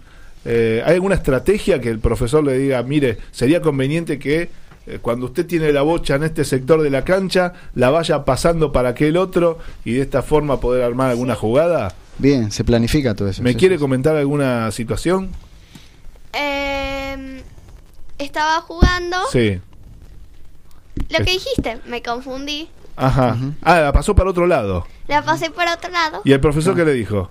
eh, 0.45 0.81
¿Hay 0.85 0.95
alguna 0.95 1.15
estrategia 1.15 1.79
que 1.79 1.89
el 1.89 1.99
profesor 1.99 2.43
le 2.43 2.57
diga, 2.57 2.83
mire, 2.83 3.17
sería 3.31 3.61
conveniente 3.61 4.19
que 4.19 4.49
eh, 4.85 4.99
cuando 5.01 5.27
usted 5.27 5.45
tiene 5.45 5.71
la 5.71 5.81
bocha 5.83 6.15
en 6.15 6.23
este 6.23 6.43
sector 6.43 6.81
de 6.81 6.89
la 6.89 7.05
cancha, 7.05 7.53
la 7.75 7.89
vaya 7.89 8.25
pasando 8.25 8.73
para 8.73 8.89
aquel 8.89 9.15
otro 9.15 9.57
y 9.85 9.93
de 9.93 10.01
esta 10.01 10.21
forma 10.21 10.59
poder 10.59 10.83
armar 10.83 11.09
alguna 11.11 11.35
jugada? 11.35 11.93
Bien, 12.17 12.51
se 12.51 12.65
planifica 12.65 13.15
todo 13.15 13.29
eso. 13.29 13.41
¿Me 13.41 13.51
sí, 13.51 13.55
quiere 13.55 13.75
sí. 13.75 13.79
comentar 13.79 14.17
alguna 14.17 14.69
situación? 14.71 15.29
Em, 16.33 16.92
estaba 18.23 18.61
jugando 18.61 19.17
Sí. 19.31 19.59
Lo 21.09 21.17
que 21.19 21.31
dijiste, 21.31 21.79
me 21.87 22.01
confundí. 22.01 22.69
Ajá. 22.95 23.35
Ah, 23.63 23.79
la 23.81 23.91
pasó 23.93 24.15
para 24.15 24.29
otro 24.29 24.45
lado. 24.47 24.85
La 25.07 25.23
pasé 25.23 25.49
por 25.49 25.65
otro 25.67 25.89
lado. 25.91 26.21
¿Y 26.23 26.31
el 26.31 26.39
profesor 26.39 26.75
qué 26.75 26.85
le 26.85 26.93
dijo? 26.93 27.29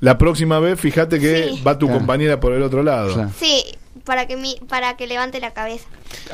La 0.00 0.18
próxima 0.18 0.58
vez, 0.60 0.78
fíjate 0.78 1.18
que 1.18 1.50
Sí. 1.54 1.62
va 1.66 1.78
tu 1.78 1.86
Claro. 1.86 2.00
compañera 2.00 2.40
por 2.40 2.52
el 2.52 2.62
otro 2.62 2.82
lado. 2.82 3.28
Sí, 3.38 3.64
para 4.04 4.26
que 4.26 4.36
mi, 4.36 4.56
para 4.68 4.96
que 4.96 5.06
levante 5.06 5.40
la 5.40 5.52
cabeza. 5.52 5.86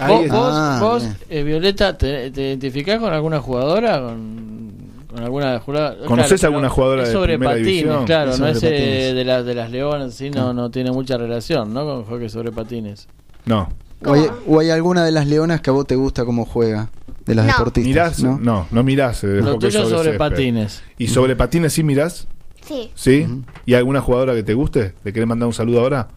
¿Vos, 0.06 0.28
vos, 0.28 0.50
Ah, 0.54 0.78
vos, 0.80 1.04
eh, 1.30 1.42
Violeta, 1.42 1.96
te, 1.96 2.30
te 2.30 2.42
identificás 2.42 2.98
con 3.00 3.12
alguna 3.12 3.40
jugadora? 3.40 4.00
¿Con, 4.00 4.72
con 5.10 5.22
alguna 5.22 5.58
jugadora? 5.60 6.06
¿Conocés 6.06 6.40
pero 6.40 6.52
alguna 6.52 6.68
jugadora 6.68 7.02
es 7.02 7.08
de 7.08 7.14
sobre 7.14 7.34
primera 7.34 7.52
patines, 7.52 7.66
división? 7.72 8.04
claro, 8.04 8.30
Es 8.32 8.40
no 8.40 8.48
es 8.48 8.62
eh, 8.62 8.70
patines. 8.70 9.14
de, 9.14 9.24
las 9.24 9.44
de 9.46 9.54
las 9.54 9.70
leonas, 9.70 10.14
sí, 10.14 10.30
no, 10.30 10.52
no 10.52 10.70
tiene 10.70 10.90
mucha 10.90 11.16
relación, 11.16 11.72
¿no? 11.72 11.84
Con 11.84 12.04
hockey 12.04 12.28
sobre 12.28 12.50
patines. 12.52 13.08
No. 13.46 13.68
O 14.06 14.12
hay, 14.14 14.26
o 14.46 14.60
hay 14.60 14.70
alguna 14.70 15.04
de 15.04 15.10
las 15.12 15.26
leonas 15.26 15.60
que 15.60 15.70
a 15.70 15.72
vos 15.72 15.86
te 15.86 15.96
gusta 15.96 16.24
cómo 16.24 16.44
juega? 16.44 16.90
De 17.26 17.34
las 17.34 17.46
No. 17.46 17.52
deportistas. 17.52 17.88
¿Mirás? 17.88 18.22
¿no? 18.22 18.38
No, 18.38 18.66
no, 18.70 18.82
mirás. 18.82 19.24
eh, 19.24 19.40
Lo 19.42 19.58
tuyo 19.58 19.88
sobre 19.88 20.14
patines. 20.18 20.82
¿Y 20.98 21.08
sobre 21.08 21.36
patines 21.36 21.72
sí 21.72 21.82
mirás? 21.82 22.26
Sí, 22.66 22.90
¿Sí? 22.94 23.26
¿Y 23.66 23.74
alguna 23.74 24.00
jugadora 24.00 24.34
que 24.34 24.42
te 24.42 24.54
guste? 24.54 24.94
¿Le 25.04 25.12
querés 25.12 25.28
mandar 25.28 25.46
un 25.46 25.54
saludo 25.54 25.80
ahora? 25.80 26.08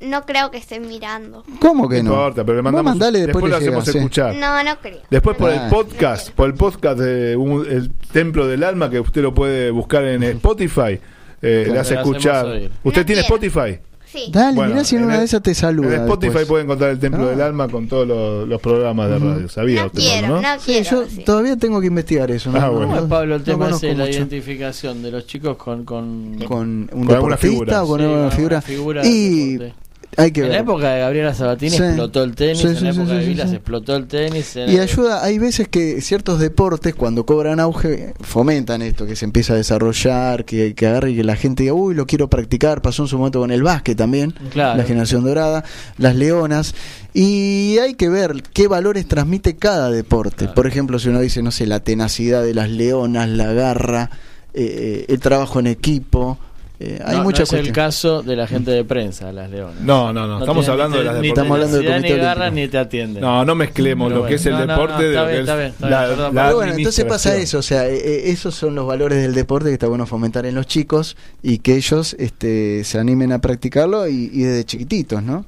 no 0.00 0.26
creo 0.26 0.50
que 0.50 0.58
estén 0.58 0.86
mirando. 0.86 1.44
¿Cómo 1.60 1.88
que 1.88 2.02
no? 2.02 2.10
importa, 2.10 2.44
pero 2.44 2.56
le 2.56 2.62
mandamos. 2.62 2.90
mandale, 2.92 3.20
después 3.20 3.42
lo 3.44 3.48
le 3.48 3.56
hacemos 3.56 3.84
llega, 3.86 3.92
sí. 3.92 3.98
escuchar. 3.98 4.34
No, 4.34 4.62
no 4.62 4.76
creo. 4.82 4.98
Después 5.10 5.34
por 5.34 5.50
el 5.50 5.58
Ah. 5.60 5.68
podcast, 5.70 6.28
por 6.32 6.46
el 6.48 6.54
podcast 6.54 6.98
de 6.98 7.34
un- 7.36 7.64
el 7.66 7.90
Templo 8.12 8.46
del 8.46 8.64
Alma 8.64 8.90
que 8.90 9.00
usted 9.00 9.22
lo 9.22 9.32
puede 9.32 9.70
buscar 9.70 10.04
en 10.04 10.22
Spotify, 10.24 11.00
eh, 11.40 11.68
le 11.70 11.78
hace 11.78 11.94
hacemos 11.96 12.02
escuchar. 12.16 12.44
¿Usted 12.46 12.70
No 12.84 13.06
tiene 13.06 13.22
quiero. 13.22 13.22
Spotify? 13.22 13.78
Sí. 14.14 14.30
Dale, 14.30 14.54
Bueno, 14.54 14.70
mirá 14.74 14.84
si 14.84 14.94
en 14.94 15.02
una 15.04 15.14
el- 15.14 15.18
de 15.20 15.24
esas 15.26 15.42
te 15.42 15.54
saluda. 15.54 15.88
En 15.96 16.02
Spotify 16.02 16.26
después. 16.28 16.46
puede 16.46 16.62
encontrar 16.64 16.90
el 16.90 17.00
Templo 17.00 17.24
Ah. 17.24 17.30
del 17.30 17.40
Alma 17.40 17.68
con 17.68 17.88
todos 17.88 18.06
los, 18.06 18.46
los 18.48 18.60
programas 18.60 19.10
de 19.10 19.18
radio. 19.18 19.48
¿Sabía 19.48 19.80
No 19.80 19.86
usted, 19.88 19.98
quiero, 20.00 20.28
no? 20.28 20.40
no 20.40 20.48
Sí, 20.60 20.64
quiero. 20.66 20.90
yo 20.90 21.06
sí. 21.10 21.24
todavía 21.24 21.56
tengo 21.56 21.80
que 21.80 21.88
investigar 21.88 22.30
eso. 22.30 22.52
¿no? 22.52 22.58
Ah, 22.58 22.66
No- 22.66 22.72
bueno. 22.72 22.86
¿Cómo 22.86 23.00
es, 23.00 23.08
Pablo, 23.08 23.34
el 23.34 23.40
no 23.40 23.44
tema 23.44 23.66
de 23.66 23.94
la 23.94 24.04
mucho. 24.04 24.16
identificación 24.18 25.02
de 25.02 25.10
los 25.10 25.26
chicos 25.26 25.56
con... 25.56 25.84
con... 25.84 26.38
Con 26.46 26.68
un 26.68 26.86
Con 26.90 27.06
deportista 27.08 27.36
figura. 27.38 27.82
o 27.82 27.86
con 27.88 28.00
Sí, 28.00 28.06
con 28.06 28.30
figura. 28.30 28.62
figura 28.62 29.04
y 29.04 29.52
deporte. 29.56 29.83
Hay 30.16 30.30
que 30.32 30.42
En 30.42 30.50
la 30.52 30.58
época 30.58 30.92
de 30.94 31.00
Gabriela 31.00 31.34
Sabatini 31.34 31.70
Sí. 31.76 31.82
explotó 31.82 32.22
el 32.22 32.34
tenis, 32.34 32.58
Sí, 32.58 32.66
en 32.68 32.76
sí, 32.76 32.84
la 32.84 32.90
época 32.90 33.12
de 33.14 33.26
Vilas 33.26 33.52
explotó 33.52 33.96
el 33.96 34.06
tenis. 34.06 34.56
en 34.56 34.70
Y 34.70 34.74
el- 34.76 34.80
ayuda, 34.82 35.24
hay 35.24 35.38
veces 35.38 35.68
que 35.68 36.00
ciertos 36.00 36.38
deportes 36.40 36.94
cuando 36.94 37.24
cobran 37.26 37.60
auge 37.60 38.14
fomentan 38.20 38.82
esto, 38.82 39.06
que 39.06 39.16
se 39.16 39.24
empieza 39.24 39.54
a 39.54 39.56
desarrollar, 39.56 40.44
que, 40.44 40.74
que 40.74 40.86
agarre 40.86 41.12
y 41.12 41.16
que 41.16 41.24
la 41.24 41.36
gente 41.36 41.62
diga, 41.64 41.74
uy, 41.74 41.94
lo 41.94 42.06
quiero 42.06 42.28
practicar, 42.28 42.82
pasó 42.82 43.02
en 43.02 43.08
su 43.08 43.18
momento 43.18 43.40
con 43.40 43.50
el 43.50 43.62
básquet 43.62 43.96
también, 43.96 44.34
Claro. 44.52 44.76
la 44.78 44.84
generación 44.84 45.24
dorada, 45.24 45.64
las 45.98 46.14
leonas, 46.16 46.74
y 47.12 47.78
hay 47.78 47.94
que 47.94 48.08
ver 48.08 48.42
qué 48.52 48.66
valores 48.68 49.06
transmite 49.06 49.56
cada 49.56 49.90
deporte. 49.90 50.48
Por 50.48 50.66
ejemplo, 50.66 50.98
si 50.98 51.08
uno 51.08 51.20
dice, 51.20 51.42
no 51.42 51.50
sé, 51.50 51.66
la 51.66 51.80
tenacidad 51.80 52.42
de 52.42 52.54
las 52.54 52.68
leonas, 52.70 53.28
la 53.28 53.52
garra, 53.52 54.10
eh, 54.52 55.06
el 55.08 55.18
trabajo 55.20 55.60
en 55.60 55.66
equipo, 55.66 56.38
eh, 56.80 57.00
hay 57.04 57.12
no, 57.12 57.18
no 57.18 57.24
muchas 57.24 57.52
es 57.52 57.60
el 57.60 57.72
caso 57.72 58.22
de 58.22 58.34
la 58.34 58.48
gente 58.48 58.72
de 58.72 58.84
prensa, 58.84 59.32
las 59.32 59.48
leonas. 59.48 59.80
No, 59.80 60.12
no, 60.12 60.26
no. 60.26 60.40
Estamos 60.40 60.68
hablando 60.68 60.98
de 60.98 61.04
las 61.04 61.14
deportistas. 61.14 61.44
Estamos 61.44 61.54
hablando 61.54 61.76
Comité 61.76 62.50
ni 62.50 62.68
te 62.68 62.78
atienden. 62.78 63.22
No, 63.22 63.44
no 63.44 63.54
mezclemos 63.54 64.08
Pero 64.08 64.22
lo 64.22 64.26
que 64.26 64.34
es 64.34 64.46
el 64.46 64.58
deporte 64.58 65.04
de 65.04 65.14
lo 65.14 65.26
que 65.26 65.40
es 65.40 65.74
Pero 65.78 66.56
bueno, 66.56 66.72
entonces 66.72 67.04
pasa 67.04 67.36
eso, 67.36 67.58
o 67.58 67.62
sea, 67.62 67.86
eh, 67.86 67.96
eh, 67.96 68.22
esos 68.26 68.56
son 68.56 68.74
los 68.74 68.86
valores 68.86 69.22
del 69.22 69.34
deporte 69.34 69.68
que 69.68 69.74
está 69.74 69.86
bueno 69.86 70.04
fomentar 70.04 70.46
en 70.46 70.56
los 70.56 70.66
chicos 70.66 71.16
y 71.42 71.58
que 71.58 71.76
ellos 71.76 72.16
este, 72.18 72.82
se 72.82 72.98
animen 72.98 73.30
a 73.32 73.40
practicarlo 73.40 74.08
y, 74.08 74.30
y 74.32 74.42
desde 74.42 74.64
chiquititos, 74.64 75.22
¿no? 75.22 75.44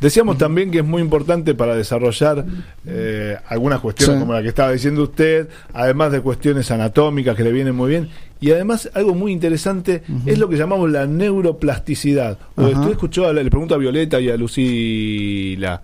Decíamos 0.00 0.36
también 0.36 0.70
que 0.70 0.78
es 0.78 0.84
muy 0.84 1.00
importante 1.00 1.54
para 1.54 1.74
desarrollar 1.74 2.44
eh, 2.86 3.36
algunas 3.48 3.80
cuestiones 3.80 4.16
Sí. 4.16 4.20
como 4.20 4.32
la 4.34 4.42
que 4.42 4.48
estaba 4.48 4.70
diciendo 4.72 5.02
usted, 5.04 5.48
además 5.72 6.12
de 6.12 6.20
cuestiones 6.20 6.70
anatómicas 6.70 7.34
que 7.34 7.42
le 7.42 7.50
vienen 7.52 7.74
muy 7.74 7.88
bien, 7.90 8.10
y 8.40 8.50
además 8.50 8.90
algo 8.92 9.14
muy 9.14 9.32
interesante 9.32 10.02
es 10.26 10.38
lo 10.38 10.48
que 10.50 10.56
llamamos 10.56 10.90
la 10.90 11.06
neuroplasticidad. 11.06 12.38
¿Usted 12.56 12.90
escuchó, 12.90 13.26
hablar- 13.26 13.44
le 13.44 13.50
pregunto 13.50 13.74
a 13.74 13.78
Violeta 13.78 14.20
y 14.20 14.28
a 14.28 14.36
Lucila, 14.36 15.82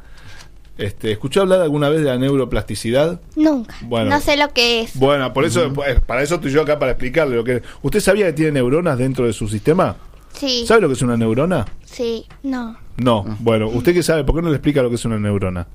este, 0.76 1.12
¿escuchó 1.12 1.42
hablar 1.42 1.60
alguna 1.62 1.88
vez 1.88 2.00
de 2.00 2.06
la 2.08 2.18
neuroplasticidad? 2.18 3.20
Nunca. 3.36 3.74
Bueno, 3.82 4.10
No 4.10 4.20
sé 4.20 4.36
lo 4.36 4.48
que 4.50 4.82
es. 4.82 4.98
bueno 4.98 5.32
por 5.32 5.44
eso, 5.46 5.72
pues, 5.72 6.00
para 6.00 6.22
eso 6.22 6.34
estoy 6.36 6.50
yo 6.50 6.62
acá 6.62 6.78
para 6.78 6.92
explicarle 6.92 7.36
lo 7.36 7.44
que 7.44 7.62
¿Usted 7.82 8.00
sabía 8.00 8.26
que 8.26 8.32
tiene 8.34 8.52
neuronas 8.52 8.98
dentro 8.98 9.26
de 9.26 9.32
su 9.32 9.48
sistema? 9.48 9.96
Sí, 10.34 10.64
¿Sabe 10.66 10.80
lo 10.82 10.88
que 10.88 10.94
es 10.94 11.02
una 11.02 11.16
neurona? 11.16 11.64
sí. 11.84 12.26
No. 12.42 12.76
No. 12.96 13.24
Bueno, 13.40 13.68
¿usted 13.68 13.94
qué 13.94 14.02
sabe? 14.02 14.24
¿Por 14.24 14.36
qué 14.36 14.42
no 14.42 14.48
le 14.48 14.56
explica 14.56 14.82
lo 14.82 14.88
que 14.88 14.96
es 14.96 15.04
una 15.04 15.18
neurona? 15.18 15.66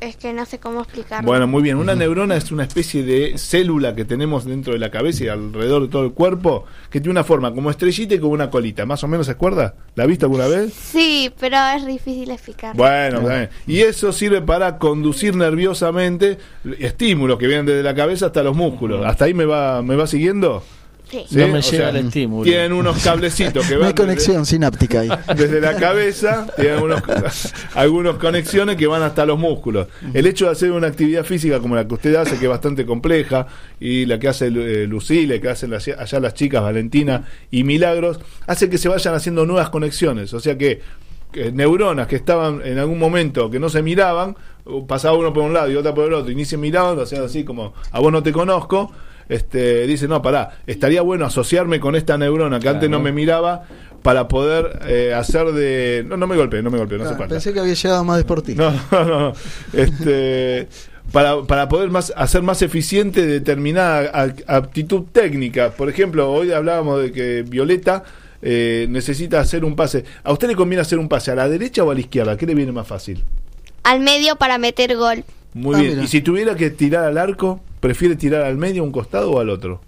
Es 0.00 0.16
que 0.16 0.32
no 0.34 0.44
sé 0.44 0.58
cómo 0.58 0.82
explicarlo. 0.82 1.26
Bueno, 1.26 1.46
muy 1.46 1.62
bien. 1.62 1.76
Una 1.78 1.94
neurona 1.94 2.36
es 2.36 2.52
una 2.52 2.64
especie 2.64 3.04
de 3.04 3.38
célula 3.38 3.94
que 3.94 4.04
tenemos 4.04 4.44
dentro 4.44 4.74
de 4.74 4.78
la 4.78 4.90
cabeza 4.90 5.24
y 5.24 5.28
alrededor 5.28 5.82
de 5.82 5.88
todo 5.88 6.04
el 6.04 6.12
cuerpo 6.12 6.66
que 6.90 7.00
tiene 7.00 7.12
una 7.12 7.24
forma 7.24 7.54
como 7.54 7.70
estrellita 7.70 8.14
y 8.14 8.18
como 8.18 8.32
una 8.32 8.50
colita. 8.50 8.84
¿Más 8.84 9.02
o 9.02 9.08
menos 9.08 9.26
se 9.26 9.32
acuerda? 9.32 9.76
¿La 9.94 10.04
ha 10.04 10.06
visto 10.06 10.26
alguna 10.26 10.46
vez? 10.46 10.74
Sí, 10.74 11.32
pero 11.40 11.56
es 11.74 11.86
difícil 11.86 12.30
explicarlo. 12.30 12.76
Bueno, 12.76 13.20
está 13.20 13.36
bien. 13.36 13.48
y 13.66 13.80
eso 13.80 14.12
sirve 14.12 14.42
para 14.42 14.78
conducir 14.78 15.36
nerviosamente 15.36 16.38
estímulos 16.80 17.38
que 17.38 17.46
vienen 17.46 17.64
desde 17.64 17.82
la 17.82 17.94
cabeza 17.94 18.26
hasta 18.26 18.42
los 18.42 18.54
músculos. 18.54 19.06
¿Hasta 19.06 19.24
ahí 19.26 19.32
me 19.32 19.46
va, 19.46 19.80
me 19.80 19.96
va 19.96 20.06
siguiendo? 20.06 20.62
Sí. 21.10 21.24
¿Sí? 21.28 21.36
No 21.36 21.48
me 21.48 21.58
O 21.58 21.60
llega 21.60 21.62
sea, 21.62 21.88
el 21.90 21.96
estímulo. 21.96 22.44
Tienen 22.44 22.72
unos 22.72 23.02
cablecitos 23.04 23.66
que 23.66 23.74
No 23.74 23.80
van 23.80 23.88
hay 23.88 23.92
desde- 23.92 24.06
conexión 24.06 24.46
sináptica 24.46 25.00
ahí. 25.00 25.08
desde 25.36 25.60
la 25.60 25.76
cabeza, 25.76 26.46
tienen 26.56 26.82
unos, 26.82 27.02
algunas 27.74 28.16
conexiones 28.16 28.76
que 28.76 28.86
van 28.86 29.02
hasta 29.02 29.24
los 29.26 29.38
músculos. 29.38 29.88
El 30.12 30.26
hecho 30.26 30.46
de 30.46 30.52
hacer 30.52 30.72
una 30.72 30.86
actividad 30.88 31.24
física 31.24 31.60
como 31.60 31.76
la 31.76 31.86
que 31.86 31.94
usted 31.94 32.14
hace, 32.16 32.36
que 32.38 32.44
es 32.46 32.50
bastante 32.50 32.84
compleja, 32.86 33.46
y 33.78 34.06
la 34.06 34.18
que 34.18 34.28
hace 34.28 34.46
eh, 34.46 34.86
Lucile, 34.86 35.40
que 35.40 35.48
hacen 35.50 35.70
las- 35.70 35.86
allá 35.88 36.20
las 36.20 36.34
chicas 36.34 36.62
Valentina 36.62 37.24
y 37.50 37.64
Milagros, 37.64 38.18
hace 38.46 38.68
que 38.70 38.78
se 38.78 38.88
vayan 38.88 39.14
haciendo 39.14 39.44
nuevas 39.46 39.70
conexiones. 39.70 40.32
O 40.34 40.40
sea 40.40 40.56
que, 40.58 40.80
que 41.30 41.52
neuronas 41.52 42.06
que 42.08 42.16
estaban 42.16 42.60
en 42.64 42.78
algún 42.78 42.98
momento 42.98 43.50
que 43.50 43.60
no 43.60 43.68
se 43.68 43.82
miraban, 43.82 44.36
uh, 44.64 44.86
pasaba 44.86 45.16
uno 45.18 45.32
por 45.32 45.42
un 45.42 45.52
lado 45.52 45.70
y 45.70 45.76
otra 45.76 45.94
por 45.94 46.06
el 46.06 46.14
otro, 46.14 46.30
y 46.32 46.34
ni 46.34 46.44
se 46.44 46.56
miraban, 46.56 46.98
o 46.98 47.06
sea, 47.06 47.22
así 47.24 47.44
como 47.44 47.74
a 47.92 48.00
vos 48.00 48.10
no 48.10 48.22
te 48.22 48.32
conozco. 48.32 48.90
Este, 49.28 49.86
dice, 49.86 50.06
no, 50.08 50.20
pará, 50.22 50.58
estaría 50.66 51.02
bueno 51.02 51.24
asociarme 51.26 51.80
con 51.80 51.96
esta 51.96 52.16
neurona 52.18 52.60
que 52.60 52.68
antes 52.68 52.90
no 52.90 53.00
me 53.00 53.12
miraba 53.12 53.64
para 54.02 54.28
poder 54.28 54.80
eh, 54.86 55.14
hacer 55.14 55.46
de... 55.52 56.04
No, 56.06 56.16
no 56.18 56.26
me 56.26 56.36
golpeé, 56.36 56.62
no 56.62 56.70
me 56.70 56.76
golpeé, 56.78 56.98
no 56.98 57.04
Ah, 57.04 57.08
se 57.08 57.14
falta. 57.14 57.28
pensé 57.34 57.52
que 57.54 57.60
había 57.60 57.72
llegado 57.74 58.04
más 58.04 58.18
deportista. 58.18 58.74
No, 58.92 59.04
no, 59.04 59.20
no. 59.20 59.32
Este, 59.72 60.68
para, 61.12 61.42
para 61.44 61.68
poder 61.68 61.90
más, 61.90 62.12
hacer 62.16 62.42
más 62.42 62.60
eficiente 62.62 63.24
determinada 63.26 64.10
a- 64.12 64.56
aptitud 64.56 65.04
técnica. 65.12 65.70
Por 65.70 65.88
ejemplo, 65.88 66.30
hoy 66.30 66.52
hablábamos 66.52 67.00
de 67.02 67.12
que 67.12 67.44
Violeta 67.48 68.04
eh, 68.42 68.86
necesita 68.90 69.40
hacer 69.40 69.64
un 69.64 69.74
pase. 69.76 70.04
¿A 70.22 70.32
usted 70.32 70.48
le 70.48 70.56
conviene 70.56 70.82
hacer 70.82 70.98
un 70.98 71.08
pase 71.08 71.30
a 71.30 71.34
la 71.34 71.48
derecha 71.48 71.82
o 71.84 71.90
a 71.90 71.94
la 71.94 72.00
izquierda? 72.00 72.36
¿Qué 72.36 72.44
le 72.46 72.54
viene 72.54 72.72
más 72.72 72.86
fácil? 72.86 73.24
Al 73.84 74.00
medio 74.00 74.36
para 74.36 74.58
meter 74.58 74.96
gol. 74.96 75.24
Muy 75.54 75.76
Ah, 75.76 75.78
bien. 75.78 75.90
mira. 75.92 76.04
¿Y 76.04 76.08
si 76.08 76.20
tuviera 76.20 76.54
que 76.56 76.68
tirar 76.70 77.04
al 77.04 77.16
arco, 77.16 77.60
prefiere 77.84 78.16
tirar 78.16 78.42
al 78.42 78.56
medio, 78.56 78.80
a 78.82 78.86
un 78.86 78.92
costado 78.92 79.30
o 79.30 79.40
al 79.40 79.50
otro? 79.50 79.82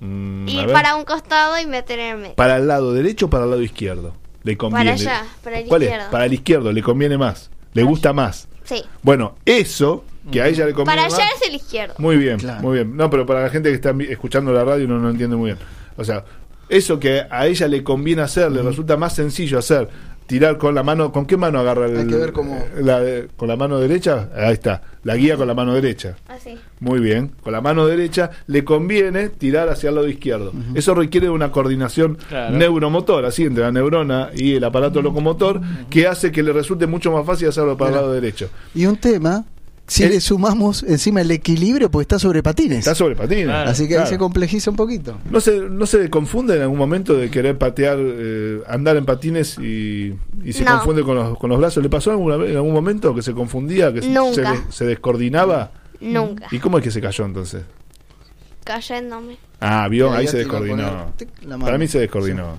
Mm, 0.00 0.48
Ir 0.48 0.66
ver. 0.66 0.72
para 0.72 0.96
un 0.96 1.04
costado 1.04 1.56
y 1.60 1.66
meter 1.66 2.00
en 2.00 2.10
el 2.16 2.18
medio. 2.18 2.34
¿Para 2.34 2.56
el 2.56 2.66
lado 2.66 2.92
derecho 2.92 3.26
o 3.26 3.30
para 3.30 3.44
el 3.44 3.50
lado 3.50 3.62
izquierdo? 3.62 4.12
Le 4.42 4.56
conviene. 4.56 4.90
allá, 4.90 5.22
para 5.44 5.60
el 5.60 5.68
¿Cuál 5.68 5.84
izquierdo. 5.84 6.04
es? 6.06 6.10
Para 6.10 6.24
el 6.26 6.32
izquierdo, 6.32 6.72
le 6.72 6.82
conviene 6.82 7.16
más. 7.16 7.50
Le 7.72 7.84
gusta 7.84 8.12
más. 8.12 8.48
Sí. 8.64 8.82
Bueno, 9.02 9.36
eso 9.46 10.04
que 10.32 10.42
a 10.42 10.48
ella 10.48 10.66
le 10.66 10.72
conviene 10.74 11.02
Para 11.02 11.14
allá 11.14 11.28
es 11.40 11.48
el 11.48 11.54
izquierdo. 11.54 11.94
Muy 11.98 12.16
bien, 12.16 12.38
Claro. 12.38 12.60
muy 12.62 12.74
bien. 12.74 12.96
No, 12.96 13.08
pero 13.10 13.24
para 13.26 13.42
la 13.42 13.50
gente 13.50 13.68
que 13.68 13.76
está 13.76 13.94
escuchando 14.08 14.52
la 14.52 14.64
radio 14.64 14.88
no, 14.88 14.98
no 14.98 15.10
entiende 15.10 15.36
muy 15.36 15.52
bien. 15.52 15.58
O 15.96 16.02
sea, 16.04 16.24
eso 16.68 16.98
que 16.98 17.22
a 17.30 17.46
ella 17.46 17.68
le 17.68 17.84
conviene 17.84 18.22
hacer, 18.22 18.50
le 18.50 18.60
resulta 18.62 18.96
más 18.96 19.14
sencillo 19.14 19.58
hacer, 19.58 19.88
tirar 20.26 20.58
con 20.58 20.74
la 20.74 20.82
mano, 20.82 21.12
¿con 21.12 21.26
qué 21.26 21.36
mano 21.36 21.58
agarra 21.60 21.86
el, 21.86 21.96
Hay 21.98 22.06
que 22.06 22.16
ver 22.16 22.32
cómo- 22.32 22.64
la 22.80 23.00
de- 23.00 23.28
con 23.36 23.48
la 23.48 23.56
mano 23.56 23.78
derecha? 23.78 24.30
Ahí 24.36 24.54
está, 24.54 24.82
la 25.02 25.16
guía 25.16 25.36
con 25.36 25.46
la 25.46 25.54
mano 25.54 25.74
derecha. 25.74 26.16
Así. 26.28 26.58
Muy 26.80 27.00
bien, 27.00 27.32
con 27.42 27.52
la 27.52 27.60
mano 27.60 27.86
derecha 27.86 28.30
le 28.46 28.64
conviene 28.64 29.28
tirar 29.28 29.68
hacia 29.68 29.88
el 29.90 29.94
lado 29.96 30.08
izquierdo. 30.08 30.52
Eso 30.74 30.94
requiere 30.94 31.28
una 31.30 31.50
coordinación 31.52 32.16
Claro. 32.28 32.56
neuromotora, 32.56 33.28
así 33.28 33.44
entre 33.44 33.64
la 33.64 33.72
neurona 33.72 34.30
y 34.34 34.54
el 34.54 34.64
aparato 34.64 35.00
locomotor, 35.02 35.60
que 35.90 36.06
hace 36.06 36.32
que 36.32 36.42
le 36.42 36.52
resulte 36.52 36.86
mucho 36.86 37.12
más 37.12 37.24
fácil 37.26 37.48
hacerlo 37.48 37.76
para 37.76 37.90
el 37.90 37.96
lado 37.96 38.12
derecho. 38.12 38.48
Y 38.74 38.86
un 38.86 38.96
tema, 38.96 39.44
si 39.86 40.02
El- 40.04 40.10
le 40.12 40.20
sumamos 40.20 40.82
encima 40.82 41.20
el 41.20 41.30
equilibrio, 41.30 41.90
pues 41.90 42.04
está 42.04 42.18
sobre 42.18 42.42
patines. 42.42 42.78
Está 42.78 42.94
sobre 42.94 43.16
patines. 43.16 43.44
Claro. 43.46 43.70
Así 43.70 43.82
que 43.84 43.88
Claro. 43.90 44.04
ahí 44.04 44.08
se 44.10 44.18
complejiza 44.18 44.70
un 44.70 44.76
poquito. 44.76 45.18
¿No 45.30 45.40
se, 45.40 45.58
¿No 45.60 45.84
se 45.86 46.08
confunde 46.10 46.56
en 46.56 46.62
algún 46.62 46.78
momento 46.78 47.14
de 47.14 47.30
querer 47.30 47.58
patear, 47.58 47.98
eh, 48.00 48.60
andar 48.66 48.96
en 48.96 49.04
patines 49.04 49.58
y, 49.58 50.14
y 50.44 50.52
se 50.52 50.64
No. 50.64 50.72
confunde 50.78 51.02
con 51.02 51.16
los, 51.16 51.38
con 51.38 51.50
los 51.50 51.58
brazos? 51.58 51.82
¿Le 51.82 51.90
pasó 51.90 52.10
alguna 52.12 52.36
vez, 52.36 52.50
en 52.50 52.56
algún 52.56 52.72
momento 52.72 53.14
que 53.14 53.22
se 53.22 53.32
confundía, 53.32 53.92
que 53.92 54.02
se- 54.02 54.08
Nunca. 54.08 54.34
se, 54.34 54.40
de- 54.42 54.72
se 54.72 54.84
descoordinaba? 54.86 55.70
Nunca. 56.00 56.46
¿Y 56.50 56.58
cómo 56.58 56.78
es 56.78 56.84
que 56.84 56.90
se 56.90 57.00
cayó 57.00 57.24
entonces? 57.24 57.62
Cayéndome. 58.64 59.36
Ah, 59.60 59.86
vio, 59.88 60.10
Ahí 60.12 60.26
se 60.26 60.38
descoordinó. 60.38 61.12
Para 61.60 61.76
mí 61.78 61.86
se 61.86 61.98
descoordinó. 62.00 62.58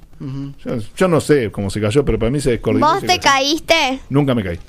Yo, 0.64 0.78
yo 0.96 1.08
no 1.08 1.20
sé 1.20 1.52
cómo 1.52 1.70
se 1.70 1.82
cayó, 1.82 2.06
pero 2.06 2.20
para 2.20 2.32
mí 2.32 2.40
se 2.40 2.52
descoordinó. 2.52 2.86
¿Vos 2.88 3.02
se 3.02 3.08
te 3.08 3.20
cayó. 3.20 3.22
caíste? 3.34 4.00
Nunca 4.10 4.36
me 4.36 4.44
caí. 4.44 4.60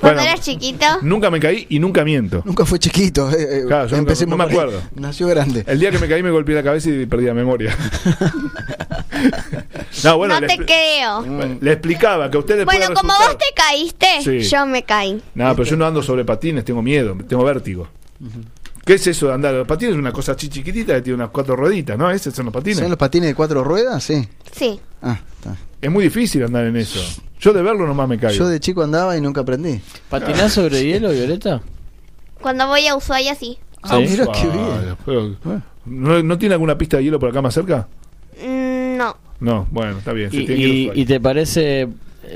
Cuando 0.00 0.20
Bueno, 0.20 0.32
eras 0.34 0.44
chiquito. 0.44 0.84
Nunca 1.02 1.30
me 1.30 1.38
caí 1.38 1.66
y 1.68 1.78
nunca 1.78 2.04
miento. 2.04 2.42
Nunca 2.44 2.64
fue 2.64 2.78
chiquito. 2.78 3.30
eh, 3.30 3.36
eh, 3.40 3.62
Claro, 3.66 3.86
yo 3.86 3.96
nunca- 3.96 4.12
empecemos 4.12 4.36
no 4.36 4.44
me 4.44 4.50
acuerdo. 4.50 4.82
Nació 4.96 5.28
grande. 5.28 5.62
El 5.66 5.78
día 5.78 5.90
que 5.90 5.98
me 5.98 6.08
caí 6.08 6.22
me 6.22 6.30
golpeé 6.30 6.54
la 6.56 6.62
cabeza 6.62 6.90
y 6.90 7.06
perdí 7.06 7.26
la 7.26 7.34
memoria. 7.34 7.76
no, 10.04 10.16
bueno, 10.16 10.40
no 10.40 10.46
te 10.46 10.56
creo. 10.58 11.24
le 11.60 11.72
explicaba 11.72 12.30
que 12.30 12.36
a 12.36 12.40
usted 12.40 12.58
le 12.58 12.64
puede 12.64 12.78
Bueno, 12.78 12.94
como 12.94 13.12
resultar- 13.12 13.28
vos 13.28 13.38
te 13.38 13.54
caíste, 13.54 14.06
Sí. 14.22 14.40
yo 14.48 14.66
me 14.66 14.82
caí. 14.82 15.22
No, 15.34 15.54
pero 15.54 15.68
yo 15.68 15.76
no 15.76 15.86
ando 15.86 16.02
sobre 16.02 16.24
patines, 16.24 16.64
tengo 16.64 16.82
miedo, 16.82 17.16
tengo 17.28 17.44
vértigo. 17.44 17.88
¿Qué 18.84 18.94
es 18.94 19.06
eso 19.06 19.28
de 19.28 19.34
andar? 19.34 19.54
Los 19.54 19.66
patines 19.66 19.94
es 19.94 19.98
una 19.98 20.12
cosa 20.12 20.34
chi- 20.36 20.48
chiquitita 20.48 20.94
que 20.94 21.02
tiene 21.02 21.14
unas 21.16 21.30
cuatro 21.30 21.54
rueditas, 21.56 21.96
¿no? 21.96 22.10
¿Esos 22.10 22.34
son 22.34 22.46
los 22.46 22.54
patines? 22.54 22.78
¿Son 22.78 22.88
los 22.88 22.98
patines 22.98 23.28
de 23.30 23.34
cuatro 23.34 23.62
ruedas? 23.62 24.02
Sí. 24.02 24.26
Sí. 24.50 24.80
Ah, 25.02 25.20
está. 25.36 25.56
Es 25.80 25.90
muy 25.90 26.04
difícil 26.04 26.42
andar 26.44 26.64
en 26.66 26.76
eso. 26.76 27.00
Yo 27.40 27.52
de 27.52 27.62
verlo 27.62 27.86
nomás 27.86 28.08
me 28.08 28.18
caigo. 28.18 28.36
Yo 28.38 28.48
de 28.48 28.58
chico 28.60 28.82
andaba 28.82 29.16
y 29.16 29.20
nunca 29.20 29.40
aprendí. 29.42 29.80
¿Patinás 30.08 30.52
sobre 30.52 30.84
hielo, 30.84 31.10
Violeta? 31.10 31.60
Cuando 32.40 32.66
voy 32.66 32.86
a 32.86 32.96
Ushuaia, 32.96 33.34
sí. 33.34 33.58
Ah, 33.82 33.98
Sí. 33.98 34.06
mira 34.10 34.26
qué 34.26 34.48
Ah, 34.52 34.80
bien. 34.82 34.96
pero- 35.04 35.36
¿no, 35.86 36.22
no 36.22 36.38
tiene 36.38 36.54
alguna 36.54 36.76
pista 36.78 36.96
de 36.96 37.04
hielo 37.04 37.18
por 37.20 37.30
acá 37.30 37.40
más 37.42 37.54
cerca? 37.54 37.88
Mm, 38.40 38.96
no. 38.96 39.16
No, 39.40 39.66
bueno, 39.70 39.98
está 39.98 40.12
bien. 40.12 40.30
se 40.30 40.36
¿Y, 40.38 40.46
tiene 40.46 41.06
te 41.06 41.20
parece 41.20 41.88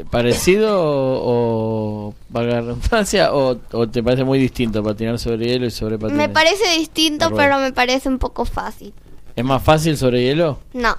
parecido 0.04 0.80
o, 0.80 2.08
o 2.08 2.14
valga 2.28 2.54
la 2.56 2.60
redundancia 2.62 3.32
o, 3.34 3.58
o 3.72 3.88
te 3.88 4.02
parece 4.02 4.24
muy 4.24 4.38
distinto 4.38 4.82
patinar 4.82 5.18
sobre 5.18 5.46
hielo 5.46 5.66
y 5.66 5.70
sobre 5.70 5.98
patines? 5.98 6.28
Me 6.28 6.28
parece 6.28 6.78
distinto, 6.78 7.30
pero 7.34 7.58
me 7.58 7.72
parece 7.72 8.08
un 8.08 8.18
poco 8.18 8.44
fácil. 8.44 8.92
¿Es 9.34 9.44
más 9.44 9.62
fácil 9.62 9.96
sobre 9.96 10.22
hielo? 10.22 10.58
No. 10.72 10.96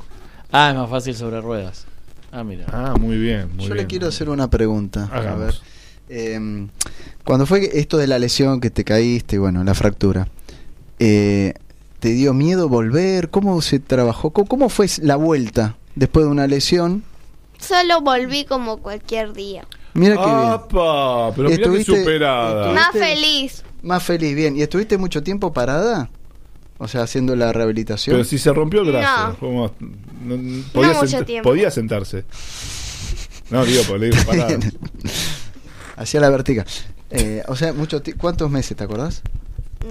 Ah, 0.51 0.69
es 0.71 0.75
más 0.75 0.89
fácil 0.89 1.15
sobre 1.15 1.41
ruedas. 1.41 1.85
Ah, 2.31 2.43
mira. 2.43 2.65
Ah, 2.71 2.95
muy 2.99 3.17
bien. 3.17 3.49
Muy 3.55 3.65
Yo 3.65 3.73
bien. 3.73 3.77
le 3.77 3.87
quiero 3.87 4.07
hacer 4.07 4.29
una 4.29 4.49
pregunta. 4.49 5.09
A 5.11 5.35
ver. 5.35 5.55
Eh, 6.09 6.67
cuando 7.23 7.45
fue 7.45 7.69
esto 7.79 7.97
de 7.97 8.07
la 8.07 8.19
lesión 8.19 8.61
que 8.61 8.69
te 8.69 8.83
caíste, 8.83 9.37
bueno, 9.39 9.63
la 9.63 9.73
fractura, 9.73 10.27
eh, 10.99 11.53
¿te 11.99 12.09
dio 12.09 12.33
miedo 12.33 12.69
volver? 12.69 13.29
¿Cómo 13.29 13.61
se 13.61 13.79
trabajó? 13.79 14.29
¿Cómo, 14.31 14.47
cómo 14.47 14.69
fue 14.69 14.87
la 15.01 15.15
vuelta 15.15 15.75
después 15.95 16.25
de 16.25 16.31
una 16.31 16.47
lesión? 16.47 17.03
Solo 17.59 18.01
volví 18.01 18.45
como 18.45 18.77
cualquier 18.77 19.33
día. 19.33 19.65
Mira 19.93 20.15
qué 20.15 20.25
bien. 20.25 20.37
¡Apa! 20.37 21.31
Pero 21.35 21.49
mira 21.49 21.57
qué 21.57 21.63
Estuviste- 21.63 21.99
superada. 21.99 22.71
Más 22.71 22.91
feliz. 22.91 23.63
Más 23.81 24.03
feliz, 24.03 24.35
bien. 24.35 24.55
¿Y 24.55 24.61
estuviste 24.61 24.97
mucho 24.97 25.23
tiempo 25.23 25.51
parada? 25.53 26.09
O 26.77 26.87
sea, 26.87 27.01
haciendo 27.01 27.35
la 27.35 27.51
rehabilitación. 27.51 28.15
Pero 28.15 28.23
si 28.23 28.37
se 28.37 28.53
rompió 28.53 28.81
el 28.81 28.91
brazo, 28.91 29.27
No. 29.29 29.35
¿cómo? 29.39 29.71
No- 30.21 30.37
no- 30.37 30.63
podía, 30.71 30.93
mucho 30.93 31.17
sent- 31.17 31.25
tiempo. 31.25 31.49
podía 31.49 31.71
sentarse. 31.71 32.25
No, 33.49 33.65
digo, 33.65 33.81
por 33.83 33.99
le 33.99 34.09
digo 34.11 34.23
parado. 34.25 34.59
Hacía 35.95 36.19
la 36.19 36.29
vertical. 36.29 36.65
Eh, 37.09 37.41
o 37.47 37.55
sea, 37.55 37.73
mucho 37.73 38.01
¿cuántos 38.19 38.51
meses 38.51 38.77
te 38.77 38.83
acordás? 38.83 39.21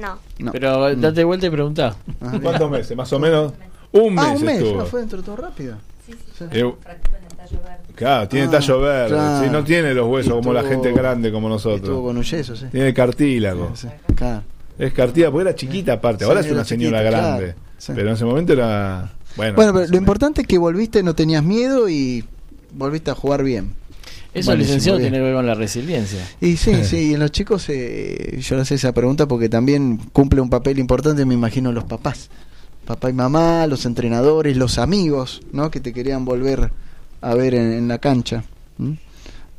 No. 0.01 0.19
No. 0.39 0.53
Pero 0.53 0.95
Mm. 0.95 1.01
date 1.01 1.25
vuelta 1.25 1.47
y 1.47 1.51
pregunta. 1.51 1.97
Ah. 2.21 2.39
¿Cuántos 2.43 2.71
meses? 2.71 2.97
Más 2.97 3.13
o 3.13 3.19
menos. 3.19 3.53
Un 3.93 4.15
mes 4.15 4.25
Ah, 4.25 4.33
un 4.33 4.45
mes. 4.45 4.59
estuvo. 4.63 4.81
Ah, 4.83 4.85
fue 4.85 5.01
dentro 5.01 5.19
de 5.19 5.25
todo 5.25 5.37
rápido. 5.37 5.79
Eh, 6.53 6.73
Claro, 7.95 8.29
tiene 8.29 8.47
Ah, 8.47 8.51
tallo 8.51 8.81
verde. 8.81 9.09
claro. 9.15 9.45
sí, 9.45 9.51
no 9.51 9.65
tiene 9.65 9.95
los 9.95 10.07
huesos 10.07 10.35
como 10.35 10.53
la 10.53 10.63
gente 10.65 10.93
grande 10.93 11.33
como 11.33 11.55
Estuvo 11.55 11.73
nosotros. 11.73 12.01
con 12.03 12.17
un 12.17 12.23
yeso, 12.23 12.55
sí. 12.57 12.67
Tiene 12.71 12.93
cartílago. 12.93 13.71
Sí, 13.75 13.89
claro. 14.15 14.43
Es 14.79 14.93
cartílago, 14.93 15.33
porque 15.33 15.49
era 15.49 15.57
chiquita 15.57 15.95
aparte. 15.95 16.25
Ahora 16.25 16.43
Sí, 16.43 16.49
es 16.49 16.55
una 16.55 16.65
señora 16.65 16.99
chiquita, 16.99 17.11
grande. 17.19 17.45
claro, 17.55 17.59
sí. 17.79 17.93
Pero 17.95 18.09
en 18.09 18.15
ese 18.15 18.25
momento 18.25 18.53
era. 18.53 19.13
Bueno, 19.37 19.55
Bueno, 19.57 19.73
pero 19.75 19.87
lo 19.87 19.97
importante 19.97 20.43
es 20.43 20.47
que 20.47 20.59
volviste, 20.59 21.03
no 21.03 21.15
tenías 21.15 21.43
miedo 21.43 21.89
y 21.89 22.25
volviste 22.73 23.11
a 23.11 23.15
jugar 23.15 23.43
bien. 23.43 23.75
Eso, 24.35 24.51
Buenísimo, 24.51 24.57
licenciado, 24.75 24.99
tiene 24.99 25.17
que 25.17 25.23
ver 25.23 25.35
con 25.35 25.47
la 25.47 25.55
resiliencia. 25.55 26.21
Y 26.43 26.57
sí, 26.59 26.73
sí, 26.85 27.11
y 27.11 27.15
en 27.15 27.21
los 27.21 27.31
chicos 27.33 27.65
eh, 27.71 28.39
yo 28.43 28.57
le 28.57 28.63
hacía 28.63 28.75
esa 28.75 28.93
pregunta 28.93 29.27
porque 29.27 29.49
también 29.49 29.97
cumple 30.13 30.43
un 30.43 30.51
papel 30.51 30.79
importante, 30.79 31.25
me 31.25 31.33
imagino, 31.35 31.73
los 31.73 31.85
papás. 31.85 32.29
Papá 32.85 33.09
y 33.09 33.15
mamá, 33.15 33.67
los 33.67 33.87
entrenadores, 33.87 34.57
los 34.59 34.79
amigos, 34.79 35.41
¿no? 35.53 35.71
Que 35.71 35.81
te 35.81 35.93
querían 35.95 36.25
volver 36.27 36.71
a 37.21 37.35
ver 37.35 37.55
en, 37.55 37.73
en 37.73 37.89
la 37.89 37.99
cancha. 37.99 38.45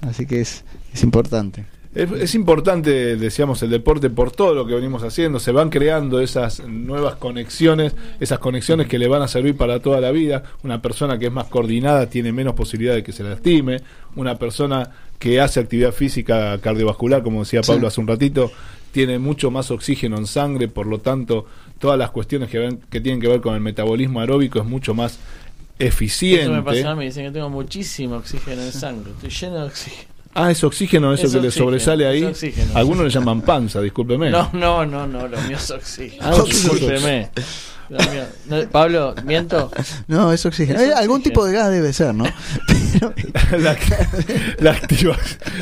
Así 0.02 0.26
que 0.26 0.42
es, 0.42 0.64
es 0.94 1.04
importante. 1.04 1.66
Es, 1.96 2.12
es 2.12 2.36
importante, 2.36 3.16
decíamos, 3.16 3.64
el 3.64 3.72
deporte 3.72 4.10
por 4.12 4.32
todo 4.32 4.54
lo 4.54 4.68
que 4.68 4.76
venimos 4.76 5.02
haciendo. 5.02 5.40
Se 5.40 5.52
van 5.52 5.70
creando 5.72 6.20
esas 6.20 6.60
nuevas 6.68 7.16
conexiones, 7.16 7.96
esas 8.20 8.38
conexiones 8.38 8.88
que 8.88 9.00
le 9.00 9.08
van 9.08 9.24
a 9.24 9.28
servir 9.28 9.58
para 9.58 9.80
toda 9.80 10.00
la 10.00 10.12
vida. 10.12 10.44
Una 10.64 10.82
persona 10.82 11.18
que 11.18 11.28
es 11.28 11.32
más 11.32 11.46
coordinada 11.48 12.08
tiene 12.08 12.32
menos 12.32 12.54
posibilidad 12.54 12.94
de 12.94 13.02
que 13.04 13.12
se 13.12 13.24
lastime. 13.24 13.82
Una 14.16 14.38
persona 14.38 14.92
que 15.18 15.42
hace 15.42 15.60
actividad 15.60 15.92
física 15.92 16.60
cardiovascular, 16.60 17.24
como 17.24 17.40
decía 17.40 17.64
Sí. 17.64 17.72
Pablo 17.72 17.88
hace 17.88 18.00
un 18.00 18.08
ratito, 18.08 18.52
tiene 18.92 19.18
mucho 19.18 19.50
más 19.50 19.72
oxígeno 19.72 20.18
en 20.18 20.28
sangre, 20.28 20.68
por 20.68 20.86
lo 20.86 21.00
tanto, 21.00 21.48
todas 21.80 21.98
las 21.98 22.12
cuestiones 22.12 22.50
que, 22.50 22.60
ven- 22.60 22.80
que 22.92 23.02
tienen 23.02 23.20
que 23.20 23.28
ver 23.28 23.42
con 23.42 23.56
el 23.56 23.62
metabolismo 23.62 24.20
aeróbico 24.20 24.60
es 24.60 24.66
mucho 24.66 24.94
más 24.94 25.18
eficiente. 25.80 26.44
Eso 26.44 26.52
me 26.54 26.64
pasa, 26.64 26.96
me 26.96 27.06
dicen 27.06 27.26
que 27.26 27.32
tengo 27.32 27.50
muchísimo 27.50 28.16
oxígeno 28.18 28.62
en 28.62 28.72
sangre. 28.72 29.12
Estoy 29.12 29.30
lleno 29.30 29.62
de 29.62 29.68
oxígeno. 29.68 30.08
Ah, 30.34 30.52
es 30.52 30.64
oxígeno 30.64 31.14
eso 31.14 31.26
Es 31.26 31.34
que 31.34 31.40
le 31.40 31.48
oxígeno, 31.48 31.66
sobresale 31.66 32.08
ahí. 32.08 32.32
Algunos 32.76 33.06
le 33.06 33.10
llaman 33.10 33.42
panza, 33.42 33.82
discúlpeme. 33.82 34.30
No, 34.30 34.50
no, 34.54 34.86
no, 34.86 35.08
no, 35.08 35.28
lo 35.28 35.42
mío 35.42 35.58
es 35.58 35.72
oxígeno. 35.72 36.24
Ah, 36.24 36.44
Discúlpeme. 36.46 37.32
No, 37.90 38.70
Pablo, 38.72 39.16
miento. 39.24 39.72
No, 40.08 40.32
es 40.34 40.46
oxígeno. 40.46 40.80
Es 40.80 40.94
Algún 40.96 41.18
oxígeno. 41.18 41.24
tipo 41.24 41.46
de 41.46 41.54
gas 41.54 41.72
debe 41.72 41.94
ser, 41.94 42.14
¿no? 42.14 42.26
la, 43.58 43.78
la 44.60 44.72
activa. 44.72 45.16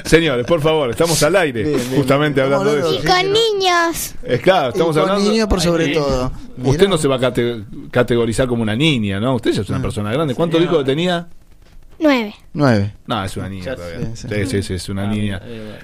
Señores, 0.06 0.45
por 0.45 0.61
favor, 0.61 0.89
estamos 0.89 1.22
al 1.23 1.35
aire, 1.35 1.64
Bien, 1.64 1.76
bien. 1.77 1.95
justamente 1.95 2.41
Estamos 2.41 2.68
hablando 2.68 2.89
de 2.89 2.95
eso. 2.95 3.02
de 3.03 3.07
Con 3.07 3.34
niños. 3.34 4.15
Es 4.23 4.41
claro, 4.41 4.69
estamos 4.69 4.95
Y 4.95 4.99
con 4.99 5.10
hablando. 5.10 5.31
niños 5.31 5.47
por 5.47 5.61
sobre 5.61 5.85
Ay, 5.85 5.93
todo. 5.93 6.31
Usted 6.57 6.72
Mirá. 6.80 6.88
no 6.89 6.97
se 6.97 7.07
va 7.07 7.15
a 7.15 7.19
cate- 7.19 7.64
categorizar 7.91 8.47
como 8.47 8.64
una 8.64 8.76
niña, 8.76 9.19
¿no? 9.19 9.35
Usted 9.35 9.52
ya 9.52 9.61
es 9.61 9.69
una 9.69 9.81
persona 9.81 10.11
grande. 10.11 10.34
¿Cuánto 10.35 10.57
dijo 10.60 10.77
que 10.80 10.84
tenía? 10.85 11.27
Nueve. 11.97 12.35
Nueve. 12.53 12.93
No, 13.07 13.23
es 13.23 13.38
una 13.38 13.47
niña 13.49 13.65
Ya 13.65 13.76
todavía. 13.76 14.15
Sí, 14.15 14.27
sí. 14.30 14.45
sí, 14.47 14.64
sí, 14.64 14.73
es 14.73 14.89
una 14.89 15.03
Ah, 15.03 15.14
niña. 15.14 15.41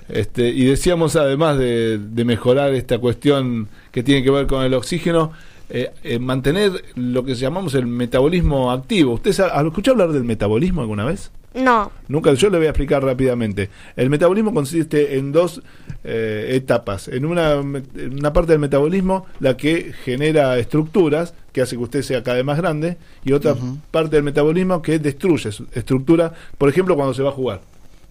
Este, 0.09 0.49
y 0.49 0.65
decíamos 0.65 1.15
además 1.15 1.57
de, 1.57 1.99
de 1.99 2.25
mejorar 2.25 2.73
esta 2.73 2.97
cuestión 2.97 3.69
que 3.91 4.03
tiene 4.03 4.21
que 4.23 4.29
ver 4.29 4.45
con 4.47 4.63
el 4.63 4.73
oxígeno, 4.73 5.31
eh, 5.73 5.91
eh, 6.03 6.19
mantener 6.19 6.83
lo 6.95 7.23
que 7.23 7.33
llamamos 7.33 7.75
el 7.75 7.87
metabolismo 7.87 8.71
activo. 8.71 9.13
¿Usted 9.13 9.39
ha 9.39 9.61
escuchado 9.61 9.93
hablar 9.93 10.11
del 10.11 10.25
metabolismo 10.25 10.81
alguna 10.81 11.05
vez? 11.05 11.31
No. 11.53 11.91
Nunca, 12.09 12.33
yo 12.33 12.49
le 12.49 12.57
voy 12.57 12.67
a 12.67 12.71
explicar 12.71 13.01
rápidamente. 13.01 13.69
El 13.95 14.09
metabolismo 14.09 14.53
consiste 14.53 15.17
en 15.17 15.31
dos 15.31 15.61
eh, 16.03 16.49
etapas. 16.51 17.07
En 17.07 17.25
una, 17.25 17.53
en 17.53 18.19
una 18.19 18.33
parte 18.33 18.51
del 18.51 18.59
metabolismo, 18.59 19.25
la 19.39 19.55
que 19.55 19.93
genera 20.03 20.57
estructuras, 20.57 21.33
que 21.53 21.61
hace 21.61 21.77
que 21.77 21.83
usted 21.83 22.01
sea 22.01 22.21
cada 22.21 22.35
vez 22.35 22.45
más 22.45 22.57
grande, 22.57 22.97
y 23.23 23.31
otra 23.31 23.55
parte 23.91 24.17
del 24.17 24.23
metabolismo 24.23 24.81
que 24.81 24.99
destruye 24.99 25.53
su 25.53 25.67
estructura, 25.73 26.33
por 26.57 26.67
ejemplo, 26.67 26.97
cuando 26.97 27.13
se 27.13 27.23
va 27.23 27.29
a 27.29 27.33
jugar. 27.33 27.61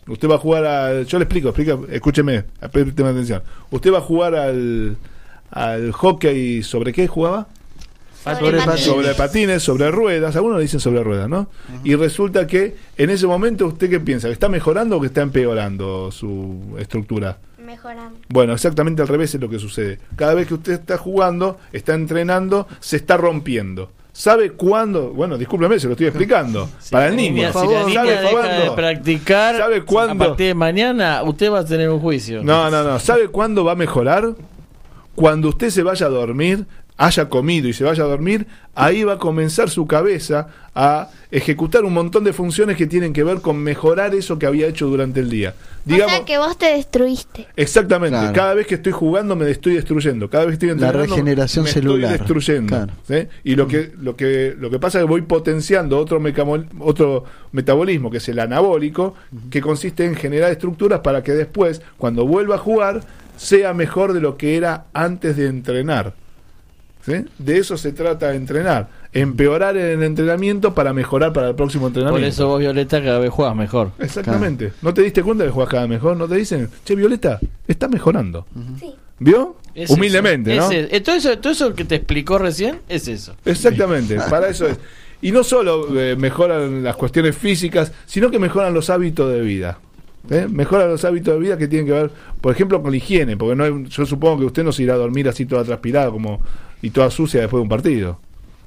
Usted 0.06 0.30
va 0.30 0.36
a 0.36 0.38
jugar 0.38 0.64
al... 0.64 1.04
Yo 1.04 1.18
le 1.18 1.24
explico, 1.24 1.50
explica, 1.50 1.78
escúcheme, 1.90 2.44
présteme 2.72 3.10
atención. 3.10 3.42
Usted 3.70 3.92
va 3.92 3.98
a 3.98 4.02
jugar 4.02 4.34
al, 4.34 4.96
al 5.50 5.92
hockey, 5.92 6.62
¿sobre 6.62 6.92
qué 6.92 7.06
jugaba? 7.06 7.48
Sobre 8.22 8.58
patines. 8.58 8.80
sobre 8.84 9.14
patines, 9.14 9.62
sobre 9.62 9.90
ruedas, 9.90 10.36
algunos 10.36 10.58
le 10.58 10.62
dicen 10.62 10.78
sobre 10.78 11.02
ruedas, 11.02 11.28
¿no? 11.28 11.48
Y 11.84 11.94
resulta 11.94 12.46
que 12.46 12.76
en 12.98 13.08
ese 13.08 13.26
momento 13.26 13.66
usted 13.66 13.88
qué 13.88 13.98
piensa, 13.98 14.28
que 14.28 14.34
está 14.34 14.48
mejorando 14.50 14.98
o 14.98 15.00
que 15.00 15.06
está 15.06 15.22
empeorando 15.22 16.10
su 16.12 16.76
estructura. 16.78 17.38
Mejorando. 17.64 18.18
Bueno, 18.28 18.52
exactamente 18.52 19.00
al 19.00 19.08
revés 19.08 19.34
es 19.34 19.40
lo 19.40 19.48
que 19.48 19.58
sucede. 19.58 20.00
Cada 20.16 20.34
vez 20.34 20.46
que 20.48 20.54
usted 20.54 20.72
está 20.74 20.98
jugando, 20.98 21.58
está 21.72 21.94
entrenando, 21.94 22.68
se 22.80 22.96
está 22.96 23.16
rompiendo. 23.16 23.90
¿Sabe 24.12 24.50
cuándo? 24.50 25.12
Bueno, 25.14 25.38
discúlpeme, 25.38 25.78
se 25.78 25.86
lo 25.86 25.92
estoy 25.92 26.08
explicando. 26.08 26.68
Para 26.90 27.06
el 27.06 27.16
niño. 27.16 27.36
Niña, 27.36 27.52
si 27.52 27.66
la 27.68 27.84
niña 27.84 27.94
¿Sabe 27.94 28.10
deja 28.10 28.22
de 28.22 28.30
cuándo? 28.32 28.74
practicar 28.74 29.56
¿Sabe 29.56 29.82
cuándo? 29.82 30.24
a 30.24 30.28
partir 30.28 30.48
de 30.48 30.54
mañana, 30.54 31.22
usted 31.22 31.50
va 31.50 31.60
a 31.60 31.64
tener 31.64 31.88
un 31.88 32.00
juicio. 32.00 32.42
No, 32.42 32.70
no, 32.70 32.82
no. 32.82 32.98
¿Sabe 32.98 33.28
cuándo 33.28 33.64
va 33.64 33.72
a 33.72 33.76
mejorar? 33.76 34.34
Cuando 35.20 35.50
usted 35.50 35.68
se 35.68 35.82
vaya 35.82 36.06
a 36.06 36.08
dormir, 36.08 36.64
haya 36.96 37.28
comido 37.28 37.68
y 37.68 37.74
se 37.74 37.84
vaya 37.84 38.04
a 38.04 38.06
dormir, 38.06 38.46
ahí 38.74 39.04
va 39.04 39.14
a 39.14 39.18
comenzar 39.18 39.68
su 39.68 39.86
cabeza 39.86 40.48
a 40.74 41.10
ejecutar 41.30 41.84
un 41.84 41.92
montón 41.92 42.24
de 42.24 42.32
funciones 42.32 42.78
que 42.78 42.86
tienen 42.86 43.12
que 43.12 43.22
ver 43.22 43.42
con 43.42 43.58
mejorar 43.58 44.14
eso 44.14 44.38
que 44.38 44.46
había 44.46 44.66
hecho 44.66 44.86
durante 44.86 45.20
el 45.20 45.28
día. 45.28 45.54
Digamos, 45.84 46.12
o 46.14 46.16
sea 46.16 46.24
que 46.24 46.38
vos 46.38 46.56
te 46.56 46.66
destruiste. 46.72 47.46
exactamente, 47.54 48.16
Claro. 48.18 48.32
cada 48.34 48.54
vez 48.54 48.66
que 48.66 48.76
estoy 48.76 48.92
jugando 48.92 49.36
me 49.36 49.50
estoy 49.50 49.74
destruyendo, 49.74 50.30
cada 50.30 50.46
vez 50.46 50.58
que 50.58 50.66
estoy 50.66 50.80
La 50.80 50.90
regeneración 50.92 51.64
me 51.66 51.70
celular. 51.70 52.12
estoy 52.12 52.18
destruyendo. 52.18 52.68
Claro. 52.68 52.92
¿sí? 53.06 53.28
Y 53.44 53.56
lo 53.56 53.66
que 53.68 53.92
lo 54.00 54.16
que 54.16 54.54
lo 54.58 54.70
que 54.70 54.78
pasa 54.78 54.98
es 54.98 55.04
que 55.04 55.10
voy 55.10 55.20
potenciando 55.22 55.98
otro 55.98 56.18
otro 56.80 57.24
metabolismo 57.52 58.10
que 58.10 58.18
es 58.18 58.28
el 58.30 58.38
anabólico, 58.38 59.14
que 59.50 59.60
consiste 59.60 60.04
en 60.06 60.14
generar 60.14 60.50
estructuras 60.50 61.00
para 61.00 61.22
que 61.22 61.32
después 61.32 61.82
cuando 61.98 62.26
vuelva 62.26 62.54
a 62.54 62.58
jugar 62.58 63.00
sea 63.40 63.72
mejor 63.72 64.12
de 64.12 64.20
lo 64.20 64.36
que 64.36 64.56
era 64.56 64.84
antes 64.92 65.34
de 65.36 65.46
entrenar. 65.46 66.12
¿sí? 67.06 67.24
De 67.38 67.56
eso 67.56 67.78
se 67.78 67.92
trata 67.92 68.28
de 68.28 68.36
entrenar. 68.36 68.88
Empeorar 69.14 69.78
en 69.78 69.98
el 69.98 70.02
entrenamiento 70.02 70.74
para 70.74 70.92
mejorar 70.92 71.32
para 71.32 71.48
el 71.48 71.54
próximo 71.54 71.84
Por 71.84 71.88
entrenamiento. 71.88 72.28
eso 72.28 72.48
vos, 72.48 72.60
Violeta, 72.60 73.02
cada 73.02 73.18
vez 73.18 73.30
juegas 73.30 73.56
mejor. 73.56 73.92
Exactamente. 73.98 74.74
¿No 74.82 74.92
te 74.92 75.00
diste 75.02 75.22
cuenta 75.22 75.44
que 75.44 75.50
juegas 75.50 75.70
cada 75.70 75.82
vez 75.84 75.90
mejor? 75.90 76.18
¿No 76.18 76.28
te 76.28 76.34
dicen, 76.34 76.68
che, 76.84 76.94
Violeta, 76.94 77.40
está 77.66 77.88
mejorando? 77.88 78.46
Sí. 78.78 78.94
¿Vio? 79.18 79.56
Es 79.74 79.88
Humildemente, 79.88 80.54
eso. 80.54 80.70
¿no? 80.70 80.72
Es 80.72 81.02
todo, 81.02 81.16
eso, 81.16 81.38
todo 81.38 81.52
eso 81.52 81.74
que 81.74 81.84
te 81.86 81.94
explicó 81.94 82.38
recién 82.38 82.80
es 82.88 83.08
eso. 83.08 83.36
Exactamente, 83.46 84.16
para 84.30 84.48
eso 84.48 84.66
es. 84.66 84.78
Y 85.22 85.32
no 85.32 85.44
solo 85.44 85.98
eh, 85.98 86.14
mejoran 86.16 86.82
las 86.82 86.96
cuestiones 86.96 87.36
físicas, 87.36 87.90
sino 88.04 88.30
que 88.30 88.38
mejoran 88.38 88.74
los 88.74 88.90
hábitos 88.90 89.32
de 89.32 89.40
vida. 89.40 89.78
¿Eh? 90.28 90.46
Mejoran 90.50 90.88
los 90.90 91.04
hábitos 91.04 91.34
de 91.34 91.40
vida 91.40 91.56
que 91.56 91.68
tienen 91.68 91.86
que 91.86 91.92
ver, 91.92 92.10
por 92.40 92.52
ejemplo, 92.52 92.82
con 92.82 92.90
la 92.90 92.96
higiene, 92.98 93.36
porque 93.36 93.56
no 93.56 93.64
hay- 93.64 93.84
yo 93.88 94.04
supongo 94.06 94.40
que 94.40 94.44
usted 94.46 94.64
no 94.64 94.72
se 94.72 94.82
irá 94.82 94.94
a 94.94 94.98
dormir 94.98 95.28
así 95.28 95.46
toda 95.46 95.64
transpirada 95.64 96.10
como 96.10 96.40
y 96.82 96.90
toda 96.90 97.10
sucia 97.10 97.40
después 97.40 97.58
de 97.58 97.62
un 97.62 97.68
partido. 97.68 98.18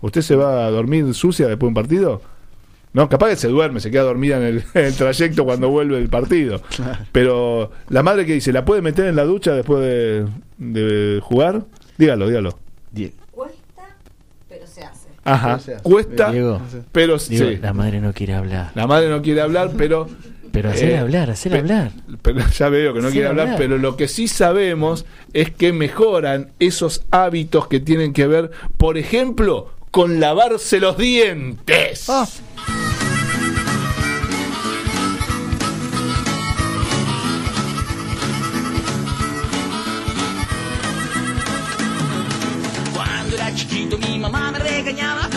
¿Usted 0.02 0.22
se 0.22 0.36
va 0.36 0.66
a 0.66 0.70
dormir 0.72 1.14
sucia 1.14 1.48
después 1.48 1.62
de 1.68 1.68
un 1.70 1.74
partido? 1.76 2.22
No, 2.92 3.10
capaz 3.10 3.30
que 3.30 3.36
se 3.38 3.48
duerme, 3.48 3.80
se 3.80 3.90
queda 3.90 4.04
dormida 4.04 4.38
en 4.38 4.44
el, 4.44 4.64
en 4.74 4.86
el 4.86 4.94
trayecto 4.96 5.46
cuando 5.46 5.70
vuelve 5.70 5.98
el 5.98 6.10
partido. 6.10 6.62
Pero 7.12 7.72
la 7.90 8.04
madre 8.04 8.26
que 8.26 8.34
dice, 8.34 8.52
¿la 8.54 8.66
puede 8.66 8.82
meter 8.82 9.06
en 9.06 9.16
la 9.16 9.24
ducha 9.24 9.54
después 9.54 9.82
de, 9.82 10.26
de 10.58 11.20
jugar? 11.22 11.64
Dígalo, 11.98 12.28
dígalo. 12.28 12.58
Cuesta, 13.32 13.96
pero 14.50 14.68
se 14.68 14.84
hace. 14.84 15.08
Ajá, 15.26 15.58
se 15.58 15.76
hace. 15.76 15.84
cuesta, 15.84 16.32
Diego, 16.32 16.62
pero 16.92 17.18
sí. 17.18 17.58
La 17.62 17.74
madre 17.74 18.00
no 18.02 18.14
quiere 18.14 18.34
hablar. 18.36 18.72
La 18.76 18.86
madre 18.86 19.10
no 19.10 19.22
quiere 19.24 19.42
hablar, 19.42 19.72
pero. 19.78 20.08
Pero 20.54 20.70
hacer 20.70 20.92
eh, 20.92 20.98
hablar, 21.00 21.30
hacer 21.32 21.52
pe- 21.52 21.58
hablar. 21.58 21.92
Pero 22.22 22.40
ya 22.58 22.70
veo 22.70 22.94
que 22.94 23.00
no 23.02 23.08
Hacer 23.08 23.14
quiere 23.14 23.28
hablar, 23.28 23.46
hablar. 23.48 23.60
pero 23.60 23.78
lo 23.80 23.98
que 23.98 24.08
sí 24.08 24.28
sabemos 24.30 25.06
es 25.34 25.50
que 25.52 25.74
mejoran 25.74 26.52
esos 26.60 27.04
hábitos 27.12 27.68
que 27.68 27.80
tienen 27.82 28.14
que 28.14 28.28
ver, 28.28 28.52
por 28.78 28.98
ejemplo, 29.00 29.72
con 29.92 30.20
lavarse 30.20 30.80
los 30.80 30.96
dientes. 30.98 32.06
Ah. 32.08 32.28
Cuando 42.94 43.36
era 43.36 43.54
chiquito 43.56 43.98
mi 43.98 44.20
mamá 44.20 44.52
me 44.52 44.60
regañaba 44.60 45.30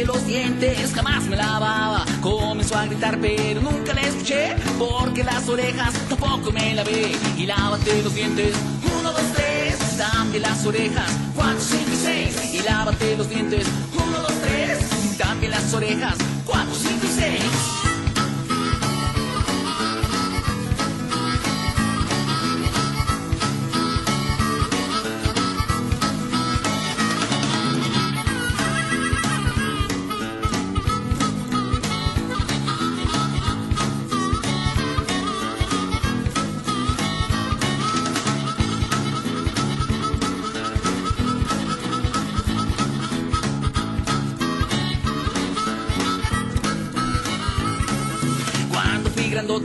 porque 0.00 0.04
los 0.04 0.26
dientes 0.26 0.92
jamás 0.94 1.24
me 1.24 1.36
lavaba. 1.36 2.04
Comenzó 2.20 2.76
a 2.76 2.86
gritar 2.86 3.18
pero 3.20 3.60
nunca 3.60 3.92
la 3.92 4.02
escuché 4.02 4.56
porque 4.78 5.24
las 5.24 5.48
orejas 5.48 5.92
tampoco 6.08 6.52
me 6.52 6.74
lavé. 6.74 7.12
Y 7.36 7.46
lávate 7.46 8.02
los 8.02 8.14
dientes, 8.14 8.54
uno, 8.98 9.12
dos, 9.12 9.32
tres. 9.34 9.76
También 9.98 10.42
las 10.42 10.64
orejas, 10.64 11.10
cuatro, 11.34 11.60
cinco 11.60 11.90
y 11.92 11.96
seis. 11.96 12.54
Y 12.54 12.62
lávate 12.62 13.16
los 13.16 13.28
dientes, 13.28 13.66
uno, 13.94 14.20
dos, 14.20 14.34
tres. 14.42 14.78
También 15.18 15.52
las 15.52 15.72
orejas, 15.74 16.16
cuatro, 16.46 16.74
cinco 16.74 17.04
y 17.04 17.20
seis. 17.20 17.59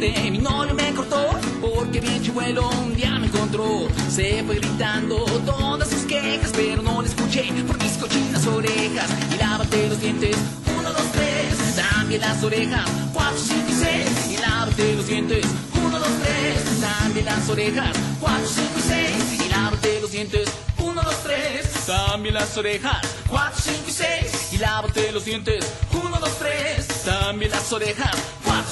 Grandote, 0.05 0.31
mi 0.31 0.37
novio 0.37 0.73
me 0.73 0.93
cortó. 0.93 1.25
Porque 1.61 1.99
bien 1.99 2.21
chivuelo 2.21 2.69
un 2.69 2.95
día 2.95 3.17
me 3.19 3.27
encontró. 3.27 3.87
Se 4.09 4.43
fue 4.43 4.55
gritando 4.55 5.17
todas 5.45 5.89
sus 5.89 6.03
quejas, 6.03 6.51
pero 6.55 6.81
no 6.81 7.01
le 7.01 7.07
escuché 7.07 7.43
por 7.67 7.81
mis 7.81 7.93
cochinas 7.93 8.45
orejas. 8.47 9.09
Y 9.33 9.37
lávate 9.37 9.89
los 9.89 9.99
dientes, 9.99 10.35
uno, 10.77 10.91
dos, 10.91 11.11
tres. 11.11 11.75
También 11.75 12.21
las 12.21 12.43
orejas, 12.43 12.89
cuatro, 13.13 13.39
cinco 13.39 13.69
y 13.69 13.73
seis. 13.73 14.31
Y 14.31 14.37
lávate 14.37 14.95
los 14.95 15.07
dientes, 15.07 15.45
uno, 15.83 15.99
dos, 15.99 16.09
tres. 16.23 16.81
También 16.81 17.25
las 17.25 17.49
orejas, 17.49 17.95
cuatro, 18.19 18.47
cinco 18.47 18.77
y 18.77 18.81
seis. 18.81 19.45
Y 19.45 19.49
lávate 19.49 20.01
los 20.01 20.11
dientes, 20.11 20.49
uno, 20.79 21.01
dos, 21.01 21.23
tres. 21.23 21.85
También 21.85 22.35
las 22.35 22.57
orejas, 22.57 22.97
cuatro, 23.27 23.61
cinco 23.61 23.85
y 23.87 23.91
seis. 23.91 24.53
Y 24.53 24.57
lávate 24.57 25.11
los 25.11 25.25
dientes, 25.25 25.65
uno, 26.03 26.19
dos, 26.19 26.37
tres. 26.37 26.87
También 27.05 27.51
las 27.51 27.71
orejas, 27.71 28.15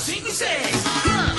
5 0.03 0.27
e 0.27 0.31
6. 0.33 1.32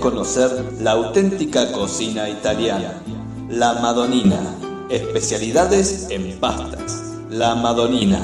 Conocer 0.00 0.50
la 0.80 0.92
auténtica 0.92 1.72
cocina 1.72 2.28
italiana, 2.28 3.02
la 3.48 3.74
Madonina, 3.74 4.38
especialidades 4.90 6.06
en 6.10 6.38
pastas. 6.38 7.16
La 7.30 7.56
Madonina, 7.56 8.20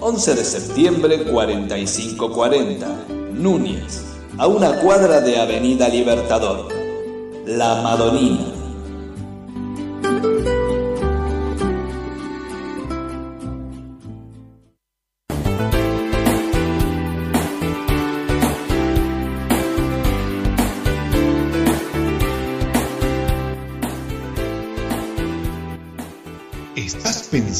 11 0.00 0.34
de 0.34 0.44
septiembre 0.44 1.24
4540, 1.24 2.86
Núñez, 3.34 4.04
a 4.38 4.46
una 4.46 4.80
cuadra 4.80 5.20
de 5.20 5.38
Avenida 5.38 5.88
Libertador. 5.88 6.68
La 7.44 7.82
Madonina. 7.82 8.57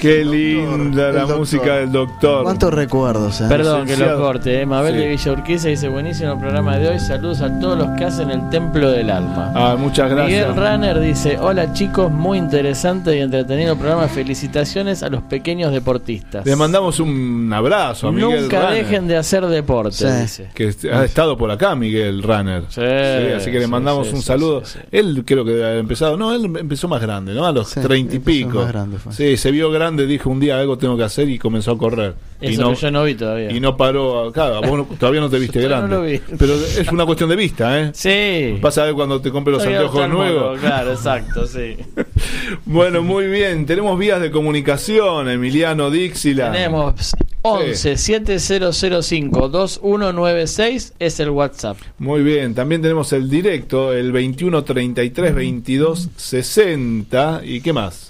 Qué 0.00 0.24
linda 0.24 1.12
la 1.12 1.20
doctor. 1.20 1.38
música 1.38 1.76
del 1.76 1.92
doctor. 1.92 2.44
¿Cuántos 2.44 2.72
recuerdos? 2.72 3.40
eh? 3.42 3.44
Perdón 3.48 3.86
que 3.86 3.96
lo 3.98 4.16
corte, 4.18 4.62
¿eh? 4.62 4.66
Mabel 4.66 4.94
Sí. 4.94 5.00
de 5.00 5.08
Villa 5.08 5.32
Urquiza 5.32 5.68
dice 5.68 5.88
buenísimo 5.88 6.32
el 6.32 6.38
programa 6.38 6.78
de 6.78 6.88
hoy, 6.88 6.98
saludos 6.98 7.42
a 7.42 7.60
todos 7.60 7.76
los 7.76 7.88
que 7.98 8.04
hacen 8.06 8.30
el 8.30 8.48
Templo 8.48 8.90
del 8.90 9.10
Alma. 9.10 9.52
Ah, 9.54 9.76
muchas 9.78 10.10
gracias. 10.10 10.48
Miguel 10.48 10.56
Runner 10.56 11.00
dice, 11.00 11.36
hola 11.38 11.72
chicos, 11.74 12.10
muy 12.10 12.38
interesante 12.38 13.14
y 13.16 13.20
entretenido 13.20 13.76
programa, 13.76 14.08
felicitaciones 14.08 15.02
a 15.02 15.10
los 15.10 15.22
pequeños 15.22 15.70
deportistas. 15.72 16.46
Le 16.46 16.56
mandamos 16.56 16.98
un 16.98 17.52
abrazo 17.52 18.08
a 18.08 18.12
Miguel 18.12 18.42
Nunca 18.42 18.60
Runner, 18.68 18.84
dejen 18.84 19.06
de 19.06 19.16
hacer 19.18 19.46
deporte, 19.46 19.96
Sí. 19.96 20.06
dice. 20.22 20.48
que 20.54 20.68
est- 20.68 20.84
ha 20.86 21.04
estado 21.04 21.36
por 21.36 21.50
acá 21.50 21.74
Miguel 21.74 22.22
Runner. 22.22 22.62
Sí, 22.70 22.80
así 22.80 23.50
que 23.50 23.58
le 23.58 23.64
sí, 23.66 23.70
mandamos 23.70 24.06
sí, 24.08 24.14
un 24.14 24.20
sí, 24.20 24.26
saludo. 24.26 24.64
sí, 24.64 24.78
sí. 24.80 24.88
Él 24.92 25.22
creo 25.26 25.44
que 25.44 25.50
debe 25.50 25.66
haber 25.66 25.78
empezado, 25.78 26.16
no, 26.16 26.32
él 26.34 26.44
empezó 26.58 26.88
más 26.88 27.02
grande, 27.02 27.34
¿no? 27.34 27.44
A 27.44 27.52
los 27.52 27.68
Sí, 27.68 27.80
treinta 27.80 28.14
y 28.14 28.16
empezó 28.16 28.46
pico. 28.46 28.58
más 28.60 28.68
grande 28.68 28.96
fue. 28.98 29.12
Sí, 29.12 29.36
se 29.36 29.50
vio 29.50 29.70
grande, 29.70 29.89
dijo 29.96 30.30
un 30.30 30.40
día 30.40 30.58
algo 30.58 30.76
tengo 30.78 30.96
que 30.96 31.04
hacer 31.04 31.28
y 31.28 31.38
comenzó 31.38 31.72
a 31.72 31.78
correr. 31.78 32.14
y 32.40 32.52
Eso 32.54 32.62
no, 32.62 32.70
que 32.70 32.76
yo 32.76 32.90
no 32.90 33.04
vi 33.04 33.14
todavía. 33.14 33.50
y 33.50 33.60
no 33.60 33.76
paró, 33.76 34.30
claro, 34.32 34.60
vos 34.62 34.78
no- 34.78 34.96
todavía 34.98 35.20
no 35.20 35.28
te 35.30 35.38
viste 35.40 35.60
Yo 35.62 35.68
no 35.68 35.76
grande. 35.76 35.96
lo 35.96 36.02
vi. 36.02 36.20
Pero 36.38 36.54
es 36.54 36.90
una 36.92 37.04
cuestión 37.06 37.28
de 37.30 37.36
vista, 37.36 37.80
¿eh? 37.80 37.90
Sí. 37.94 38.58
Vas 38.60 38.76
a 38.78 38.84
ver 38.84 38.94
cuando 38.94 39.20
te 39.20 39.30
compre 39.30 39.52
los 39.52 39.62
Todavía 39.62 39.80
anteojos 39.86 40.08
nuevos. 40.08 40.60
Claro, 40.60 40.92
exacto, 40.92 41.46
sí. 41.46 41.76
Bueno, 42.64 43.02
muy 43.02 43.26
bien. 43.26 43.66
Tenemos 43.66 43.98
vías 43.98 44.20
de 44.20 44.30
comunicación, 44.30 45.28
Emiliano 45.28 45.90
Dixila. 45.90 46.50
Tenemos 46.52 46.94
11 47.42 47.96
7005 47.96 49.48
2196 49.48 50.94
es 50.98 51.20
el 51.20 51.30
WhatsApp. 51.30 51.76
Muy 51.98 52.22
bien, 52.22 52.54
también 52.54 52.82
tenemos 52.82 53.12
el 53.12 53.30
directo, 53.30 53.92
el 53.92 54.12
21 54.12 54.62
33 54.64 55.34
22 55.34 56.08
60. 56.16 57.40
¿Y 57.44 57.60
qué 57.60 57.72
más? 57.72 58.09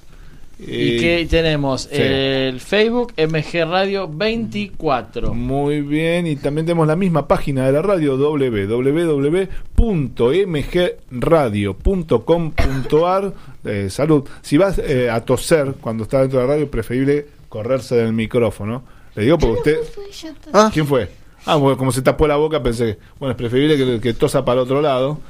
Y 0.66 0.97
Eh, 0.97 0.99
que 1.01 1.27
tenemos 1.31 1.82
sí. 1.82 1.97
el 1.97 2.61
Facebook 2.61 3.12
MG 3.16 3.65
Radio 3.65 4.07
24. 4.09 5.32
Muy 5.35 5.81
bien, 5.81 6.27
y 6.27 6.37
también 6.37 6.66
tenemos 6.66 6.87
la 6.87 6.97
misma 6.97 7.27
página 7.27 7.66
de 7.66 7.73
la 7.73 7.82
radio 7.82 8.16
www.mgradio.com.ar. 12.19 13.32
Eh, 13.65 13.89
salud. 13.91 14.24
Si 14.43 14.57
vas 14.57 14.78
eh, 14.78 15.11
a 15.11 15.20
toser 15.24 15.74
cuando 15.81 16.05
está 16.05 16.20
dentro 16.20 16.41
de 16.41 16.47
la 16.47 16.53
radio, 16.53 16.65
es 16.65 16.70
preferible 16.70 17.27
correrse 17.49 17.97
del 17.97 18.12
micrófono. 18.12 18.85
Le 19.15 19.24
digo 19.24 19.39
porque 19.39 19.59
usted. 19.59 19.78
Ah. 20.53 20.70
¿Quién 20.73 20.87
fue? 20.87 21.09
Ah, 21.47 21.57
bueno, 21.57 21.77
como 21.78 21.91
se 21.91 22.03
tapó 22.03 22.27
la 22.27 22.37
boca, 22.37 22.62
pensé. 22.62 22.99
Bueno, 23.19 23.32
es 23.32 23.37
preferible 23.37 23.77
que, 23.77 24.01
que 24.01 24.12
tosa 24.15 24.45
para 24.45 24.61
el 24.61 24.65
otro 24.65 24.82
lado. 24.82 25.20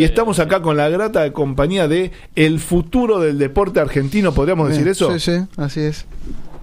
Y 0.00 0.04
estamos 0.04 0.38
acá 0.38 0.62
con 0.62 0.76
la 0.76 0.88
grata 0.88 1.32
compañía 1.32 1.86
de 1.88 2.10
El 2.34 2.58
futuro 2.60 3.20
del 3.20 3.38
deporte 3.38 3.80
argentino. 3.80 4.32
¿Podríamos 4.32 4.68
decir 4.70 4.88
eso? 4.88 5.12
Sí, 5.18 5.20
sí, 5.20 5.44
así 5.56 5.80
es. 5.80 6.06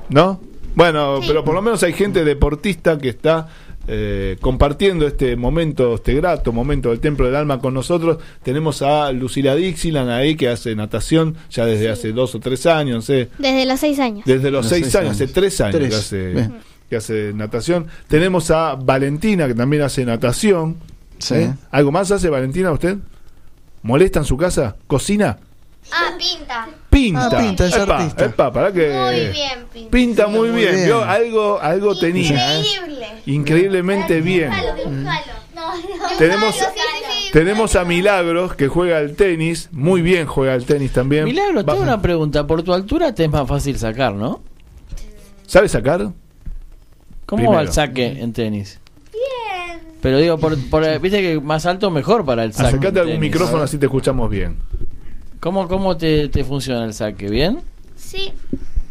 ¿No? 0.10 0.40
Bueno, 0.76 1.20
pero 1.26 1.44
por 1.44 1.54
lo 1.56 1.62
menos 1.62 1.82
hay 1.84 1.94
gente 1.94 2.24
deportista 2.24 2.98
que 2.98 3.10
está 3.10 3.48
eh, 3.88 4.38
compartiendo 4.42 5.08
este 5.08 5.36
momento, 5.36 5.96
este 5.96 6.14
grato 6.14 6.52
momento 6.52 6.90
del 6.90 7.00
Templo 7.00 7.26
del 7.26 7.36
Alma 7.36 7.60
con 7.60 7.74
nosotros. 7.74 8.18
Tenemos 8.44 8.82
a 8.82 9.12
Lucila 9.12 9.56
Dixilan 9.56 10.10
ahí 10.10 10.36
que 10.36 10.50
hace 10.50 10.76
natación 10.76 11.36
ya 11.50 11.66
desde 11.66 11.90
hace 11.90 12.12
dos 12.12 12.36
o 12.36 12.40
tres 12.40 12.66
años, 12.66 12.96
no 12.96 13.02
sé, 13.02 13.30
Desde 13.40 13.66
los 13.66 13.80
seis 13.80 14.00
años. 14.00 14.24
desde 14.26 14.52
los 14.52 14.66
Los 14.66 14.70
seis, 14.70 14.84
seis 14.86 14.96
años, 14.96 15.10
años. 15.12 15.22
hace 15.22 15.34
tres 15.34 15.62
años 15.62 15.76
Tres, 15.76 15.90
que 15.90 15.96
hace, 15.96 16.28
bien. 16.34 16.54
que 16.90 16.96
hace 16.96 17.32
natación. 17.34 17.88
Tenemos 18.08 18.52
a 18.52 18.76
Valentina 18.76 19.48
que 19.48 19.54
también 19.56 19.82
hace 19.84 20.06
natación. 20.06 20.78
Sí. 21.20 21.36
¿Eh? 21.36 21.54
¿Algo 21.72 21.92
más 21.92 22.12
hace 22.12 22.30
Valentina 22.30 22.72
usted? 22.72 22.98
¿Molesta 23.84 24.20
en 24.20 24.26
su 24.26 24.38
casa? 24.38 24.76
¿Cocina? 24.88 25.38
Ah, 25.92 26.12
pinta. 26.18 26.68
Pinta. 26.90 27.30
Ah, 27.32 27.40
pinta, 27.42 27.66
es 27.68 27.76
Epa, 27.76 27.98
artista. 27.98 28.26
epa, 28.26 28.52
para 28.52 28.74
que 28.74 28.90
Muy 28.92 29.16
bien, 29.32 29.66
pinta. 29.72 29.90
Pinta 29.92 30.28
muy 30.28 30.50
muy 30.50 30.60
bien, 30.62 30.74
bien. 30.76 30.86
¿vio? 30.88 31.04
Algo, 31.04 31.60
algo 31.62 31.98
tenía, 31.98 32.60
¿eh? 32.60 32.64
Increíble. 32.66 33.08
Increíblemente 33.26 34.22
bien. 34.22 34.52
Dibujalo, 34.52 34.90
dibujalo. 34.90 35.32
No, 35.56 35.76
no. 35.76 36.18
Tenemos, 36.18 36.56
Sí, 36.56 36.62
sí, 36.76 36.82
sí. 37.26 37.32
tenemos 37.32 37.76
a 37.76 37.86
Milagros 37.86 38.54
que 38.56 38.68
juega 38.68 38.98
al 38.98 39.16
tenis, 39.16 39.70
muy 39.72 40.02
bien 40.02 40.28
juega 40.28 40.54
al 40.54 40.66
tenis 40.66 40.92
también. 40.92 41.24
Milagro, 41.26 41.64
Va- 41.64 41.74
tengo 41.74 41.84
una 41.84 42.02
pregunta. 42.02 42.46
Por 42.46 42.64
tu 42.64 42.74
altura 42.74 43.14
te 43.16 43.24
es 43.24 43.30
más 43.32 43.48
fácil 43.48 43.78
sacar, 43.80 44.14
¿no? 44.14 44.42
¿Sabe 45.46 45.70
sacar? 45.70 46.02
¿Cómo 47.26 47.42
Primero. 47.44 47.54
va 47.54 47.62
el 47.62 47.72
saque 47.72 48.06
en 48.22 48.34
tenis? 48.34 48.80
Pero 50.02 50.20
digo, 50.20 50.38
por, 50.38 50.58
por- 50.70 51.00
viste 51.00 51.22
que 51.22 51.40
más 51.40 51.66
alto 51.66 51.90
mejor 51.92 52.24
para 52.26 52.44
el 52.44 52.54
saque. 52.54 52.68
Acercate 52.70 53.00
algún 53.00 53.16
tenis. 53.16 53.32
micrófono 53.32 53.64
así 53.64 53.78
te 53.78 53.86
escuchamos 53.88 54.30
bien. 54.30 54.58
¿Cómo, 55.40 55.68
cómo 55.68 55.98
te, 55.98 56.30
te 56.30 56.44
funciona 56.44 56.86
el 56.86 56.94
saque? 56.94 57.30
¿Bien? 57.30 57.60
Sí. 57.96 58.32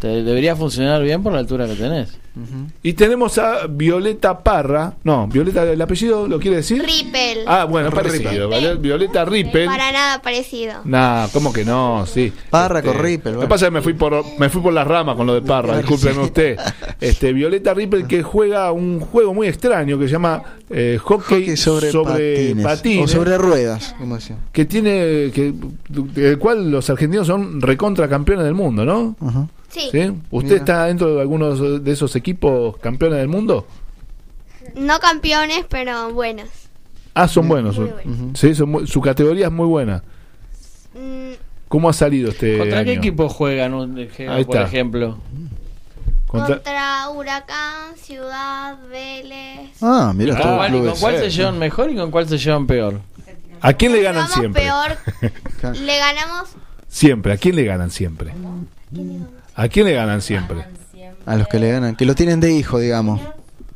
Te 0.01 0.09
debería 0.23 0.55
funcionar 0.57 1.03
bien 1.03 1.23
por 1.23 1.33
la 1.33 1.39
altura 1.41 1.66
que 1.66 1.74
tenés. 1.74 2.19
Y 2.82 2.92
tenemos 2.92 3.38
a 3.38 3.66
Violeta 3.66 4.42
Parra. 4.42 4.92
No, 5.04 5.26
Violeta, 5.26 5.62
¿el 5.64 5.80
apellido 5.80 6.28
lo 6.28 6.38
quiere 6.38 6.58
decir? 6.58 6.82
Rippel. 6.84 7.38
Ah, 7.46 7.64
bueno, 7.64 7.90
parecido. 7.90 8.48
¿vale? 8.48 8.74
Violeta 8.76 9.24
Rippel. 9.24 9.66
Para 9.66 9.90
nada 9.90 10.20
parecido. 10.20 10.74
Nah, 10.84 11.28
¿cómo 11.32 11.52
que 11.52 11.64
no? 11.64 12.04
Sí. 12.06 12.32
Parra 12.50 12.80
Este, 12.80 12.92
con 12.92 13.00
Rippel, 13.02 13.32
Lo 13.32 13.40
que 13.40 13.46
bueno. 13.46 13.48
pasa 13.48 13.64
es 13.66 13.70
que 13.70 13.74
me 13.74 13.82
fui 13.82 13.94
por 13.94 14.22
me 14.38 14.48
fui 14.50 14.60
por 14.60 14.72
las 14.72 14.86
ramas 14.86 15.16
con 15.16 15.26
lo 15.26 15.34
de 15.34 15.42
Parra, 15.42 15.78
discúlpeme 15.78 16.20
usted. 16.22 16.58
Este 17.00 17.32
Violeta 17.32 17.72
Rippel 17.72 18.06
que 18.06 18.22
juega 18.22 18.70
un 18.72 19.00
juego 19.00 19.32
muy 19.32 19.46
extraño 19.48 19.98
que 19.98 20.04
se 20.06 20.12
llama 20.12 20.42
eh, 20.68 20.98
hockey, 21.02 21.40
Hockey 21.40 21.56
sobre, 21.56 21.92
patines. 21.92 22.64
patines, 22.64 23.04
O 23.04 23.08
sobre 23.18 23.38
ruedas, 23.38 23.94
como 23.98 24.16
decía. 24.16 24.36
que 24.52 24.64
tiene 24.66 25.30
que 25.32 25.54
el 26.16 26.38
cual 26.38 26.70
los 26.70 26.88
argentinos 26.90 27.26
son 27.26 27.60
recontra 27.60 28.08
campeones 28.08 28.44
del 28.44 28.54
mundo, 28.54 28.84
¿no? 28.84 29.16
Ajá. 29.26 29.46
Sí. 29.81 29.89
¿Sí? 29.93 30.12
¿Usted 30.31 30.48
Mira. 30.48 30.57
está 30.57 30.85
dentro 30.86 31.15
de 31.15 31.20
algunos 31.20 31.85
de 31.85 31.93
esos 31.93 32.15
equipos 32.16 32.77
campeones 32.78 33.19
del 33.19 33.28
mundo? 33.28 33.66
No 34.74 34.98
campeones, 35.01 35.65
pero 35.69 36.12
buenos. 36.12 36.48
Ah, 37.15 37.28
son 37.28 37.48
buenos. 37.48 37.78
Muy. 37.78 37.90
Sí, 38.35 38.55
son 38.55 38.70
muy- 38.70 38.86
su 38.86 39.01
categoría 39.01 39.47
es 39.47 39.53
muy 39.53 39.66
buena. 39.66 40.03
Mm, 40.94 41.32
¿Cómo 41.69 41.89
ha 41.89 41.93
salido 41.93 42.31
este 42.31 42.59
¿Contra 42.59 42.85
qué 42.85 42.90
año? 42.93 42.98
equipo 43.01 43.28
juegan, 43.28 43.74
un- 43.74 43.98
Ahí 43.98 44.44
por 44.44 44.57
está. 44.57 44.62
ejemplo? 44.62 45.19
Contra- 46.27 46.57
contra 46.57 47.09
Huracán, 47.11 47.97
Ciudad, 47.97 48.77
Vélez. 48.90 49.70
Ah, 49.81 50.12
mira, 50.15 50.32
¿Y 50.32 50.36
con 50.36 50.43
todo 50.43 50.57
cuál, 50.57 50.69
y 50.69 50.73
con 50.73 50.81
clubes. 50.82 51.01
cuál 51.01 51.15
Sí. 51.16 51.20
se 51.23 51.31
llevan 51.31 51.59
mejor 51.59 51.90
y 51.90 51.97
con 51.97 52.11
cuál 52.11 52.28
se 52.28 52.39
llevan 52.39 52.66
peor? 52.66 53.01
¿A 53.61 53.73
quién 53.73 53.93
le 53.93 54.03
ganan 54.03 54.28
siempre? 54.28 54.62
peor. 54.62 54.97
Le 55.81 55.98
ganamos 55.98 56.48
Siempre, 56.89 57.32
¿a 57.32 57.36
quién 57.36 57.57
le 57.57 57.65
ganan 57.65 57.90
siempre? 57.90 58.31
¿A 58.31 58.35
quién 58.94 59.09
le 59.09 59.15
ganan 59.15 59.28
siempre? 60.20 60.65
A 61.27 61.37
los 61.37 61.49
que 61.49 61.59
le 61.59 61.73
ganan, 61.73 61.97
que 61.97 62.05
lo 62.05 62.15
tienen 62.15 62.41
de 62.41 62.53
hijo, 62.53 62.78
digamos. 62.78 63.20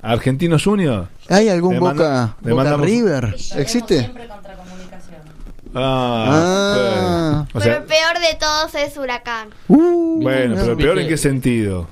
¿A 0.02 0.12
Argentinos 0.12 0.64
Juniors? 0.64 1.08
¿Hay 1.28 1.48
algún 1.48 1.74
Le 1.74 1.80
Boca, 1.80 1.94
manda- 1.94 2.36
le 2.42 2.50
Boca 2.52 2.62
mandamos- 2.64 2.86
River? 2.86 3.36
¿Existe? 3.56 4.10
Ah, 5.74 7.44
Ah. 7.44 7.46
o 7.54 7.58
pero 7.60 7.76
el 7.76 7.82
peor 7.84 8.18
de 8.18 8.36
todos 8.40 8.74
es 8.74 8.96
Huracán. 8.96 9.50
Uh, 9.68 10.20
bueno, 10.22 10.56
pero 10.58 10.76
peor 10.76 10.98
en 10.98 11.08
qué 11.08 11.16
sentido? 11.16 11.86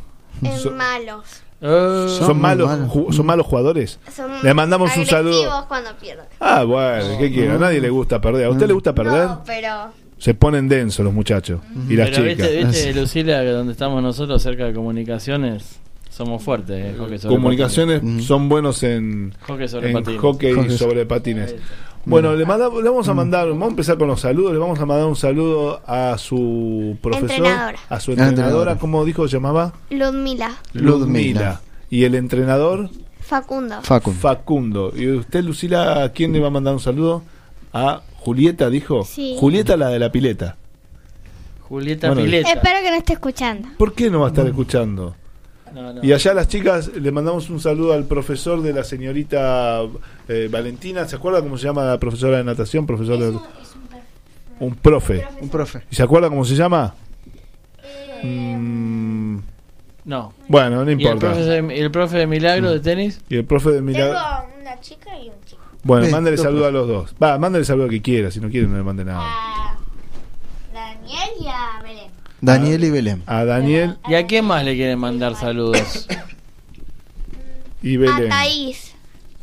So- 0.60 0.72
malos. 0.72 1.24
¿Son, 1.60 2.40
malos, 2.40 2.70
son 3.14 3.26
malos 3.26 3.44
jugadores? 3.46 3.98
Son 4.14 4.30
Le 4.42 4.54
mandamos 4.54 4.96
un 4.96 5.04
saludo. 5.06 5.64
cuando 5.66 5.90
pierden. 5.96 6.24
Ah, 6.38 6.62
bueno, 6.64 7.18
¿qué 7.18 7.32
quiere? 7.32 7.50
A 7.52 7.58
nadie 7.58 7.80
le 7.80 7.90
gusta 7.90 8.20
perder. 8.20 8.46
¿A 8.46 8.50
usted 8.50 8.66
le 8.68 8.74
gusta 8.74 8.92
perder? 8.94 9.26
No, 9.26 9.42
pero 9.44 9.90
Se 10.18 10.34
ponen 10.34 10.68
densos 10.68 11.04
los 11.04 11.14
muchachos 11.14 11.60
y 11.88 11.94
las 11.94 12.10
Pero 12.10 12.28
chicas. 12.28 12.48
viste, 12.50 12.64
viste, 12.64 12.94
Lucila, 12.94 13.40
que 13.40 13.50
donde 13.50 13.72
estamos 13.72 14.02
nosotros, 14.02 14.42
cerca 14.42 14.64
de 14.66 14.72
comunicaciones, 14.74 15.78
somos 16.10 16.42
fuertes. 16.42 16.76
eh, 16.86 16.96
hockey 16.98 17.18
sobre 17.18 17.34
Comunicaciones 17.36 18.02
Mm. 18.02 18.20
son 18.20 18.48
buenos 18.48 18.82
en 18.82 19.32
Hockey 19.46 19.68
sobre 19.68 19.88
en 19.88 19.92
patines. 19.94 20.20
hockey 20.20 20.52
Hockey 20.54 20.76
sobre 20.76 21.06
patines. 21.06 21.54
Bueno, 22.04 22.34
le, 22.34 22.46
manda- 22.46 22.68
le 22.70 22.88
vamos 22.88 23.06
a 23.08 23.14
mandar, 23.14 23.48
vamos 23.48 23.66
a 23.66 23.70
empezar 23.70 23.98
con 23.98 24.08
los 24.08 24.20
saludos, 24.20 24.52
le 24.52 24.58
vamos 24.58 24.78
a 24.80 24.86
mandar 24.86 25.06
un 25.06 25.14
saludo 25.16 25.82
a 25.86 26.16
su 26.16 26.96
profesor, 27.02 27.30
Entrenadora. 27.30 27.78
a 27.88 28.00
su 28.00 28.10
entrenadora, 28.12 28.28
entrenadora. 28.42 28.78
¿cómo 28.78 29.04
dijo 29.04 29.28
se 29.28 29.36
llamaba? 29.36 29.74
Ludmila, 29.90 30.52
Ludmila. 30.72 31.60
Y 31.90 32.04
el 32.04 32.14
entrenador 32.14 32.88
Facundo. 33.20 33.76
Facun. 33.82 34.14
Facundo. 34.14 34.92
¿Y 34.96 35.08
usted, 35.10 35.44
Lucila, 35.44 36.02
a 36.02 36.12
quién 36.12 36.32
le 36.32 36.40
va 36.40 36.46
a 36.46 36.50
mandar 36.50 36.72
un 36.74 36.80
saludo? 36.80 37.22
A 37.74 38.00
Julieta, 38.28 38.68
dijo. 38.68 39.04
Sí. 39.04 39.36
Julieta, 39.38 39.76
la 39.78 39.88
de 39.88 39.98
la 39.98 40.12
pileta. 40.12 40.56
Julieta 41.62 42.08
Bueno, 42.08 42.22
Pileta. 42.22 42.52
Espero 42.52 42.80
que 42.82 42.90
no 42.90 42.96
esté 42.96 43.12
escuchando. 43.14 43.68
¿Por 43.78 43.94
qué 43.94 44.10
no 44.10 44.20
va 44.20 44.26
a 44.26 44.28
estar 44.28 44.46
escuchando? 44.46 45.14
No, 45.74 45.92
no. 45.94 46.02
Y 46.04 46.12
allá 46.12 46.32
las 46.34 46.48
chicas 46.48 46.88
le 46.94 47.10
mandamos 47.10 47.48
un 47.50 47.60
saludo 47.60 47.92
al 47.94 48.04
profesor 48.04 48.60
de 48.62 48.72
la 48.72 48.84
señorita 48.84 49.80
eh, 50.28 50.48
Valentina. 50.50 51.06
¿Se 51.08 51.16
acuerda 51.16 51.40
cómo 51.42 51.56
se 51.58 51.64
llama 51.66 51.84
la 51.84 51.98
profesora 51.98 52.36
de 52.38 52.44
natación? 52.44 52.86
Profesor 52.86 53.18
de- 53.18 53.38
un 54.60 54.74
profe. 54.74 55.24
Un 55.40 55.48
profe. 55.48 55.82
¿Y 55.90 55.94
se 55.96 56.02
acuerda 56.02 56.28
cómo 56.28 56.44
se 56.44 56.54
llama? 56.54 56.94
Mm, 58.22 59.38
No. 60.04 60.32
bueno, 60.48 60.84
no 60.84 60.90
¿Y 60.90 60.94
el 60.94 61.00
importa. 61.00 61.20
profe 61.32 61.40
de, 61.44 61.76
y 61.76 61.80
el 61.80 61.90
profe 61.90 62.16
de 62.18 62.26
Milagro 62.26 62.70
de 62.72 62.80
tenis? 62.80 63.20
Y 63.28 63.36
el 63.36 63.44
profe 63.44 63.70
de 63.70 63.80
Milagro. 63.82 64.18
Tengo 64.18 64.60
una 64.62 64.80
chica 64.80 65.10
y 65.18 65.28
un 65.28 65.34
chico. 65.44 65.47
Bueno, 65.84 66.08
mándale 66.08 66.36
saludo 66.36 66.66
a 66.66 66.70
los 66.70 66.86
dos. 66.88 67.14
Va, 67.22 67.38
mándale 67.38 67.64
saludo 67.64 67.86
a 67.86 67.88
que 67.90 68.02
quiera. 68.02 68.30
Si 68.30 68.40
no 68.40 68.48
quiere, 68.50 68.66
no 68.66 68.76
le 68.76 68.82
mande 68.82 69.04
nada. 69.04 69.20
A 69.22 69.78
Daniel 70.72 71.30
y 71.40 71.46
a 71.46 71.82
Belén. 71.82 72.10
Daniel 72.40 72.84
y 72.84 72.90
Belén. 72.90 73.22
A 73.26 73.44
Daniel 73.44 73.98
¿Y 74.08 74.14
a 74.14 74.26
quién 74.26 74.44
más 74.44 74.64
le 74.64 74.74
quieren 74.74 74.98
mandar 74.98 75.34
saludos? 75.36 76.06
y 77.82 77.96
A 77.96 77.98
Belén. 78.00 78.28
Thaís. 78.28 78.92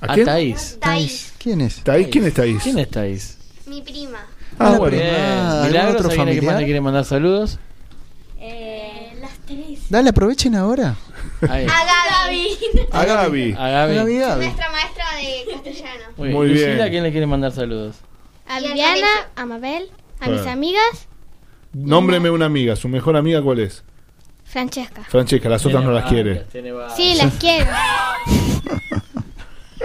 ¿A 0.01 0.11
A 0.11 0.13
quién? 0.13 0.25
Taís. 0.25 0.77
Thaís. 0.79 1.33
¿Quién 1.37 1.61
es? 1.61 1.83
¿Taís? 1.83 2.07
¿Quién 2.07 2.25
es 2.25 2.33
Taís? 2.33 2.63
¿Quién 2.63 2.79
es 2.79 2.89
Taís? 2.89 3.37
Mi 3.65 3.81
prima. 3.81 4.19
Ah, 4.59 4.73
Ah, 4.73 4.77
bueno. 4.77 4.97
Ah, 5.01 5.51
¿algún 5.51 5.67
Milagros, 5.67 5.95
otro 6.05 6.21
¿a 6.21 6.25
más 6.25 6.59
le 6.59 6.63
quieren 6.65 6.83
mandar 6.83 7.05
saludos? 7.05 7.59
Eh, 8.39 9.13
las 9.19 9.31
tres. 9.45 9.79
Dale, 9.89 10.09
aprovechen 10.09 10.55
ahora. 10.55 10.95
Ahí. 11.49 11.65
A 11.69 11.85
Gaby. 11.85 12.57
A 12.91 13.05
Gaby. 13.05 13.55
A 13.57 13.69
Gaby. 13.69 13.95
Gaby, 13.95 14.17
Gaby. 14.19 14.45
Nuestra 14.45 14.71
maestra 14.71 15.05
de 15.17 15.51
castellano. 15.53 16.03
Muy, 16.17 16.29
Muy 16.29 16.47
bien. 16.49 16.67
Lucila, 16.69 16.85
¿a 16.85 16.89
quién 16.89 17.03
le 17.03 17.11
quiere 17.11 17.27
mandar 17.27 17.51
saludos? 17.51 17.97
A 18.47 18.59
Viviana, 18.59 19.07
a 19.35 19.45
Mabel, 19.45 19.89
a 20.19 20.25
Bueno. 20.27 20.41
mis 20.41 20.49
amigas, 20.51 21.07
Nómbreme 21.73 22.29
una 22.29 22.45
amiga. 22.45 22.75
¿Su 22.77 22.87
mejor 22.87 23.17
amiga 23.17 23.41
cuál 23.41 23.59
es? 23.59 23.83
Francesca. 24.45 25.03
Francesca, 25.09 25.49
las 25.49 25.65
otras 25.65 25.83
no 25.83 25.91
las 25.91 26.05
quiere. 26.05 26.45
Sí, 26.95 27.15
las 27.15 27.33
quiero. 27.35 27.69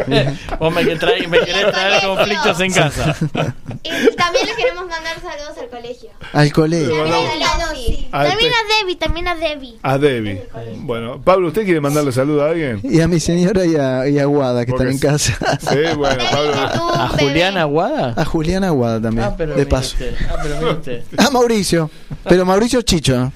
Vos 0.58 0.72
me, 0.74 0.84
que 0.84 0.96
trae- 0.98 1.26
me 1.28 1.38
querés 1.40 1.70
traer 1.72 2.02
conflictos 2.04 2.60
en 2.60 2.72
casa. 2.72 3.16
Y 3.82 4.14
también 4.14 4.46
le 4.46 4.54
queremos 4.56 4.86
mandar 4.86 5.16
saludos 5.22 5.56
al 5.58 5.68
colegio. 5.70 6.10
Al 6.34 6.52
colegio. 6.52 6.94
También 6.96 7.42
a 7.42 7.70
Lucy. 7.72 8.08
Al 8.12 8.28
También 8.28 8.50
te- 8.52 8.56
a 8.56 8.78
Debbie, 8.82 8.96
también 8.96 9.28
a 9.28 9.34
Debbie. 9.36 9.78
A 9.82 9.96
Debbie. 9.98 10.42
Bueno, 10.80 11.20
Pablo, 11.22 11.48
¿usted 11.48 11.64
quiere 11.64 11.80
mandarle 11.80 12.12
saludo 12.12 12.44
a 12.44 12.50
alguien? 12.50 12.80
Y 12.84 13.00
a 13.00 13.08
mi 13.08 13.18
señora 13.20 13.64
y 13.64 13.76
a, 13.76 14.06
y 14.06 14.18
a 14.18 14.26
Guada, 14.26 14.66
que 14.66 14.72
Porque 14.72 14.90
están 14.90 15.10
en 15.10 15.12
casa. 15.12 15.56
Sí, 15.60 15.78
bueno, 15.96 16.22
Pablo. 16.30 16.52
¿A 16.94 17.08
Juliana 17.08 17.62
Aguada? 17.62 18.14
A 18.16 18.24
Juliana 18.26 18.70
Guada 18.70 19.00
también, 19.00 19.28
Ah, 19.28 19.34
pero 19.36 19.54
de 19.54 19.64
paso. 19.66 19.94
usted. 19.94 20.14
Ah, 20.28 20.36
pero. 20.42 20.80
A 21.26 21.30
Mauricio. 21.30 21.90
Pero 22.28 22.44
Mauricio 22.44 22.82
Chicho. 22.82 23.16
¿no? 23.16 23.32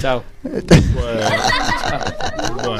Chao. 0.00 0.22
Bueno. 0.42 0.60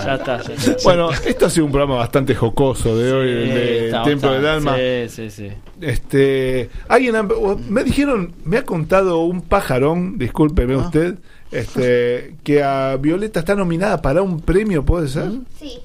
Ya 0.05 0.15
está, 0.15 0.43
ya 0.43 0.55
está. 0.55 0.77
Bueno, 0.85 1.11
esto 1.12 1.47
ha 1.47 1.51
sido 1.51 1.66
un 1.66 1.73
programa 1.73 1.97
bastante 1.97 2.35
jocoso 2.35 2.97
de 2.97 3.12
hoy, 3.12 3.28
el 3.31 3.49
de 3.49 3.87
Está- 3.87 4.03
Templo 4.03 4.32
del 4.32 4.47
Alma. 4.47 4.77
Sí, 4.77 5.09
sí, 5.09 5.31
sí. 5.31 5.49
Este, 5.81 6.70
alguien 6.89 7.16
ha- 7.16 7.27
me 7.69 7.85
dijeron, 7.85 8.32
me 8.45 8.57
ha 8.59 8.65
contado 8.65 9.20
un 9.20 9.43
pajarón, 9.43 10.19
discúlpeme 10.19 10.74
Ah. 10.74 10.78
usted, 10.78 11.16
este, 11.53 12.35
que 12.45 12.62
a 12.62 12.97
Violeta 12.97 13.41
está 13.41 13.55
nominada 13.55 14.01
para 14.01 14.23
un 14.23 14.41
premio, 14.41 14.85
¿puede 14.85 15.09
ser? 15.09 15.31
Sí. 15.59 15.78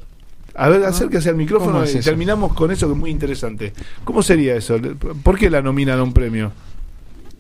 A 0.58 0.70
ver, 0.70 0.84
acérquese 0.86 1.28
al 1.30 1.36
micrófono 1.36 1.84
terminamos 2.04 2.54
con 2.54 2.72
eso 2.72 2.88
que 2.88 2.94
es 2.94 3.00
muy 3.00 3.10
interesante. 3.10 3.74
¿Cómo 4.06 4.24
sería 4.24 4.56
eso? 4.56 4.78
¿Por 5.24 5.38
qué 5.38 5.50
la 5.50 5.62
nominan 5.62 6.00
a 6.00 6.04
un 6.04 6.14
premio? 6.14 6.54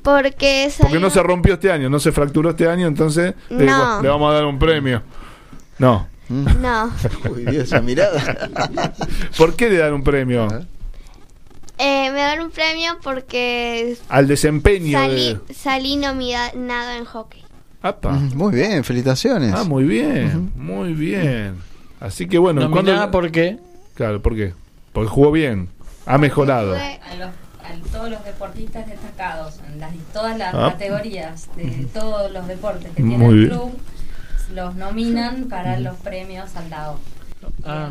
Porque 0.06 0.72
Porque 0.80 0.99
no 0.99 1.10
se 1.10 1.22
rompió 1.23 1.56
este 1.56 1.72
año, 1.72 1.90
no 1.90 1.99
se 1.99 2.11
fracturó 2.11 2.52
este 2.52 2.69
año, 2.69 2.86
entonces 2.88 3.34
le, 3.49 3.65
No. 3.65 4.02
le 4.03 4.07
vamos 4.07 4.32
a 4.32 4.36
dar 4.36 4.45
un 4.45 4.60
premio. 4.60 5.02
No. 5.80 6.07
No. 6.30 6.91
Uy, 7.30 7.41
Dios, 7.45 7.64
esa 7.65 7.82
mirada. 7.82 8.49
¿Por 9.38 9.56
qué 9.56 9.69
le 9.69 9.77
dan 9.77 9.94
un 9.94 10.03
premio? 10.03 10.48
Eh, 11.77 12.10
me 12.11 12.19
dan 12.19 12.40
un 12.41 12.52
premio 12.52 12.98
porque 13.03 13.98
Al 14.07 14.27
desempeño 14.27 14.98
salí, 14.98 15.40
de... 15.48 15.53
salí 15.56 15.95
nominado 15.98 16.91
en 16.98 17.06
hockey. 17.06 17.44
Apa. 17.82 18.11
Muy 18.11 18.53
bien, 18.56 18.84
felicitaciones. 18.84 19.53
Ah, 19.56 19.64
muy 19.64 19.84
bien, 19.86 20.52
muy 20.56 20.94
bien. 20.94 21.56
Así 21.99 22.27
que 22.27 22.38
bueno, 22.38 22.69
¿cuándo- 22.72 23.11
por 23.11 23.32
qué? 23.32 23.57
Claro, 23.95 24.22
¿por 24.22 24.36
qué? 24.36 24.53
Porque 24.94 25.10
jugó 25.10 25.32
bien, 25.32 25.69
ha 26.06 26.18
mejorado. 26.19 26.76
A 27.68 27.92
todos 27.92 28.10
los 28.10 28.24
deportistas 28.24 28.88
destacados 28.88 29.56
en 29.68 29.80
las, 29.80 29.92
todas 30.14 30.38
las 30.38 30.54
Ah. 30.54 30.70
categorías 30.72 31.48
de 31.56 31.88
todos 31.94 32.32
los 32.32 32.48
deportes 32.48 32.88
que 32.90 33.04
tiene 33.04 33.18
Muy 33.18 33.34
el 33.34 33.36
bien. 33.36 33.50
club 33.50 33.80
los 34.54 34.76
nominan 34.76 35.46
para 35.46 35.80
los 35.80 35.96
premios 35.98 36.56
al 36.56 36.70
lado. 36.70 37.00
Ah. 37.66 37.90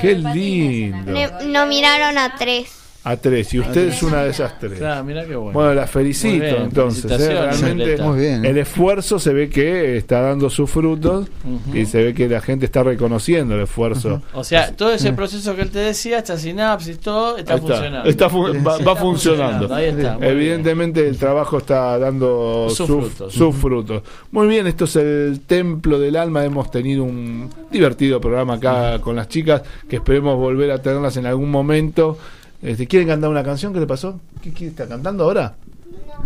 Qué 0.00 0.14
lindo. 0.14 1.12
Nominaron 1.46 2.18
a 2.18 2.36
tres. 2.36 2.70
A 3.06 3.18
tres, 3.18 3.52
y 3.52 3.58
usted 3.58 3.88
es 3.88 4.02
una 4.02 4.24
de 4.24 4.30
esas 4.30 4.58
tres. 4.58 4.78
Claro, 4.78 5.04
mira 5.04 5.26
qué 5.26 5.36
bueno. 5.36 5.52
Bueno, 5.52 5.74
la 5.74 5.86
felicito 5.86 6.36
Muy 6.38 6.40
bien, 6.40 6.62
entonces. 6.62 7.10
¿eh? 7.20 7.28
Realmente. 7.34 8.02
Muy 8.02 8.18
bien. 8.18 8.44
el 8.46 8.56
esfuerzo 8.56 9.18
se 9.18 9.34
ve 9.34 9.50
que 9.50 9.98
está 9.98 10.22
dando 10.22 10.48
sus 10.48 10.70
frutos 10.70 11.28
y 11.74 11.84
se 11.84 12.02
ve 12.02 12.14
que 12.14 12.26
la 12.30 12.40
gente 12.40 12.64
está 12.64 12.82
reconociendo 12.82 13.56
el 13.56 13.62
esfuerzo. 13.64 14.22
O 14.32 14.42
sea, 14.42 14.74
todo 14.74 14.92
ese 14.94 15.12
proceso 15.12 15.54
que 15.54 15.60
él 15.62 15.70
te 15.70 15.80
decía, 15.80 16.16
esta 16.16 16.38
sinapsis, 16.38 16.98
todo, 16.98 17.36
está, 17.36 17.58
funcionando. 17.58 18.08
está 18.08 18.30
fu- 18.30 18.46
va, 18.46 18.72
va 18.72 18.78
Está 18.78 18.96
funcionando. 18.96 19.74
Ahí 19.74 19.84
está. 19.86 20.16
Evidentemente 20.22 21.06
el 21.06 21.18
trabajo 21.18 21.58
está 21.58 21.98
dando 21.98 22.68
Sus 22.70 22.86
sus 22.86 22.86
frutos. 22.88 23.34
sus 23.34 23.54
frutos. 23.56 24.02
Muy 24.30 24.46
bien, 24.48 24.66
esto 24.66 24.86
es 24.86 24.96
el 24.96 25.40
Templo 25.46 25.98
del 25.98 26.16
Alma. 26.16 26.42
Hemos 26.42 26.70
tenido 26.70 27.04
un 27.04 27.50
divertido 27.70 28.18
programa 28.18 28.54
acá 28.54 28.98
con 29.00 29.14
las 29.16 29.28
chicas 29.28 29.60
que 29.88 29.96
esperemos 29.96 30.38
volver 30.38 30.70
a 30.70 30.80
tenerlas 30.80 31.18
en 31.18 31.26
algún 31.26 31.50
momento. 31.50 32.16
Este, 32.64 32.86
¿Quieren 32.86 33.06
cantar 33.08 33.28
una 33.30 33.44
canción? 33.44 33.72
¿Qué 33.74 33.80
le 33.80 33.86
pasó? 33.86 34.18
¿Qué, 34.42 34.52
qué 34.52 34.68
está 34.68 34.86
cantando 34.88 35.24
ahora? 35.24 35.54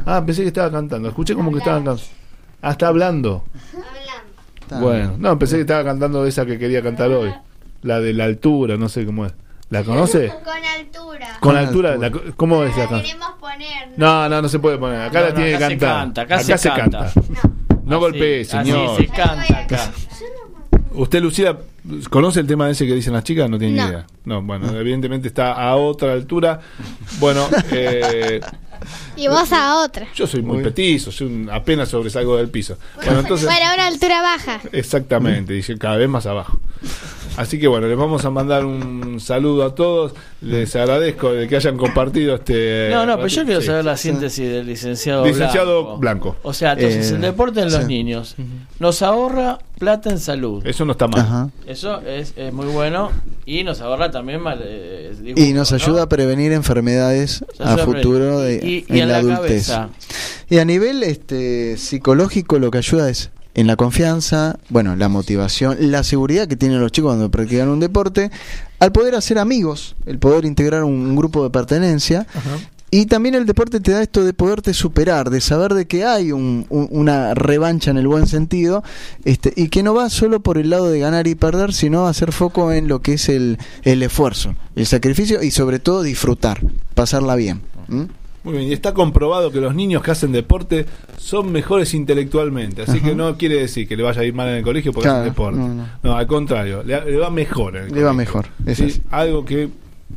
Ah, 0.06 0.22
pensé 0.24 0.42
que 0.42 0.48
estaba 0.48 0.70
cantando. 0.70 1.08
Escuché 1.08 1.34
como 1.34 1.50
que 1.50 1.58
estaban 1.58 1.84
cantando. 1.84 2.02
Ah, 2.62 2.70
está 2.70 2.88
hablando. 2.88 3.44
Está 4.60 4.78
Bueno, 4.80 5.16
no, 5.18 5.36
pensé 5.38 5.56
que 5.56 5.62
estaba 5.62 5.82
cantando 5.82 6.24
esa 6.24 6.46
que 6.46 6.58
quería 6.58 6.80
cantar 6.82 7.10
hoy. 7.10 7.32
La 7.82 7.98
de 8.00 8.12
la 8.12 8.24
altura, 8.24 8.76
no 8.76 8.88
sé 8.88 9.04
cómo 9.04 9.26
es. 9.26 9.32
¿La 9.70 9.82
conoce? 9.84 10.28
Con 10.28 10.64
altura. 10.64 11.26
Con 11.40 11.52
Con 11.52 11.56
altura, 11.56 11.92
altura. 11.94 12.10
la- 12.24 12.32
¿cómo 12.36 12.62
es 12.64 12.70
la 12.76 12.88
canción? 12.88 13.02
Queremos 13.02 13.30
poner. 13.40 13.88
No, 13.96 14.28
no, 14.28 14.40
no 14.42 14.48
se 14.48 14.58
puede 14.60 14.78
poner. 14.78 15.00
Acá 15.02 15.18
No, 15.20 15.24
la 15.26 15.30
no, 15.30 15.34
tiene 15.34 15.50
que 15.50 15.56
acá 15.56 15.66
se 15.68 15.76
cantar. 15.78 15.98
canta, 15.98 16.22
acá 16.22 16.38
se 16.58 16.68
canta. 16.70 17.12
No 17.84 17.96
Así- 17.96 18.00
golpee, 18.04 18.40
así 18.42 18.50
señor. 18.50 18.96
se 18.96 19.06
canta 19.08 19.58
acá. 19.58 19.90
¿Usted, 20.94 21.20
Lucía, 21.22 21.56
conoce 22.10 22.40
el 22.40 22.46
tema 22.46 22.68
ese 22.70 22.86
que 22.86 22.94
dicen 22.94 23.12
las 23.12 23.24
chicas? 23.24 23.48
No 23.50 23.58
tiene 23.58 23.74
ni 23.74 23.80
No. 23.80 23.88
idea. 23.88 24.06
No, 24.24 24.42
bueno, 24.42 24.68
evidentemente 24.78 25.28
está 25.28 25.52
a 25.52 25.76
otra 25.76 26.12
altura. 26.12 26.60
Bueno, 27.18 27.46
eh, 27.72 28.40
Y 29.16 29.26
vos 29.26 29.52
a 29.52 29.82
otra. 29.82 30.06
yo 30.14 30.26
soy 30.26 30.42
muy 30.42 30.62
petizo, 30.62 31.10
soy 31.10 31.26
un- 31.26 31.50
apenas 31.50 31.88
sobresalgo 31.88 32.36
del 32.36 32.48
piso. 32.48 32.78
Bueno, 32.96 33.18
entonces... 33.20 33.46
Bueno, 33.48 33.66
a 33.70 33.74
una 33.74 33.86
altura 33.88 34.22
baja. 34.22 34.60
Exactamente, 34.72 35.52
dice 35.52 35.76
cada 35.76 35.96
vez 35.96 36.08
más 36.08 36.26
abajo. 36.26 36.60
Así 37.38 37.58
que 37.60 37.68
bueno, 37.68 37.86
les 37.86 37.96
vamos 37.96 38.24
a 38.24 38.30
mandar 38.30 38.64
un 38.64 39.20
saludo 39.20 39.64
a 39.64 39.72
todos. 39.74 40.12
Les 40.40 40.74
agradezco 40.74 41.32
de 41.32 41.46
que 41.46 41.54
hayan 41.54 41.76
compartido 41.76 42.34
este. 42.34 42.88
No, 42.90 43.06
no, 43.06 43.14
pero 43.16 43.28
yo 43.28 43.44
quiero 43.44 43.60
Sí. 43.60 43.68
saber 43.68 43.84
la 43.84 43.96
síntesis 43.96 44.50
del 44.50 44.66
licenciado 44.66 45.24
Licenciado 45.24 45.96
Blanco. 45.98 46.34
O 46.42 46.52
sea, 46.52 46.72
entonces 46.72 47.12
Eh, 47.12 47.14
el 47.14 47.20
deporte 47.20 47.60
en 47.60 47.66
los 47.70 47.82
sí. 47.82 47.86
niños 47.86 48.34
nos 48.80 49.02
ahorra 49.02 49.58
plata 49.78 50.10
en 50.10 50.18
salud. 50.18 50.66
Eso 50.66 50.84
no 50.84 50.92
está 50.92 51.06
mal. 51.06 51.20
Ajá. 51.20 51.50
Eso 51.64 52.00
es, 52.00 52.32
es 52.36 52.52
muy 52.52 52.66
bueno 52.66 53.12
y 53.46 53.62
nos 53.62 53.80
ahorra 53.80 54.10
también 54.10 54.40
mal. 54.40 54.60
eh, 54.64 55.12
Y 55.36 55.52
nos 55.52 55.70
¿no? 55.70 55.76
ayuda 55.76 56.02
a 56.02 56.08
prevenir 56.08 56.50
enfermedades 56.50 57.44
a 57.60 57.76
futuro 57.78 58.40
de. 58.40 58.56
Y- 58.56 58.84
y 58.92 58.98
en, 58.98 59.02
en 59.04 59.08
la, 59.08 59.22
la 59.22 59.34
adultez. 59.36 59.68
cabeza. 59.68 59.90
Y 60.50 60.58
a 60.58 60.64
nivel 60.64 61.04
este 61.04 61.76
psicológico 61.76 62.58
lo 62.58 62.70
que 62.72 62.78
ayuda 62.78 63.08
es 63.10 63.30
en 63.58 63.66
la 63.66 63.74
confianza, 63.76 64.56
bueno, 64.68 64.94
la 64.94 65.08
motivación, 65.08 65.76
la 65.90 66.04
seguridad 66.04 66.46
que 66.46 66.56
tienen 66.56 66.80
los 66.80 66.92
chicos 66.92 67.10
cuando 67.10 67.28
practican 67.30 67.68
un 67.68 67.80
deporte, 67.80 68.30
al 68.78 68.92
poder 68.92 69.16
hacer 69.16 69.38
amigos, 69.38 69.96
el 70.06 70.18
poder 70.20 70.44
integrar 70.44 70.84
un, 70.84 70.92
un 70.92 71.16
grupo 71.16 71.42
de 71.42 71.50
pertenencia. 71.50 72.26
Y 72.90 73.04
también 73.06 73.34
el 73.34 73.44
deporte 73.44 73.80
te 73.80 73.90
da 73.92 74.00
esto 74.00 74.24
de 74.24 74.32
poderte 74.32 74.72
superar, 74.72 75.28
de 75.28 75.40
saber 75.42 75.74
de 75.74 75.86
que 75.86 76.04
hay 76.04 76.32
un- 76.32 76.64
un- 76.70 76.88
una 76.90 77.34
revancha 77.34 77.90
en 77.90 77.98
el 77.98 78.06
buen 78.06 78.26
sentido, 78.26 78.82
este, 79.24 79.52
y 79.56 79.68
que 79.68 79.82
no 79.82 79.92
va 79.92 80.08
solo 80.08 80.40
por 80.40 80.56
el 80.56 80.70
lado 80.70 80.88
de 80.88 80.98
ganar 81.00 81.26
y 81.26 81.34
perder, 81.34 81.74
sino 81.74 82.06
hacer 82.06 82.32
foco 82.32 82.72
en 82.72 82.86
lo 82.88 83.02
que 83.02 83.14
es 83.14 83.28
el, 83.28 83.58
el 83.82 84.02
esfuerzo, 84.04 84.54
el 84.76 84.86
sacrificio 84.86 85.42
y 85.42 85.50
sobre 85.50 85.80
todo 85.80 86.02
disfrutar, 86.02 86.60
pasarla 86.94 87.34
bien. 87.34 87.60
¿Mm? 87.88 88.04
Muy 88.48 88.58
bien, 88.58 88.70
y 88.70 88.72
está 88.72 88.94
comprobado 88.94 89.50
que 89.50 89.60
los 89.60 89.74
niños 89.74 90.02
que 90.02 90.10
hacen 90.10 90.32
deporte 90.32 90.86
son 91.18 91.52
mejores 91.52 91.92
intelectualmente. 91.94 92.82
Así 92.82 93.00
que 93.00 93.14
no 93.14 93.36
quiere 93.36 93.56
decir 93.56 93.86
que 93.86 93.96
le 93.96 94.02
vaya 94.02 94.22
a 94.22 94.24
ir 94.24 94.32
mal 94.34 94.48
en 94.48 94.54
el 94.56 94.62
colegio 94.64 94.92
porque 94.92 95.08
Claro, 95.08 95.20
hacen 95.20 95.32
deporte. 95.32 95.58
no, 95.58 95.68
No, 95.68 95.86
no. 96.02 96.16
al 96.16 96.26
contrario, 96.26 96.82
le, 96.82 97.04
le 97.10 97.18
va 97.18 97.30
mejor. 97.30 97.76
en 97.76 97.84
el 97.84 97.92
Le 97.94 98.02
va 98.02 98.12
mejor, 98.12 98.46
es 98.66 98.78
Sí, 98.78 99.02
algo 99.10 99.44
que 99.44 99.68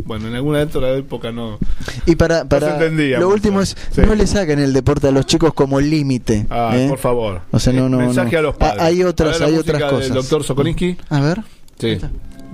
bueno, 0.05 0.29
en 0.29 0.35
alguna 0.35 0.61
otra 0.61 0.91
época 0.93 1.33
no. 1.33 1.59
Y 2.05 2.15
para, 2.15 2.39
se 2.39 2.45
para 2.45 2.73
entendía 2.75 3.19
lo 3.19 3.27
último 3.27 3.59
es, 3.59 3.75
Sí. 3.91 3.99
no 4.05 4.15
le 4.15 4.25
saquen 4.25 4.59
el 4.59 4.71
deporte 4.71 5.09
a 5.09 5.11
los 5.11 5.25
chicos 5.25 5.53
como 5.53 5.81
límite. 5.81 6.45
Ah, 6.49 6.71
¿eh? 6.73 6.87
por 6.87 6.97
favor. 6.97 7.41
O 7.51 7.59
sea, 7.59 7.73
no, 7.73 7.89
no, 7.89 7.97
Mensaje 7.97 8.31
no. 8.31 8.39
a 8.39 8.41
los 8.41 8.55
padres. 8.55 8.81
Hay 8.81 9.03
otras, 9.03 9.41
la 9.41 9.47
hay 9.47 9.57
otras 9.57 9.83
cosas. 9.91 10.13
doctor 10.13 10.43
Sokolinsky. 10.45 10.95
A 11.09 11.19
ver. 11.19 11.41
Sí. 11.77 11.97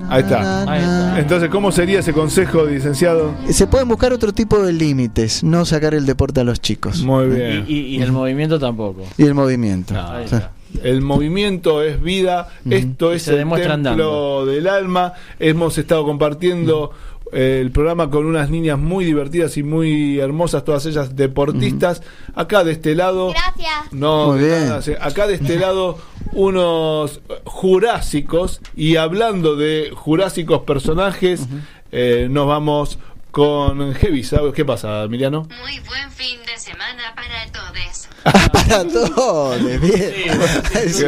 Ahí 0.09 0.21
está. 0.21 1.19
Entonces, 1.19 1.49
¿cómo 1.49 1.71
sería 1.71 1.99
ese 1.99 2.13
consejo, 2.13 2.65
licenciado? 2.65 3.33
Se 3.49 3.67
pueden 3.67 3.87
buscar 3.87 4.13
otro 4.13 4.33
tipo 4.33 4.61
de 4.63 4.73
límites, 4.73 5.43
no 5.43 5.65
sacar 5.65 5.93
el 5.93 6.05
deporte 6.05 6.41
a 6.41 6.43
los 6.43 6.61
chicos. 6.61 7.01
Muy 7.01 7.27
bien. 7.27 7.65
Y, 7.67 7.79
y 7.79 8.01
el 8.01 8.11
movimiento 8.11 8.59
tampoco. 8.59 9.03
Y 9.17 9.23
el 9.23 9.33
movimiento. 9.33 9.93
Ahí 9.99 10.25
está. 10.25 10.51
El 10.83 11.01
movimiento 11.01 11.81
es 11.81 12.01
vida, 12.01 12.49
esto 12.69 13.13
es 13.13 13.23
se 13.23 13.39
el 13.41 13.49
templo 13.49 14.45
del 14.45 14.67
alma. 14.67 15.13
Hemos 15.39 15.77
estado 15.77 16.03
compartiendo 16.03 16.91
el 17.31 17.71
programa 17.71 18.09
con 18.09 18.25
unas 18.25 18.49
niñas 18.49 18.77
muy 18.79 19.05
divertidas 19.05 19.57
y 19.57 19.63
muy 19.63 20.19
hermosas, 20.19 20.63
todas 20.63 20.85
ellas 20.85 21.15
deportistas. 21.15 22.01
Acá 22.35 22.63
de 22.63 22.71
este 22.73 22.95
lado, 22.95 23.31
Gracias. 23.31 23.91
no, 23.93 24.27
Muy 24.33 24.39
bien. 24.39 24.65
nada, 24.67 24.81
sí. 24.81 24.93
acá 24.99 25.27
de 25.27 25.35
este 25.35 25.57
lado 25.57 25.97
unos 26.33 27.21
jurásicos 27.45 28.61
y 28.75 28.95
hablando 28.97 29.55
de 29.55 29.91
jurásicos 29.93 30.61
personajes, 30.61 31.47
eh, 31.91 32.27
nos 32.29 32.47
vamos 32.47 32.99
con 33.31 33.93
Heavy. 33.93 34.23
¿sabes 34.23 34.53
qué 34.53 34.65
pasa, 34.65 35.03
Emiliano? 35.03 35.47
Muy 35.61 35.79
buen 35.87 36.11
fin 36.11 36.39
de 36.45 36.57
semana 36.57 37.13
para 37.15 37.51
todos. 37.51 38.06
Para 38.51 38.83
todos, 38.85 39.61
bien. 39.79 40.13
Sí. 40.87 41.03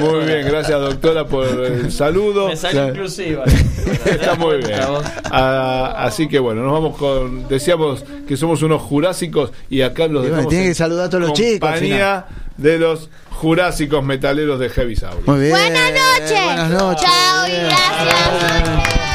Muy 0.00 0.24
bien, 0.24 0.46
gracias 0.46 0.80
doctora 0.80 1.26
por 1.26 1.46
el 1.46 1.92
saludo. 1.92 2.48
Me 2.48 2.56
sale 2.56 2.88
inclusiva. 2.88 3.44
Está 4.04 4.34
muy 4.34 4.58
bien. 4.58 4.80
Ah, 5.24 5.94
así 5.98 6.28
que 6.28 6.38
bueno, 6.38 6.62
nos 6.62 6.72
vamos 6.72 6.96
con. 6.96 7.48
Decíamos 7.48 8.04
que 8.26 8.36
somos 8.36 8.62
unos 8.62 8.82
jurásicos 8.82 9.52
y 9.68 9.82
acá 9.82 10.06
los 10.06 10.24
dejamos. 10.24 10.48
tiene 10.48 10.64
en 10.64 10.70
que 10.70 10.74
saludar 10.74 11.06
a 11.06 11.10
todos 11.10 11.28
los 11.28 11.32
chicos, 11.32 11.70
Compañía 11.70 12.26
de 12.56 12.78
los 12.78 13.08
jurásicos 13.30 14.04
metaleros 14.04 14.60
de 14.60 14.68
Heavy 14.68 14.94
bien. 14.94 15.50
Buenas 15.50 15.92
noches. 15.92 16.44
Buenas 16.44 16.70
noches. 16.70 17.04
Chao 17.04 17.48
y 17.48 17.52
gracias. 17.52 19.09